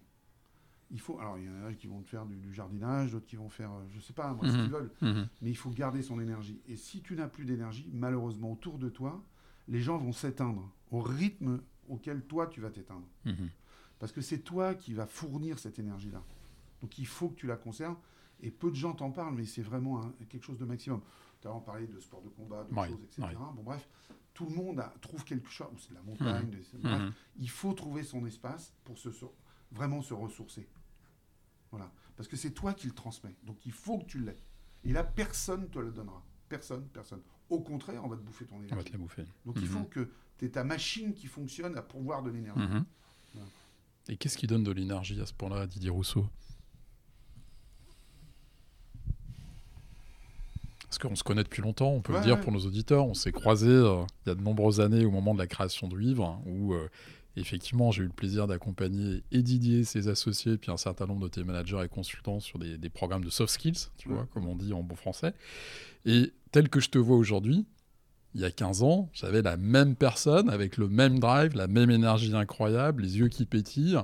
il 0.92 1.00
faut. 1.00 1.20
Alors, 1.20 1.38
il 1.38 1.46
y 1.46 1.50
en 1.50 1.66
a 1.66 1.74
qui 1.74 1.88
vont 1.88 2.02
faire 2.04 2.26
du, 2.26 2.54
jardinage, 2.54 3.12
d'autres 3.12 3.26
qui 3.26 3.36
vont 3.36 3.50
faire, 3.50 3.72
euh, 3.72 3.86
je 3.92 3.98
ne 3.98 4.02
sais 4.02 4.14
pas, 4.14 4.34
moi, 4.34 4.46
ce 4.46 4.52
qu'ils 4.52 4.64
mhm. 4.64 4.70
veulent. 4.70 4.92
Mhm. 5.02 5.28
Mais 5.42 5.50
il 5.50 5.58
faut 5.58 5.70
garder 5.70 6.02
son 6.02 6.20
énergie. 6.20 6.60
Et 6.68 6.76
si 6.76 7.02
tu 7.02 7.16
n'as 7.16 7.28
plus 7.28 7.46
d'énergie, 7.46 7.90
malheureusement, 7.94 8.52
autour 8.52 8.78
de 8.78 8.90
toi, 8.90 9.24
les 9.68 9.82
gens 9.82 9.98
vont 9.98 10.12
s'éteindre 10.12 10.70
au 10.92 11.02
rythme 11.02 11.62
auquel 11.88 12.24
toi, 12.24 12.48
tu 12.48 12.62
vas 12.62 12.70
t'éteindre. 12.70 13.08
Parce 14.00 14.12
que 14.12 14.22
c'est 14.22 14.40
toi 14.40 14.76
qui 14.76 14.94
vas 14.94 15.06
fournir 15.06 15.60
cette 15.60 15.78
énergie-là. 15.78 16.24
Donc, 16.82 16.98
il 16.98 17.08
faut 17.08 17.30
que 17.30 17.36
tu 17.36 17.48
la 17.48 17.58
conserves. 17.58 17.98
Et 18.42 18.52
peu 18.52 18.70
de 18.70 18.76
gens 18.76 18.94
t'en 18.94 19.12
parlent, 19.12 19.36
mais 19.36 19.46
c'est 19.46 19.62
vraiment 19.62 20.02
quelque 20.30 20.44
chose 20.44 20.58
de 20.58 20.66
maximum. 20.66 21.02
Tu 21.42 21.48
as 21.48 21.52
parlé 21.52 21.88
de 21.88 22.00
sport 22.00 22.22
de 22.22 22.30
combat, 22.30 22.64
de 22.64 22.74
choses, 22.74 23.04
etc. 23.04 23.28
Bon, 23.56 23.64
bref, 23.64 23.88
tout 24.34 24.46
le 24.46 24.56
monde 24.56 24.84
trouve 25.02 25.24
quelque 25.24 25.50
chose. 25.50 25.68
C'est 25.78 25.94
la 25.94 26.02
montagne. 26.02 26.50
Bref, 26.82 27.14
il 27.38 27.50
faut 27.50 27.74
trouver 27.74 28.04
son 28.04 28.26
espace 28.26 28.74
pour 28.84 28.98
se, 28.98 29.10
vraiment 29.72 30.02
se 30.02 30.14
ressourcer. 30.14 30.68
Voilà. 31.72 31.92
Parce 32.16 32.28
que 32.28 32.36
c'est 32.36 32.52
toi 32.52 32.74
qui 32.74 32.88
le 32.88 32.94
transmets. 32.94 33.36
Donc 33.44 33.66
il 33.66 33.72
faut 33.72 34.00
que 34.00 34.06
tu 34.06 34.20
l'aies. 34.20 34.40
Et 34.84 34.92
là, 34.92 35.04
personne 35.04 35.62
ne 35.62 35.68
te 35.68 35.80
le 35.80 35.92
donnera. 35.92 36.24
Personne, 36.48 36.88
personne. 36.88 37.22
Au 37.50 37.62
contraire, 37.62 38.04
on 38.04 38.08
va 38.08 38.16
te 38.16 38.22
bouffer 38.22 38.46
ton 38.46 38.58
énergie. 38.58 38.74
On 38.74 38.78
va 38.78 38.84
te 38.84 38.92
la 38.92 38.98
bouffer. 38.98 39.26
Donc 39.46 39.58
il 39.58 39.68
faut 39.68 39.80
mhm. 39.80 39.90
que 39.90 40.10
tu 40.38 40.46
aies 40.46 40.50
ta 40.50 40.64
machine 40.64 41.14
qui 41.14 41.28
fonctionne 41.28 41.78
à 41.78 41.82
pourvoir 41.82 42.24
de 42.24 42.30
l'énergie. 42.30 42.64
Et 44.08 44.18
qu'est-ce 44.18 44.38
qui 44.38 44.48
donne 44.48 44.64
de 44.64 44.72
l'énergie 44.72 45.20
à 45.22 45.26
ce 45.26 45.34
point-là, 45.34 45.68
Didier 45.68 45.92
Rousseau? 45.92 46.28
Parce 50.90 50.98
qu'on 50.98 51.16
se 51.16 51.24
connaît 51.24 51.44
depuis 51.44 51.62
longtemps, 51.62 51.92
on 51.92 52.02
peut 52.02 52.14
le 52.14 52.22
dire 52.22 52.42
pour 52.42 52.52
nos 52.52 52.66
auditeurs. 52.66 53.06
On 53.06 53.14
s'est 53.14 53.32
croisés 53.32 53.68
euh, 53.68 54.04
il 54.26 54.30
y 54.30 54.32
a 54.32 54.36
de 54.36 54.42
nombreuses 54.42 54.82
années 54.82 55.06
au 55.06 55.12
moment 55.12 55.36
de 55.36 55.40
la 55.40 55.46
création 55.46 55.88
du 55.88 56.00
livre, 56.00 56.26
hein, 56.26 56.42
où 56.48 56.74
euh, 56.74 56.90
effectivement, 57.38 57.92
j'ai 57.92 58.02
eu 58.02 58.08
le 58.08 58.12
plaisir 58.12 58.48
d'accompagner 58.48 59.24
et 59.32 59.44
Didier, 59.44 59.84
ses 59.84 60.08
associés, 60.08 60.58
puis 60.58 60.72
un 60.72 60.78
certain 60.78 61.06
nombre 61.06 61.22
de 61.22 61.28
tes 61.28 61.44
managers 61.44 61.82
et 61.86 61.88
consultants 61.90 62.40
sur 62.40 62.58
des, 62.58 62.90
programmes 62.90 63.24
de 63.24 63.30
soft 63.30 63.54
skills, 63.54 63.90
tu 63.98 64.10
vois, 64.10 64.28
comme 64.34 64.48
on 64.48 64.56
dit 64.56 64.74
en 64.74 64.82
bon 64.82 64.96
français. 64.96 65.34
Et 66.06 66.34
tel 66.52 66.70
que 66.70 66.80
je 66.80 66.90
te 66.90 66.98
vois 66.98 67.18
aujourd'hui, 67.18 67.66
il 68.34 68.42
y 68.42 68.46
a 68.46 68.52
15 68.52 68.82
ans, 68.82 69.10
j'avais 69.14 69.44
la 69.44 69.58
même 69.58 69.96
personne 69.96 70.50
avec 70.50 70.78
le 70.78 70.88
même 70.88 71.20
drive, 71.20 71.56
la 71.56 71.68
même 71.68 71.92
énergie 71.92 72.36
incroyable, 72.36 73.04
les 73.04 73.18
yeux 73.18 73.28
qui 73.28 73.46
pétillent. 73.46 74.00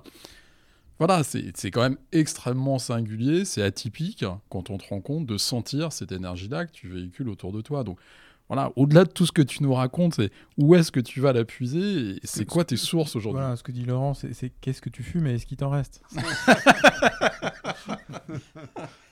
Voilà, 0.98 1.24
c'est 1.24 1.72
quand 1.72 1.82
même 1.82 1.98
extrêmement 2.14 2.80
singulier, 2.80 3.44
c'est 3.44 3.62
atypique 3.62 4.24
quand 4.50 4.70
on 4.70 4.78
te 4.78 4.88
rend 4.88 5.02
compte 5.02 5.26
de 5.26 5.38
sentir 5.38 5.92
cette 5.92 6.14
énergie-là 6.14 6.66
que 6.66 6.72
tu 6.72 6.88
véhicules 6.88 7.28
autour 7.28 7.52
de 7.52 7.62
toi. 7.62 7.84
Donc, 7.84 8.00
voilà, 8.48 8.72
au-delà 8.76 9.06
de 9.06 9.10
tout 9.10 9.26
ce 9.26 9.32
que 9.32 9.42
tu 9.42 9.64
nous 9.64 9.74
racontes, 9.74 10.14
c'est 10.16 10.32
où 10.58 10.76
est-ce 10.76 10.92
que 10.92 11.00
tu 11.00 11.20
vas 11.20 11.34
l'appuiser 11.34 12.12
et 12.12 12.20
c'est 12.24 12.46
quoi 12.46 12.64
tes 12.64 12.78
sources 12.78 13.16
aujourd'hui? 13.16 13.42
Voilà, 13.42 13.56
ce 13.56 13.64
que 13.64 13.72
dit 13.72 13.84
Laurent, 13.84 14.14
c'est 14.14 14.52
qu'est-ce 14.62 14.82
que 14.82 14.90
tu 14.90 15.02
fumes 15.04 15.28
et 15.28 15.34
est-ce 15.34 15.46
qu'il 15.46 15.58
t'en 15.58 15.72
reste? 15.72 16.02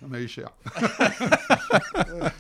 On 0.08 0.14
a 0.14 0.20
eu 0.20 0.28
cher. 0.28 0.50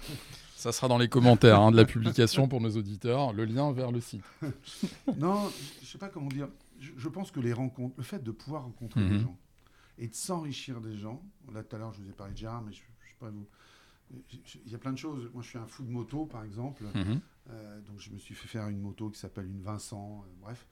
Ça 0.55 0.71
sera 0.71 0.87
dans 0.87 0.97
les 0.97 1.09
commentaires 1.09 1.59
hein, 1.59 1.71
de 1.71 1.75
la 1.75 1.83
publication 1.83 2.47
pour 2.47 2.61
nos 2.61 2.69
auditeurs, 2.77 3.33
le 3.33 3.43
lien 3.43 3.73
vers 3.73 3.91
le 3.91 3.99
site. 3.99 4.23
non, 5.17 5.51
je 5.81 5.87
sais 5.87 5.97
pas 5.97 6.07
comment 6.07 6.29
dire. 6.29 6.47
Je, 6.95 7.07
pense 7.09 7.31
que 7.31 7.39
les 7.39 7.53
rencontres, 7.53 7.95
le 7.97 8.03
fait 8.03 8.23
de 8.23 8.31
pouvoir 8.31 8.63
rencontrer 8.63 9.01
des 9.01 9.15
mhm. 9.15 9.21
gens 9.21 9.37
et 9.97 10.07
de 10.07 10.15
s'enrichir 10.15 10.81
des 10.81 10.97
gens, 10.97 11.23
là 11.53 11.63
tout 11.63 11.75
à 11.75 11.79
l'heure 11.79 11.93
je 11.93 12.01
vous 12.01 12.09
ai 12.09 12.13
parlé 12.13 12.33
de 12.33 12.37
Gérard, 12.37 12.61
mais 12.61 12.73
je 12.73 12.81
ne 12.81 13.07
sais 13.07 13.15
pas 13.19 13.29
vous 13.29 13.47
il 14.65 14.71
y 14.71 14.75
a 14.75 14.77
plein 14.77 14.91
de 14.91 14.97
choses. 14.97 15.29
Moi, 15.33 15.43
je 15.43 15.49
suis 15.49 15.57
un 15.57 15.65
fou 15.65 15.83
de 15.83 15.89
moto, 15.89 16.25
par 16.25 16.43
exemple. 16.43 16.83
Mhm. 16.93 17.19
Euh, 17.49 17.81
donc, 17.81 17.99
je 17.99 18.11
me 18.11 18.17
suis 18.17 18.35
fait 18.35 18.47
faire 18.47 18.67
une 18.67 18.79
moto 18.79 19.09
qui 19.09 19.19
s'appelle 19.19 19.47
une 19.47 19.61
Vincent. 19.61 20.23
Euh, 20.25 20.31
bref. 20.41 20.67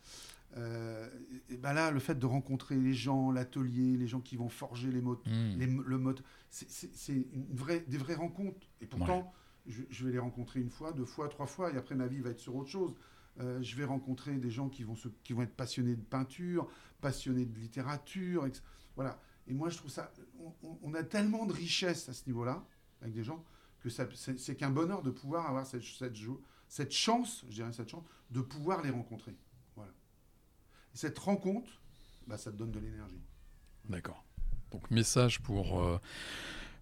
Euh, 0.57 1.09
et 1.49 1.57
ben 1.57 1.73
là, 1.73 1.91
le 1.91 1.99
fait 1.99 2.15
de 2.15 2.25
rencontrer 2.25 2.75
les 2.75 2.93
gens, 2.93 3.31
l'atelier, 3.31 3.97
les 3.97 4.07
gens 4.07 4.19
qui 4.19 4.35
vont 4.35 4.49
forger 4.49 4.91
les 4.91 5.01
motos, 5.01 5.29
mhm. 5.29 5.81
le 5.85 5.97
mode, 5.97 6.21
c'est 6.49 7.13
une 7.13 7.47
vraie, 7.53 7.85
des 7.87 7.97
vraies 7.97 8.15
rencontres. 8.15 8.67
Et 8.81 8.85
pourtant, 8.85 9.33
je, 9.65 10.05
vais 10.05 10.11
les 10.11 10.19
rencontrer 10.19 10.59
une 10.59 10.69
fois, 10.69 10.91
deux 10.91 11.05
fois, 11.05 11.29
trois 11.29 11.45
fois, 11.45 11.71
et 11.71 11.77
après 11.77 11.95
ma 11.95 12.07
vie 12.07 12.19
va 12.19 12.31
être 12.31 12.39
sur 12.39 12.55
autre 12.55 12.69
chose. 12.69 12.93
Je 13.39 13.75
vais 13.75 13.85
rencontrer 13.85 14.37
des 14.37 14.51
gens 14.51 14.69
qui 14.69 14.83
vont, 14.83 14.95
être 15.41 15.55
passionnés 15.55 15.95
de 15.95 16.01
peinture, 16.01 16.69
passionnés 17.01 17.45
de 17.45 17.57
littérature, 17.59 18.47
voilà. 18.95 19.19
Et 19.47 19.53
moi, 19.53 19.69
je 19.69 19.77
trouve 19.77 19.91
ça, 19.91 20.13
on, 20.83 20.93
a 20.93 21.03
tellement 21.03 21.45
de 21.45 21.53
richesse 21.53 22.07
à 22.09 22.13
ce 22.13 22.25
niveau-là 22.27 22.63
avec 23.01 23.13
des 23.13 23.23
gens, 23.23 23.43
que 23.79 23.89
c'est 23.89 24.55
qu'un 24.55 24.69
bonheur 24.69 25.01
de 25.01 25.09
pouvoir 25.09 25.47
avoir 25.47 25.65
cette, 25.65 25.81
chance, 26.91 27.43
je 27.49 27.55
dirais 27.55 27.73
cette 27.73 27.89
chance, 27.89 28.03
de 28.29 28.41
pouvoir 28.41 28.83
les 28.83 28.91
rencontrer. 28.91 29.35
Voilà. 29.75 29.91
cette 30.93 31.17
rencontre, 31.17 31.81
bah, 32.27 32.37
ça 32.37 32.51
te 32.51 32.57
donne 32.57 32.71
de 32.71 32.79
l'énergie. 32.79 33.21
D'accord. 33.89 34.23
Donc 34.71 34.89
message 34.91 35.41
pour 35.41 35.81
euh, 35.81 35.99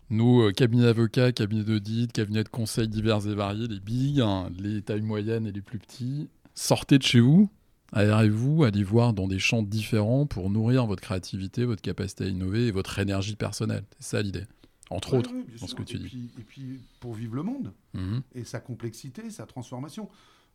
nos 0.10 0.50
euh, 0.50 0.52
cabinets 0.52 0.84
d'avocats, 0.84 1.32
cabinets 1.32 1.64
d'audit, 1.64 2.12
cabinets 2.12 2.44
de 2.44 2.50
conseil 2.50 2.88
divers 2.88 3.26
et 3.26 3.34
variés, 3.34 3.68
les 3.68 3.80
big, 3.80 4.20
hein, 4.20 4.52
les 4.60 4.82
tailles 4.82 5.02
moyennes 5.02 5.48
et 5.48 5.52
les 5.52 5.62
plus 5.62 5.80
petits. 5.80 6.30
Sortez 6.62 6.98
de 6.98 7.04
chez 7.04 7.22
vous, 7.22 7.50
aérez-vous, 7.94 8.66
allez 8.66 8.84
voir 8.84 9.14
dans 9.14 9.30
des 9.30 9.40
champs 9.40 9.64
différents 9.64 10.26
pour 10.26 10.50
nourrir 10.50 10.86
votre 10.88 11.02
créativité, 11.02 11.64
votre 11.64 11.82
capacité 11.82 12.26
à 12.26 12.28
innover 12.28 12.68
et 12.68 12.72
votre 12.72 13.00
énergie 13.00 13.38
personnelle? 13.38 13.86
C'est 14.00 14.18
ça 14.18 14.22
l'idée 14.22 14.44
entre 14.90 15.14
autres, 15.14 15.32
dans 15.62 15.68
ce 15.68 15.76
que 15.76 15.84
tu 15.84 15.98
dis. 16.00 16.32
et 16.38 16.44
puis, 16.44 16.82
pour 17.00 17.14
vivre 17.14 17.36
le 17.36 17.44
monde, 17.44 17.74
mhm. 17.94 18.24
et 18.34 18.44
sa 18.44 18.60
complexité, 18.60 19.30
sa 19.30 19.46
transformation. 19.46 20.10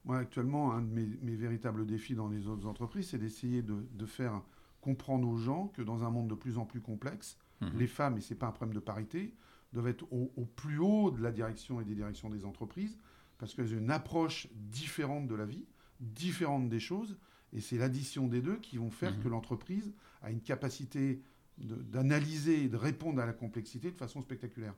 Moi, 0.05 0.19
actuellement, 0.19 0.73
un 0.73 0.83
de 0.83 0.93
mes, 1.23 1.37
véritables 1.37 1.87
défis 1.87 2.15
dans 2.15 2.29
les 2.29 2.49
autres 2.49 2.67
entreprises, 2.67 3.09
c'est 3.11 3.19
d'essayer 3.19 3.63
de, 3.63 4.07
faire 4.07 4.43
comprendre 4.83 5.27
aux 5.27 5.39
gens 5.39 5.69
que 5.69 5.81
dans 5.81 6.05
un 6.05 6.11
monde 6.11 6.29
de 6.29 6.35
plus 6.35 6.59
en 6.59 6.67
plus 6.67 6.83
complexe, 6.83 7.39
mhm. 7.63 7.79
les 7.79 7.87
femmes, 7.87 8.19
et 8.19 8.21
ce 8.21 8.35
n'est 8.35 8.39
pas 8.39 8.49
un 8.49 8.53
problème 8.53 8.75
de 8.75 8.81
parité, 8.81 9.33
doivent 9.73 9.89
être 9.89 10.05
au, 10.13 10.45
plus 10.57 10.79
haut 10.79 11.11
de 11.11 11.23
la 11.23 11.33
direction 11.33 11.81
et 11.81 11.85
des 11.85 11.95
directions 11.95 12.29
des 12.29 12.45
entreprises, 12.45 12.99
parce 13.39 13.55
qu'elles 13.55 13.73
ont 13.73 13.79
une 13.79 13.91
approche 13.91 14.49
différente 14.53 15.29
de 15.29 15.35
la 15.35 15.47
vie, 15.47 15.65
différente 16.01 16.69
des 16.69 16.81
choses, 16.81 17.17
et 17.55 17.61
c'est 17.61 17.79
l'addition 17.79 18.27
des 18.27 18.43
deux 18.43 18.57
qui 18.57 18.79
vont 18.79 18.91
faire 18.91 19.17
mhm. 19.17 19.23
que 19.23 19.29
l'entreprise 19.29 19.93
a 20.23 20.31
une 20.31 20.41
capacité 20.41 21.23
d'analyser 21.57 22.65
et 22.65 22.69
de 22.69 22.77
répondre 22.77 23.21
à 23.21 23.27
la 23.27 23.33
complexité 23.33 23.93
de 23.93 23.97
façon 23.97 24.21
spectaculaire. 24.21 24.75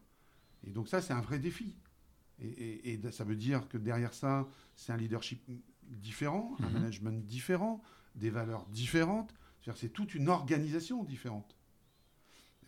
Et 0.66 0.70
donc 0.70 0.88
ça, 0.88 1.00
c'est 1.00 1.14
un 1.14 1.20
vrai 1.20 1.38
défi. 1.38 1.74
Et, 2.38 3.00
ça 3.12 3.24
veut 3.24 3.36
dire 3.36 3.66
que 3.68 3.78
derrière 3.78 4.12
ça, 4.12 4.46
c'est 4.74 4.92
un 4.92 4.98
leadership 4.98 5.42
différent, 5.84 6.54
un 6.60 6.66
mhm. 6.66 6.72
management 6.74 7.26
différent, 7.26 7.82
des 8.14 8.30
valeurs 8.30 8.66
différentes. 8.66 9.32
C'est 9.74 9.92
toute 9.92 10.14
une 10.14 10.28
organisation 10.28 11.02
différente. 11.02 11.56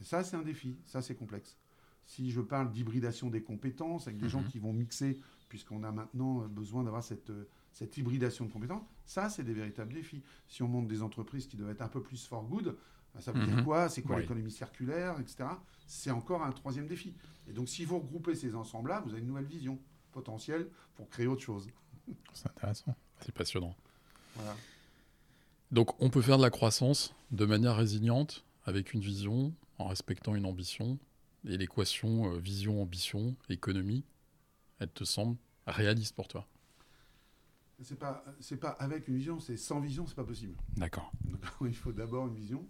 ça, 0.01 0.25
c'est 0.25 0.37
un 0.37 0.43
défi. 0.43 0.79
Ça, 0.85 1.01
c'est 1.01 1.15
complexe. 1.15 1.57
Si 2.07 2.31
je 2.33 2.41
parle 2.41 2.73
d'hybridation 2.73 3.29
des 3.29 3.43
compétences, 3.43 4.09
avec 4.09 4.19
des 4.19 4.29
gens 4.29 4.41
mhm. 4.41 4.49
qui 4.49 4.59
vont 4.59 4.73
mixer, 4.73 5.21
puisqu'on 5.49 5.85
a 5.85 5.93
maintenant 5.93 6.49
besoin 6.49 6.83
d'avoir 6.83 7.05
cette, 7.05 7.31
cette 7.73 7.97
hybridation 7.97 8.45
de 8.45 8.53
compétences, 8.53 8.83
ça, 9.05 9.31
c'est 9.31 9.45
des 9.45 9.55
véritables 9.55 9.93
défis. 9.93 10.23
Si 10.49 10.63
on 10.63 10.69
monte 10.69 10.89
des 10.89 11.03
entreprises 11.03 11.47
qui 11.47 11.57
doivent 11.57 11.71
être 11.71 11.83
un 11.83 11.89
peu 11.89 12.03
plus 12.03 12.27
for 12.27 12.45
good, 12.45 12.77
bah, 13.15 13.21
ça 13.21 13.33
veut 13.33 13.45
dire 13.45 13.57
mhm. 13.57 13.65
quoi? 13.65 13.89
C'est 13.89 14.03
quoi 14.03 14.21
l'économie 14.21 14.51
circulaire, 14.51 15.19
etc. 15.21 15.45
C'est 15.87 16.11
encore 16.11 16.43
un 16.43 16.53
troisième 16.53 16.87
défi. 16.87 17.15
Et 17.49 17.53
donc, 17.53 17.69
si 17.69 17.85
vous 17.85 17.99
regroupez 17.99 18.35
ces 18.35 18.55
ensembles-là, 18.55 19.01
vous 19.05 19.13
avez 19.13 19.21
une 19.21 19.29
nouvelle 19.29 19.47
vision 19.47 19.79
potentielle 20.13 20.69
pour 20.95 21.09
créer 21.09 21.27
autre 21.27 21.43
chose. 21.43 21.69
C'est 22.35 22.49
intéressant. 22.49 22.95
C'est 23.21 23.35
passionnant. 23.35 23.75
Donc, 25.71 26.01
on 26.03 26.11
peut 26.11 26.23
faire 26.23 26.39
de 26.39 26.43
la 26.43 26.51
croissance 26.51 27.15
de 27.31 27.45
manière 27.45 27.77
résiliente, 27.77 28.45
avec 28.65 28.95
une 28.95 29.01
vision, 29.01 29.55
en 29.79 29.89
respectant 29.89 30.35
une 30.35 30.47
ambition. 30.47 30.99
Et 31.47 31.57
l'équation 31.57 32.33
euh, 32.33 32.39
vision-ambition, 32.39 33.37
économie, 33.49 34.05
elle 34.79 34.91
te 34.91 35.05
semble 35.05 35.37
réaliste 35.67 36.15
pour 36.15 36.29
toi 36.29 36.47
c'est 37.83 37.99
pas 37.99 38.25
c'est 38.41 38.57
pas 38.57 38.71
avec 38.71 39.09
une 39.09 39.17
vision, 39.17 39.39
c'est 39.41 39.57
sans 39.57 39.81
vision, 39.81 40.07
c'est 40.07 40.17
pas 40.17 40.25
possible. 40.25 40.57
D'accord. 40.77 41.13
Il 41.61 41.77
faut 41.77 41.93
d'abord 41.93 42.27
une 42.27 42.35
vision, 42.35 42.67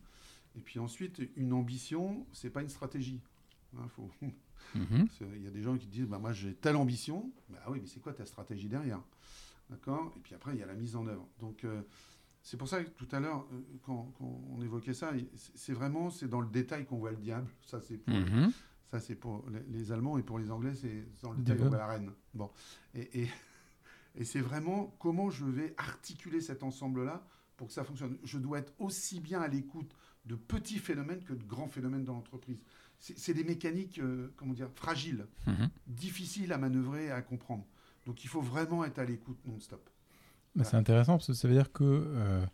et 0.57 0.61
puis 0.61 0.79
ensuite 0.79 1.23
une 1.37 1.53
ambition, 1.53 2.27
c'est 2.33 2.51
pas 2.51 2.63
une 2.63 2.69
stratégie. 2.69 3.21
Hein, 3.77 3.89
faut... 3.95 4.11
Mhm. 4.75 5.09
Il 5.37 5.45
y 5.45 5.47
a 5.47 5.51
des 5.51 5.63
gens 5.63 5.77
qui 5.77 5.87
disent 5.87 6.07
bah 6.07 6.19
moi 6.19 6.33
j'ai 6.33 6.55
telle 6.55 6.77
ambition, 6.77 7.33
bah 7.49 7.59
oui 7.69 7.79
mais 7.81 7.87
c'est 7.87 8.01
quoi 8.01 8.13
ta 8.13 8.27
stratégie 8.27 8.69
derrière, 8.69 9.01
d'accord? 9.71 10.13
Et 10.17 10.21
puis 10.21 10.35
après 10.35 10.53
il 10.53 10.59
y 10.59 10.63
a 10.63 10.67
la 10.67 10.75
mise 10.75 10.97
en 10.97 11.07
œuvre. 11.07 11.27
Donc 11.41 11.65
euh, 11.65 11.81
c'est 12.43 12.57
pour 12.57 12.69
ça 12.69 12.83
que 12.83 12.91
tout 12.91 13.09
à 13.13 13.21
l'heure 13.21 13.47
euh, 13.53 13.61
quand, 13.83 14.13
on 14.21 14.61
évoquait 14.63 14.95
ça, 14.95 15.13
c'est 15.55 15.73
vraiment 15.73 16.11
c'est 16.11 16.29
dans 16.29 16.41
le 16.41 16.49
détail 16.49 16.85
qu'on 16.87 16.99
voit 16.99 17.13
le 17.13 17.17
diable. 17.17 17.49
Ça 17.63 17.81
c'est 17.81 17.97
pour, 17.97 18.15
mhm. 18.15 18.53
ça 18.91 19.01
c'est 19.01 19.15
pour 19.15 19.45
les, 19.71 19.91
Allemands 19.93 20.19
et 20.19 20.23
pour 20.23 20.39
les 20.39 20.51
Anglais 20.51 20.75
c'est 20.75 21.07
dans 21.23 21.33
le 21.33 21.39
détail 21.39 21.59
qu'on 21.59 21.69
voit 21.69 21.79
la 21.79 21.87
reine. 21.87 22.11
Bon 22.35 22.51
et, 22.95 23.23
et 23.23 23.29
et 24.19 24.25
c'est 24.25 24.41
vraiment 24.41 24.95
comment 24.99 25.31
je 25.31 25.45
vais 25.45 25.75
articuler 25.79 26.41
cet 26.41 26.65
ensemble-là 26.65 27.25
pour 27.57 27.69
que 27.69 27.73
ça 27.73 27.85
fonctionne. 27.85 28.19
Je 28.25 28.39
dois 28.39 28.59
être 28.59 28.73
aussi 28.79 29.21
bien 29.21 29.41
à 29.41 29.49
l'écoute 29.49 29.95
de 30.27 30.35
petits 30.35 30.79
phénomènes 30.79 31.23
que 31.23 31.33
de 31.33 31.45
grands 31.45 31.69
phénomènes 31.69 32.05
dans 32.05 32.15
l'entreprise. 32.15 32.59
C'est 32.99 33.33
des 33.33 33.45
mécaniques, 33.45 34.01
euh, 34.01 34.35
comment 34.37 34.55
dire, 34.55 34.71
fragiles, 34.75 35.27
mhm. 35.47 35.71
difficiles 35.87 36.53
à 36.53 36.59
manœuvrer 36.59 37.07
et 37.07 37.11
à 37.13 37.23
comprendre. 37.23 37.65
Donc 38.07 38.25
il 38.25 38.29
faut 38.29 38.41
vraiment 38.41 38.85
être 38.85 38.99
à 38.99 39.05
l'écoute 39.05 39.39
non-stop. 39.47 39.89
C'est 40.65 40.75
intéressant 40.75 41.13
parce 41.13 41.29
que 41.29 41.35
ça 41.35 41.47
veut 41.47 41.55
dire 41.55 41.71
que 41.71 41.85
euh, 41.85 42.45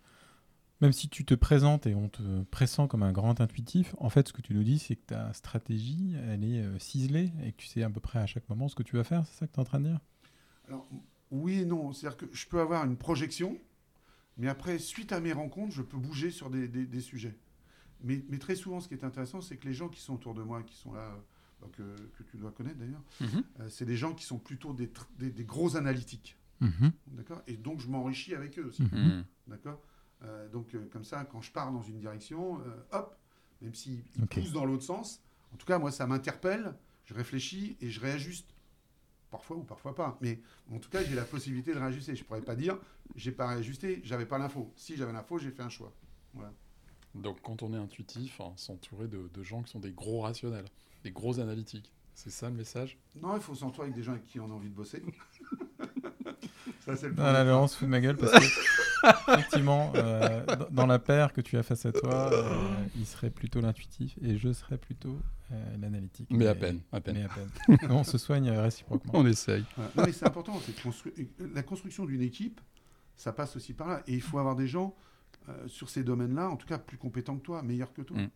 même 0.81 0.91
si 0.91 1.09
tu 1.09 1.25
te 1.25 1.33
présentes 1.33 1.87
et 1.87 1.95
on 1.95 2.09
te 2.09 2.43
pressent 2.43 2.87
comme 2.87 3.01
un 3.01 3.11
grand 3.11 3.41
intuitif, 3.41 3.95
en 3.97 4.11
fait 4.11 4.27
ce 4.27 4.33
que 4.33 4.41
tu 4.41 4.53
nous 4.53 4.63
dis 4.63 4.77
c'est 4.77 4.97
que 4.97 5.05
ta 5.07 5.33
stratégie 5.33 6.15
elle 6.27 6.43
est 6.43 6.61
euh, 6.61 6.77
ciselée 6.77 7.31
et 7.43 7.53
que 7.53 7.57
tu 7.57 7.65
sais 7.65 7.81
à 7.81 7.89
peu 7.89 8.01
près 8.01 8.19
à 8.19 8.27
chaque 8.27 8.47
moment 8.49 8.67
ce 8.67 8.75
que 8.75 8.83
tu 8.83 8.97
vas 8.97 9.03
faire, 9.03 9.25
c'est 9.25 9.39
ça 9.39 9.47
que 9.47 9.53
tu 9.53 9.57
es 9.57 9.61
en 9.61 9.65
train 9.65 9.79
de 9.79 9.87
dire? 9.87 9.99
Alors 10.67 10.87
oui 11.41 11.61
et 11.61 11.65
non. 11.65 11.93
C'est-à-dire 11.93 12.17
que 12.17 12.25
je 12.31 12.45
peux 12.47 12.59
avoir 12.59 12.85
une 12.85 12.97
projection, 12.97 13.57
mais 14.37 14.47
après, 14.47 14.79
suite 14.79 15.11
à 15.11 15.19
mes 15.19 15.33
rencontres, 15.33 15.73
je 15.73 15.81
peux 15.81 15.97
bouger 15.97 16.31
sur 16.31 16.49
des, 16.49 17.01
sujets. 17.01 17.35
Mais, 18.03 18.21
très 18.39 18.55
souvent, 18.55 18.79
ce 18.79 18.87
qui 18.87 18.93
est 18.93 19.03
intéressant, 19.03 19.41
c'est 19.41 19.57
que 19.57 19.67
les 19.67 19.73
gens 19.73 19.89
qui 19.89 20.01
sont 20.01 20.15
autour 20.15 20.33
de 20.33 20.43
moi, 20.43 20.61
qui 20.63 20.75
sont 20.75 20.93
là, 20.93 21.09
euh, 21.63 21.97
que, 22.17 22.23
tu 22.23 22.37
dois 22.37 22.51
connaître 22.51 22.77
d'ailleurs, 22.77 23.03
mhm. 23.21 23.43
euh, 23.59 23.69
c'est 23.69 23.85
des 23.85 23.95
gens 23.95 24.13
qui 24.13 24.25
sont 24.25 24.37
plutôt 24.37 24.73
des, 24.73 24.89
gros 25.43 25.77
analytiques. 25.77 26.37
Mhm. 26.59 26.91
D'accord? 27.07 27.41
Et 27.47 27.57
donc, 27.57 27.79
je 27.79 27.87
m'enrichis 27.87 28.35
avec 28.35 28.59
eux 28.59 28.65
aussi. 28.65 28.83
Mhm. 28.83 29.23
D'accord? 29.47 29.81
Euh, 30.23 30.49
Donc, 30.49 30.75
comme 30.91 31.03
ça, 31.03 31.25
quand 31.25 31.41
je 31.41 31.51
pars 31.51 31.71
dans 31.71 31.83
une 31.83 31.99
direction, 31.99 32.59
hop, 32.91 33.17
même 33.61 33.73
s'ils 33.73 34.03
poussent 34.29 34.51
dans 34.51 34.65
l'autre 34.65 34.83
sens, 34.83 35.21
en 35.53 35.57
tout 35.57 35.65
cas, 35.65 35.79
moi, 35.79 35.91
ça 35.91 36.05
m'interpelle, 36.07 36.75
je 37.05 37.13
réfléchis 37.13 37.77
et 37.79 37.89
je 37.89 38.01
réajuste 38.01 38.54
parfois 39.35 39.57
ou 39.57 39.63
parfois 39.63 39.93
pas. 39.93 40.17
Mais 40.21 40.39
en 40.73 40.79
tout 40.79 40.89
cas, 40.89 41.03
j'ai 41.03 41.15
la 41.15 41.25
possibilité 41.25 41.73
de 41.73 41.79
réajuster. 41.79 42.15
Je 42.15 42.23
pourrais 42.23 42.41
pas 42.41 42.55
dire, 42.55 42.77
j'ai 43.15 43.31
pas 43.31 43.47
réajusté, 43.47 44.01
j'avais 44.03 44.25
pas 44.25 44.37
l'info. 44.37 44.71
Si 44.75 44.95
j'avais 44.95 45.11
l'info, 45.11 45.37
j'ai 45.37 45.51
fait 45.51 45.63
un 45.63 45.69
choix. 45.69 45.91
Voilà. 46.33 46.53
Donc, 47.15 47.41
quand 47.41 47.61
on 47.61 47.73
est 47.73 47.77
intuitif, 47.77 48.39
hein, 48.39 48.53
s'entourer 48.55 49.07
de, 49.07 49.43
gens 49.43 49.61
qui 49.61 49.71
sont 49.71 49.79
des 49.79 49.91
gros 49.91 50.21
rationnels, 50.21 50.65
des 51.03 51.11
gros 51.11 51.39
analytiques. 51.39 51.91
C'est 52.13 52.29
ça 52.29 52.49
le 52.49 52.55
message? 52.55 52.97
Non, 53.21 53.35
il 53.35 53.41
faut 53.41 53.55
s'entourer 53.55 53.87
avec 53.87 53.95
des 53.95 54.03
gens 54.03 54.13
avec 54.13 54.25
qui 54.25 54.39
on 54.39 54.45
a 54.45 54.53
envie 54.53 54.69
de 54.69 54.75
bosser. 54.75 55.03
ça, 56.85 56.95
c'est 56.95 57.09
le 57.09 57.13
non, 57.13 57.23
là, 57.23 57.57
on 57.57 57.67
se 57.67 57.77
fout 57.77 57.87
de 57.87 57.91
ma 57.91 57.99
gueule 57.99 58.15
parce 58.15 58.31
que 58.31 58.74
effectivement, 59.27 59.91
euh, 59.95 60.45
dans 60.71 60.85
la 60.85 60.99
paire 60.99 61.33
que 61.33 61.41
tu 61.41 61.57
as 61.57 61.63
face 61.63 61.85
à 61.85 61.91
toi, 61.91 62.31
euh, 62.33 62.85
il 62.95 63.05
serait 63.05 63.29
plutôt 63.29 63.61
l'intuitif 63.61 64.17
et 64.21 64.37
je 64.37 64.53
serais 64.53 64.77
plutôt 64.77 65.19
euh, 65.51 65.77
l'analytique. 65.79 66.27
Mais, 66.31 66.47
à 66.47 66.55
peine, 66.55 66.81
à 66.91 67.01
peine. 67.01 67.15
Mais 67.15 67.23
à 67.23 67.77
peine. 67.77 67.91
on 67.91 68.03
se 68.03 68.17
soigne 68.17 68.49
réciproquement. 68.51 69.13
On 69.15 69.25
essaye. 69.25 69.65
Non, 69.77 70.03
mais 70.05 70.11
c'est 70.11 70.25
important. 70.25 70.59
La 71.53 71.63
construction 71.63 72.05
d'une 72.05 72.21
équipe, 72.21 72.61
ça 73.15 73.31
passe 73.31 73.55
aussi 73.55 73.73
par 73.73 73.87
là. 73.87 74.03
Et 74.07 74.13
il 74.13 74.21
faut 74.21 74.39
avoir 74.39 74.55
des 74.55 74.67
gens 74.67 74.95
sur 75.67 75.89
ces 75.89 76.03
domaines-là, 76.03 76.49
en 76.49 76.55
tout 76.55 76.67
cas 76.67 76.79
plus 76.79 76.97
compétents 76.97 77.37
que 77.37 77.43
toi, 77.43 77.61
meilleurs 77.61 77.93
que 77.93 78.01
toi. 78.01 78.17
Mm. 78.17 78.29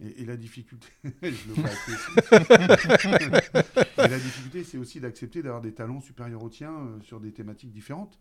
Et, 0.00 0.24
la 0.24 0.36
difficulté, 0.36 0.88
je 1.22 1.48
le 1.48 1.54
vois 1.54 1.70
et 4.04 4.08
la 4.08 4.18
difficulté, 4.18 4.64
c'est 4.64 4.76
aussi 4.76 4.98
d'accepter 4.98 5.40
d'avoir 5.40 5.62
des 5.62 5.72
talents 5.72 6.00
supérieurs 6.00 6.42
aux 6.42 6.48
tiens 6.48 6.98
sur 7.02 7.20
des 7.20 7.32
thématiques 7.32 7.70
différentes 7.70 8.18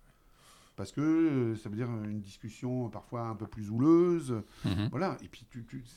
parce 0.76 0.91
que 0.91 1.01
euh, 1.01 1.55
ça 1.55 1.69
veut 1.69 1.76
dire 1.76 1.89
une 1.89 2.21
discussion 2.21 2.89
parfois 2.89 3.28
un 3.28 3.36
peu 3.36 3.47
plus 3.47 3.69
houleuse. 3.69 4.41
Mhm. 4.65 4.89
Voilà, 4.89 5.17
et 5.21 5.28
puis 5.28 5.45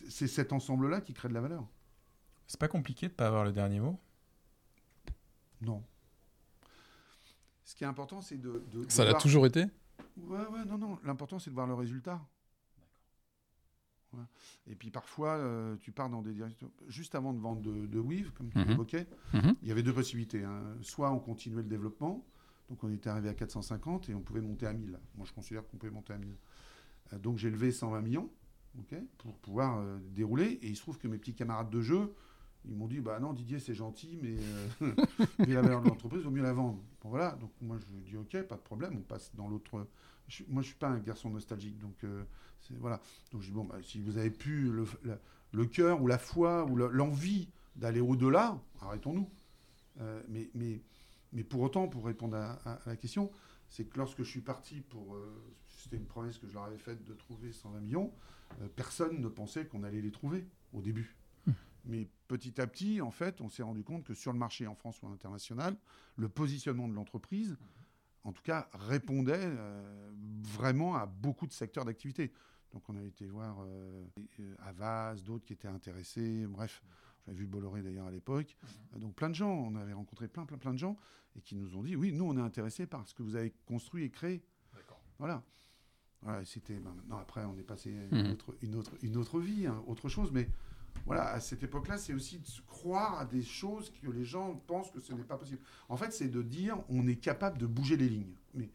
c'est 0.08 0.26
cet 0.26 0.52
ensemble-là 0.52 1.00
qui 1.00 1.14
crée 1.14 1.28
de 1.28 1.34
la 1.34 1.40
valeur. 1.40 1.66
C'est 2.46 2.60
pas 2.60 2.68
compliqué 2.68 3.08
de 3.08 3.12
pas 3.12 3.26
avoir 3.26 3.44
le 3.44 3.52
dernier 3.52 3.80
mot? 3.80 3.98
Non. 5.60 5.82
Ce 7.64 7.74
qui 7.74 7.84
est 7.84 7.86
important, 7.86 8.20
c'est 8.20 8.40
de, 8.40 8.62
Ça 8.88 9.04
l'a 9.04 9.14
toujours 9.14 9.46
été? 9.46 9.64
Ouais, 10.16 10.46
ouais, 10.52 10.64
non, 10.66 10.78
non. 10.78 10.98
L'important, 11.04 11.38
c'est 11.38 11.50
de 11.50 11.54
voir 11.54 11.66
le 11.66 11.74
résultat. 11.74 12.20
Et 14.66 14.74
puis 14.74 14.90
parfois, 14.90 15.36
euh, 15.36 15.76
tu 15.80 15.92
pars 15.92 16.08
dans 16.08 16.22
des 16.22 16.32
directions. 16.32 16.70
Juste 16.88 17.14
avant 17.14 17.34
de 17.34 17.38
vendre 17.38 17.60
de, 17.60 17.86
de 17.86 17.98
Weave, 17.98 18.30
comme 18.32 18.50
tu 18.50 18.58
mhm. 18.58 18.68
l'évoquais, 18.68 19.06
mhm. 19.34 19.56
il 19.62 19.68
y 19.68 19.70
avait 19.70 19.82
deux 19.82 19.92
possibilités. 19.92 20.42
Hein. 20.42 20.62
Soit 20.80 21.10
on 21.10 21.18
continuait 21.18 21.62
le 21.62 21.68
développement, 21.68 22.24
donc 22.68 22.82
on 22.82 22.92
était 22.92 23.08
arrivé 23.08 23.28
à 23.28 23.34
450 23.34 24.08
et 24.08 24.14
on 24.14 24.20
pouvait 24.20 24.40
monter 24.40 24.66
à 24.66 24.72
1000. 24.72 24.98
Moi 25.16 25.26
je 25.26 25.32
considère 25.32 25.66
qu'on 25.66 25.76
pouvait 25.76 25.92
monter 25.92 26.12
à 26.12 26.18
1000. 26.18 26.34
Euh, 27.12 27.18
donc 27.18 27.38
j'ai 27.38 27.50
levé 27.50 27.70
120 27.70 28.00
millions 28.00 28.30
pour 29.18 29.34
pouvoir 29.38 29.78
euh, 29.78 29.98
dérouler. 30.10 30.58
Et 30.62 30.68
il 30.68 30.76
se 30.76 30.82
trouve 30.82 30.98
que 30.98 31.08
mes 31.08 31.18
petits 31.18 31.34
camarades 31.34 31.70
de 31.70 31.80
jeu, 31.80 32.14
ils 32.66 32.74
m'ont 32.74 32.88
dit 32.88 33.00
bah 33.00 33.20
non 33.20 33.32
Didier 33.32 33.58
c'est 33.60 33.74
gentil 33.74 34.18
mais, 34.20 34.36
euh, 34.82 34.92
la 35.38 35.62
valeur 35.62 35.82
de 35.82 35.88
l'entreprise 35.88 36.22
vaut 36.22 36.30
mieux 36.30 36.42
la 36.42 36.52
vendre. 36.52 36.82
Bon 37.02 37.10
voilà, 37.10 37.32
donc 37.32 37.52
moi 37.60 37.78
je 37.78 38.10
dis 38.10 38.16
ok 38.16 38.42
pas 38.42 38.56
de 38.56 38.62
problème, 38.62 38.96
on 38.96 39.02
passe 39.02 39.32
dans 39.34 39.48
l'autre. 39.48 39.86
moi 40.48 40.62
je 40.62 40.66
suis 40.66 40.76
pas 40.76 40.88
un 40.88 40.98
garçon 40.98 41.30
nostalgique 41.30 41.78
donc 41.78 42.04
voilà. 42.80 43.00
Donc 43.30 43.42
je 43.42 43.46
dis 43.46 43.52
bon 43.52 43.64
bah, 43.64 43.76
si 43.82 44.00
vous 44.00 44.18
avez 44.18 44.30
pu 44.30 44.72
le, 45.52 45.64
cœur 45.66 46.02
ou 46.02 46.08
la 46.08 46.18
foi 46.18 46.64
ou 46.64 46.76
l'envie 46.76 47.48
d'aller 47.76 48.00
au-delà, 48.00 48.60
arrêtons-nous. 48.80 49.30
mais 50.28 50.80
mais 51.36 51.44
pour 51.44 51.60
autant, 51.60 51.86
pour 51.86 52.06
répondre 52.06 52.34
à, 52.34 52.80
la 52.86 52.96
question, 52.96 53.30
c'est 53.68 53.84
que 53.84 53.98
lorsque 53.98 54.22
je 54.22 54.28
suis 54.28 54.40
parti 54.40 54.80
pour. 54.80 55.14
Euh, 55.14 55.54
c'était 55.66 55.98
une 55.98 56.06
promesse 56.06 56.38
que 56.38 56.48
je 56.48 56.54
leur 56.54 56.64
avais 56.64 56.78
faite 56.78 57.04
de 57.04 57.12
trouver 57.12 57.52
120 57.52 57.80
millions, 57.80 58.10
euh, 58.62 58.68
personne 58.74 59.20
ne 59.20 59.28
pensait 59.28 59.66
qu'on 59.66 59.84
allait 59.84 60.00
les 60.00 60.10
trouver 60.10 60.46
au 60.72 60.80
début. 60.80 61.14
Hmm. 61.46 61.52
Mais 61.84 62.08
petit 62.26 62.58
à 62.58 62.66
petit, 62.66 63.02
en 63.02 63.10
fait, 63.10 63.42
on 63.42 63.50
s'est 63.50 63.62
rendu 63.62 63.84
compte 63.84 64.02
que 64.02 64.14
sur 64.14 64.32
le 64.32 64.38
marché 64.38 64.66
en 64.66 64.74
France 64.74 65.02
ou 65.02 65.06
à 65.08 65.10
l'international, 65.10 65.76
le 66.16 66.30
positionnement 66.30 66.88
de 66.88 66.94
l'entreprise, 66.94 67.58
en 68.24 68.32
tout 68.32 68.42
cas, 68.42 68.70
répondait 68.72 69.34
euh, 69.38 70.10
vraiment 70.40 70.96
à 70.96 71.04
beaucoup 71.04 71.46
de 71.46 71.52
secteurs 71.52 71.84
d'activité. 71.84 72.32
Donc 72.72 72.82
on 72.88 72.96
a 72.96 73.02
été 73.02 73.26
voir 73.26 73.58
Avas, 74.60 75.16
d'autres 75.16 75.44
qui 75.44 75.52
étaient 75.52 75.68
intéressés, 75.68 76.46
bref. 76.46 76.82
J'avais 77.26 77.38
vu 77.38 77.46
Bolloré 77.46 77.82
d'ailleurs 77.82 78.06
à 78.06 78.10
l'époque. 78.10 78.56
Mhm. 78.94 79.00
Donc 79.00 79.14
plein 79.14 79.28
de 79.28 79.34
gens, 79.34 79.50
on 79.50 79.74
avait 79.76 79.92
rencontré 79.92 80.28
plein, 80.28 80.46
plein, 80.46 80.58
plein 80.58 80.72
de 80.72 80.78
gens 80.78 80.96
et 81.36 81.40
qui 81.40 81.54
nous 81.54 81.76
ont 81.76 81.82
dit 81.82 81.96
oui, 81.96 82.12
nous 82.12 82.24
on 82.24 82.36
est 82.36 82.40
intéressés 82.40 82.86
par 82.86 83.06
ce 83.06 83.14
que 83.14 83.22
vous 83.22 83.36
avez 83.36 83.52
construit 83.66 84.04
et 84.04 84.10
créé. 84.10 84.42
Voilà. 85.18 85.42
voilà 86.22 86.44
c'était 86.44 86.74
ben, 86.74 86.92
maintenant 86.94 87.18
après 87.18 87.44
on 87.44 87.56
est 87.58 87.62
passé 87.62 87.96
à 87.96 88.04
une, 88.14 88.24
mhm. 88.24 88.32
autre, 88.32 88.56
une, 88.62 88.74
autre, 88.76 88.92
une 89.02 89.16
autre 89.16 89.40
vie, 89.40 89.66
hein, 89.66 89.82
autre 89.86 90.08
chose, 90.08 90.30
mais 90.32 90.48
voilà, 91.04 91.30
à 91.32 91.40
cette 91.40 91.62
époque-là, 91.62 91.98
c'est 91.98 92.14
aussi 92.14 92.38
de 92.38 92.48
croire 92.66 93.18
à 93.18 93.24
des 93.24 93.42
choses 93.42 93.92
que 94.02 94.10
les 94.10 94.24
gens 94.24 94.54
pensent 94.66 94.90
que 94.90 95.00
ce 95.00 95.12
n'est 95.12 95.22
pas 95.22 95.36
possible. 95.36 95.60
En 95.88 95.96
fait, 95.96 96.12
c'est 96.12 96.28
de 96.28 96.42
dire 96.42 96.78
on 96.88 97.06
est 97.06 97.16
capable 97.16 97.58
de 97.58 97.66
bouger 97.66 97.96
les 97.96 98.08
lignes. 98.08 98.34
Mais 98.54 98.70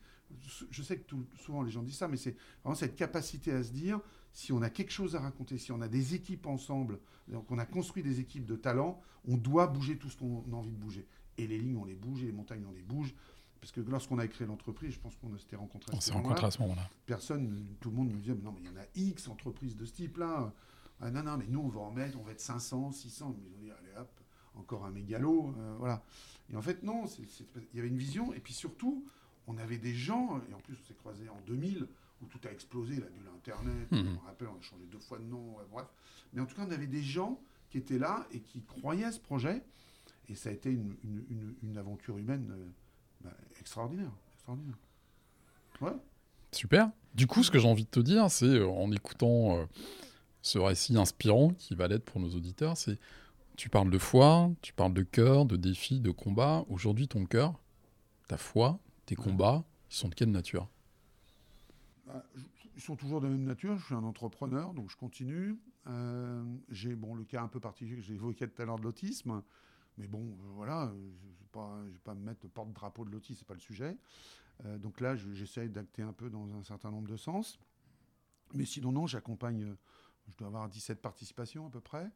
je 0.69 0.81
sais 0.81 0.97
que 0.97 1.03
tout, 1.03 1.25
souvent 1.35 1.61
les 1.61 1.71
gens 1.71 1.83
disent 1.83 1.97
ça, 1.97 2.07
mais 2.07 2.17
c'est 2.17 2.37
vraiment 2.63 2.75
cette 2.75 2.95
capacité 2.95 3.51
à 3.51 3.63
se 3.63 3.71
dire 3.71 3.99
si 4.33 4.53
on 4.53 4.61
a 4.61 4.69
quelque 4.69 4.91
chose 4.91 5.15
à 5.15 5.19
raconter, 5.19 5.57
si 5.57 5.71
on 5.71 5.81
a 5.81 5.87
des 5.87 6.15
équipes 6.15 6.47
ensemble, 6.47 6.99
donc 7.27 7.49
on 7.51 7.57
a 7.57 7.65
construit 7.65 8.03
des 8.03 8.19
équipes 8.19 8.45
de 8.45 8.55
talents, 8.55 9.01
on 9.27 9.37
doit 9.37 9.67
bouger 9.67 9.97
tout 9.97 10.09
ce 10.09 10.17
qu'on 10.17 10.43
a 10.51 10.55
envie 10.55 10.71
de 10.71 10.77
bouger. 10.77 11.07
Et 11.37 11.47
les 11.47 11.57
lignes, 11.57 11.77
on 11.77 11.85
les 11.85 11.95
bouge, 11.95 12.23
et 12.23 12.27
les 12.27 12.31
montagnes, 12.31 12.65
on 12.67 12.71
les 12.71 12.83
bouge. 12.83 13.13
Parce 13.59 13.71
que 13.71 13.81
lorsqu'on 13.81 14.17
a 14.17 14.27
créé 14.27 14.47
l'entreprise, 14.47 14.93
je 14.93 14.99
pense 14.99 15.15
qu'on 15.17 15.37
s'était 15.37 15.55
rencontrés 15.55 15.95
à 15.95 16.01
ce 16.01 16.11
moment-là. 16.13 16.35
Personne, 17.05 17.75
tout 17.79 17.91
le 17.91 17.95
monde 17.95 18.11
nous 18.11 18.17
disait, 18.17 18.33
mais 18.33 18.41
non, 18.41 18.51
mais 18.51 18.61
il 18.61 18.65
y 18.65 18.69
en 18.69 18.77
a 18.77 18.85
X 18.95 19.27
entreprises 19.27 19.75
de 19.75 19.85
ce 19.85 19.93
type-là. 19.93 20.51
Ah 20.99 21.11
non, 21.11 21.23
non, 21.23 21.37
mais 21.37 21.45
nous, 21.47 21.59
on 21.59 21.67
va 21.67 21.81
en 21.81 21.91
mettre, 21.91 22.19
on 22.19 22.23
va 22.23 22.31
être 22.31 22.41
500, 22.41 22.91
600. 22.91 23.35
Mais 23.37 23.43
ils 23.45 23.53
ont 23.53 23.57
dit, 23.59 23.71
allez 23.71 23.99
hop, 23.99 24.09
encore 24.55 24.85
un 24.85 24.91
mégalo. 24.91 25.53
Euh, 25.57 25.75
voilà. 25.77 26.03
Et 26.51 26.55
en 26.55 26.61
fait, 26.61 26.81
non, 26.81 27.05
il 27.05 27.75
y 27.75 27.79
avait 27.79 27.87
une 27.87 27.97
vision. 27.97 28.33
Et 28.33 28.39
puis 28.39 28.53
surtout, 28.53 29.05
on 29.45 29.57
avait 29.57 29.77
des 29.77 29.93
gens, 29.93 30.41
et 30.49 30.53
en 30.53 30.59
plus, 30.59 30.75
on 30.81 30.87
s'est 30.87 30.95
croisés 30.95 31.29
en 31.29 31.39
2000, 31.45 31.87
où 32.21 32.25
tout 32.25 32.39
a 32.47 32.51
explosé, 32.51 32.95
la 32.95 33.07
bulle 33.07 33.29
Internet. 33.35 33.91
Mhm. 33.91 33.97
Je 33.97 34.09
me 34.09 34.17
rappelle, 34.19 34.47
on 34.47 34.57
a 34.57 34.61
changé 34.61 34.85
deux 34.85 34.99
fois 34.99 35.17
de 35.17 35.23
nom, 35.23 35.57
bref. 35.71 35.87
Mais 36.33 36.41
en 36.41 36.45
tout 36.45 36.55
cas, 36.55 36.65
on 36.67 36.71
avait 36.71 36.87
des 36.87 37.03
gens 37.03 37.39
qui 37.69 37.77
étaient 37.77 37.97
là 37.97 38.27
et 38.31 38.41
qui 38.41 38.61
croyaient 38.63 39.05
à 39.05 39.11
ce 39.11 39.19
projet. 39.19 39.63
Et 40.29 40.35
ça 40.35 40.49
a 40.49 40.51
été 40.51 40.69
une, 40.69 40.95
une, 41.61 41.77
aventure 41.77 42.17
humaine 42.17 42.51
euh, 42.51 42.69
bah, 43.21 43.35
extraordinaire. 43.59 44.11
extraordinaire. 44.33 44.77
Ouais. 45.81 45.95
Super. 46.51 46.91
Du 47.15 47.27
coup, 47.27 47.43
ce 47.43 47.51
que 47.51 47.59
j'ai 47.59 47.67
envie 47.67 47.83
de 47.83 47.89
te 47.89 47.99
dire, 47.99 48.29
c'est 48.29 48.45
euh, 48.45 48.67
en 48.67 48.91
écoutant 48.91 49.57
euh, 49.57 49.65
ce 50.41 50.57
récit 50.57 50.95
inspirant 50.97 51.49
qui 51.49 51.75
va 51.75 51.87
l'être 51.87 52.05
pour 52.05 52.21
nos 52.21 52.29
auditeurs, 52.29 52.77
c'est 52.77 52.97
tu 53.57 53.69
parles 53.69 53.89
de 53.89 53.97
foi, 53.97 54.51
tu 54.61 54.73
parles 54.73 54.93
de 54.93 55.03
cœur, 55.03 55.45
de 55.45 55.55
défi, 55.55 55.99
de 55.99 56.11
combat. 56.11 56.65
Aujourd'hui, 56.69 57.07
ton 57.07 57.25
cœur, 57.25 57.59
ta 58.27 58.37
foi, 58.37 58.79
tes 59.05 59.15
combats, 59.15 59.63
ils 59.89 59.95
sont 59.95 60.07
de 60.07 60.15
quelle 60.15 60.31
nature? 60.31 60.67
Bah, 62.11 62.25
Ils 62.75 62.81
sont 62.81 62.95
toujours 62.95 63.21
de 63.21 63.27
la 63.27 63.31
même 63.33 63.43
nature. 63.43 63.77
Je 63.77 63.85
suis 63.85 63.95
un 63.95 64.03
entrepreneur, 64.03 64.73
donc 64.73 64.89
je 64.89 64.97
continue. 64.97 65.57
Euh, 65.87 66.43
j'ai 66.69 66.95
bon, 66.95 67.15
le 67.15 67.23
cas 67.23 67.41
un 67.41 67.47
peu 67.47 67.59
particulier 67.59 67.97
que 67.97 68.03
j'ai 68.03 68.13
évoqué 68.15 68.47
tout 68.47 68.61
à 68.61 68.65
l'heure 68.65 68.77
de 68.77 68.83
l'autisme. 68.83 69.41
Mais 69.97 70.07
bon, 70.07 70.35
voilà, 70.55 70.91
je 70.91 70.99
ne 70.99 71.91
vais, 71.91 71.99
pas 72.03 72.13
me 72.13 72.23
mettre 72.23 72.47
porte-drapeau 72.47 73.05
de 73.05 73.11
l'autisme, 73.11 73.39
ce 73.39 73.43
n'est 73.43 73.47
pas 73.47 73.53
le 73.53 73.59
sujet. 73.59 73.97
Euh, 74.65 74.77
donc 74.77 74.99
là, 74.99 75.15
j'essaye 75.15 75.69
d'acter 75.69 76.01
un 76.01 76.13
peu 76.13 76.29
dans 76.29 76.53
un 76.55 76.63
certain 76.63 76.91
nombre 76.91 77.07
de 77.07 77.17
sens. 77.17 77.59
Mais 78.53 78.65
sinon, 78.65 78.91
non, 78.91 79.07
j'accompagne, 79.07 79.63
euh, 79.63 79.75
je 80.27 80.37
dois 80.37 80.47
avoir 80.47 80.69
17 80.69 81.01
participations 81.01 81.67
à 81.67 81.69
peu 81.69 81.79
près. 81.79 82.09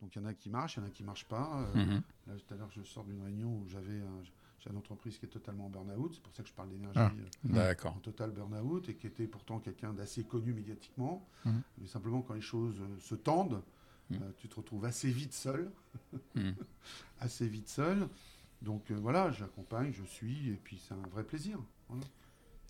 Donc 0.00 0.16
il 0.16 0.18
y 0.18 0.22
en 0.22 0.26
a 0.26 0.34
qui 0.34 0.50
marchent, 0.50 0.76
il 0.76 0.80
y 0.80 0.82
en 0.82 0.86
a 0.86 0.90
qui 0.90 1.02
ne 1.02 1.06
marchent 1.06 1.28
pas. 1.28 1.64
Euh, 1.74 1.84
mhm. 1.84 2.02
Là, 2.26 2.34
tout 2.36 2.54
à 2.54 2.56
l'heure, 2.56 2.70
je 2.70 2.82
sors 2.82 3.04
d'une 3.04 3.22
réunion 3.22 3.58
où 3.58 3.68
j'avais 3.68 4.00
une 4.70 4.76
entreprise 4.76 5.18
qui 5.18 5.26
est 5.26 5.30
totalement 5.30 5.68
burn-out. 5.68 6.12
C'est 6.14 6.22
pour 6.22 6.32
ça 6.34 6.42
que 6.42 6.48
je 6.48 6.54
parle 6.54 6.70
d'énergie 6.70 6.98
ah, 6.98 7.88
en 7.88 7.98
total 8.00 8.30
burn-out 8.30 8.88
et 8.88 8.94
qui 8.94 9.06
était 9.06 9.26
pourtant 9.26 9.58
quelqu'un 9.58 9.92
d'assez 9.92 10.24
connu 10.24 10.52
médiatiquement. 10.52 11.26
Mhm. 11.44 11.62
Mais 11.78 11.86
simplement, 11.86 12.22
quand 12.22 12.34
les 12.34 12.40
choses 12.40 12.80
se 13.00 13.14
tendent, 13.14 13.62
mhm. 14.10 14.20
tu 14.38 14.48
te 14.48 14.56
retrouves 14.56 14.84
assez 14.84 15.10
vite 15.10 15.32
seul. 15.32 15.70
assez 17.20 17.46
vite 17.46 17.68
seul. 17.68 18.08
Donc 18.62 18.90
voilà, 18.92 19.30
j'accompagne, 19.32 19.92
je 19.92 20.04
suis, 20.04 20.50
et 20.50 20.60
puis 20.62 20.80
c'est 20.86 20.94
un 20.94 21.08
vrai 21.10 21.24
plaisir. 21.24 21.58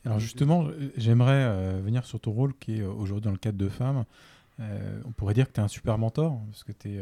Alors 0.05 0.19
justement, 0.19 0.69
j'aimerais 0.97 1.45
euh, 1.45 1.81
venir 1.83 2.05
sur 2.05 2.19
ton 2.19 2.33
rôle 2.33 2.55
qui 2.59 2.79
est 2.79 2.81
euh, 2.81 2.91
aujourd'hui 2.91 3.25
dans 3.25 3.31
le 3.31 3.39
cadre 3.39 3.59
de 3.59 3.69
femmes. 3.69 4.05
Euh, 4.61 5.01
on 5.05 5.13
pourrait 5.13 5.35
dire 5.35 5.47
que 5.47 5.53
tu 5.53 5.61
es 5.61 5.63
un 5.63 5.69
super 5.69 5.99
mentor, 5.99 6.41
parce 6.51 6.65
que 6.65 6.73
tu 6.73 6.99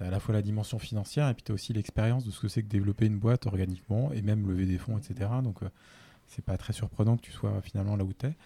as 0.00 0.06
à 0.06 0.10
la 0.10 0.20
fois 0.20 0.34
la 0.34 0.42
dimension 0.42 0.78
financière 0.78 1.28
et 1.28 1.34
puis 1.34 1.42
tu 1.42 1.52
as 1.52 1.54
aussi 1.54 1.72
l'expérience 1.72 2.24
de 2.24 2.30
ce 2.30 2.40
que 2.40 2.48
c'est 2.48 2.62
que 2.62 2.68
développer 2.68 3.06
une 3.06 3.18
boîte 3.18 3.46
organiquement 3.46 4.12
et 4.12 4.22
même 4.22 4.48
lever 4.48 4.66
des 4.66 4.78
fonds, 4.78 4.98
etc. 4.98 5.30
Donc 5.42 5.60
c'est 6.26 6.44
pas 6.44 6.56
très 6.56 6.72
surprenant 6.72 7.16
que 7.16 7.22
tu 7.22 7.32
sois 7.32 7.60
finalement 7.62 7.96
là 7.96 8.04
où 8.04 8.12
tu 8.12 8.26
es. 8.26 8.36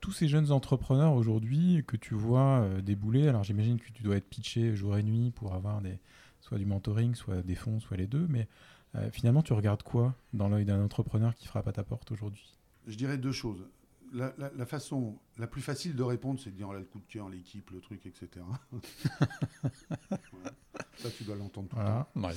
tous 0.00 0.12
ces 0.12 0.28
jeunes 0.28 0.50
entrepreneurs 0.52 1.14
aujourd'hui 1.14 1.84
que 1.86 1.96
tu 1.96 2.14
vois 2.14 2.66
débouler, 2.82 3.28
alors 3.28 3.44
j'imagine 3.44 3.78
que 3.78 3.90
tu 3.92 4.02
dois 4.02 4.16
être 4.16 4.28
pitché 4.28 4.74
jour 4.74 4.96
et 4.96 5.02
nuit 5.02 5.30
pour 5.30 5.54
avoir 5.54 5.80
des, 5.80 5.98
soit 6.40 6.58
du 6.58 6.66
mentoring, 6.66 7.14
soit 7.14 7.42
des 7.42 7.54
fonds, 7.54 7.80
soit 7.80 7.96
les 7.96 8.06
deux, 8.06 8.26
mais 8.28 8.48
euh, 8.96 9.10
finalement, 9.10 9.42
tu 9.42 9.52
regardes 9.52 9.82
quoi 9.82 10.14
dans 10.32 10.48
l'œil 10.48 10.64
d'un 10.64 10.82
entrepreneur 10.82 11.34
qui 11.34 11.46
frappe 11.46 11.68
à 11.68 11.72
ta 11.72 11.84
porte 11.84 12.10
aujourd'hui? 12.10 12.58
Je 12.86 12.96
dirais 12.96 13.18
deux 13.18 13.32
choses. 13.32 13.66
La, 14.12 14.66
façon 14.66 15.18
la 15.38 15.46
plus 15.46 15.62
facile 15.62 15.94
de 15.94 16.02
répondre, 16.02 16.40
c'est 16.40 16.50
de 16.50 16.56
dire 16.56 16.68
oh 16.68 16.74
le 16.74 16.84
coup 16.84 16.98
de 16.98 17.06
cœur, 17.06 17.28
l'équipe, 17.28 17.70
le 17.70 17.80
truc, 17.80 18.06
etc. 18.06 18.44
Ça, 20.96 21.10
tu 21.10 21.24
dois 21.24 21.36
l'entendre 21.36 21.68
tout 21.68 21.76
le 21.76 21.82
temps. 21.82 22.30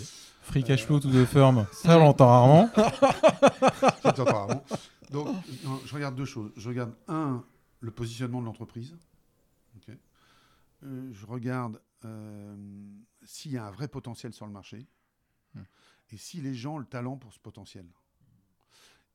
Free 0.43 0.63
cash 0.63 0.86
flow 0.86 0.99
to 0.99 1.09
the 1.09 1.26
firm, 1.26 1.65
ça, 1.74 1.97
l'entend 1.97 2.28
rarement. 2.28 2.69
ça, 4.01 4.11
rarement. 4.24 4.63
Donc, 5.11 5.28
je 5.86 5.93
regarde 5.93 6.15
deux 6.15 6.26
choses. 6.26 6.51
Je 6.55 6.69
regarde, 6.69 6.93
un, 7.07 7.43
le 7.82 7.91
positionnement 7.91 8.39
de 8.39 8.45
l'entreprise. 8.45 8.95
Euh, 10.86 11.09
je 11.13 11.26
regarde 11.26 11.82
euh, 12.05 12.55
s'il 13.24 13.51
y 13.51 13.57
a 13.57 13.65
un 13.65 13.71
vrai 13.71 13.88
potentiel 13.88 14.34
sur 14.34 14.45
le 14.45 14.51
marché 14.51 14.86
et 16.11 16.17
si 16.17 16.41
les 16.41 16.53
gens 16.53 16.76
ont 16.76 16.80
le 16.80 16.86
talent 16.86 17.17
pour 17.17 17.34
ce 17.34 17.39
potentiel. 17.39 17.86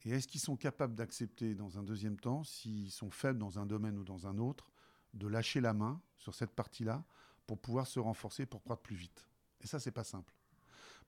Et 0.05 0.11
est-ce 0.11 0.29
qu'ils 0.29 0.41
sont 0.41 0.57
capables 0.57 0.95
d'accepter, 0.95 1.55
dans 1.55 1.79
un 1.79 1.83
deuxième 1.83 2.19
temps, 2.19 2.45
s'ils 2.45 2.91
sont 2.91 3.11
faibles 3.11 3.39
dans 3.39 3.59
un 3.59 3.67
domaine 3.67 3.99
ou 3.99 4.05
dans 4.05 4.27
un 4.27 4.39
autre, 4.39 4.71
de 5.15 5.27
lâcher 5.27 5.61
la 5.61 5.73
main 5.73 6.01
sur 6.17 6.35
cette 6.35 6.53
partie-là 6.53 7.05
pour 7.47 7.59
pouvoir 7.59 7.87
se 7.87 7.99
renforcer, 7.99 8.47
pour 8.47 8.63
croître 8.63 8.83
plus 8.83 8.97
vite? 8.97 9.29
Et 9.61 9.67
ça, 9.67 9.81
c'est 9.81 9.91
pas 9.91 10.05
simple. 10.05 10.33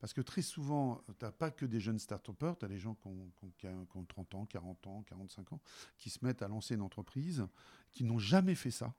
Parce 0.00 0.14
que 0.14 0.22
très 0.22 0.42
souvent, 0.42 1.04
tu 1.06 1.24
n'as 1.24 1.30
pas 1.30 1.50
que 1.50 1.66
des 1.66 1.78
jeunes 1.78 1.98
start-upers, 1.98 2.56
tu 2.58 2.64
as 2.64 2.68
des 2.68 2.78
gens 2.78 2.94
qui 2.94 3.08
ont, 3.08 4.06
30 4.06 4.34
ans, 4.34 4.46
40 4.46 4.86
ans, 4.86 5.02
45 5.02 5.52
ans, 5.52 5.60
qui 5.98 6.08
se 6.08 6.24
mettent 6.24 6.40
à 6.40 6.48
lancer 6.48 6.74
une 6.74 6.80
entreprise, 6.80 7.46
qui 7.92 8.04
n'ont 8.04 8.18
jamais 8.18 8.54
fait 8.54 8.70
ça. 8.70 8.94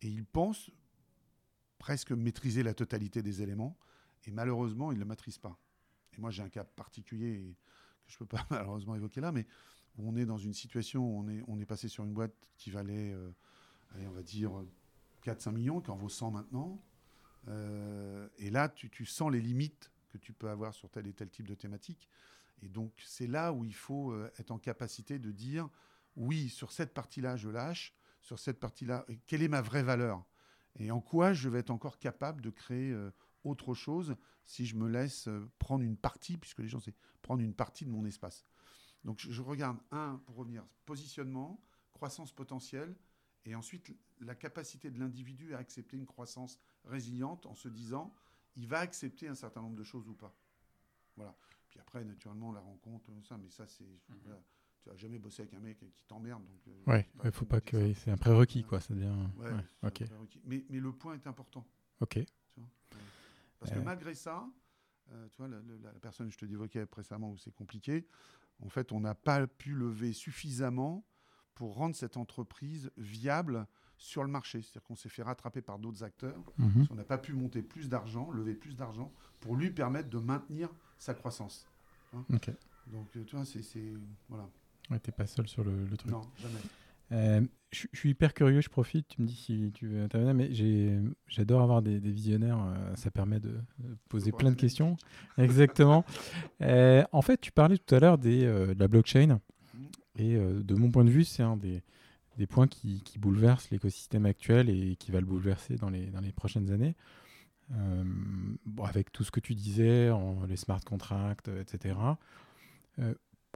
Et 0.00 0.08
ils 0.08 0.24
pensent 0.24 0.70
presque 1.78 2.12
maîtriser 2.12 2.62
la 2.62 2.74
totalité 2.74 3.22
des 3.22 3.42
éléments, 3.42 3.76
et 4.24 4.30
malheureusement, 4.30 4.92
ils 4.92 4.96
ne 4.96 5.00
le 5.00 5.06
maîtrisent 5.06 5.38
pas. 5.38 5.58
Et 6.12 6.20
moi, 6.20 6.30
j'ai 6.30 6.42
un 6.42 6.48
cas 6.48 6.64
particulier 6.64 7.56
je 8.10 8.16
ne 8.16 8.18
peux 8.18 8.26
pas 8.26 8.44
malheureusement 8.50 8.94
évoquer 8.94 9.20
là, 9.20 9.32
mais 9.32 9.46
on 9.98 10.16
est 10.16 10.26
dans 10.26 10.38
une 10.38 10.52
situation 10.52 11.02
où 11.02 11.20
on 11.20 11.28
est, 11.28 11.42
on 11.46 11.58
est 11.60 11.66
passé 11.66 11.88
sur 11.88 12.04
une 12.04 12.12
boîte 12.12 12.50
qui 12.56 12.70
valait, 12.70 13.12
euh, 13.12 13.30
allez, 13.94 14.06
on 14.06 14.12
va 14.12 14.22
dire, 14.22 14.52
4-5 15.24 15.52
millions, 15.52 15.80
qui 15.80 15.90
en 15.90 15.96
vaut 15.96 16.08
100 16.08 16.30
maintenant. 16.30 16.82
Euh, 17.48 18.28
et 18.38 18.50
là, 18.50 18.68
tu, 18.68 18.90
tu, 18.90 19.06
sens 19.06 19.30
les 19.30 19.40
limites 19.40 19.90
que 20.08 20.18
tu 20.18 20.32
peux 20.32 20.48
avoir 20.48 20.74
sur 20.74 20.90
tel 20.90 21.06
et 21.06 21.12
tel 21.12 21.28
type 21.30 21.46
de 21.46 21.54
thématique. 21.54 22.08
Et 22.62 22.68
donc, 22.68 22.92
c'est 23.04 23.26
là 23.26 23.52
où 23.52 23.64
il 23.64 23.74
faut 23.74 24.12
euh, 24.12 24.30
être 24.38 24.50
en 24.50 24.58
capacité 24.58 25.18
de 25.18 25.30
dire, 25.30 25.68
oui, 26.16 26.48
sur 26.48 26.72
cette 26.72 26.92
partie-là, 26.92 27.36
je 27.36 27.48
lâche, 27.48 27.94
sur 28.20 28.38
cette 28.38 28.60
partie-là, 28.60 29.06
quelle 29.26 29.42
est 29.42 29.48
ma 29.48 29.62
vraie 29.62 29.82
valeur? 29.82 30.24
Et 30.78 30.90
en 30.90 31.00
quoi 31.00 31.32
je 31.32 31.48
vais 31.48 31.60
être 31.60 31.70
encore 31.70 31.98
capable 31.98 32.42
de 32.42 32.50
créer 32.50 32.94
autre 33.44 33.74
chose 33.74 34.16
si 34.44 34.66
je 34.66 34.76
me 34.76 34.88
laisse 34.88 35.28
euh, 35.28 35.48
prendre 35.58 35.84
une 35.84 35.96
partie, 35.96 36.36
puisque 36.36 36.58
les 36.58 36.68
gens, 36.68 36.80
c'est 36.80 36.94
prendre 37.22 37.42
une 37.42 37.54
partie 37.54 37.84
de 37.84 37.90
mon 37.90 38.04
espace. 38.04 38.44
Donc 39.04 39.18
je, 39.18 39.42
regarde, 39.42 39.78
un, 39.90 40.20
pour 40.26 40.36
revenir, 40.36 40.64
positionnement, 40.84 41.62
croissance 41.92 42.32
potentielle, 42.32 42.94
et 43.44 43.54
ensuite 43.54 43.96
la 44.20 44.34
capacité 44.34 44.90
de 44.90 44.98
l'individu 44.98 45.54
à 45.54 45.58
accepter 45.58 45.96
une 45.96 46.06
croissance 46.06 46.58
résiliente 46.84 47.46
en 47.46 47.54
se 47.54 47.68
disant, 47.68 48.14
il 48.56 48.66
va 48.66 48.80
accepter 48.80 49.28
un 49.28 49.34
certain 49.34 49.62
nombre 49.62 49.76
de 49.76 49.84
choses 49.84 50.08
ou 50.08 50.14
pas. 50.14 50.34
Voilà. 51.16 51.34
Puis 51.70 51.80
après, 51.80 52.04
naturellement, 52.04 52.52
la 52.52 52.60
rencontre, 52.60 53.10
ça, 53.22 53.38
mais 53.38 53.48
ça, 53.48 53.66
c'est... 53.66 53.84
Mhm. 53.84 54.36
tu 54.82 54.88
vas 54.90 54.96
jamais 54.96 55.18
bosser 55.18 55.42
avec 55.42 55.54
un 55.54 55.60
mec 55.60 55.78
qui 55.78 56.04
t'emmerde. 56.08 56.44
Donc, 56.44 56.68
euh, 56.68 56.92
ouais, 56.92 57.06
il 57.24 57.30
faut 57.30 57.44
pas 57.46 57.60
que. 57.60 57.94
C'est 57.94 58.10
un 58.10 58.16
prérequis, 58.16 58.64
quoi. 58.64 58.80
Ça 58.80 58.94
devient. 58.94 59.14
Ouais, 59.36 59.50
ok. 59.82 60.04
Mais, 60.44 60.64
mais, 60.68 60.80
le 60.80 60.92
point 60.92 61.14
est 61.14 61.26
important. 61.26 61.64
Ok. 62.00 62.18
Parce 63.60 63.72
que 63.72 63.78
malgré 63.78 64.14
ça, 64.14 64.48
euh, 65.12 65.28
tu 65.30 65.36
vois, 65.38 65.48
la, 65.48 65.92
personne 66.00 66.28
que 66.28 66.32
je 66.32 66.38
te 66.38 66.46
évoquais 66.46 66.86
précédemment 66.86 67.30
où 67.30 67.36
c'est 67.36 67.54
compliqué, 67.54 68.06
en 68.60 68.68
fait, 68.68 68.92
on 68.92 69.00
n'a 69.00 69.14
pas 69.14 69.46
pu 69.46 69.74
lever 69.74 70.12
suffisamment 70.12 71.06
pour 71.54 71.74
rendre 71.74 71.94
cette 71.94 72.16
entreprise 72.16 72.90
viable 72.96 73.66
sur 73.98 74.24
le 74.24 74.30
marché. 74.30 74.62
C'est-à-dire 74.62 74.82
qu'on 74.82 74.96
s'est 74.96 75.08
fait 75.10 75.22
rattraper 75.22 75.60
par 75.60 75.78
d'autres 75.78 76.02
acteurs. 76.02 76.42
Mhm. 76.58 76.86
On 76.90 76.94
n'a 76.94 77.04
pas 77.04 77.18
pu 77.18 77.34
monter 77.34 77.62
plus 77.62 77.88
d'argent, 77.88 78.30
lever 78.30 78.54
plus 78.54 78.76
d'argent 78.76 79.12
pour 79.40 79.56
lui 79.56 79.70
permettre 79.70 80.08
de 80.08 80.18
maintenir 80.18 80.70
sa 80.98 81.14
croissance. 81.14 81.66
Hein. 82.14 82.24
Donc, 82.86 83.14
euh, 83.16 83.24
tu 83.24 83.36
vois, 83.36 83.44
c'est. 83.44 83.92
Voilà. 84.28 84.48
Ouais, 84.90 84.98
t'es 84.98 85.12
pas 85.12 85.26
seul 85.26 85.46
sur 85.46 85.62
le, 85.62 85.84
le 85.84 85.96
truc. 85.96 86.10
Non, 86.10 86.22
jamais. 86.38 86.60
Euh, 87.12 87.40
je, 87.72 87.86
suis 87.92 88.10
hyper 88.10 88.34
curieux, 88.34 88.60
je 88.60 88.68
profite, 88.68 89.06
tu 89.08 89.22
me 89.22 89.26
dis 89.26 89.34
si 89.34 89.70
tu 89.74 89.86
veux 89.86 90.02
intervenir, 90.02 90.34
mais 90.34 90.50
j'adore 91.28 91.62
avoir 91.62 91.82
des, 91.82 91.98
visionnaires, 91.98 92.58
euh, 92.60 92.94
ça 92.96 93.10
permet 93.10 93.40
de, 93.40 93.54
poser 94.08 94.32
plein 94.32 94.50
de 94.50 94.56
questions. 94.56 94.96
Exactement. 95.38 96.04
Euh, 96.62 97.04
en 97.12 97.22
fait, 97.22 97.40
tu 97.40 97.52
parlais 97.52 97.78
tout 97.78 97.94
à 97.94 98.00
l'heure 98.00 98.18
de 98.18 98.74
la 98.78 98.86
blockchain, 98.86 99.40
et 100.16 100.36
de 100.36 100.74
mon 100.74 100.90
point 100.90 101.04
de 101.04 101.10
vue, 101.10 101.24
c'est 101.24 101.42
un 101.42 101.56
des, 101.56 101.82
des, 102.36 102.46
points 102.46 102.68
qui, 102.68 103.00
qui 103.02 103.18
bouleverse 103.18 103.70
l'écosystème 103.70 104.26
actuel 104.26 104.68
et 104.68 104.96
qui 104.96 105.10
va 105.10 105.20
le 105.20 105.26
bouleverser 105.26 105.76
dans 105.76 105.88
les, 105.88 106.06
dans 106.10 106.20
les 106.20 106.32
prochaines 106.32 106.70
années. 106.70 106.94
Bon, 107.70 108.84
avec 108.84 109.10
tout 109.10 109.24
ce 109.24 109.30
que 109.30 109.40
tu 109.40 109.54
disais, 109.54 110.10
en, 110.10 110.44
les 110.44 110.56
smart 110.56 110.80
contracts, 110.84 111.48
etc. 111.48 111.94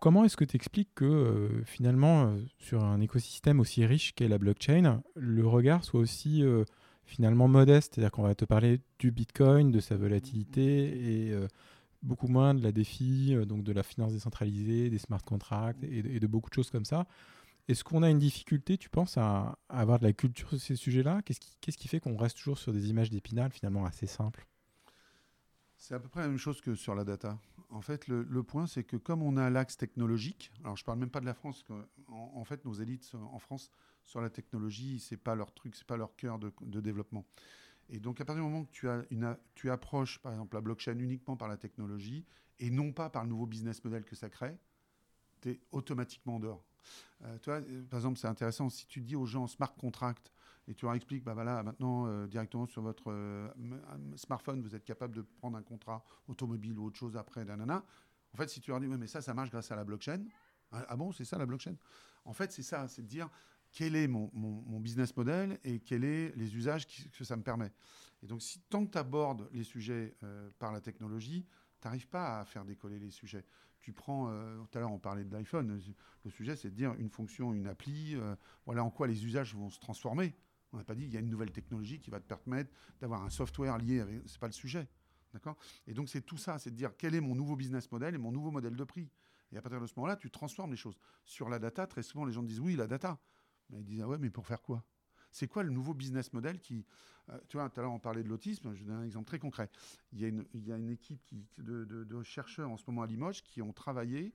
Comment 0.00 0.24
est-ce 0.24 0.36
que 0.36 0.44
tu 0.44 0.56
expliques 0.56 0.94
que 0.94 1.04
euh, 1.04 1.64
finalement, 1.64 2.26
euh, 2.26 2.38
sur 2.58 2.84
un 2.84 3.00
écosystème 3.00 3.60
aussi 3.60 3.86
riche 3.86 4.14
qu'est 4.14 4.28
la 4.28 4.38
blockchain, 4.38 5.02
le 5.14 5.46
regard 5.46 5.84
soit 5.84 6.00
aussi 6.00 6.42
euh, 6.42 6.64
finalement 7.04 7.48
modeste? 7.48 7.94
C'est-à-dire 7.94 8.10
qu'on 8.10 8.22
va 8.22 8.34
te 8.34 8.44
parler 8.44 8.80
du 8.98 9.12
Bitcoin, 9.12 9.70
de 9.70 9.80
sa 9.80 9.96
volatilité 9.96 11.30
et 11.30 11.34
beaucoup 12.02 12.28
moins 12.28 12.54
de 12.54 12.62
la 12.62 12.72
défi, 12.72 13.34
donc 13.46 13.62
de 13.62 13.72
la 13.72 13.82
finance 13.82 14.12
décentralisée, 14.12 14.90
des 14.90 14.98
smart 14.98 15.22
contracts 15.22 15.82
et 15.84 16.20
de, 16.20 16.26
beaucoup 16.26 16.50
de 16.50 16.54
choses 16.54 16.70
comme 16.70 16.84
ça. 16.84 17.06
Est-ce 17.66 17.82
qu'on 17.82 18.02
a 18.02 18.10
une 18.10 18.18
difficulté, 18.18 18.76
tu 18.76 18.90
penses, 18.90 19.16
à, 19.16 19.58
avoir 19.70 19.98
de 19.98 20.04
la 20.04 20.12
culture 20.12 20.50
sur 20.50 20.60
ces 20.60 20.76
sujets-là? 20.76 21.22
Qu'est-ce 21.22 21.40
qui, 21.40 21.56
qu'est-ce 21.62 21.78
qui 21.78 21.88
fait 21.88 22.00
qu'on 22.00 22.16
reste 22.16 22.36
toujours 22.36 22.58
sur 22.58 22.74
des 22.74 22.90
images 22.90 23.10
d'épinal 23.10 23.50
finalement 23.52 23.86
assez 23.86 24.06
simples? 24.06 24.46
C'est 25.76 25.94
à 25.94 26.00
peu 26.00 26.08
près 26.08 26.20
la 26.20 26.28
même 26.28 26.38
chose 26.38 26.60
que 26.60 26.74
sur 26.74 26.94
la 26.94 27.04
data. 27.04 27.38
En 27.74 27.80
fait, 27.80 28.06
le, 28.06 28.42
point, 28.44 28.68
c'est 28.68 28.84
que 28.84 28.96
comme 28.96 29.20
on 29.20 29.36
a 29.36 29.50
l'axe 29.50 29.76
technologique, 29.76 30.52
alors 30.62 30.76
je 30.76 30.84
parle 30.84 31.00
même 31.00 31.10
pas 31.10 31.18
de 31.18 31.26
la 31.26 31.34
France, 31.34 31.64
en, 32.06 32.44
fait, 32.44 32.64
nos 32.64 32.72
élites 32.72 33.10
en 33.16 33.40
France 33.40 33.72
sur 34.04 34.20
la 34.20 34.30
technologie, 34.30 35.00
c'est 35.00 35.16
pas 35.16 35.34
leur 35.34 35.52
truc, 35.52 35.74
c'est 35.74 35.86
pas 35.86 35.96
leur 35.96 36.14
cœur 36.14 36.38
de, 36.38 36.80
développement. 36.80 37.26
Et 37.88 37.98
donc, 37.98 38.20
à 38.20 38.24
partir 38.24 38.44
du 38.44 38.48
moment 38.48 38.64
que 38.64 38.70
tu, 38.70 38.88
as 38.88 39.04
une, 39.10 39.36
tu 39.56 39.72
approches, 39.72 40.20
par 40.20 40.30
exemple, 40.30 40.54
la 40.54 40.60
blockchain 40.60 40.96
uniquement 41.00 41.36
par 41.36 41.48
la 41.48 41.56
technologie 41.56 42.24
et 42.60 42.70
non 42.70 42.92
pas 42.92 43.10
par 43.10 43.24
le 43.24 43.30
nouveau 43.30 43.46
business 43.46 43.82
model 43.82 44.04
que 44.04 44.14
ça 44.14 44.30
crée, 44.30 44.56
tu 45.40 45.50
es 45.50 45.60
automatiquement 45.72 46.38
dehors. 46.38 46.64
Euh, 47.24 47.38
tu 47.38 47.50
vois, 47.50 47.58
euh, 47.58 47.82
par 47.90 47.98
exemple, 47.98 48.20
c'est 48.20 48.28
intéressant, 48.28 48.70
si 48.70 48.86
tu 48.86 49.00
dis 49.00 49.16
aux 49.16 49.26
gens 49.26 49.48
smart 49.48 49.74
contract 49.74 50.30
et 50.68 50.74
tu 50.74 50.84
leur 50.84 50.94
expliques, 50.94 51.24
bah 51.24 51.34
voilà, 51.34 51.62
maintenant, 51.62 52.06
euh, 52.06 52.26
directement 52.26 52.66
sur 52.66 52.82
votre 52.82 53.12
smartphone, 54.16 54.62
vous 54.62 54.74
êtes 54.74 54.84
capable 54.84 55.14
de 55.14 55.22
prendre 55.22 55.56
un 55.56 55.62
contrat 55.62 56.04
automobile 56.28 56.78
ou 56.78 56.86
autre 56.86 56.98
chose 56.98 57.16
après, 57.16 57.44
nanana. 57.44 57.84
En 58.32 58.36
fait, 58.36 58.48
si 58.48 58.60
tu 58.60 58.70
leur 58.70 58.80
dis, 58.80 58.86
mais 58.86 59.06
ça, 59.06 59.20
ça 59.20 59.34
marche 59.34 59.50
grâce 59.50 59.70
à 59.70 59.76
la 59.76 59.84
blockchain. 59.84 60.24
Ah, 60.72 60.84
ah 60.88 60.96
bon, 60.96 61.12
c'est 61.12 61.24
ça 61.24 61.38
la 61.38 61.46
blockchain? 61.46 61.76
En 62.24 62.32
fait, 62.32 62.50
c'est 62.52 62.62
ça, 62.62 62.88
c'est 62.88 63.02
de 63.02 63.06
dire, 63.06 63.28
quel 63.70 63.94
est 63.96 64.08
mon, 64.08 64.30
business 64.80 65.14
model 65.16 65.58
et 65.64 65.80
quels 65.80 66.02
sont 66.02 66.38
les 66.38 66.56
usages 66.56 66.86
que 66.86 67.24
ça 67.24 67.36
me 67.36 67.42
permet? 67.42 67.70
Et 68.22 68.26
donc, 68.26 68.40
tant 68.70 68.86
que 68.86 68.90
tu 68.90 68.98
abordes 68.98 69.48
les 69.52 69.64
sujets 69.64 70.16
par 70.58 70.72
la 70.72 70.80
technologie, 70.80 71.46
tu 71.80 71.86
n'arrives 71.86 72.08
pas 72.08 72.40
à 72.40 72.44
faire 72.44 72.64
décoller 72.64 72.98
les 72.98 73.10
sujets 73.10 73.44
tu 73.84 73.92
prends, 73.92 74.30
euh, 74.30 74.56
tout 74.70 74.78
à 74.78 74.80
l'heure 74.80 74.92
on 74.92 74.98
parlait 74.98 75.24
de 75.24 75.32
l'iPhone, 75.32 75.78
le 76.24 76.30
sujet 76.30 76.56
c'est 76.56 76.70
de 76.70 76.74
dire 76.74 76.94
une 76.94 77.10
fonction, 77.10 77.52
une 77.52 77.66
appli, 77.66 78.16
euh, 78.16 78.34
voilà 78.64 78.82
en 78.82 78.88
quoi 78.88 79.06
les 79.06 79.26
usages 79.26 79.54
vont 79.54 79.68
se 79.68 79.78
transformer. 79.78 80.34
On 80.74 80.78
n'a 80.78 80.84
pas 80.84 80.96
dit 80.96 81.04
qu'il 81.04 81.14
y 81.14 81.16
a 81.16 81.20
une 81.20 81.30
nouvelle 81.30 81.52
technologie 81.52 82.00
qui 82.00 82.10
va 82.10 82.18
te 82.18 82.26
permettre 82.26 82.70
d'avoir 83.00 83.22
un 83.22 83.30
software 83.30 83.78
lié 83.78 84.00
avec. 84.00 84.22
C'est 84.26 84.40
pas 84.40 84.48
le 84.48 84.52
sujet. 84.52 84.88
D'accord? 85.32 85.56
Et 85.86 85.94
donc 85.94 86.08
c'est 86.08 86.20
tout 86.20 86.36
ça, 86.36 86.58
c'est 86.58 86.70
de 86.70 86.76
dire 86.76 86.96
quel 86.96 87.14
est 87.14 87.20
mon 87.20 87.34
nouveau 87.34 87.56
business 87.56 87.90
model 87.90 88.14
et 88.14 88.18
mon 88.18 88.32
nouveau 88.32 88.50
modèle 88.50 88.74
de 88.74 88.84
prix? 88.84 89.08
Et 89.52 89.56
à 89.56 89.62
partir 89.62 89.80
de 89.80 89.86
ce 89.86 89.92
moment-là, 89.96 90.16
tu 90.16 90.30
transformes 90.30 90.72
les 90.72 90.76
choses. 90.76 90.96
Sur 91.24 91.48
la 91.48 91.60
data, 91.60 91.86
très 91.86 92.02
souvent 92.02 92.24
les 92.24 92.32
gens 92.32 92.42
disent 92.42 92.60
oui, 92.60 92.74
la 92.74 92.88
data. 92.88 93.20
Mais 93.70 93.80
ils 93.80 93.84
disent 93.84 94.00
ah 94.02 94.08
ouais, 94.08 94.18
mais 94.18 94.30
pour 94.30 94.46
faire 94.46 94.62
quoi? 94.62 94.84
C'est 95.34 95.48
quoi 95.48 95.64
le 95.64 95.70
nouveau 95.70 95.94
business 95.94 96.32
model 96.32 96.60
qui. 96.60 96.86
Euh, 97.30 97.38
tu 97.48 97.56
vois, 97.56 97.68
tout 97.68 97.80
à 97.80 97.82
l'heure, 97.82 97.92
on 97.92 97.98
parlait 97.98 98.22
de 98.22 98.28
l'autisme. 98.28 98.72
Je 98.74 98.80
vais 98.80 98.84
donner 98.84 99.02
un 99.02 99.04
exemple 99.04 99.26
très 99.26 99.38
concret. 99.38 99.68
Il 100.12 100.20
y 100.20 100.24
a 100.24 100.28
une, 100.28 100.44
il 100.54 100.64
y 100.66 100.72
a 100.72 100.76
une 100.76 100.90
équipe 100.90 101.22
qui, 101.24 101.44
de, 101.58 102.22
chercheurs 102.22 102.70
en 102.70 102.76
ce 102.76 102.84
moment 102.86 103.02
à 103.02 103.06
Limoges 103.06 103.42
qui 103.42 103.60
ont 103.60 103.72
travaillé 103.72 104.32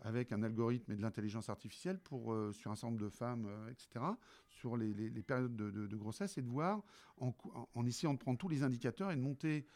avec 0.00 0.32
un 0.32 0.42
algorithme 0.42 0.90
et 0.92 0.96
de 0.96 1.02
l'intelligence 1.02 1.50
artificielle 1.50 1.98
pour, 1.98 2.32
euh, 2.32 2.52
sur 2.52 2.70
un 2.70 2.74
certain 2.74 2.88
nombre 2.88 3.04
de 3.04 3.10
femmes, 3.10 3.46
euh, 3.46 3.70
etc., 3.70 4.04
sur 4.48 4.76
les, 4.76 4.92
les, 4.92 5.22
périodes 5.22 5.54
de, 5.54 5.96
grossesse 5.96 6.36
et 6.38 6.42
de 6.42 6.48
voir, 6.48 6.82
en, 7.18 7.34
en, 7.74 7.86
essayant 7.86 8.14
de 8.14 8.18
prendre 8.18 8.38
tous 8.38 8.48
les 8.48 8.62
indicateurs 8.62 9.10
et 9.10 9.16
de 9.16 9.20
monter. 9.20 9.66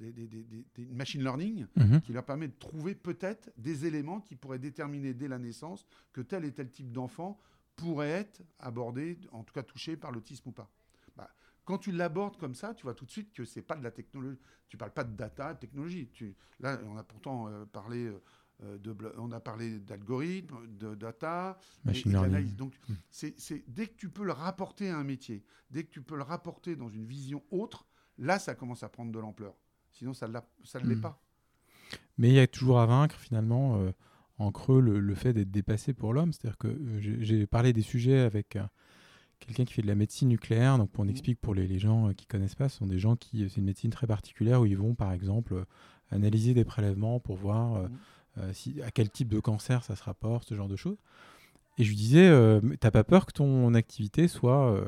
des, 0.00 0.12
des, 0.12 0.26
des, 0.26 0.86
machine 0.86 1.22
learning 1.22 1.66
mhm. 1.76 2.00
qui 2.00 2.12
leur 2.12 2.24
permet 2.24 2.48
de 2.48 2.58
trouver 2.58 2.94
peut-être 2.94 3.50
des 3.56 3.84
éléments 3.86 4.20
qui 4.20 4.34
pourraient 4.34 4.58
déterminer 4.58 5.14
dès 5.14 5.28
la 5.28 5.38
naissance 5.38 5.86
que 6.12 6.22
tel 6.22 6.44
et 6.44 6.52
tel 6.52 6.70
type 6.70 6.90
d'enfant 6.90 7.38
pourrait 7.80 8.10
être 8.10 8.42
abordé, 8.58 9.18
en 9.32 9.42
tout 9.42 9.52
cas 9.54 9.62
touché 9.62 9.96
par 9.96 10.12
l'autisme 10.12 10.48
ou 10.50 10.52
pas. 10.52 10.70
Bah, 11.16 11.30
quand 11.64 11.78
tu 11.78 11.92
l'abordes 11.92 12.36
comme 12.36 12.54
ça, 12.54 12.74
tu 12.74 12.82
vois 12.84 12.94
tout 12.94 13.04
de 13.04 13.10
suite 13.10 13.32
que 13.32 13.44
c'est 13.44 13.62
pas 13.62 13.76
de 13.76 13.84
la 13.84 13.90
technologie. 13.90 14.38
Tu 14.68 14.76
parles 14.76 14.92
pas 14.92 15.04
de 15.04 15.16
data, 15.16 15.54
de 15.54 15.58
technologie. 15.58 16.08
Tu, 16.12 16.36
là, 16.60 16.78
on 16.86 16.96
a 16.96 17.02
pourtant 17.02 17.48
euh, 17.48 17.64
parlé 17.64 18.12
euh, 18.62 18.78
de, 18.78 18.94
on 19.16 19.32
a 19.32 19.40
parlé 19.40 19.78
d'algorithmes, 19.78 20.66
de 20.68 20.94
data, 20.94 21.58
machine 21.84 22.12
learning. 22.12 22.54
Donc, 22.54 22.74
hmm. 22.88 22.94
c'est 23.10 23.64
dès 23.68 23.86
que 23.86 23.96
tu 23.96 24.10
peux 24.10 24.24
le 24.24 24.32
rapporter 24.32 24.90
à 24.90 24.98
un 24.98 25.04
métier, 25.04 25.44
dès 25.70 25.84
que 25.84 25.90
tu 25.90 26.02
peux 26.02 26.16
le 26.16 26.22
rapporter 26.22 26.76
dans 26.76 26.88
une 26.88 27.06
vision 27.06 27.42
autre, 27.50 27.86
là, 28.18 28.38
ça 28.38 28.54
commence 28.54 28.82
à 28.82 28.88
prendre 28.88 29.12
de 29.12 29.18
l'ampleur. 29.18 29.54
Sinon, 29.90 30.12
ça 30.12 30.28
ne 30.28 30.32
l'est 30.88 30.94
hmm. 30.94 31.00
pas. 31.00 31.22
Mais 32.18 32.28
il 32.28 32.34
y 32.34 32.40
a 32.40 32.46
toujours 32.46 32.80
à 32.80 32.86
vaincre 32.86 33.16
finalement. 33.16 33.80
Euh, 33.80 33.92
en 34.40 34.52
creux 34.52 34.80
le, 34.80 35.14
fait 35.14 35.32
d'être 35.34 35.50
dépassé 35.50 35.92
pour 35.92 36.14
l'homme. 36.14 36.32
C'est-à-dire 36.32 36.56
que 36.56 36.68
euh, 36.68 36.98
j'ai 37.20 37.46
parlé 37.46 37.72
des 37.72 37.82
sujets 37.82 38.20
avec 38.20 38.56
euh, 38.56 38.64
quelqu'un 39.38 39.64
qui 39.66 39.74
fait 39.74 39.82
de 39.82 39.86
la 39.86 39.94
médecine 39.94 40.28
nucléaire. 40.28 40.78
Donc, 40.78 40.90
on 40.98 41.04
mmh. 41.04 41.10
explique 41.10 41.40
pour 41.40 41.54
les, 41.54 41.78
gens 41.78 42.08
euh, 42.08 42.12
qui 42.14 42.26
connaissent 42.26 42.54
pas, 42.54 42.70
ce 42.70 42.78
sont 42.78 42.86
des 42.86 42.98
gens 42.98 43.16
qui. 43.16 43.46
C'est 43.50 43.58
une 43.58 43.66
médecine 43.66 43.90
très 43.90 44.06
particulière 44.06 44.62
où 44.62 44.66
ils 44.66 44.78
vont, 44.78 44.94
par 44.94 45.12
exemple, 45.12 45.64
analyser 46.10 46.54
des 46.54 46.64
prélèvements 46.64 47.20
pour 47.20 47.36
voir 47.36 47.82
mmh. 48.36 48.52
si, 48.52 48.80
à 48.82 48.90
quel 48.90 49.10
type 49.10 49.28
de 49.28 49.40
cancer 49.40 49.84
ça 49.84 49.94
se 49.94 50.02
rapporte, 50.02 50.48
ce 50.48 50.54
genre 50.54 50.68
de 50.68 50.76
choses. 50.76 50.98
Et 51.78 51.84
je 51.84 51.90
lui 51.90 51.96
disais, 51.96 52.30
t'as 52.80 52.90
pas 52.90 53.04
peur 53.04 53.26
que 53.26 53.32
ton 53.32 53.72
activité 53.74 54.26
soit 54.26 54.84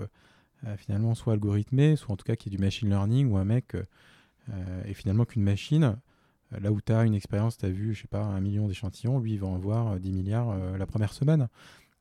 finalement 0.76 1.14
soit 1.14 1.34
algorithmée, 1.34 1.96
soit 1.96 2.12
en 2.12 2.16
tout 2.16 2.24
cas 2.24 2.36
qu'il 2.36 2.52
y 2.52 2.54
ait 2.54 2.58
du 2.58 2.62
machine 2.62 2.88
learning 2.88 3.30
ou 3.30 3.36
un 3.36 3.44
mec 3.44 3.76
et 4.84 4.94
finalement 4.94 5.24
qu'une 5.24 5.42
machine 5.42 5.96
Là 6.60 6.72
où 6.72 6.80
tu 6.80 6.92
as 6.92 7.04
une 7.04 7.14
expérience, 7.14 7.56
tu 7.56 7.66
as 7.66 7.70
vu, 7.70 7.94
je 7.94 8.02
sais 8.02 8.08
pas, 8.08 8.22
un 8.22 8.40
million 8.40 8.68
d'échantillons, 8.68 9.18
lui, 9.18 9.32
il 9.34 9.40
va 9.40 9.46
en 9.46 9.58
voir 9.58 9.98
10 9.98 10.12
milliards 10.12 10.50
euh, 10.50 10.76
la 10.76 10.86
première 10.86 11.12
semaine. 11.12 11.48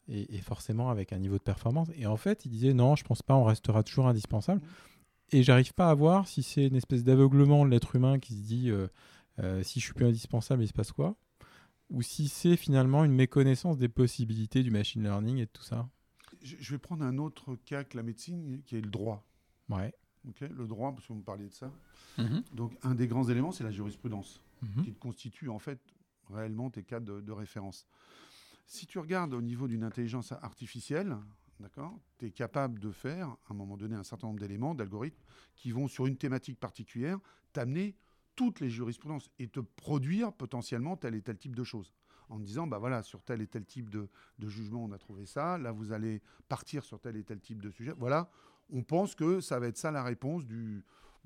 Et, 0.08 0.40
forcément 0.40 0.90
avec 0.90 1.14
un 1.14 1.20
niveau 1.20 1.38
de 1.38 1.44
performance. 1.44 1.88
Et 1.96 2.06
en 2.06 2.18
fait, 2.18 2.44
il 2.44 2.50
disait 2.50 2.74
non, 2.74 2.98
je 2.98 3.04
pense 3.06 3.22
pas, 3.22 3.36
on 3.36 3.46
restera 3.46 3.82
toujours 3.82 4.08
indispensable. 4.08 4.60
Mmh. 4.60 5.36
Et 5.38 5.44
j'arrive 5.44 5.74
pas 5.74 5.90
à 5.90 5.94
voir 5.94 6.28
si 6.28 6.44
c'est 6.44 6.68
une 6.68 6.76
espèce 6.76 7.06
d'aveuglement 7.06 7.64
de 7.64 7.70
l'être 7.70 7.96
humain 7.96 8.20
qui 8.20 8.34
se 8.34 8.42
dit 8.42 8.70
euh, 8.70 8.88
euh, 9.40 9.64
si 9.64 9.80
je 9.80 9.86
suis 9.86 9.94
plus 9.94 10.06
indispensable, 10.06 10.64
il 10.64 10.68
se 10.68 10.74
passe 10.74 10.92
quoi? 10.92 11.16
Ou 11.90 12.02
si 12.02 12.28
c'est 12.28 12.58
finalement 12.58 13.06
une 13.06 13.14
méconnaissance 13.14 13.78
des 13.78 13.88
possibilités 13.88 14.64
du 14.64 14.72
machine 14.72 15.02
learning 15.02 15.38
et 15.38 15.46
de 15.46 15.52
tout 15.52 15.64
ça? 15.64 15.88
Je 16.42 16.74
vais 16.74 16.80
prendre 16.80 17.06
un 17.06 17.18
autre 17.18 17.56
cas 17.66 17.86
que 17.86 17.96
la 17.96 18.04
médecine, 18.04 18.62
qui 18.66 18.76
est 18.76 18.82
le 18.82 18.90
droit. 18.90 19.24
Ouais 19.70 19.94
le 20.24 20.68
droit, 20.68 20.92
parce 20.92 21.08
que 21.08 21.14
vous 21.14 21.20
me 21.20 21.24
parliez 21.24 21.48
de 21.48 21.54
ça. 21.54 21.72
Mhm. 22.18 22.44
Donc, 22.54 22.78
un 22.84 22.96
des 22.96 23.08
grands 23.08 23.28
éléments, 23.28 23.52
c'est 23.52 23.64
la 23.64 23.72
jurisprudence, 23.72 24.42
mhm. 24.62 24.84
qui 24.84 24.94
constitue 24.94 25.50
en 25.50 25.60
fait 25.60 25.80
réellement 26.30 26.70
tes 26.70 26.84
cas 26.84 27.00
de, 27.00 27.32
référence. 27.32 27.88
Si 28.68 28.86
tu 28.86 29.00
regardes 29.00 29.34
au 29.34 29.42
niveau 29.42 29.68
d'une 29.68 29.84
intelligence 29.84 30.32
artificielle, 30.32 31.18
d'accord, 31.60 31.98
tu 32.18 32.28
es 32.28 32.32
capable 32.32 32.80
de 32.80 32.92
faire, 32.92 33.28
à 33.30 33.38
un 33.52 33.54
moment 33.54 33.78
donné, 33.78 33.96
un 33.96 34.04
certain 34.04 34.28
nombre 34.28 34.40
d'éléments, 34.40 34.76
d'algorithmes, 34.76 35.22
qui 35.56 35.72
vont 35.72 35.88
sur 35.88 36.08
une 36.08 36.18
thématique 36.18 36.60
particulière, 36.60 37.20
t'amener 37.54 37.96
toutes 38.36 38.62
les 38.62 38.70
jurisprudences 38.70 39.30
et 39.40 39.50
te 39.50 39.60
produire 39.60 40.32
potentiellement 40.32 40.96
tel 40.96 41.16
et 41.16 41.22
tel 41.22 41.38
type 41.38 41.56
de 41.56 41.64
choses 41.64 41.94
en 42.30 42.40
disant, 42.40 42.66
bah 42.66 42.78
voilà, 42.78 43.04
sur 43.04 43.22
tel 43.22 43.42
et 43.42 43.48
tel 43.48 43.66
type 43.66 43.90
de, 43.90 44.08
de, 44.40 44.48
jugement, 44.48 44.86
on 44.86 44.92
a 44.94 44.98
trouvé 44.98 45.26
ça, 45.26 45.58
là, 45.58 45.74
vous 45.74 45.92
allez 45.92 46.22
partir 46.48 46.86
sur 46.86 46.98
tel 47.02 47.18
et 47.18 47.24
tel 47.24 47.42
type 47.42 47.62
de 47.62 47.70
sujet. 47.70 47.94
Voilà, 47.98 48.32
on 48.72 48.84
pense 48.84 49.16
que 49.16 49.42
ça 49.42 49.60
va 49.60 49.68
être 49.68 49.78
ça 49.78 49.92
la 49.92 50.04
réponse 50.04 50.46
du, 50.46 50.84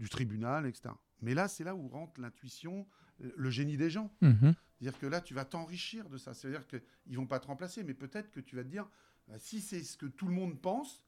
tribunal, 0.10 0.66
etc. 0.66 0.94
Mais 1.22 1.34
là, 1.34 1.48
c'est 1.48 1.64
là 1.64 1.76
où 1.76 1.88
rentre 1.88 2.20
l'intuition, 2.20 2.86
le 3.20 3.50
génie 3.50 3.78
des 3.78 3.90
gens. 3.90 4.14
Mhm. 4.22 4.54
C'est-à-dire 4.78 5.00
que 5.00 5.08
là, 5.08 5.22
tu 5.22 5.34
vas 5.34 5.46
t'enrichir 5.46 6.10
de 6.10 6.18
ça. 6.18 6.34
C'est-à-dire 6.34 6.68
qu'ils 6.68 6.82
ne 7.08 7.18
vont 7.18 7.28
pas 7.28 7.40
te 7.40 7.48
remplacer, 7.48 7.84
mais 7.84 7.94
peut-être 7.94 8.30
que 8.32 8.40
tu 8.40 8.56
vas 8.56 8.64
te 8.64 8.70
dire, 8.70 8.90
bah, 9.28 9.40
si 9.40 9.62
c'est 9.62 9.84
ce 9.84 9.98
que 9.98 10.06
tout 10.06 10.28
le 10.28 10.34
monde 10.34 10.60
pense, 10.60 11.06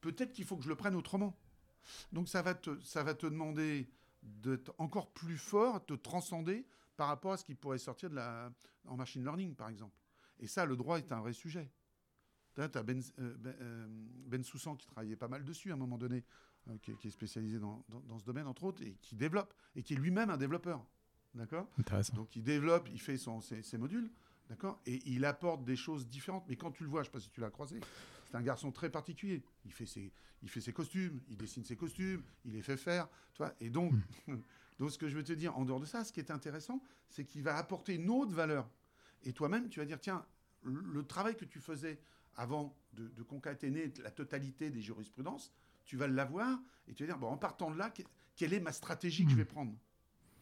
peut-être 0.00 0.32
qu'il 0.32 0.44
faut 0.44 0.56
que 0.56 0.64
je 0.64 0.68
le 0.68 0.76
prenne 0.76 0.94
autrement. 0.94 1.38
Donc 2.12 2.28
ça 2.28 2.42
va 2.42 2.54
te, 2.54 2.78
ça 2.80 3.02
va 3.02 3.14
te 3.14 3.26
demander 3.26 3.88
d'être 4.22 4.74
encore 4.78 5.12
plus 5.12 5.38
fort, 5.38 5.80
de 5.80 5.84
te 5.86 5.94
transcender 5.94 6.66
par 6.96 7.08
rapport 7.08 7.32
à 7.32 7.36
ce 7.36 7.44
qui 7.44 7.54
pourrait 7.54 7.78
sortir 7.78 8.10
de 8.10 8.16
la, 8.16 8.52
en 8.86 8.96
machine 8.96 9.22
learning, 9.22 9.54
par 9.54 9.68
exemple. 9.68 9.96
Et 10.38 10.46
ça, 10.46 10.64
le 10.64 10.76
droit 10.76 10.98
est 10.98 11.12
un 11.12 11.20
vrai 11.20 11.32
sujet. 11.32 11.70
Tu 12.54 12.60
as 12.62 12.68
Ben, 12.68 13.00
euh, 13.18 13.34
ben, 13.38 13.54
euh, 13.60 13.86
ben, 14.26 14.42
Soussan 14.42 14.76
qui 14.76 14.86
travaillait 14.86 15.16
pas 15.16 15.28
mal 15.28 15.44
dessus 15.44 15.70
à 15.70 15.74
un 15.74 15.78
moment 15.78 15.98
donné, 15.98 16.24
euh, 16.68 16.76
qui, 16.78 16.90
est 16.90 17.10
spécialisé 17.10 17.58
dans, 17.58 17.84
ce 18.18 18.24
domaine, 18.24 18.46
entre 18.46 18.64
autres, 18.64 18.82
et 18.82 18.96
qui 19.00 19.16
développe, 19.16 19.54
et 19.76 19.82
qui 19.82 19.94
est 19.94 19.96
lui-même 19.96 20.30
un 20.30 20.36
développeur. 20.36 20.84
D'accord? 21.34 21.68
Donc 22.14 22.34
il 22.34 22.42
développe, 22.42 22.88
il 22.92 23.00
fait 23.00 23.16
son, 23.16 23.40
ses, 23.40 23.78
modules, 23.78 24.10
d'accord? 24.48 24.80
Et 24.84 25.00
il 25.06 25.24
apporte 25.24 25.64
des 25.64 25.76
choses 25.76 26.08
différentes. 26.08 26.44
Mais 26.48 26.56
quand 26.56 26.72
tu 26.72 26.82
le 26.82 26.88
vois, 26.88 27.02
je 27.02 27.08
ne 27.08 27.12
sais 27.12 27.18
pas 27.18 27.20
si 27.20 27.30
tu 27.30 27.40
l'as 27.40 27.50
croisé, 27.50 27.78
c'est 28.26 28.36
un 28.36 28.42
garçon 28.42 28.72
très 28.72 28.90
particulier. 28.90 29.44
Il 29.64 29.72
fait, 29.72 29.86
ses, 29.86 30.12
il 30.42 30.48
fait 30.48 30.60
ses 30.60 30.72
costumes, 30.72 31.20
il 31.28 31.36
dessine 31.36 31.64
ses 31.64 31.76
costumes, 31.76 32.22
il 32.44 32.52
les 32.52 32.62
fait 32.62 32.76
faire. 32.76 33.08
Tu 33.32 33.38
vois? 33.38 33.54
Et 33.60 33.70
donc, 33.70 33.92
hmm. 34.26 34.40
donc, 34.80 34.90
ce 34.90 34.98
que 34.98 35.08
je 35.08 35.16
veux 35.16 35.22
te 35.24 35.32
dire, 35.32 35.56
en 35.56 35.64
dehors 35.64 35.80
de 35.80 35.86
ça, 35.86 36.02
ce 36.02 36.12
qui 36.12 36.18
est 36.18 36.32
intéressant, 36.32 36.82
c'est 37.08 37.24
qu'il 37.24 37.44
va 37.44 37.56
apporter 37.56 37.94
une 37.94 38.10
autre 38.10 38.32
valeur. 38.32 38.68
Et 39.22 39.32
toi-même, 39.32 39.68
tu 39.68 39.78
vas 39.78 39.86
dire, 39.86 40.00
tiens, 40.00 40.26
le 40.64 41.02
travail 41.04 41.36
que 41.36 41.44
tu 41.44 41.60
faisais 41.60 42.00
avant 42.40 42.74
de, 42.94 43.22
concaténer 43.22 43.92
la 44.02 44.10
totalité 44.10 44.70
des 44.70 44.80
jurisprudences, 44.80 45.52
tu 45.84 45.98
vas 45.98 46.08
l'avoir 46.08 46.58
et 46.88 46.94
tu 46.94 47.02
vas 47.04 47.12
dire, 47.12 47.18
bon, 47.18 47.28
en 47.28 47.36
partant 47.36 47.70
de 47.70 47.76
là, 47.76 47.92
quelle 48.34 48.54
est 48.54 48.60
ma 48.60 48.72
stratégie 48.72 49.24
que 49.24 49.30
je 49.30 49.36
vais 49.36 49.42
hmm. 49.42 49.46
prendre? 49.46 49.74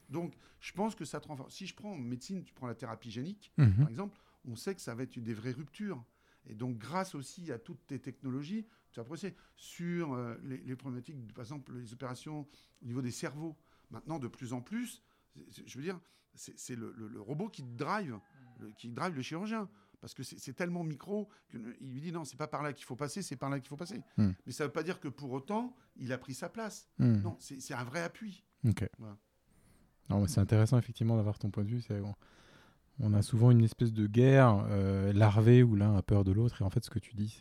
Donc, 0.08 0.36
je 0.60 0.72
pense 0.72 0.94
que 0.94 1.04
ça 1.04 1.20
te 1.20 1.26
renforce. 1.26 1.54
Si 1.54 1.66
je 1.66 1.74
prends 1.74 1.92
en 1.92 1.98
médecine, 1.98 2.44
tu 2.44 2.54
prends 2.54 2.68
la 2.68 2.76
thérapie 2.76 3.10
génique, 3.10 3.52
hmm. 3.58 3.72
par 3.72 3.88
exemple, 3.88 4.16
on 4.46 4.54
sait 4.54 4.76
que 4.76 4.80
ça 4.80 4.94
va 4.94 5.02
être 5.02 5.18
des 5.18 5.34
vraies 5.34 5.52
ruptures. 5.52 6.02
Et 6.46 6.54
donc, 6.54 6.78
grâce 6.78 7.16
aussi 7.16 7.50
à 7.50 7.58
toutes 7.58 7.84
tes 7.88 7.98
technologies, 7.98 8.64
tu 8.92 9.00
vas 9.00 9.04
progresser 9.04 9.34
sur 9.56 10.12
euh, 10.14 10.36
les, 10.44 10.76
problématiques, 10.76 11.16
par 11.34 11.42
exemple, 11.42 11.74
les 11.74 11.92
opérations 11.92 12.46
au 12.80 12.86
niveau 12.86 13.02
des 13.02 13.10
cerveaux. 13.10 13.56
Maintenant, 13.90 14.20
de 14.20 14.28
plus 14.28 14.52
en 14.52 14.60
plus, 14.60 15.02
je 15.34 15.76
veux 15.76 15.84
dire, 15.84 15.98
c'est 16.34 16.76
le, 16.76 17.20
robot 17.20 17.48
qui 17.48 17.64
drive, 17.64 18.18
qui 18.76 18.88
drive 18.88 19.16
le 19.16 19.22
chirurgien. 19.22 19.68
Parce 20.00 20.14
que 20.14 20.22
c'est 20.22 20.52
tellement 20.52 20.84
micro 20.84 21.28
qu'il 21.50 21.60
lui 21.80 22.00
dit 22.00 22.12
non, 22.12 22.24
c'est 22.24 22.36
pas 22.36 22.46
par 22.46 22.62
là 22.62 22.72
qu'il 22.72 22.84
faut 22.84 22.96
passer, 22.96 23.22
c'est 23.22 23.36
par 23.36 23.50
là 23.50 23.58
qu'il 23.58 23.68
faut 23.68 23.76
passer. 23.76 24.02
Hmm. 24.16 24.30
Mais 24.46 24.52
ça 24.52 24.64
veut 24.64 24.72
pas 24.72 24.82
dire 24.82 25.00
que 25.00 25.08
pour 25.08 25.32
autant, 25.32 25.76
il 25.96 26.12
a 26.12 26.18
pris 26.18 26.34
sa 26.34 26.48
place. 26.48 26.88
Hmm. 26.98 27.20
Non, 27.22 27.36
c'est 27.40 27.74
un 27.74 27.84
vrai 27.84 28.02
appui. 28.02 28.44
Ok. 28.66 28.88
c'est 30.26 30.40
intéressant 30.40 30.78
effectivement 30.78 31.16
d'avoir 31.16 31.38
ton 31.38 31.50
point 31.50 31.64
de 31.64 31.70
vue. 31.70 31.82
On 33.00 33.14
a 33.14 33.22
souvent 33.22 33.50
une 33.50 33.62
espèce 33.62 33.92
de 33.92 34.06
guerre 34.06 34.64
euh, 34.68 35.12
larvée 35.12 35.62
où 35.62 35.74
l'un 35.76 35.96
a 35.96 36.02
peur 36.02 36.24
de 36.24 36.32
l'autre. 36.32 36.62
Et 36.62 36.64
en 36.64 36.70
fait, 36.70 36.84
ce 36.84 36.90
que 36.90 36.98
tu 36.98 37.14
dis, 37.14 37.36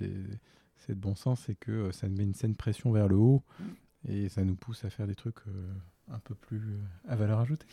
c'est 0.78 0.96
de 0.96 1.00
bon 1.00 1.16
sens, 1.16 1.42
c'est 1.46 1.56
que 1.56 1.72
euh, 1.72 1.92
ça 1.92 2.08
met 2.08 2.24
une 2.24 2.36
saine 2.36 2.56
pression 2.56 2.92
vers 2.92 3.08
le 3.08 3.16
haut 3.16 3.44
hmm. 3.60 4.10
et 4.10 4.30
ça 4.30 4.44
nous 4.44 4.56
pousse 4.56 4.84
à 4.86 4.90
faire 4.90 5.08
des 5.08 5.16
trucs 5.16 5.40
euh, 5.48 5.74
un 6.12 6.20
peu 6.20 6.36
plus 6.36 6.80
à 7.08 7.16
valeur 7.16 7.40
ajoutée. 7.40 7.68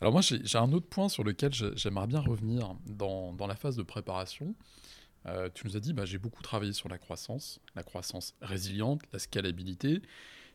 Alors 0.00 0.12
moi, 0.12 0.20
j'ai 0.20 0.58
un 0.58 0.72
autre 0.72 0.88
point 0.88 1.08
sur 1.08 1.24
lequel 1.24 1.52
j'aimerais 1.52 2.06
bien 2.06 2.20
revenir 2.20 2.74
dans, 2.86 3.32
dans, 3.32 3.46
la 3.46 3.56
phase 3.56 3.76
de 3.76 3.82
préparation. 3.82 4.54
Euh, 5.24 5.48
tu 5.54 5.66
nous 5.66 5.76
as 5.76 5.80
dit, 5.80 5.94
bah, 5.94 6.04
j'ai 6.04 6.18
beaucoup 6.18 6.42
travaillé 6.42 6.72
sur 6.72 6.88
la 6.88 6.98
croissance, 6.98 7.60
la 7.74 7.82
croissance 7.82 8.34
résiliente, 8.42 9.02
la 9.12 9.18
scalabilité. 9.18 10.02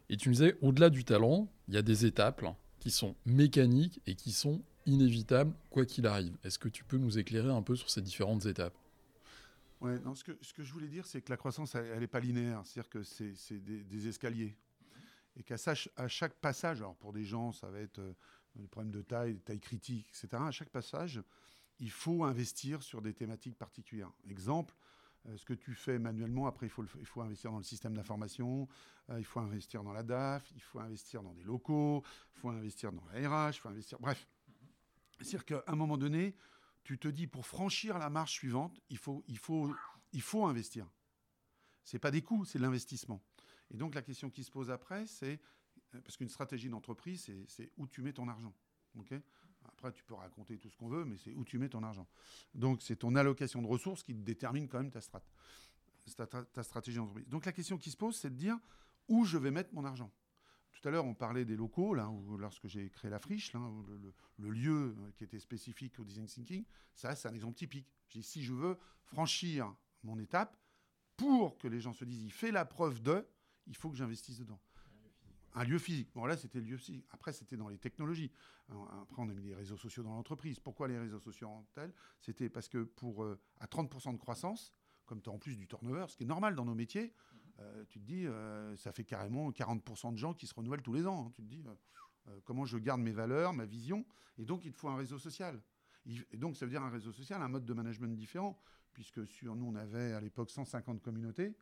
Et 0.09 0.17
tu 0.17 0.29
nous 0.29 0.35
disais, 0.35 0.57
au-delà 0.61 0.89
du 0.89 1.03
talent, 1.03 1.51
il 1.67 1.73
y 1.73 1.77
a 1.77 1.81
des 1.81 2.05
étapes 2.05 2.45
qui 2.79 2.91
sont 2.91 3.15
mécaniques 3.25 3.99
et 4.05 4.15
qui 4.15 4.31
sont 4.31 4.61
inévitables, 4.85 5.53
quoi 5.69 5.85
qu'il 5.85 6.05
arrive. 6.05 6.37
Est-ce 6.43 6.59
que 6.59 6.69
tu 6.69 6.83
peux 6.83 6.97
nous 6.97 7.17
éclairer 7.17 7.49
un 7.49 7.61
peu 7.63 7.75
sur 7.75 7.89
ces 7.89 8.01
différentes 8.01 8.45
étapes? 8.45 8.77
Ce, 9.81 10.23
que, 10.23 10.37
ce 10.41 10.53
que 10.53 10.61
je 10.61 10.71
voulais 10.71 10.87
dire, 10.87 11.07
c'est 11.07 11.21
que 11.21 11.31
la 11.31 11.37
croissance, 11.37 11.73
elle 11.73 11.99
n'est 11.99 12.07
pas 12.07 12.19
linéaire. 12.19 12.61
C'est-à-dire 12.63 12.89
que 12.89 13.01
c'est 13.01 13.33
des, 13.63 13.83
des, 13.83 14.07
escaliers. 14.07 14.55
Et 15.35 15.43
qu'à 15.43 15.55
à 15.95 16.07
chaque 16.07 16.35
passage, 16.35 16.77
alors 16.77 16.95
pour 16.95 17.13
des 17.13 17.23
gens, 17.23 17.51
ça 17.51 17.67
va 17.67 17.79
être 17.79 17.99
euh, 17.99 18.13
des 18.55 18.67
problèmes 18.67 18.91
de 18.91 19.01
taille, 19.01 19.39
taille 19.39 19.59
critique, 19.59 20.07
etc. 20.09 20.43
À 20.45 20.51
chaque 20.51 20.69
passage, 20.69 21.21
il 21.79 21.91
faut 21.91 22.23
investir 22.23 22.83
sur 22.83 23.01
des 23.01 23.13
thématiques 23.13 23.57
particulières. 23.57 24.11
Exemple, 24.29 24.75
euh, 25.27 25.37
ce 25.37 25.45
que 25.45 25.53
tu 25.53 25.73
fais 25.73 25.99
manuellement, 25.99 26.47
après, 26.47 26.67
il 26.67 26.69
faut, 26.69 27.21
investir 27.21 27.51
dans 27.51 27.57
le 27.57 27.63
système 27.63 27.95
d'information, 27.95 28.67
euh, 29.09 29.19
il 29.19 29.25
faut 29.25 29.39
investir 29.39 29.83
dans 29.83 29.93
la 29.93 30.03
DAF, 30.03 30.49
il 30.55 30.61
faut 30.61 30.79
investir 30.79 31.21
dans 31.21 31.33
des 31.33 31.43
locaux, 31.43 32.03
il 32.35 32.39
faut 32.39 32.49
investir 32.49 32.91
dans 32.91 33.03
la 33.13 33.29
RH, 33.29 33.55
il 33.55 33.59
faut 33.59 33.69
investir. 33.69 33.99
Bref. 33.99 34.27
C'est-à-dire 35.19 35.45
qu'à 35.45 35.63
un 35.67 35.75
moment 35.75 35.97
donné, 35.97 36.35
tu 36.83 36.97
te 36.97 37.07
dis, 37.07 37.27
pour 37.27 37.45
franchir 37.45 37.99
la 37.99 38.09
marche 38.09 38.33
suivante, 38.33 38.79
il 38.89 38.97
faut, 38.97 39.23
il 39.27 39.37
faut, 39.37 40.45
investir. 40.45 40.87
Ce 41.83 41.95
n'est 41.95 41.99
pas 41.99 42.11
des 42.11 42.23
coûts, 42.23 42.45
c'est 42.45 42.57
de 42.57 42.63
l'investissement. 42.63 43.21
Et 43.69 43.77
donc, 43.77 43.93
la 43.93 44.01
question 44.01 44.29
qui 44.29 44.43
se 44.43 44.51
pose 44.51 44.71
après, 44.71 45.05
c'est 45.05 45.39
parce 45.99 46.17
qu'une 46.17 46.29
stratégie 46.29 46.69
d'entreprise, 46.69 47.29
c'est 47.47 47.71
où 47.77 47.87
tu 47.87 48.01
mets 48.01 48.13
ton 48.13 48.27
argent. 48.27 48.53
Après, 49.65 49.91
tu 49.91 50.03
peux 50.03 50.13
raconter 50.13 50.57
tout 50.57 50.69
ce 50.69 50.77
qu'on 50.77 50.89
veut, 50.89 51.05
mais 51.05 51.17
c'est 51.17 51.33
où 51.33 51.43
tu 51.43 51.57
mets 51.57 51.69
ton 51.69 51.83
argent. 51.83 52.07
Donc, 52.53 52.81
c'est 52.81 52.95
ton 52.95 53.15
allocation 53.15 53.61
de 53.61 53.67
ressources 53.67 54.03
qui 54.03 54.13
détermine 54.13 54.67
quand 54.67 54.79
même 54.79 54.91
ta, 54.91 55.01
strat 55.01 55.23
ta, 56.53 56.63
stratégie 56.63 56.97
d'entreprise. 56.97 57.27
Donc, 57.27 57.45
la 57.45 57.51
question 57.51 57.77
qui 57.77 57.91
se 57.91 57.97
pose, 57.97 58.15
c'est 58.15 58.29
de 58.29 58.35
dire 58.35 58.57
où 59.07 59.25
je 59.25 59.37
vais 59.37 59.51
mettre 59.51 59.73
mon 59.73 59.85
argent? 59.85 60.11
Tout 60.71 60.87
à 60.87 60.91
l'heure, 60.91 61.05
on 61.05 61.13
parlait 61.13 61.45
des 61.45 61.55
locaux, 61.55 61.93
lorsque 61.93 62.67
j'ai 62.67 62.89
créé 62.89 63.11
la 63.11 63.19
friche, 63.19 63.53
le, 63.53 64.49
lieu 64.49 64.95
euh, 64.97 65.11
qui 65.15 65.23
était 65.23 65.39
spécifique 65.39 65.99
au 65.99 66.03
design 66.03 66.25
thinking, 66.25 66.65
ça, 66.93 67.15
c'est 67.15 67.27
un 67.27 67.33
exemple 67.33 67.55
typique. 67.55 67.87
si 68.21 68.41
je 68.41 68.53
veux 68.53 68.77
franchir 69.03 69.75
mon 70.03 70.17
étape, 70.17 70.57
pour 71.17 71.57
que 71.59 71.67
les 71.67 71.79
gens 71.79 71.93
se 71.93 72.03
disent, 72.03 72.23
il 72.23 72.31
fait 72.31 72.51
la 72.51 72.65
preuve 72.65 73.01
de, 73.01 73.27
il 73.67 73.75
faut 73.75 73.91
que 73.91 73.97
j'investisse 73.97 74.39
dedans 74.39 74.59
un 75.53 75.63
lieu 75.63 75.77
physique. 75.77 76.09
Bon, 76.13 76.25
là, 76.25 76.37
c'était 76.37 76.59
le 76.59 76.65
lieu 76.65 76.77
physique. 76.77 77.05
Après, 77.11 77.33
c'était 77.33 77.57
dans 77.57 77.67
les 77.67 77.77
technologies. 77.77 78.31
Après, 78.69 79.21
on 79.21 79.29
a 79.29 79.33
mis 79.33 79.43
les 79.43 79.55
réseaux 79.55 79.77
sociaux 79.77 80.03
dans 80.03 80.13
l'entreprise. 80.13 80.59
Pourquoi 80.59 80.87
les 80.87 80.97
réseaux 80.97 81.19
sociaux 81.19 81.47
en 81.47 81.65
tel 81.73 81.93
C'était 82.19 82.49
parce 82.49 82.69
que 82.69 82.83
pour 82.83 83.23
euh, 83.23 83.39
à 83.59 83.65
30% 83.65 84.13
de 84.13 84.17
croissance, 84.17 84.73
comme 85.05 85.21
tu 85.21 85.29
as 85.29 85.33
en 85.33 85.39
plus 85.39 85.57
du 85.57 85.67
turnover, 85.67 86.05
ce 86.07 86.15
qui 86.15 86.23
est 86.23 86.27
normal 86.27 86.55
dans 86.55 86.65
nos 86.65 86.75
métiers, 86.75 87.13
euh, 87.59 87.83
tu 87.89 87.99
te 87.99 88.05
dis, 88.05 88.25
euh, 88.25 88.75
ça 88.77 88.91
fait 88.91 89.03
carrément 89.03 89.51
40% 89.51 90.13
de 90.13 90.17
gens 90.17 90.33
qui 90.33 90.47
se 90.47 90.53
renouvellent 90.53 90.81
tous 90.81 90.93
les 90.93 91.05
ans. 91.05 91.27
Hein. 91.27 91.31
Tu 91.35 91.41
te 91.43 91.47
dis, 91.47 91.63
comment 92.45 92.65
je 92.65 92.77
garde 92.77 93.01
mes 93.01 93.11
valeurs, 93.11 93.53
ma 93.53 93.65
vision? 93.65 94.05
Et 94.37 94.45
donc, 94.45 94.63
il 94.65 94.71
te 94.71 94.77
faut 94.77 94.89
un 94.89 94.95
réseau 94.95 95.19
social. 95.19 95.61
Et 96.05 96.37
donc, 96.37 96.55
ça 96.55 96.65
veut 96.65 96.71
dire 96.71 96.81
un 96.81 96.89
réseau 96.89 97.11
social, 97.11 97.41
un 97.41 97.47
mode 97.47 97.65
de 97.65 97.73
management 97.73 98.15
différent, 98.15 98.57
puisque 98.93 99.27
sur 99.27 99.55
nous, 99.55 99.65
on 99.65 99.75
avait 99.75 100.13
à 100.13 100.21
l'époque 100.21 100.49
150 100.49 101.01
communautés. 101.01 101.55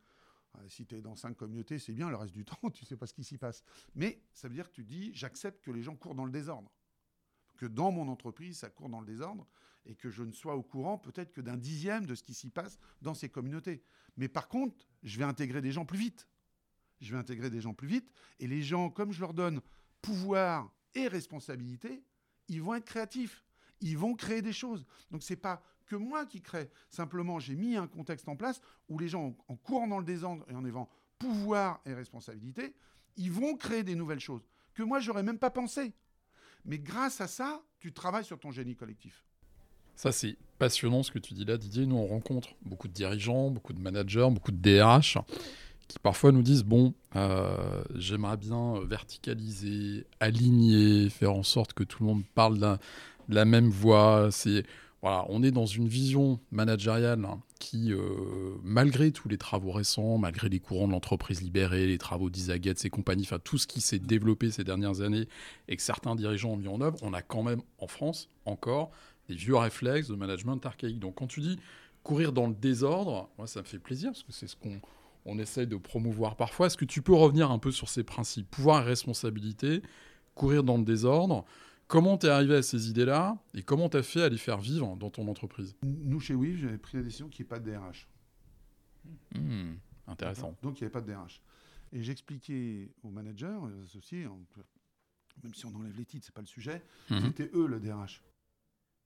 Euh, 0.56 0.68
si 0.68 0.86
tu 0.86 0.96
es 0.96 1.00
dans 1.00 1.16
cinq 1.16 1.36
communautés, 1.36 1.78
c'est 1.78 1.92
bien, 1.92 2.10
le 2.10 2.16
reste 2.16 2.34
du 2.34 2.44
temps, 2.46 2.70
tu 2.70 2.84
sais 2.84 2.96
pas 2.96 3.06
ce 3.06 3.14
qui 3.14 3.24
s'y 3.24 3.38
passe. 3.38 3.62
Mais 3.94 4.22
ça 4.32 4.48
veut 4.48 4.54
dire 4.54 4.68
que 4.68 4.74
tu 4.74 4.84
dis, 4.84 5.10
j'accepte 5.14 5.64
que 5.64 5.70
les 5.70 5.82
gens 5.82 5.96
courent 5.96 6.14
dans 6.14 6.24
le 6.24 6.32
désordre. 6.32 6.70
Que 7.56 7.66
dans 7.66 7.92
mon 7.92 8.08
entreprise, 8.08 8.58
ça 8.58 8.70
court 8.70 8.88
dans 8.88 9.00
le 9.00 9.06
désordre 9.06 9.46
et 9.86 9.94
que 9.94 10.10
je 10.10 10.22
ne 10.22 10.32
sois 10.32 10.56
au 10.56 10.62
courant 10.62 10.98
peut-être 10.98 11.32
que 11.32 11.40
d'un 11.40 11.56
dixième 11.56 12.06
de 12.06 12.14
ce 12.14 12.22
qui 12.22 12.34
s'y 12.34 12.50
passe 12.50 12.78
dans 13.00 13.14
ces 13.14 13.28
communautés. 13.28 13.82
Mais 14.16 14.28
par 14.28 14.48
contre, 14.48 14.76
je 15.02 15.18
vais 15.18 15.24
intégrer 15.24 15.60
des 15.60 15.72
gens 15.72 15.84
plus 15.84 15.98
vite. 15.98 16.28
Je 17.00 17.12
vais 17.12 17.18
intégrer 17.18 17.48
des 17.48 17.60
gens 17.60 17.72
plus 17.72 17.88
vite 17.88 18.12
et 18.38 18.46
les 18.46 18.62
gens, 18.62 18.90
comme 18.90 19.12
je 19.12 19.20
leur 19.20 19.32
donne 19.32 19.60
pouvoir 20.02 20.70
et 20.94 21.08
responsabilité, 21.08 22.02
ils 22.48 22.62
vont 22.62 22.74
être 22.74 22.84
créatifs 22.84 23.42
ils 23.80 23.96
vont 23.96 24.14
créer 24.14 24.42
des 24.42 24.52
choses. 24.52 24.84
Donc 25.10 25.22
c'est 25.22 25.36
pas 25.36 25.62
que 25.90 25.96
moi 25.96 26.24
qui 26.24 26.40
crée. 26.40 26.70
Simplement, 26.88 27.40
j'ai 27.40 27.56
mis 27.56 27.76
un 27.76 27.88
contexte 27.88 28.28
en 28.28 28.36
place 28.36 28.60
où 28.88 28.96
les 28.96 29.08
gens, 29.08 29.34
en 29.48 29.56
courant 29.56 29.88
dans 29.88 29.98
le 29.98 30.04
désordre 30.04 30.44
et 30.48 30.54
en 30.54 30.64
ayant 30.64 30.88
pouvoir 31.18 31.80
et 31.84 31.92
responsabilité, 31.92 32.74
ils 33.16 33.32
vont 33.32 33.56
créer 33.56 33.82
des 33.82 33.96
nouvelles 33.96 34.20
choses 34.20 34.46
que 34.72 34.84
moi, 34.84 35.00
j'aurais 35.00 35.24
même 35.24 35.38
pas 35.38 35.50
pensé. 35.50 35.92
Mais 36.64 36.78
grâce 36.78 37.20
à 37.20 37.26
ça, 37.26 37.60
tu 37.80 37.92
travailles 37.92 38.24
sur 38.24 38.38
ton 38.38 38.52
génie 38.52 38.76
collectif. 38.76 39.24
Ça, 39.96 40.12
c'est 40.12 40.36
passionnant 40.58 41.02
ce 41.02 41.10
que 41.10 41.18
tu 41.18 41.34
dis 41.34 41.44
là, 41.44 41.58
Didier. 41.58 41.86
Nous, 41.86 41.96
on 41.96 42.06
rencontre 42.06 42.50
beaucoup 42.62 42.86
de 42.86 42.92
dirigeants, 42.92 43.50
beaucoup 43.50 43.72
de 43.72 43.80
managers, 43.80 44.28
beaucoup 44.30 44.52
de 44.52 44.56
DRH 44.56 45.18
qui 45.88 45.98
parfois 45.98 46.30
nous 46.30 46.42
disent 46.42 46.62
bon, 46.62 46.94
euh, 47.16 47.82
j'aimerais 47.96 48.36
bien 48.36 48.78
verticaliser, 48.84 50.06
aligner, 50.20 51.10
faire 51.10 51.34
en 51.34 51.42
sorte 51.42 51.72
que 51.72 51.82
tout 51.82 52.04
le 52.04 52.06
monde 52.06 52.22
parle 52.36 52.58
d'un 52.58 52.78
la 53.28 53.44
même 53.44 53.68
voix. 53.68 54.28
C'est 54.30 54.64
voilà, 55.02 55.24
on 55.30 55.42
est 55.42 55.50
dans 55.50 55.66
une 55.66 55.88
vision 55.88 56.40
managériale 56.50 57.24
hein, 57.24 57.40
qui, 57.58 57.92
euh, 57.92 58.54
malgré 58.62 59.12
tous 59.12 59.28
les 59.28 59.38
travaux 59.38 59.72
récents, 59.72 60.18
malgré 60.18 60.50
les 60.50 60.60
courants 60.60 60.86
de 60.86 60.92
l'entreprise 60.92 61.40
libérée, 61.40 61.86
les 61.86 61.96
travaux 61.96 62.28
d'Isaget 62.28 62.74
et 62.84 62.90
compagnie, 62.90 63.26
tout 63.42 63.56
ce 63.56 63.66
qui 63.66 63.80
s'est 63.80 63.98
développé 63.98 64.50
ces 64.50 64.62
dernières 64.62 65.00
années 65.00 65.26
et 65.68 65.76
que 65.76 65.82
certains 65.82 66.14
dirigeants 66.16 66.50
ont 66.50 66.56
mis 66.56 66.68
en 66.68 66.82
œuvre, 66.82 66.98
on 67.02 67.14
a 67.14 67.22
quand 67.22 67.42
même 67.42 67.62
en 67.78 67.86
France 67.86 68.28
encore 68.44 68.90
des 69.28 69.34
vieux 69.34 69.56
réflexes 69.56 70.08
de 70.08 70.16
management 70.16 70.64
archaïque. 70.66 70.98
Donc 70.98 71.14
quand 71.14 71.26
tu 71.26 71.40
dis 71.40 71.58
courir 72.02 72.32
dans 72.32 72.46
le 72.46 72.54
désordre, 72.54 73.30
ça 73.46 73.60
me 73.60 73.66
fait 73.66 73.78
plaisir 73.78 74.10
parce 74.10 74.22
que 74.22 74.32
c'est 74.32 74.48
ce 74.48 74.56
qu'on 74.56 74.80
on 75.26 75.38
essaye 75.38 75.66
de 75.66 75.76
promouvoir 75.76 76.36
parfois. 76.36 76.66
Est-ce 76.66 76.76
que 76.76 76.84
tu 76.84 77.02
peux 77.02 77.14
revenir 77.14 77.50
un 77.50 77.58
peu 77.58 77.70
sur 77.70 77.88
ces 77.88 78.04
principes? 78.04 78.50
Pouvoir 78.50 78.82
et 78.82 78.84
responsabilité, 78.84 79.82
courir 80.34 80.62
dans 80.62 80.78
le 80.78 80.84
désordre 80.84 81.44
Comment 81.90 82.16
tu 82.16 82.26
es 82.26 82.28
arrivé 82.28 82.54
à 82.54 82.62
ces 82.62 82.88
idées-là 82.88 83.36
et 83.52 83.64
comment 83.64 83.88
tu 83.88 83.96
as 83.96 84.04
fait 84.04 84.22
à 84.22 84.28
les 84.28 84.38
faire 84.38 84.58
vivre 84.58 84.96
dans 84.96 85.10
ton 85.10 85.26
entreprise? 85.26 85.74
Nous, 85.82 86.20
chez 86.20 86.36
WIV, 86.36 86.60
j'avais 86.60 86.78
pris 86.78 86.96
la 86.96 87.02
décision 87.02 87.28
qu'il 87.28 87.42
n'y 87.42 87.48
ait 87.48 87.48
pas 87.48 87.58
de 87.58 87.68
DRH. 87.68 88.08
Hmm, 89.34 89.72
intéressant. 90.06 90.56
Donc, 90.62 90.78
il 90.78 90.84
n'y 90.84 90.86
avait 90.86 90.92
pas 90.92 91.00
de 91.00 91.12
DRH. 91.12 91.42
Et 91.92 92.04
j'expliquais 92.04 92.92
aux 93.02 93.10
managers, 93.10 93.58
aux 93.60 93.82
associés, 93.82 94.24
même 95.42 95.52
si 95.52 95.66
on 95.66 95.74
enlève 95.74 95.96
les 95.96 96.04
titres, 96.04 96.26
ce 96.26 96.30
n'est 96.30 96.34
pas 96.34 96.42
le 96.42 96.46
sujet, 96.46 96.80
mhm. 97.10 97.22
c'était 97.22 97.50
eux 97.54 97.66
le 97.66 97.80
DRH 97.80 98.22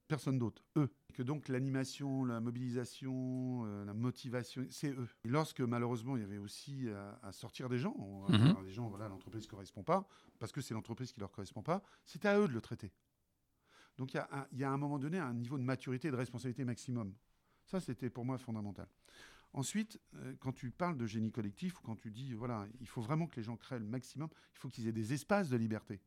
personne 0.07 0.37
d'autre, 0.37 0.63
eux. 0.77 0.89
Que 1.13 1.23
donc 1.23 1.47
l'animation, 1.47 2.25
la 2.25 2.39
mobilisation, 2.39 3.63
euh, 3.65 3.85
la 3.85 3.93
motivation, 3.93 4.65
c'est 4.69 4.91
eux. 4.91 5.07
Et 5.23 5.29
lorsque 5.29 5.61
malheureusement 5.61 6.17
il 6.17 6.21
y 6.21 6.25
avait 6.25 6.37
aussi 6.37 6.87
à, 7.21 7.31
sortir 7.31 7.69
des 7.69 7.77
gens, 7.77 7.95
mhm. 8.29 8.63
des 8.63 8.71
gens, 8.71 8.89
voilà, 8.89 9.07
l'entreprise 9.07 9.43
ne 9.43 9.49
correspond 9.49 9.83
pas, 9.83 10.07
parce 10.39 10.51
que 10.51 10.61
c'est 10.61 10.73
l'entreprise 10.73 11.11
qui 11.11 11.19
ne 11.19 11.21
leur 11.21 11.31
correspond 11.31 11.61
pas, 11.61 11.81
c'était 12.05 12.27
à 12.27 12.39
eux 12.39 12.47
de 12.47 12.53
le 12.53 12.61
traiter. 12.61 12.91
Donc 13.97 14.13
il 14.13 14.21
y, 14.57 14.63
a 14.63 14.69
à 14.69 14.73
un 14.73 14.77
moment 14.77 14.99
donné 14.99 15.19
un 15.19 15.33
niveau 15.33 15.57
de 15.57 15.63
maturité 15.63 16.09
et 16.09 16.11
de 16.11 16.15
responsabilité 16.15 16.65
maximum. 16.65 17.13
Ça, 17.65 17.79
c'était 17.79 18.09
pour 18.09 18.25
moi 18.25 18.37
fondamental. 18.37 18.87
Ensuite, 19.53 19.99
euh, 20.15 20.35
quand 20.39 20.51
tu 20.51 20.69
parles 20.69 20.97
de 20.97 21.05
génie 21.05 21.31
collectif 21.31 21.79
ou 21.79 21.81
quand 21.81 21.95
tu 21.95 22.11
dis, 22.11 22.33
voilà, 22.33 22.67
il 22.81 22.87
faut 22.87 23.01
vraiment 23.01 23.25
que 23.25 23.37
les 23.37 23.43
gens 23.43 23.55
créent 23.55 23.79
le 23.79 23.85
maximum, 23.85 24.29
il 24.53 24.59
faut 24.59 24.67
qu'ils 24.67 24.87
aient 24.87 24.91
des 24.91 25.13
espaces 25.13 25.49
de 25.49 25.55
liberté. 25.55 26.01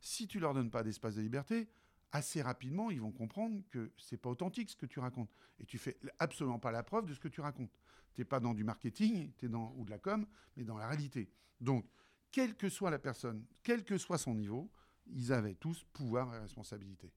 Si 0.00 0.26
tu 0.26 0.40
leur 0.40 0.54
donnes 0.54 0.70
pas 0.70 0.82
d'espace 0.82 1.16
de 1.16 1.20
liberté, 1.20 1.68
assez 2.12 2.42
rapidement, 2.42 2.90
ils 2.90 3.00
vont 3.00 3.12
comprendre 3.12 3.62
que 3.70 3.92
c'est 3.98 4.16
pas 4.16 4.30
authentique 4.30 4.70
ce 4.70 4.76
que 4.76 4.86
tu 4.86 5.00
racontes. 5.00 5.30
Et 5.58 5.64
tu 5.64 5.78
fais 5.78 5.98
absolument 6.18 6.58
pas 6.58 6.72
la 6.72 6.82
preuve 6.82 7.06
de 7.06 7.14
ce 7.14 7.20
que 7.20 7.28
tu 7.28 7.40
racontes. 7.40 7.72
Tu 8.14 8.20
n'es 8.20 8.24
pas 8.24 8.40
dans 8.40 8.54
du 8.54 8.64
marketing 8.64 9.32
es 9.40 9.48
dans, 9.48 9.72
ou 9.76 9.84
de 9.84 9.90
la 9.90 9.98
com, 9.98 10.26
mais 10.56 10.64
dans 10.64 10.76
la 10.76 10.88
réalité. 10.88 11.30
Donc, 11.60 11.86
quelle 12.30 12.56
que 12.56 12.68
soit 12.68 12.90
la 12.90 12.98
personne, 12.98 13.44
quel 13.62 13.84
que 13.84 13.98
soit 13.98 14.18
son 14.18 14.34
niveau, 14.34 14.70
ils 15.06 15.32
avaient 15.32 15.54
tous 15.54 15.84
pouvoir 15.92 16.34
et 16.34 16.38
responsabilité. 16.38 17.12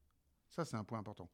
Ça, 0.49 0.65
c'est 0.65 0.75
un 0.75 0.83
point 0.83 0.99
important. 0.99 1.29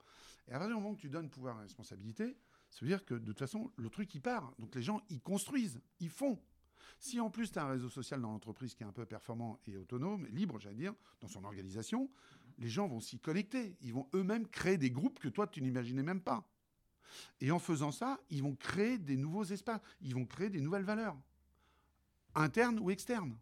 Et 0.47 0.51
à 0.51 0.59
partir 0.59 0.75
du 0.75 0.81
moment 0.81 0.91
où 0.91 0.97
tu 0.97 1.09
donnes 1.09 1.29
pouvoir 1.29 1.57
et 1.59 1.63
responsabilité, 1.63 2.37
ça 2.69 2.79
veut 2.81 2.87
dire 2.87 3.05
que 3.05 3.15
de 3.15 3.25
toute 3.25 3.39
façon, 3.39 3.71
le 3.75 3.89
truc, 3.89 4.13
il 4.15 4.21
part. 4.21 4.53
Donc 4.59 4.75
les 4.75 4.81
gens, 4.81 5.01
ils 5.09 5.21
construisent, 5.21 5.81
ils 5.99 6.09
font. 6.09 6.39
Si 6.99 7.19
en 7.19 7.29
plus 7.29 7.51
tu 7.51 7.59
as 7.59 7.63
un 7.63 7.69
réseau 7.69 7.89
social 7.89 8.21
dans 8.21 8.31
l'entreprise 8.31 8.75
qui 8.75 8.83
est 8.83 8.85
un 8.85 8.91
peu 8.91 9.05
performant 9.05 9.59
et 9.65 9.77
autonome, 9.77 10.25
libre, 10.27 10.59
j'allais 10.59 10.75
dire, 10.75 10.93
dans 11.21 11.27
son 11.27 11.43
organisation, 11.43 12.09
les 12.59 12.69
gens 12.69 12.87
vont 12.87 12.99
s'y 12.99 13.19
connecter. 13.19 13.75
Ils 13.81 13.93
vont 13.93 14.07
eux-mêmes 14.13 14.47
créer 14.47 14.77
des 14.77 14.91
groupes 14.91 15.19
que 15.19 15.29
toi, 15.29 15.47
tu 15.47 15.61
n'imaginais 15.61 16.03
même 16.03 16.21
pas. 16.21 16.45
Et 17.41 17.51
en 17.51 17.59
faisant 17.59 17.91
ça, 17.91 18.19
ils 18.29 18.43
vont 18.43 18.55
créer 18.55 18.97
des 18.97 19.17
nouveaux 19.17 19.45
espaces, 19.45 19.81
ils 20.01 20.13
vont 20.13 20.25
créer 20.25 20.49
des 20.49 20.61
nouvelles 20.61 20.83
valeurs, 20.83 21.17
internes 22.35 22.79
ou 22.79 22.91
externes. 22.91 23.35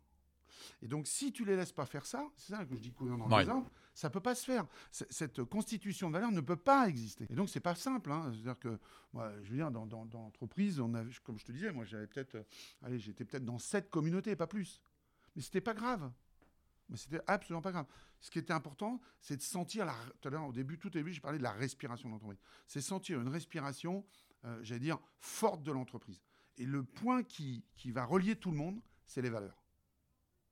Et 0.82 0.88
donc, 0.88 1.08
si 1.08 1.32
tu 1.32 1.44
les 1.44 1.56
laisses 1.56 1.72
pas 1.72 1.86
faire 1.86 2.06
ça, 2.06 2.30
c'est 2.36 2.54
ça 2.54 2.66
que 2.66 2.76
je 2.76 2.80
dis 2.80 2.92
courir 2.92 3.18
dans 3.18 3.28
les 3.38 3.50
arbres, 3.50 3.70
ça 3.94 4.10
peut 4.10 4.22
pas 4.22 4.36
se 4.36 4.46
faire. 4.46 4.66
Cette 4.92 5.44
constitution 5.44 6.08
de 6.10 6.14
valeur 6.14 6.32
ne 6.32 6.42
peut 6.42 6.56
pas 6.56 6.88
exister. 6.88 7.26
Et 7.30 7.36
donc, 7.36 7.50
c'est 7.50 7.60
pas 7.60 7.76
simple. 7.76 8.12
Hein. 8.12 8.32
C'est-à-dire 8.32 8.60
que, 8.60 8.80
moi, 9.12 9.32
je 9.44 9.50
veux 9.50 9.58
dire, 9.58 9.72
dans, 9.72 9.86
l'entreprise, 10.14 10.80
on 10.80 10.92
comme 11.24 11.40
je 11.40 11.46
te 11.46 11.52
disais, 11.52 11.72
moi, 11.72 11.84
j'avais 11.84 12.08
peut-être, 12.08 12.36
euh, 12.36 12.44
allez, 12.84 13.00
j'étais 13.00 13.26
peut-être 13.26 13.46
dans 13.46 13.60
sept 13.60 13.90
communautés, 13.90 14.36
pas 14.36 14.48
plus. 14.48 14.82
Mais 15.36 15.42
c'était 15.42 15.62
pas 15.62 15.74
grave. 15.74 16.12
Mais 16.90 16.98
c'était 16.98 17.22
absolument 17.28 17.62
pas 17.62 17.72
grave. 17.72 17.86
Ce 18.20 18.32
qui 18.32 18.40
était 18.40 18.54
important, 18.54 19.02
c'est 19.20 19.38
de 19.38 19.42
sentir, 19.42 19.86
la, 19.86 19.96
tout 20.22 20.28
à 20.28 20.32
l'heure, 20.32 20.48
au 20.48 20.54
début, 20.54 20.78
tout 20.78 20.88
au 20.88 20.92
début, 20.92 21.14
j'ai 21.14 21.22
parlé 21.22 21.38
de 21.38 21.44
la 21.44 21.52
respiration 21.52 22.10
de. 22.10 22.38
C'est 22.68 22.82
sentir 22.82 23.20
une 23.22 23.28
respiration, 23.28 24.06
euh, 24.46 24.60
j'allais 24.64 24.80
dire, 24.80 25.00
forte 25.20 25.64
de 25.64 25.72
l'entreprise. 25.72 26.22
Et 26.58 26.66
le 26.66 26.84
point 26.84 27.24
qui, 27.24 27.64
qui 27.76 27.92
va 27.92 28.06
relier 28.06 28.36
tout 28.36 28.52
le 28.52 28.58
monde, 28.58 28.82
c'est 29.06 29.22
les 29.22 29.30
valeurs. 29.30 29.62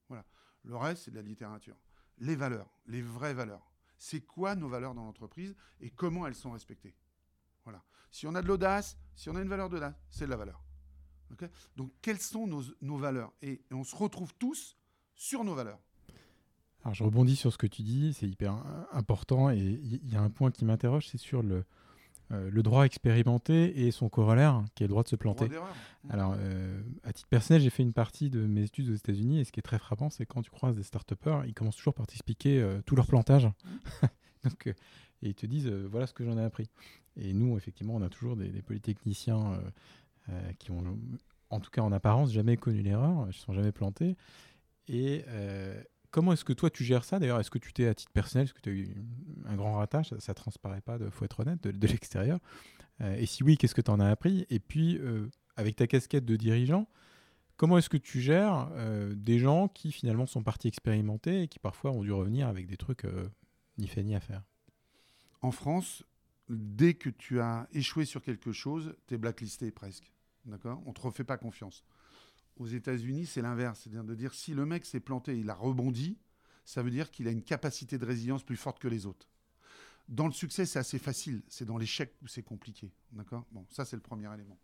Voilà. 0.07 0.25
Le 0.63 0.75
reste, 0.75 1.03
c'est 1.03 1.11
de 1.11 1.15
la 1.15 1.21
littérature. 1.21 1.77
Les 2.17 2.35
valeurs, 2.35 2.69
les 2.85 3.01
vraies 3.01 3.33
valeurs. 3.33 3.71
C'est 3.97 4.21
quoi 4.21 4.55
nos 4.55 4.67
valeurs 4.67 4.93
dans 4.93 5.03
l'entreprise 5.03 5.55
et 5.79 5.89
comment 5.89 6.27
elles 6.27 6.35
sont 6.35 6.51
respectées? 6.51 6.95
Voilà. 7.63 7.83
Si 8.11 8.27
on 8.27 8.35
a 8.35 8.41
de 8.41 8.47
l'audace, 8.47 8.97
si 9.15 9.29
on 9.29 9.35
a 9.35 9.41
une 9.41 9.49
valeur 9.49 9.69
d'audace, 9.69 9.95
c'est 10.09 10.25
de 10.25 10.29
la 10.29 10.37
valeur. 10.37 10.65
Donc, 11.75 11.91
quelles 12.01 12.21
sont 12.21 12.47
nos, 12.47 12.63
nos 12.81 12.97
valeurs? 12.97 13.33
Et, 13.41 13.63
on 13.71 13.83
se 13.83 13.95
retrouve 13.95 14.33
tous 14.35 14.77
sur 15.15 15.43
nos 15.43 15.55
valeurs. 15.55 15.81
Alors, 16.85 16.93
je 16.93 17.03
rebondis 17.03 17.35
sur 17.35 17.51
ce 17.51 17.57
que 17.57 17.67
tu 17.67 17.81
dis, 17.81 18.13
c'est 18.13 18.27
hyper 18.27 18.55
important 18.91 19.49
et 19.49 19.57
il 19.57 20.07
y 20.07 20.15
a 20.15 20.21
un 20.21 20.29
point 20.29 20.51
qui 20.51 20.65
m'interroge, 20.65 21.07
c'est 21.07 21.17
sur 21.17 21.41
le, 21.41 21.65
euh, 22.31 22.49
le 22.51 22.63
droit 22.63 22.85
expérimenté 22.85 23.85
et 23.85 23.91
son 23.91 24.09
corollaire, 24.09 24.63
qui 24.73 24.83
est 24.83 24.87
le 24.87 24.91
droit 24.91 25.03
de 25.03 25.07
se 25.07 25.15
planter. 25.15 25.47
Alors, 26.09 26.35
euh, 26.39 26.81
à 27.03 27.13
titre 27.13 27.27
personnel, 27.27 27.61
j'ai 27.61 27.69
fait 27.69 27.83
une 27.83 27.93
partie 27.93 28.31
de 28.31 28.47
mes 28.47 28.63
études 28.63 28.89
aux 28.89 28.95
États-Unis 28.95 29.39
et 29.39 29.43
ce 29.43 29.51
qui 29.51 29.59
est 29.59 29.63
très 29.63 29.77
frappant, 29.77 30.09
c'est 30.09 30.25
quand 30.25 30.41
tu 30.41 30.49
croises 30.49 30.75
des 30.75 30.81
start-upers, 30.81 31.45
ils 31.45 31.53
commencent 31.53 31.75
toujours 31.75 31.93
par 31.93 32.07
t'expliquer 32.07 32.59
euh, 32.61 32.81
tout 32.83 32.95
leur 32.95 33.05
plantage. 33.05 33.47
Donc, 34.43 34.67
et 34.67 35.29
ils 35.29 35.35
te 35.35 35.45
disent 35.45 35.69
voilà 35.69 36.07
ce 36.07 36.13
que 36.13 36.23
j'en 36.23 36.37
ai 36.37 36.43
appris. 36.43 36.69
Et 37.15 37.33
nous, 37.33 37.57
effectivement, 37.57 37.95
on 37.95 38.01
a 38.01 38.09
toujours 38.09 38.35
des, 38.35 38.49
des 38.49 38.61
polytechniciens 38.61 39.59
qui 40.59 40.71
ont, 40.71 40.83
en 41.49 41.59
tout 41.59 41.71
cas 41.71 41.81
en 41.81 41.91
apparence, 41.91 42.31
jamais 42.31 42.57
connu 42.57 42.81
l'erreur, 42.81 43.23
ils 43.23 43.27
ne 43.27 43.31
sont 43.31 43.53
jamais 43.53 43.71
plantés. 43.71 44.17
Et 44.87 45.23
Comment 46.15 46.31
est-ce 46.31 46.45
que 46.45 46.53
toi 46.53 46.69
tu 46.69 46.85
gères 46.85 47.03
ça 47.03 47.19
D'ailleurs, 47.19 47.41
est-ce 47.41 47.51
que 47.51 47.57
tu 47.57 47.73
t'es 47.73 47.87
à 47.87 47.93
titre 47.93 48.13
personnel, 48.13 48.45
est-ce 48.45 48.53
que 48.53 48.61
tu 48.61 48.69
as 48.69 48.71
eu 48.71 48.95
un 49.47 49.57
grand 49.57 49.73
ratage? 49.73 50.17
Ça 50.19 50.31
ne 50.31 50.33
transparaît 50.33 50.79
pas, 50.79 50.97
il 50.97 51.11
faut 51.11 51.25
être 51.25 51.41
honnête, 51.41 51.61
de, 51.61 51.87
l'extérieur. 51.87 52.39
Euh, 53.01 53.17
et 53.17 53.25
si 53.25 53.43
oui, 53.43 53.57
qu'est-ce 53.57 53.75
que 53.75 53.81
tu 53.81 53.91
en 53.91 53.99
as 53.99 54.07
appris? 54.07 54.45
Et 54.49 54.61
puis, 54.61 54.97
euh, 54.97 55.29
avec 55.57 55.75
ta 55.75 55.87
casquette 55.87 56.23
de 56.23 56.37
dirigeant, 56.37 56.87
comment 57.57 57.77
est-ce 57.77 57.89
que 57.89 57.97
tu 57.97 58.21
gères 58.21 58.69
euh, 58.75 59.13
des 59.13 59.39
gens 59.39 59.67
qui 59.67 59.91
finalement 59.91 60.25
sont 60.25 60.41
partis 60.41 60.69
expérimenter 60.69 61.41
et 61.41 61.47
qui 61.49 61.59
parfois 61.59 61.91
ont 61.91 62.01
dû 62.01 62.13
revenir 62.13 62.47
avec 62.47 62.65
des 62.65 62.77
trucs 62.77 63.05
ni 63.77 63.85
fait 63.85 64.01
ni 64.01 64.15
à 64.15 64.21
faire? 64.21 64.41
En 65.41 65.51
France, 65.51 66.05
dès 66.47 66.93
que 66.93 67.09
tu 67.09 67.41
as 67.41 67.67
échoué 67.73 68.05
sur 68.05 68.21
quelque 68.21 68.53
chose, 68.53 68.95
tu 69.07 69.15
es 69.15 69.17
blacklisté 69.17 69.69
presque. 69.69 70.13
D'accord? 70.45 70.81
On 70.85 70.91
ne 70.91 70.93
te 70.93 71.01
refait 71.01 71.25
pas 71.25 71.37
confiance. 71.37 71.83
Aux 72.57 72.67
États-Unis, 72.67 73.25
c'est 73.25 73.41
l'inverse. 73.41 73.81
C'est-à-dire 73.81 74.03
de 74.03 74.15
dire 74.15 74.33
si 74.33 74.53
le 74.53 74.65
mec 74.65 74.85
s'est 74.85 74.99
planté, 74.99 75.37
il 75.37 75.49
a 75.49 75.55
rebondi, 75.55 76.17
ça 76.63 76.81
veut 76.81 76.91
dire 76.91 77.11
qu'il 77.11 77.27
a 77.27 77.31
une 77.31 77.43
capacité 77.43 77.97
de 77.97 78.05
résilience 78.05 78.43
plus 78.43 78.57
forte 78.57 78.79
que 78.79 78.87
les 78.87 79.05
autres. 79.05 79.29
Dans 80.07 80.27
le 80.27 80.33
succès, 80.33 80.65
c'est 80.65 80.79
assez 80.79 80.99
facile. 80.99 81.43
C'est 81.47 81.65
dans 81.65 81.77
l'échec 81.77 82.15
où 82.21 82.27
c'est 82.27 82.43
compliqué. 82.43 82.91
D'accord? 83.11 83.45
Bon, 83.51 83.65
ça, 83.69 83.85
c'est 83.85 83.95
le 83.95 84.01
premier 84.01 84.31
élément. 84.33 84.59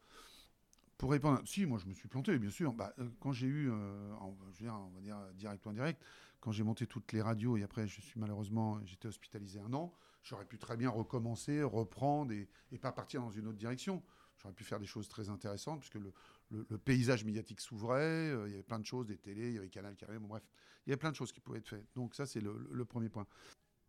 Pour 0.98 1.12
répondre, 1.12 1.42
si, 1.46 1.66
moi, 1.66 1.80
je 1.80 1.88
me 1.88 1.94
suis 1.94 2.08
planté, 2.08 2.38
bien 2.38 2.52
sûr. 2.52 2.74
Bah, 2.74 2.94
euh, 3.00 3.10
quand 3.20 3.32
j'ai 3.32 3.48
eu, 3.48 3.72
euh, 3.72 4.14
je 4.40 4.46
veux 4.46 4.66
dire, 4.66 4.76
on 4.76 4.90
va 4.92 5.02
dire 5.02 5.18
direct 5.34 5.66
ou 5.66 5.70
indirect, 5.70 6.02
quand 6.40 6.52
j'ai 6.52 6.64
monté 6.64 6.86
toutes 6.86 7.12
les 7.12 7.22
radios 7.22 7.58
et 7.58 7.64
après, 7.64 7.88
je 7.88 8.02
suis 8.02 8.20
malheureusement, 8.20 8.80
j'étais 8.86 9.08
hospitalisé 9.08 9.60
un 9.60 9.74
an, 9.74 9.94
j'aurais 10.24 10.46
pu 10.46 10.60
très 10.60 10.78
bien 10.78 10.90
recommencer, 10.90 11.64
reprendre 11.64 12.32
et, 12.32 12.48
et 12.72 12.78
pas 12.78 12.92
partir 12.92 13.22
dans 13.22 13.32
une 13.32 13.48
autre 13.48 13.58
direction. 13.58 14.04
J'aurais 14.38 14.54
pu 14.54 14.64
faire 14.64 14.80
des 14.80 14.86
choses 14.86 15.08
très 15.08 15.30
intéressantes, 15.30 15.80
puisque 15.80 15.96
le, 15.96 16.14
le, 16.52 16.78
paysage 16.78 17.24
médiatique 17.24 17.62
s'ouvrait, 17.62 18.30
euh, 18.30 18.48
il 18.48 18.52
y 18.52 18.54
avait 18.54 18.64
plein 18.64 18.80
de 18.80 18.86
choses, 18.86 19.08
des 19.08 19.18
télés, 19.18 19.50
il 19.50 19.56
y 19.56 19.58
avait 19.58 19.70
Canal 19.70 19.96
qui 19.96 20.04
arrivait, 20.04 20.20
bon, 20.20 20.28
bref, 20.28 20.44
il 20.86 20.90
y 20.90 20.94
avait 20.94 21.00
plein 21.00 21.12
de 21.12 21.16
choses 21.16 21.32
qui 21.32 21.40
pouvaient 21.40 21.60
être 21.60 21.68
faites. 21.68 21.88
Donc 21.96 22.16
ça, 22.16 22.26
c'est 22.26 22.42
le, 22.42 22.86
premier 22.86 23.10
point. 23.10 23.26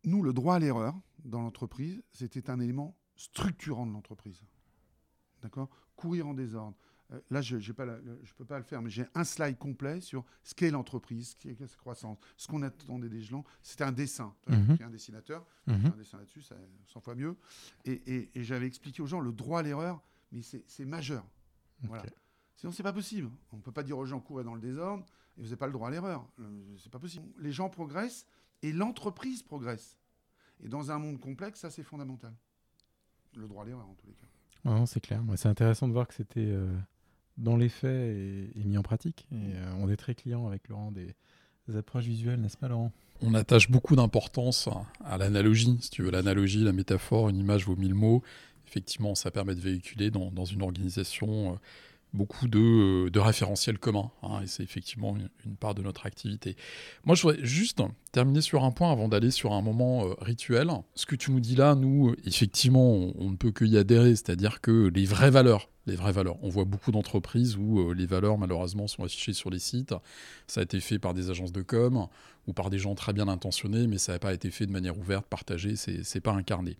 Nous, 0.05 0.21
le 0.21 0.33
droit 0.33 0.55
à 0.55 0.59
l'erreur 0.59 0.95
dans 1.23 1.41
l'entreprise, 1.41 2.01
c'était 2.11 2.49
un 2.49 2.59
élément 2.59 2.97
structurant 3.15 3.85
de 3.85 3.91
l'entreprise. 3.91 4.41
D'accord? 5.41 5.69
Courir 5.95 6.27
en 6.27 6.33
désordre. 6.33 6.77
Euh, 7.11 7.19
là, 7.29 7.41
je 7.41 7.57
ne 7.57 8.33
peux 8.37 8.45
pas 8.45 8.57
le 8.57 8.63
faire, 8.63 8.81
mais 8.81 8.89
j'ai 8.89 9.05
un 9.13 9.23
slide 9.23 9.57
complet 9.57 9.99
sur 9.99 10.23
ce 10.43 10.53
qu'est 10.53 10.71
l'entreprise, 10.71 11.31
ce 11.31 11.35
qu'est 11.35 11.67
sa 11.67 11.75
croissance, 11.75 12.17
ce 12.37 12.47
qu'on 12.47 12.61
attendait 12.61 13.09
des 13.09 13.21
gens. 13.21 13.43
C'était 13.61 13.83
un 13.83 13.91
dessin. 13.91 14.33
Mm 14.47 14.75
un 14.81 14.89
dessinateur, 14.89 15.45
mhm. 15.67 15.85
un 15.93 15.97
dessin 15.97 16.17
là-dessus, 16.17 16.41
ça 16.41 16.55
100 16.87 17.01
fois 17.01 17.15
mieux. 17.15 17.37
Et, 17.85 18.29
j'avais 18.35 18.67
expliqué 18.67 19.01
aux 19.01 19.07
gens 19.07 19.19
le 19.19 19.31
droit 19.31 19.59
à 19.59 19.63
l'erreur, 19.63 20.01
mais 20.31 20.41
c'est 20.41 20.85
majeur. 20.85 21.25
Voilà. 21.83 22.03
Sinon, 22.55 22.71
c'est 22.71 22.83
pas 22.83 22.93
possible. 22.93 23.29
On 23.51 23.57
ne 23.57 23.61
peut 23.61 23.71
pas 23.71 23.83
dire 23.83 23.97
aux 23.97 24.05
gens 24.05 24.19
courez 24.19 24.43
dans 24.43 24.55
le 24.55 24.61
désordre 24.61 25.05
et 25.37 25.41
vous 25.41 25.47
n'avez 25.47 25.57
pas 25.57 25.67
le 25.67 25.73
droit 25.73 25.87
à 25.87 25.91
l'erreur. 25.91 26.25
Euh, 26.39 26.75
c'est 26.77 26.91
pas 26.91 26.99
possible. 26.99 27.27
Les 27.39 27.51
gens 27.51 27.69
progressent 27.69 28.25
et 28.61 28.71
l'entreprise 28.71 29.43
progresse. 29.43 29.97
Et 30.63 30.69
dans 30.69 30.91
un 30.91 30.99
monde 30.99 31.19
complexe, 31.19 31.59
ça 31.59 31.69
c'est 31.69 31.83
fondamental. 31.83 32.33
Le 33.35 33.47
droit 33.47 33.63
à 33.63 33.65
l'erreur 33.65 33.87
en 33.89 33.95
tous 33.95 34.07
les 34.07 34.13
cas. 34.13 34.27
Non, 34.65 34.85
c'est 34.85 35.01
clair. 35.01 35.21
c'est 35.35 35.49
intéressant 35.49 35.87
de 35.87 35.93
voir 35.93 36.07
que 36.07 36.13
c'était 36.13 36.39
euh, 36.39 36.73
dans 37.37 37.57
les 37.57 37.69
faits 37.69 37.89
et, 37.89 38.63
mis 38.63 38.77
en 38.77 38.83
pratique. 38.83 39.27
Et 39.31 39.55
euh, 39.55 39.73
on 39.79 39.89
est 39.89 39.97
très 39.97 40.15
client 40.15 40.47
avec 40.47 40.69
Laurent 40.69 40.91
des, 40.91 41.15
approches 41.75 42.05
visuelles, 42.05 42.39
n'est-ce 42.39 42.57
pas 42.57 42.67
Laurent? 42.67 42.91
On 43.21 43.33
attache 43.33 43.69
beaucoup 43.69 43.95
d'importance 43.95 44.69
à, 45.03 45.17
l'analogie. 45.17 45.77
Si 45.81 45.89
tu 45.89 46.03
veux, 46.03 46.11
l'analogie, 46.11 46.63
la 46.63 46.73
métaphore, 46.73 47.29
une 47.29 47.37
image 47.37 47.65
vaut 47.65 47.75
mille 47.75 47.93
mots. 47.93 48.21
Effectivement, 48.67 49.15
ça 49.15 49.31
permet 49.31 49.55
de 49.55 49.61
véhiculer 49.61 50.11
dans, 50.11 50.31
dans 50.31 50.45
une 50.45 50.61
organisation 50.61 51.57
beaucoup 52.13 52.47
de, 52.47 53.09
de 53.09 53.19
référentiels 53.19 53.79
communs. 53.79 54.11
Hein, 54.21 54.41
et 54.43 54.47
c'est 54.47 54.63
effectivement 54.63 55.15
une, 55.45 55.55
part 55.55 55.75
de 55.75 55.81
notre 55.81 56.05
activité. 56.05 56.55
Moi, 57.05 57.15
je 57.15 57.23
voudrais 57.23 57.43
juste 57.43 57.81
terminer 58.11 58.41
sur 58.41 58.63
un 58.63 58.71
point 58.71 58.91
avant 58.91 59.07
d'aller 59.07 59.31
sur 59.31 59.53
un 59.53 59.61
moment 59.61 60.05
euh, 60.05 60.13
rituel. 60.21 60.69
Ce 60.95 61.05
que 61.05 61.15
tu 61.15 61.31
nous 61.31 61.39
dis 61.39 61.55
là, 61.55 61.75
nous, 61.75 62.15
effectivement, 62.25 62.93
on, 63.17 63.31
ne 63.31 63.35
peut 63.35 63.51
que 63.51 63.65
y 63.65 63.77
adhérer. 63.77 64.15
C'est-à-dire 64.15 64.61
que 64.61 64.91
les 64.93 65.05
vraies 65.05 65.31
valeurs, 65.31 65.69
les 65.87 65.95
vraies 65.95 66.11
valeurs. 66.11 66.37
On 66.43 66.49
voit 66.49 66.65
beaucoup 66.65 66.91
d'entreprises 66.91 67.57
où 67.57 67.79
euh, 67.79 67.93
les 67.93 68.05
valeurs, 68.05 68.37
malheureusement, 68.37 68.87
sont 68.87 69.03
affichées 69.03 69.33
sur 69.33 69.49
les 69.49 69.59
sites. 69.59 69.95
Ça 70.47 70.61
a 70.61 70.63
été 70.63 70.79
fait 70.79 70.99
par 70.99 71.13
des 71.13 71.29
agences 71.29 71.51
de 71.51 71.61
com 71.61 72.07
ou 72.47 72.53
par 72.53 72.69
des 72.69 72.77
gens 72.77 72.93
très 72.93 73.13
bien 73.13 73.27
intentionnés, 73.27 73.87
mais 73.87 73.97
ça 73.97 74.13
n'a 74.13 74.19
pas 74.19 74.33
été 74.33 74.51
fait 74.51 74.65
de 74.65 74.71
manière 74.71 74.97
ouverte, 74.97 75.25
partagée, 75.27 75.75
c'est 75.75 76.19
pas 76.19 76.33
incarné. 76.33 76.77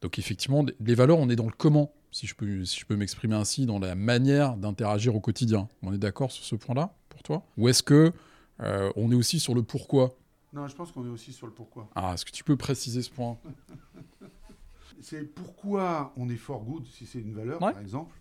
Donc 0.00 0.18
effectivement, 0.18 0.64
les 0.80 0.94
valeurs, 0.94 1.18
on 1.18 1.28
est 1.28 1.36
dans 1.36 1.46
le 1.46 1.52
comment, 1.56 1.92
si 2.10 2.26
je 2.26 2.34
peux, 2.34 2.64
si 2.64 2.80
je 2.80 2.86
peux 2.86 2.96
m'exprimer 2.96 3.34
ainsi, 3.34 3.66
dans 3.66 3.78
la 3.78 3.94
manière 3.94 4.56
d'interagir 4.56 5.14
au 5.14 5.20
quotidien. 5.20 5.68
On 5.82 5.92
est 5.92 5.98
d'accord 5.98 6.32
sur 6.32 6.44
ce 6.44 6.54
point-là, 6.54 6.94
pour 7.08 7.22
toi? 7.22 7.44
Ou 7.56 7.68
est-ce 7.68 7.82
que 7.82 8.12
euh, 8.60 8.92
on 8.96 9.10
est 9.10 9.14
aussi 9.14 9.40
sur 9.40 9.54
le 9.54 9.62
pourquoi? 9.62 10.16
Non, 10.52 10.66
je 10.66 10.74
pense 10.74 10.92
qu'on 10.92 11.04
est 11.04 11.10
aussi 11.10 11.32
sur 11.32 11.46
le 11.46 11.52
pourquoi. 11.52 11.88
Ah, 11.94 12.12
est-ce 12.14 12.24
que 12.24 12.30
tu 12.30 12.44
peux 12.44 12.56
préciser 12.56 13.02
ce 13.02 13.10
point? 13.10 13.38
C'est 15.00 15.22
pourquoi 15.34 16.12
on 16.16 16.28
est 16.30 16.36
for 16.36 16.64
good, 16.64 16.86
si 16.86 17.04
c'est 17.04 17.20
une 17.20 17.34
valeur, 17.34 17.58
par 17.58 17.78
exemple, 17.78 18.16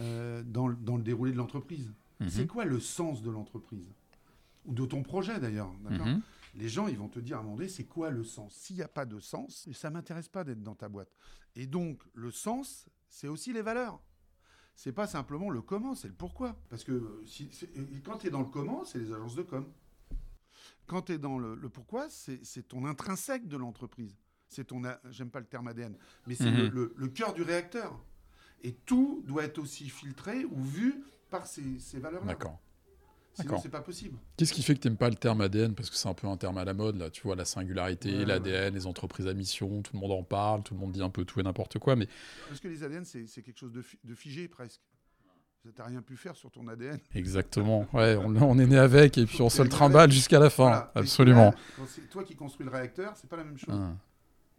euh, 0.00 0.42
dans, 0.46 0.70
dans, 0.70 0.96
le 0.96 1.02
déroulé 1.02 1.32
de 1.32 1.36
l'entreprise. 1.36 1.92
Mhm. 2.20 2.30
C'est 2.30 2.46
quoi 2.46 2.64
le 2.64 2.78
sens 2.78 3.22
de 3.22 3.30
l'entreprise? 3.30 3.90
Ou 4.66 4.72
de 4.72 4.86
ton 4.86 5.02
projet, 5.02 5.40
d'ailleurs, 5.40 5.72
d'accord? 5.82 6.06
Les 6.54 6.68
gens, 6.68 6.86
ils 6.86 6.98
vont 6.98 7.08
te 7.08 7.18
dire 7.18 7.38
à 7.38 7.40
un 7.40 7.42
moment 7.42 7.56
donné, 7.56 7.68
c'est 7.68 7.84
quoi 7.84 8.10
le 8.10 8.24
sens? 8.24 8.54
S'il 8.54 8.76
n'y 8.76 8.82
a 8.82 8.88
pas 8.88 9.06
de 9.06 9.18
sens, 9.20 9.68
ça 9.72 9.88
ne 9.88 9.94
m'intéresse 9.94 10.28
pas 10.28 10.44
d'être 10.44 10.62
dans 10.62 10.74
ta 10.74 10.88
boîte. 10.88 11.10
Et 11.54 11.66
donc, 11.66 12.02
le 12.14 12.30
sens, 12.30 12.88
c'est 13.08 13.28
aussi 13.28 13.52
les 13.52 13.62
valeurs. 13.62 14.00
C'est 14.74 14.92
pas 14.92 15.06
simplement 15.06 15.50
le 15.50 15.62
comment, 15.62 15.94
c'est 15.94 16.08
le 16.08 16.14
pourquoi. 16.14 16.58
Parce 16.68 16.84
que 16.84 17.22
si, 17.26 17.50
quand 18.04 18.18
tu 18.18 18.26
es 18.26 18.30
dans 18.30 18.40
le 18.40 18.46
comment, 18.46 18.84
c'est 18.84 18.98
les 18.98 19.12
agences 19.12 19.34
de 19.34 19.42
com. 19.42 19.66
Quand 20.86 21.02
tu 21.02 21.12
es 21.12 21.18
dans 21.18 21.38
le, 21.38 21.56
pourquoi, 21.68 22.08
c'est 22.10 22.68
ton 22.68 22.84
intrinsèque 22.84 23.46
de 23.48 23.56
l'entreprise. 23.56 24.16
C'est 24.48 24.64
ton, 24.64 24.82
j'aime 25.10 25.30
pas 25.30 25.40
le 25.40 25.46
terme 25.46 25.68
ADN, 25.68 25.96
mais 26.26 26.34
c'est 26.34 26.50
mhm. 26.50 26.90
le, 26.94 27.08
cœur 27.08 27.32
du 27.32 27.42
réacteur. 27.42 27.98
Et 28.62 28.74
tout 28.74 29.22
doit 29.26 29.44
être 29.44 29.58
aussi 29.58 29.88
filtré 29.88 30.44
ou 30.44 30.62
vu 30.62 31.04
par 31.30 31.46
ces, 31.46 31.78
ces 31.78 31.98
valeurs-là. 31.98 32.32
D'accord. 32.32 32.60
Sinon, 33.34 33.58
c'est 33.62 33.70
pas 33.70 33.80
possible. 33.80 34.18
Qu'est-ce 34.36 34.52
qui 34.52 34.62
fait 34.62 34.74
que 34.74 34.80
tu 34.80 34.88
n'aimes 34.88 34.96
pas 34.96 35.08
le 35.08 35.16
terme 35.16 35.40
ADN 35.40 35.74
Parce 35.74 35.88
que 35.88 35.96
c'est 35.96 36.08
un 36.08 36.14
peu 36.14 36.26
un 36.26 36.36
terme 36.36 36.58
à 36.58 36.64
la 36.64 36.74
mode, 36.74 36.96
là. 36.96 37.10
Tu 37.10 37.22
vois, 37.22 37.34
la 37.34 37.44
singularité, 37.44 38.24
l'ADN, 38.24 38.74
les 38.74 38.86
entreprises 38.86 39.26
à 39.26 39.34
mission, 39.34 39.82
tout 39.82 39.94
le 39.94 40.00
monde 40.00 40.12
en 40.12 40.22
parle, 40.22 40.62
tout 40.62 40.74
le 40.74 40.80
monde 40.80 40.92
dit 40.92 41.02
un 41.02 41.10
peu 41.10 41.24
tout 41.24 41.40
et 41.40 41.42
n'importe 41.42 41.78
quoi. 41.78 41.96
Mais... 41.96 42.08
Parce 42.48 42.60
que 42.60 42.68
les 42.68 42.84
ADN, 42.84 43.04
c'est 43.04 43.42
quelque 43.42 43.58
chose 43.58 43.72
de, 43.72 44.14
figé 44.14 44.48
presque. 44.48 44.80
Tu 45.62 45.68
n'as 45.78 45.84
rien 45.84 46.02
pu 46.02 46.16
faire 46.16 46.34
sur 46.34 46.50
ton 46.50 46.66
ADN. 46.66 46.98
Exactement. 47.14 47.86
Ouais, 47.92 48.16
on, 48.16 48.58
est 48.58 48.66
né 48.66 48.76
avec 48.76 49.16
et 49.16 49.26
puis 49.26 49.42
on 49.42 49.48
se 49.50 49.62
le 49.62 49.68
trimballe 49.68 50.10
jusqu'à 50.10 50.40
la 50.40 50.50
fin. 50.50 50.90
Absolument. 50.94 51.54
C'est 51.86 52.10
toi 52.10 52.24
qui 52.24 52.34
construis 52.34 52.66
le 52.66 52.72
réacteur, 52.72 53.16
c'est 53.16 53.30
pas 53.30 53.36
la 53.36 53.44
même 53.44 53.58
chose. 53.58 53.72
Ah. 53.72 53.92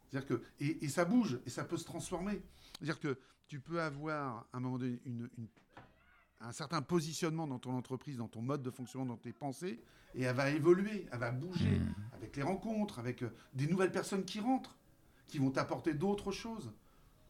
C'est-à-dire 0.09 0.27
que, 0.27 0.41
et, 0.59 0.87
ça 0.89 1.05
bouge, 1.05 1.39
et 1.45 1.49
ça 1.49 1.63
peut 1.63 1.77
se 1.77 1.85
transformer. 1.85 2.41
C'est-à-dire 2.77 2.99
que 2.99 3.17
tu 3.47 3.59
peux 3.59 3.81
avoir, 3.81 4.47
à 4.53 4.57
un 4.57 4.59
moment 4.59 4.77
donné, 4.77 4.99
une, 5.05 5.27
un 6.43 6.51
certain 6.51 6.81
positionnement 6.81 7.47
dans 7.47 7.59
ton 7.59 7.73
entreprise, 7.73 8.17
dans 8.17 8.27
ton 8.27 8.41
mode 8.41 8.61
de 8.61 8.69
fonctionnement, 8.69 9.05
dans 9.05 9.17
tes 9.17 9.33
pensées, 9.33 9.79
et 10.15 10.23
elle 10.23 10.35
va 10.35 10.49
évoluer, 10.49 11.07
elle 11.11 11.19
va 11.19 11.31
bouger 11.31 11.79
mmh. 11.79 11.95
avec 12.13 12.35
les 12.35 12.43
rencontres, 12.43 12.99
avec 12.99 13.23
euh, 13.23 13.33
des 13.53 13.67
nouvelles 13.67 13.91
personnes 13.91 14.25
qui 14.25 14.39
rentrent, 14.39 14.75
qui 15.27 15.39
vont 15.39 15.51
t'apporter 15.51 15.93
d'autres 15.93 16.31
choses. 16.31 16.71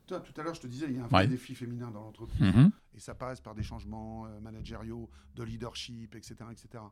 Toi, 0.08 0.20
tout 0.20 0.34
à 0.40 0.44
l'heure, 0.44 0.56
je 0.56 0.62
te 0.62 0.68
disais, 0.68 0.88
il 0.90 0.98
y 0.98 1.00
a 1.00 1.06
un 1.06 1.08
vrai 1.08 1.28
défi 1.28 1.56
féminin 1.56 1.92
dans 1.92 2.02
l'entreprise, 2.02 2.42
mmh. 2.42 2.72
et 2.96 3.00
ça 3.00 3.16
passe 3.16 3.40
par 3.40 3.56
des 3.56 3.64
changements 3.64 4.26
euh, 4.26 4.40
managériaux, 4.40 5.10
de 5.36 5.44
leadership, 5.44 6.16
etc. 6.16 6.36
etc. 6.52 6.84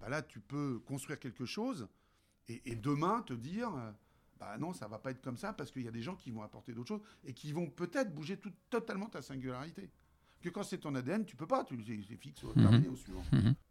Bah 0.00 0.08
là, 0.08 0.22
tu 0.22 0.40
peux 0.40 0.80
construire 0.80 1.18
quelque 1.18 1.46
chose, 1.46 1.88
et, 2.48 2.74
demain 2.74 3.22
te 3.22 3.32
dire, 3.32 3.72
euh, 3.76 3.92
bah 4.40 4.58
non, 4.58 4.72
ça 4.72 4.88
va 4.88 4.98
pas 4.98 5.12
être 5.12 5.22
comme 5.22 5.36
ça, 5.36 5.52
parce 5.52 5.70
qu'il 5.70 5.82
y 5.82 5.88
a 5.88 5.92
des 5.92 6.02
gens 6.02 6.16
qui 6.16 6.32
vont 6.32 6.42
apporter 6.42 6.72
d'autres 6.72 6.88
choses, 6.88 7.02
et 7.24 7.32
qui 7.32 7.52
vont 7.52 7.70
peut-être 7.70 8.12
bouger 8.12 8.36
tout, 8.36 8.52
totalement 8.70 9.06
ta 9.06 9.22
singularité 9.22 9.88
que 10.40 10.48
quand 10.48 10.62
c'est 10.62 10.78
ton 10.78 10.94
ADN, 10.94 11.24
tu 11.24 11.36
peux 11.36 11.46
pas, 11.46 11.64
tu 11.64 11.76
c'est 11.84 12.16
fixe 12.16 12.42
au, 12.44 12.58
mhm. 12.58 12.86
au 12.90 12.96
suivant. 12.96 13.22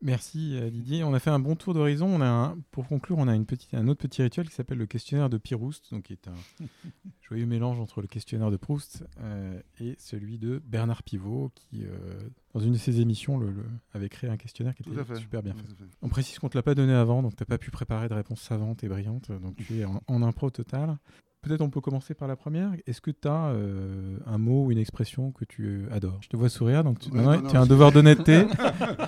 Merci 0.01 0.57
euh, 0.57 0.69
Didier. 0.69 1.03
On 1.03 1.13
a 1.13 1.19
fait 1.19 1.29
un 1.29 1.39
bon 1.39 1.55
tour 1.55 1.73
d'horizon. 1.73 2.07
On 2.07 2.21
a 2.21 2.55
pour 2.71 2.87
conclure, 2.87 3.17
on 3.17 3.27
a 3.27 3.35
une 3.35 3.45
petite, 3.45 3.73
un 3.73 3.87
autre 3.87 4.01
petit 4.01 4.21
rituel 4.21 4.47
qui 4.47 4.55
s'appelle 4.55 4.77
le 4.77 4.85
questionnaire 4.85 5.29
de 5.29 5.37
Piroust, 5.37 5.91
donc 5.91 6.03
qui 6.03 6.13
est 6.13 6.27
un 6.27 6.65
joyeux 7.21 7.45
mélange 7.45 7.79
entre 7.79 8.01
le 8.01 8.07
questionnaire 8.07 8.51
de 8.51 8.57
Proust 8.57 9.03
euh, 9.19 9.59
et 9.79 9.95
celui 9.97 10.37
de 10.37 10.61
Bernard 10.65 11.03
Pivot, 11.03 11.51
qui 11.55 11.83
euh, 11.85 12.29
dans 12.53 12.59
une 12.59 12.73
de 12.73 12.77
ses 12.77 13.01
émissions 13.01 13.37
le, 13.37 13.53
avait 13.93 14.09
créé 14.09 14.29
un 14.29 14.37
questionnaire 14.37 14.75
qui 14.75 14.83
était 14.83 15.15
super 15.15 15.41
bien 15.41 15.53
fait. 15.53 15.63
On 16.01 16.09
précise 16.09 16.39
qu'on 16.39 16.49
te 16.49 16.57
l'a 16.57 16.63
pas 16.63 16.75
donné 16.75 16.93
avant, 16.93 17.23
donc 17.23 17.35
tu 17.35 17.41
n'as 17.41 17.47
pas 17.47 17.57
pu 17.57 17.71
préparer 17.71 18.09
de 18.09 18.13
réponses 18.13 18.41
savantes 18.41 18.83
et 18.83 18.87
brillantes, 18.87 19.31
donc 19.31 19.55
tu 19.55 19.79
es 19.79 19.85
en, 19.85 20.01
en 20.07 20.21
impro 20.21 20.49
total. 20.49 20.97
Peut-être 21.41 21.61
on 21.61 21.69
peut 21.69 21.79
commencer 21.79 22.13
par 22.13 22.27
la 22.27 22.35
première. 22.35 22.73
Est-ce 22.85 22.99
que 22.99 23.11
tu 23.11 23.27
as 23.27 23.47
euh, 23.47 24.17
un 24.25 24.37
mot 24.37 24.65
ou 24.65 24.71
une 24.71 24.77
expression 24.77 25.31
que 25.31 25.45
tu 25.45 25.87
adores? 25.89 26.19
Je 26.21 26.27
te 26.27 26.35
vois 26.35 26.49
sourire, 26.49 26.83
donc 26.83 26.99
tu, 26.99 27.17
as 27.17 27.61
un 27.61 27.65
devoir 27.65 27.93
d'honnêteté. 27.93 28.45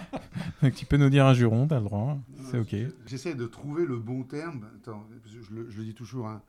tu 0.75 0.85
peux 0.85 0.95
nous 0.95 1.09
dire 1.09 1.25
un 1.25 1.33
juron, 1.33 1.67
tu 1.67 1.73
as 1.73 1.79
le 1.79 1.85
droit. 1.85 2.17
C'est 2.49 2.57
OK. 2.57 2.73
J'essaie 3.05 3.35
de 3.35 3.45
trouver 3.47 3.85
le 3.85 3.97
bon 3.97 4.23
terme. 4.23 4.65
Attends, 4.77 5.05
je, 5.25 5.53
le, 5.53 5.83
dis 5.83 5.93
toujours 5.93 6.27
à, 6.27 6.41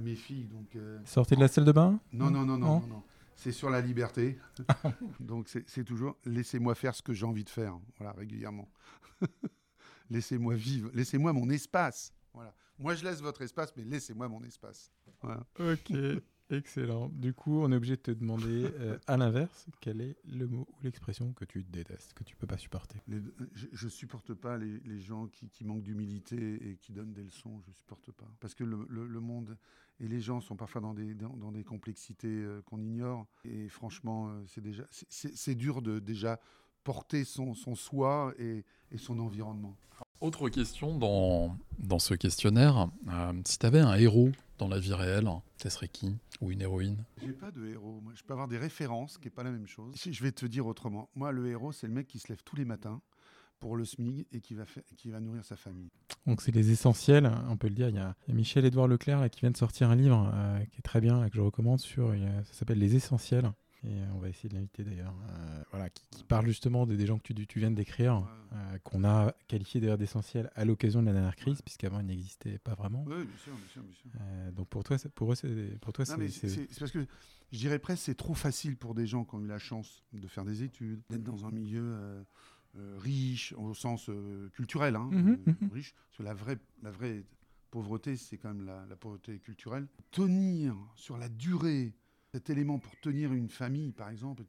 mes 0.00 0.14
filles. 0.14 0.44
Donc, 0.44 0.76
euh, 0.76 0.98
Sortez 1.04 1.34
de 1.34 1.40
la 1.40 1.48
salle 1.48 1.64
de 1.64 1.72
bain? 1.72 1.98
Non, 2.12 2.30
non, 2.30 2.44
non, 2.44 2.56
non. 2.56 2.80
non, 2.88 3.02
C'est 3.34 3.52
sur 3.52 3.68
la 3.68 3.80
liberté. 3.80 4.38
donc 5.20 5.48
c'est 5.48 5.84
toujours 5.84 6.16
laissez-moi 6.24 6.76
faire 6.76 6.94
ce 6.94 7.02
que 7.02 7.12
j'ai 7.12 7.26
envie 7.26 7.44
de 7.44 7.50
faire, 7.50 7.76
voilà, 7.98 8.12
régulièrement. 8.12 8.68
laissez-moi 10.10 10.54
vivre, 10.54 10.88
laissez-moi 10.94 11.32
mon 11.32 11.50
espace. 11.50 12.12
Voilà. 12.32 12.54
Moi, 12.78 12.94
je 12.94 13.04
laisse 13.04 13.20
votre 13.20 13.42
espace, 13.42 13.72
mais 13.76 13.84
laissez-moi 13.84 14.28
mon 14.28 14.42
espace. 14.44 14.92
Ok, 15.22 15.92
excellent. 16.50 17.08
Du 17.08 17.34
coup, 17.34 17.62
on 17.62 17.72
est 17.72 17.76
obligé 17.76 17.96
de 17.96 18.02
te 18.02 18.10
demander, 18.10 18.66
euh, 18.78 18.98
à 19.06 19.16
l'inverse, 19.16 19.66
quel 19.80 20.00
est 20.00 20.16
le 20.24 20.46
mot 20.46 20.66
ou 20.70 20.82
l'expression 20.82 21.32
que 21.32 21.44
tu 21.44 21.64
détestes, 21.64 22.12
que 22.14 22.24
tu 22.24 22.36
peux 22.36 22.46
pas 22.46 22.58
supporter? 22.58 23.00
Je, 23.52 23.84
ne 23.84 23.90
supporte 23.90 24.34
pas 24.34 24.56
les, 24.58 25.00
gens 25.00 25.28
qui, 25.28 25.64
manquent 25.64 25.82
d'humilité 25.82 26.70
et 26.70 26.76
qui 26.76 26.92
donnent 26.92 27.12
des 27.12 27.24
leçons. 27.24 27.60
Je 27.66 27.72
supporte 27.72 28.12
pas. 28.12 28.30
Parce 28.40 28.54
que 28.54 28.64
le, 28.64 29.20
monde 29.20 29.56
et 30.00 30.08
les 30.08 30.20
gens 30.20 30.40
sont 30.40 30.56
parfois 30.56 30.80
dans 30.80 30.94
des, 30.94 31.14
dans, 31.14 31.52
des 31.52 31.64
complexités 31.64 32.28
euh, 32.28 32.62
qu'on 32.62 32.80
ignore. 32.80 33.26
Et 33.44 33.68
franchement, 33.68 34.28
euh, 34.28 34.42
c'est 34.46 34.60
déjà, 34.60 34.84
c'est 34.90 35.54
dur 35.54 35.82
de 35.82 35.98
déjà 35.98 36.38
porter 36.84 37.24
son, 37.24 37.54
son 37.54 37.74
soi 37.74 38.32
et, 38.38 38.64
et 38.92 38.98
son 38.98 39.18
environnement. 39.18 39.76
Autre 40.20 40.48
question 40.48 40.98
dans, 40.98 41.56
dans 41.78 41.98
ce 41.98 42.14
questionnaire. 42.14 42.88
si 43.44 43.58
tu 43.58 43.66
avais 43.66 43.80
un 43.80 43.94
héros 43.94 44.30
dans 44.58 44.68
la 44.68 44.78
vie 44.78 44.94
réelle, 44.94 45.28
ce 45.62 45.68
serait 45.68 45.88
qui 45.88 46.16
Ou 46.40 46.50
une 46.50 46.62
héroïne? 46.62 47.04
J'ai 47.22 47.32
pas 47.32 47.50
de 47.50 47.66
héros. 47.66 48.00
Moi, 48.02 48.12
je 48.14 48.22
peux 48.22 48.32
avoir 48.32 48.48
des 48.48 48.58
références, 48.58 49.18
qui 49.18 49.26
n'est 49.26 49.30
pas 49.30 49.42
la 49.42 49.50
même 49.50 49.66
chose. 49.66 49.94
Je 50.10 50.22
vais 50.22 50.32
te 50.32 50.46
dire 50.46 50.66
autrement. 50.66 51.10
Moi, 51.14 51.32
le 51.32 51.46
héros, 51.48 51.72
c'est 51.72 51.86
le 51.86 51.92
mec 51.92 52.06
qui 52.06 52.18
se 52.18 52.28
lève 52.28 52.42
tous 52.44 52.56
les 52.56 52.64
matins 52.64 53.00
pour 53.58 53.76
le 53.76 53.84
SMIG 53.84 54.26
et 54.32 54.40
qui 54.40 54.54
va, 54.54 54.66
faire, 54.66 54.82
qui 54.96 55.10
va 55.10 55.20
nourrir 55.20 55.44
sa 55.44 55.56
famille. 55.56 55.90
Donc 56.26 56.42
c'est 56.42 56.52
les 56.52 56.70
essentiels, 56.70 57.30
on 57.48 57.56
peut 57.56 57.68
le 57.68 57.74
dire. 57.74 57.88
Il 57.88 57.94
y 57.94 57.98
a, 57.98 58.14
Michel-Édouard 58.28 58.88
Leclerc 58.88 59.30
qui 59.30 59.40
vient 59.40 59.50
de 59.50 59.56
sortir 59.56 59.90
un 59.90 59.96
livre 59.96 60.30
euh, 60.34 60.58
qui 60.66 60.78
est 60.78 60.82
très 60.82 61.00
bien, 61.00 61.28
que 61.28 61.36
je 61.36 61.40
recommande, 61.40 61.80
sur, 61.80 62.14
ça 62.44 62.52
s'appelle 62.52 62.78
Les 62.78 62.96
Essentiels. 62.96 63.50
Et 63.84 64.00
on 64.14 64.18
va 64.18 64.28
essayer 64.28 64.48
de 64.48 64.54
l'inviter 64.54 64.84
d'ailleurs. 64.84 65.14
Euh, 65.30 65.62
voilà, 65.70 65.90
qui, 65.90 66.24
parle 66.24 66.46
justement 66.46 66.86
des, 66.86 67.06
gens 67.06 67.18
que 67.18 67.32
tu, 67.32 67.46
tu 67.46 67.58
viens 67.58 67.70
de 67.70 67.76
décrire, 67.76 68.26
euh, 68.52 68.78
qu'on 68.82 69.04
a 69.04 69.32
qualifié 69.48 69.80
d'ailleurs 69.80 69.98
d'essentiels 69.98 70.50
à 70.54 70.64
l'occasion 70.64 71.02
de 71.02 71.06
la 71.06 71.12
dernière 71.12 71.36
crise, 71.36 71.62
puisqu'avant 71.62 72.00
il 72.00 72.06
n'existait 72.06 72.58
pas 72.58 72.74
vraiment. 72.74 73.04
Oui, 73.06 73.24
bien 73.24 73.36
sûr, 73.36 73.54
bien 73.54 73.68
sûr. 73.68 73.82
Bien 73.82 73.94
sûr. 73.94 74.10
Euh, 74.20 74.50
donc 74.52 74.68
pour 74.68 74.82
toi, 74.82 74.96
pour 75.14 75.32
eux, 75.32 75.34
c'est 75.34 75.78
pour 75.80 75.92
toi, 75.92 76.04
c'est 76.04 76.78
parce 76.78 76.90
que 76.90 77.06
je 77.52 77.58
dirais 77.58 77.78
presque 77.78 78.02
c'est 78.02 78.16
trop 78.16 78.34
facile 78.34 78.76
pour 78.76 78.94
des 78.94 79.06
gens 79.06 79.24
qui 79.24 79.34
ont 79.36 79.40
eu 79.40 79.46
la 79.46 79.58
chance 79.58 80.02
de 80.12 80.26
faire 80.26 80.44
des 80.44 80.62
études, 80.62 81.00
d'être 81.08 81.22
dans 81.22 81.46
un 81.46 81.50
milieu 81.50 82.24
riche 82.98 83.54
au 83.56 83.72
sens 83.72 84.10
culturel, 84.52 84.96
hein, 84.96 85.08
mhm, 85.12 85.38
mhm. 85.46 85.70
riche. 85.72 85.94
Parce 86.08 86.18
que 86.18 86.22
la 86.24 86.34
vraie, 86.34 86.58
la 86.82 86.90
vraie 86.90 87.24
pauvreté, 87.70 88.16
c'est 88.16 88.36
quand 88.36 88.52
même 88.52 88.66
la, 88.66 88.84
la 88.86 88.96
pauvreté 88.96 89.38
culturelle. 89.38 89.86
Tenir 90.10 90.76
sur 90.96 91.18
la 91.18 91.28
durée 91.28 91.94
cet 92.36 92.50
élément 92.50 92.78
pour 92.78 92.94
tenir 93.00 93.32
une 93.32 93.48
famille, 93.48 93.92
par 93.92 94.10
exemple, 94.10 94.42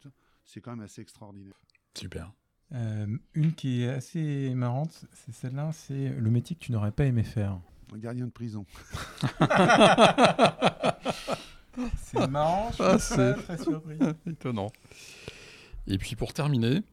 c'est 0.43 0.59
quand 0.59 0.71
même 0.71 0.83
assez 0.83 1.01
extraordinaire. 1.01 1.53
Super. 1.97 2.33
Euh, 2.73 3.17
une 3.33 3.53
qui 3.53 3.83
est 3.83 3.87
assez 3.87 4.53
marrante, 4.55 5.05
c'est 5.13 5.31
celle-là, 5.31 5.71
c'est 5.71 6.09
le 6.09 6.29
métier 6.29 6.57
que 6.57 6.65
tu 6.65 6.73
n'aurais 6.73 6.91
pas 6.91 7.05
aimé 7.05 7.23
faire. 7.23 7.61
Un 7.93 7.97
gardien 7.97 8.25
de 8.25 8.31
prison. 8.31 8.65
c'est 11.95 12.27
marrant, 12.27 12.73
je 12.73 12.83
ah, 12.83 12.99
suis 12.99 13.43
très 13.45 13.57
surpris. 13.57 13.97
Étonnant. 14.29 14.69
Et 15.87 15.97
puis 15.97 16.17
pour 16.17 16.33
terminer, 16.33 16.83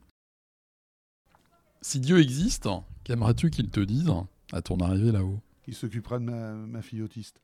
si 1.83 1.99
Dieu 1.99 2.21
existe, 2.21 2.69
qu'aimerais-tu 3.03 3.51
qu'il 3.51 3.69
te 3.69 3.81
dise 3.81 4.13
à 4.53 4.63
ton 4.63 4.79
arrivée 4.79 5.11
là-haut? 5.11 5.41
Il 5.67 5.75
s'occupera 5.75 6.21
de 6.21 6.25
ma, 6.27 6.53
ma 6.53 6.83
fille 6.83 7.03
autiste. 7.03 7.41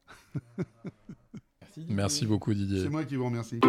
Merci, 1.88 2.26
beaucoup 2.26 2.54
Didier. 2.54 2.82
C'est 2.82 2.88
moi 2.88 3.04
qui 3.04 3.16
vous 3.16 3.24
remercie. 3.26 3.60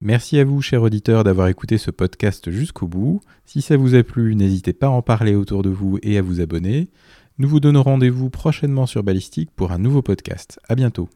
Merci 0.00 0.38
à 0.38 0.44
vous, 0.44 0.62
chers 0.62 0.82
auditeurs, 0.82 1.24
d'avoir 1.24 1.48
écouté 1.48 1.76
ce 1.76 1.90
podcast 1.90 2.50
jusqu'au 2.50 2.88
bout. 2.88 3.20
Si 3.44 3.60
ça 3.60 3.76
vous 3.76 3.94
a 3.94 4.02
plu, 4.02 4.34
n'hésitez 4.34 4.72
pas 4.72 4.86
à 4.86 4.90
en 4.90 5.02
parler 5.02 5.34
autour 5.34 5.62
de 5.62 5.70
vous 5.70 5.98
et 6.02 6.16
à 6.16 6.22
vous 6.22 6.40
abonner. 6.40 6.88
Nous 7.38 7.48
vous 7.48 7.60
donnons 7.60 7.82
rendez-vous 7.82 8.30
prochainement 8.30 8.86
sur 8.86 9.02
Ballistique 9.02 9.50
pour 9.54 9.72
un 9.72 9.78
nouveau 9.78 10.02
podcast. 10.02 10.58
À 10.68 10.74
bientôt. 10.74 11.08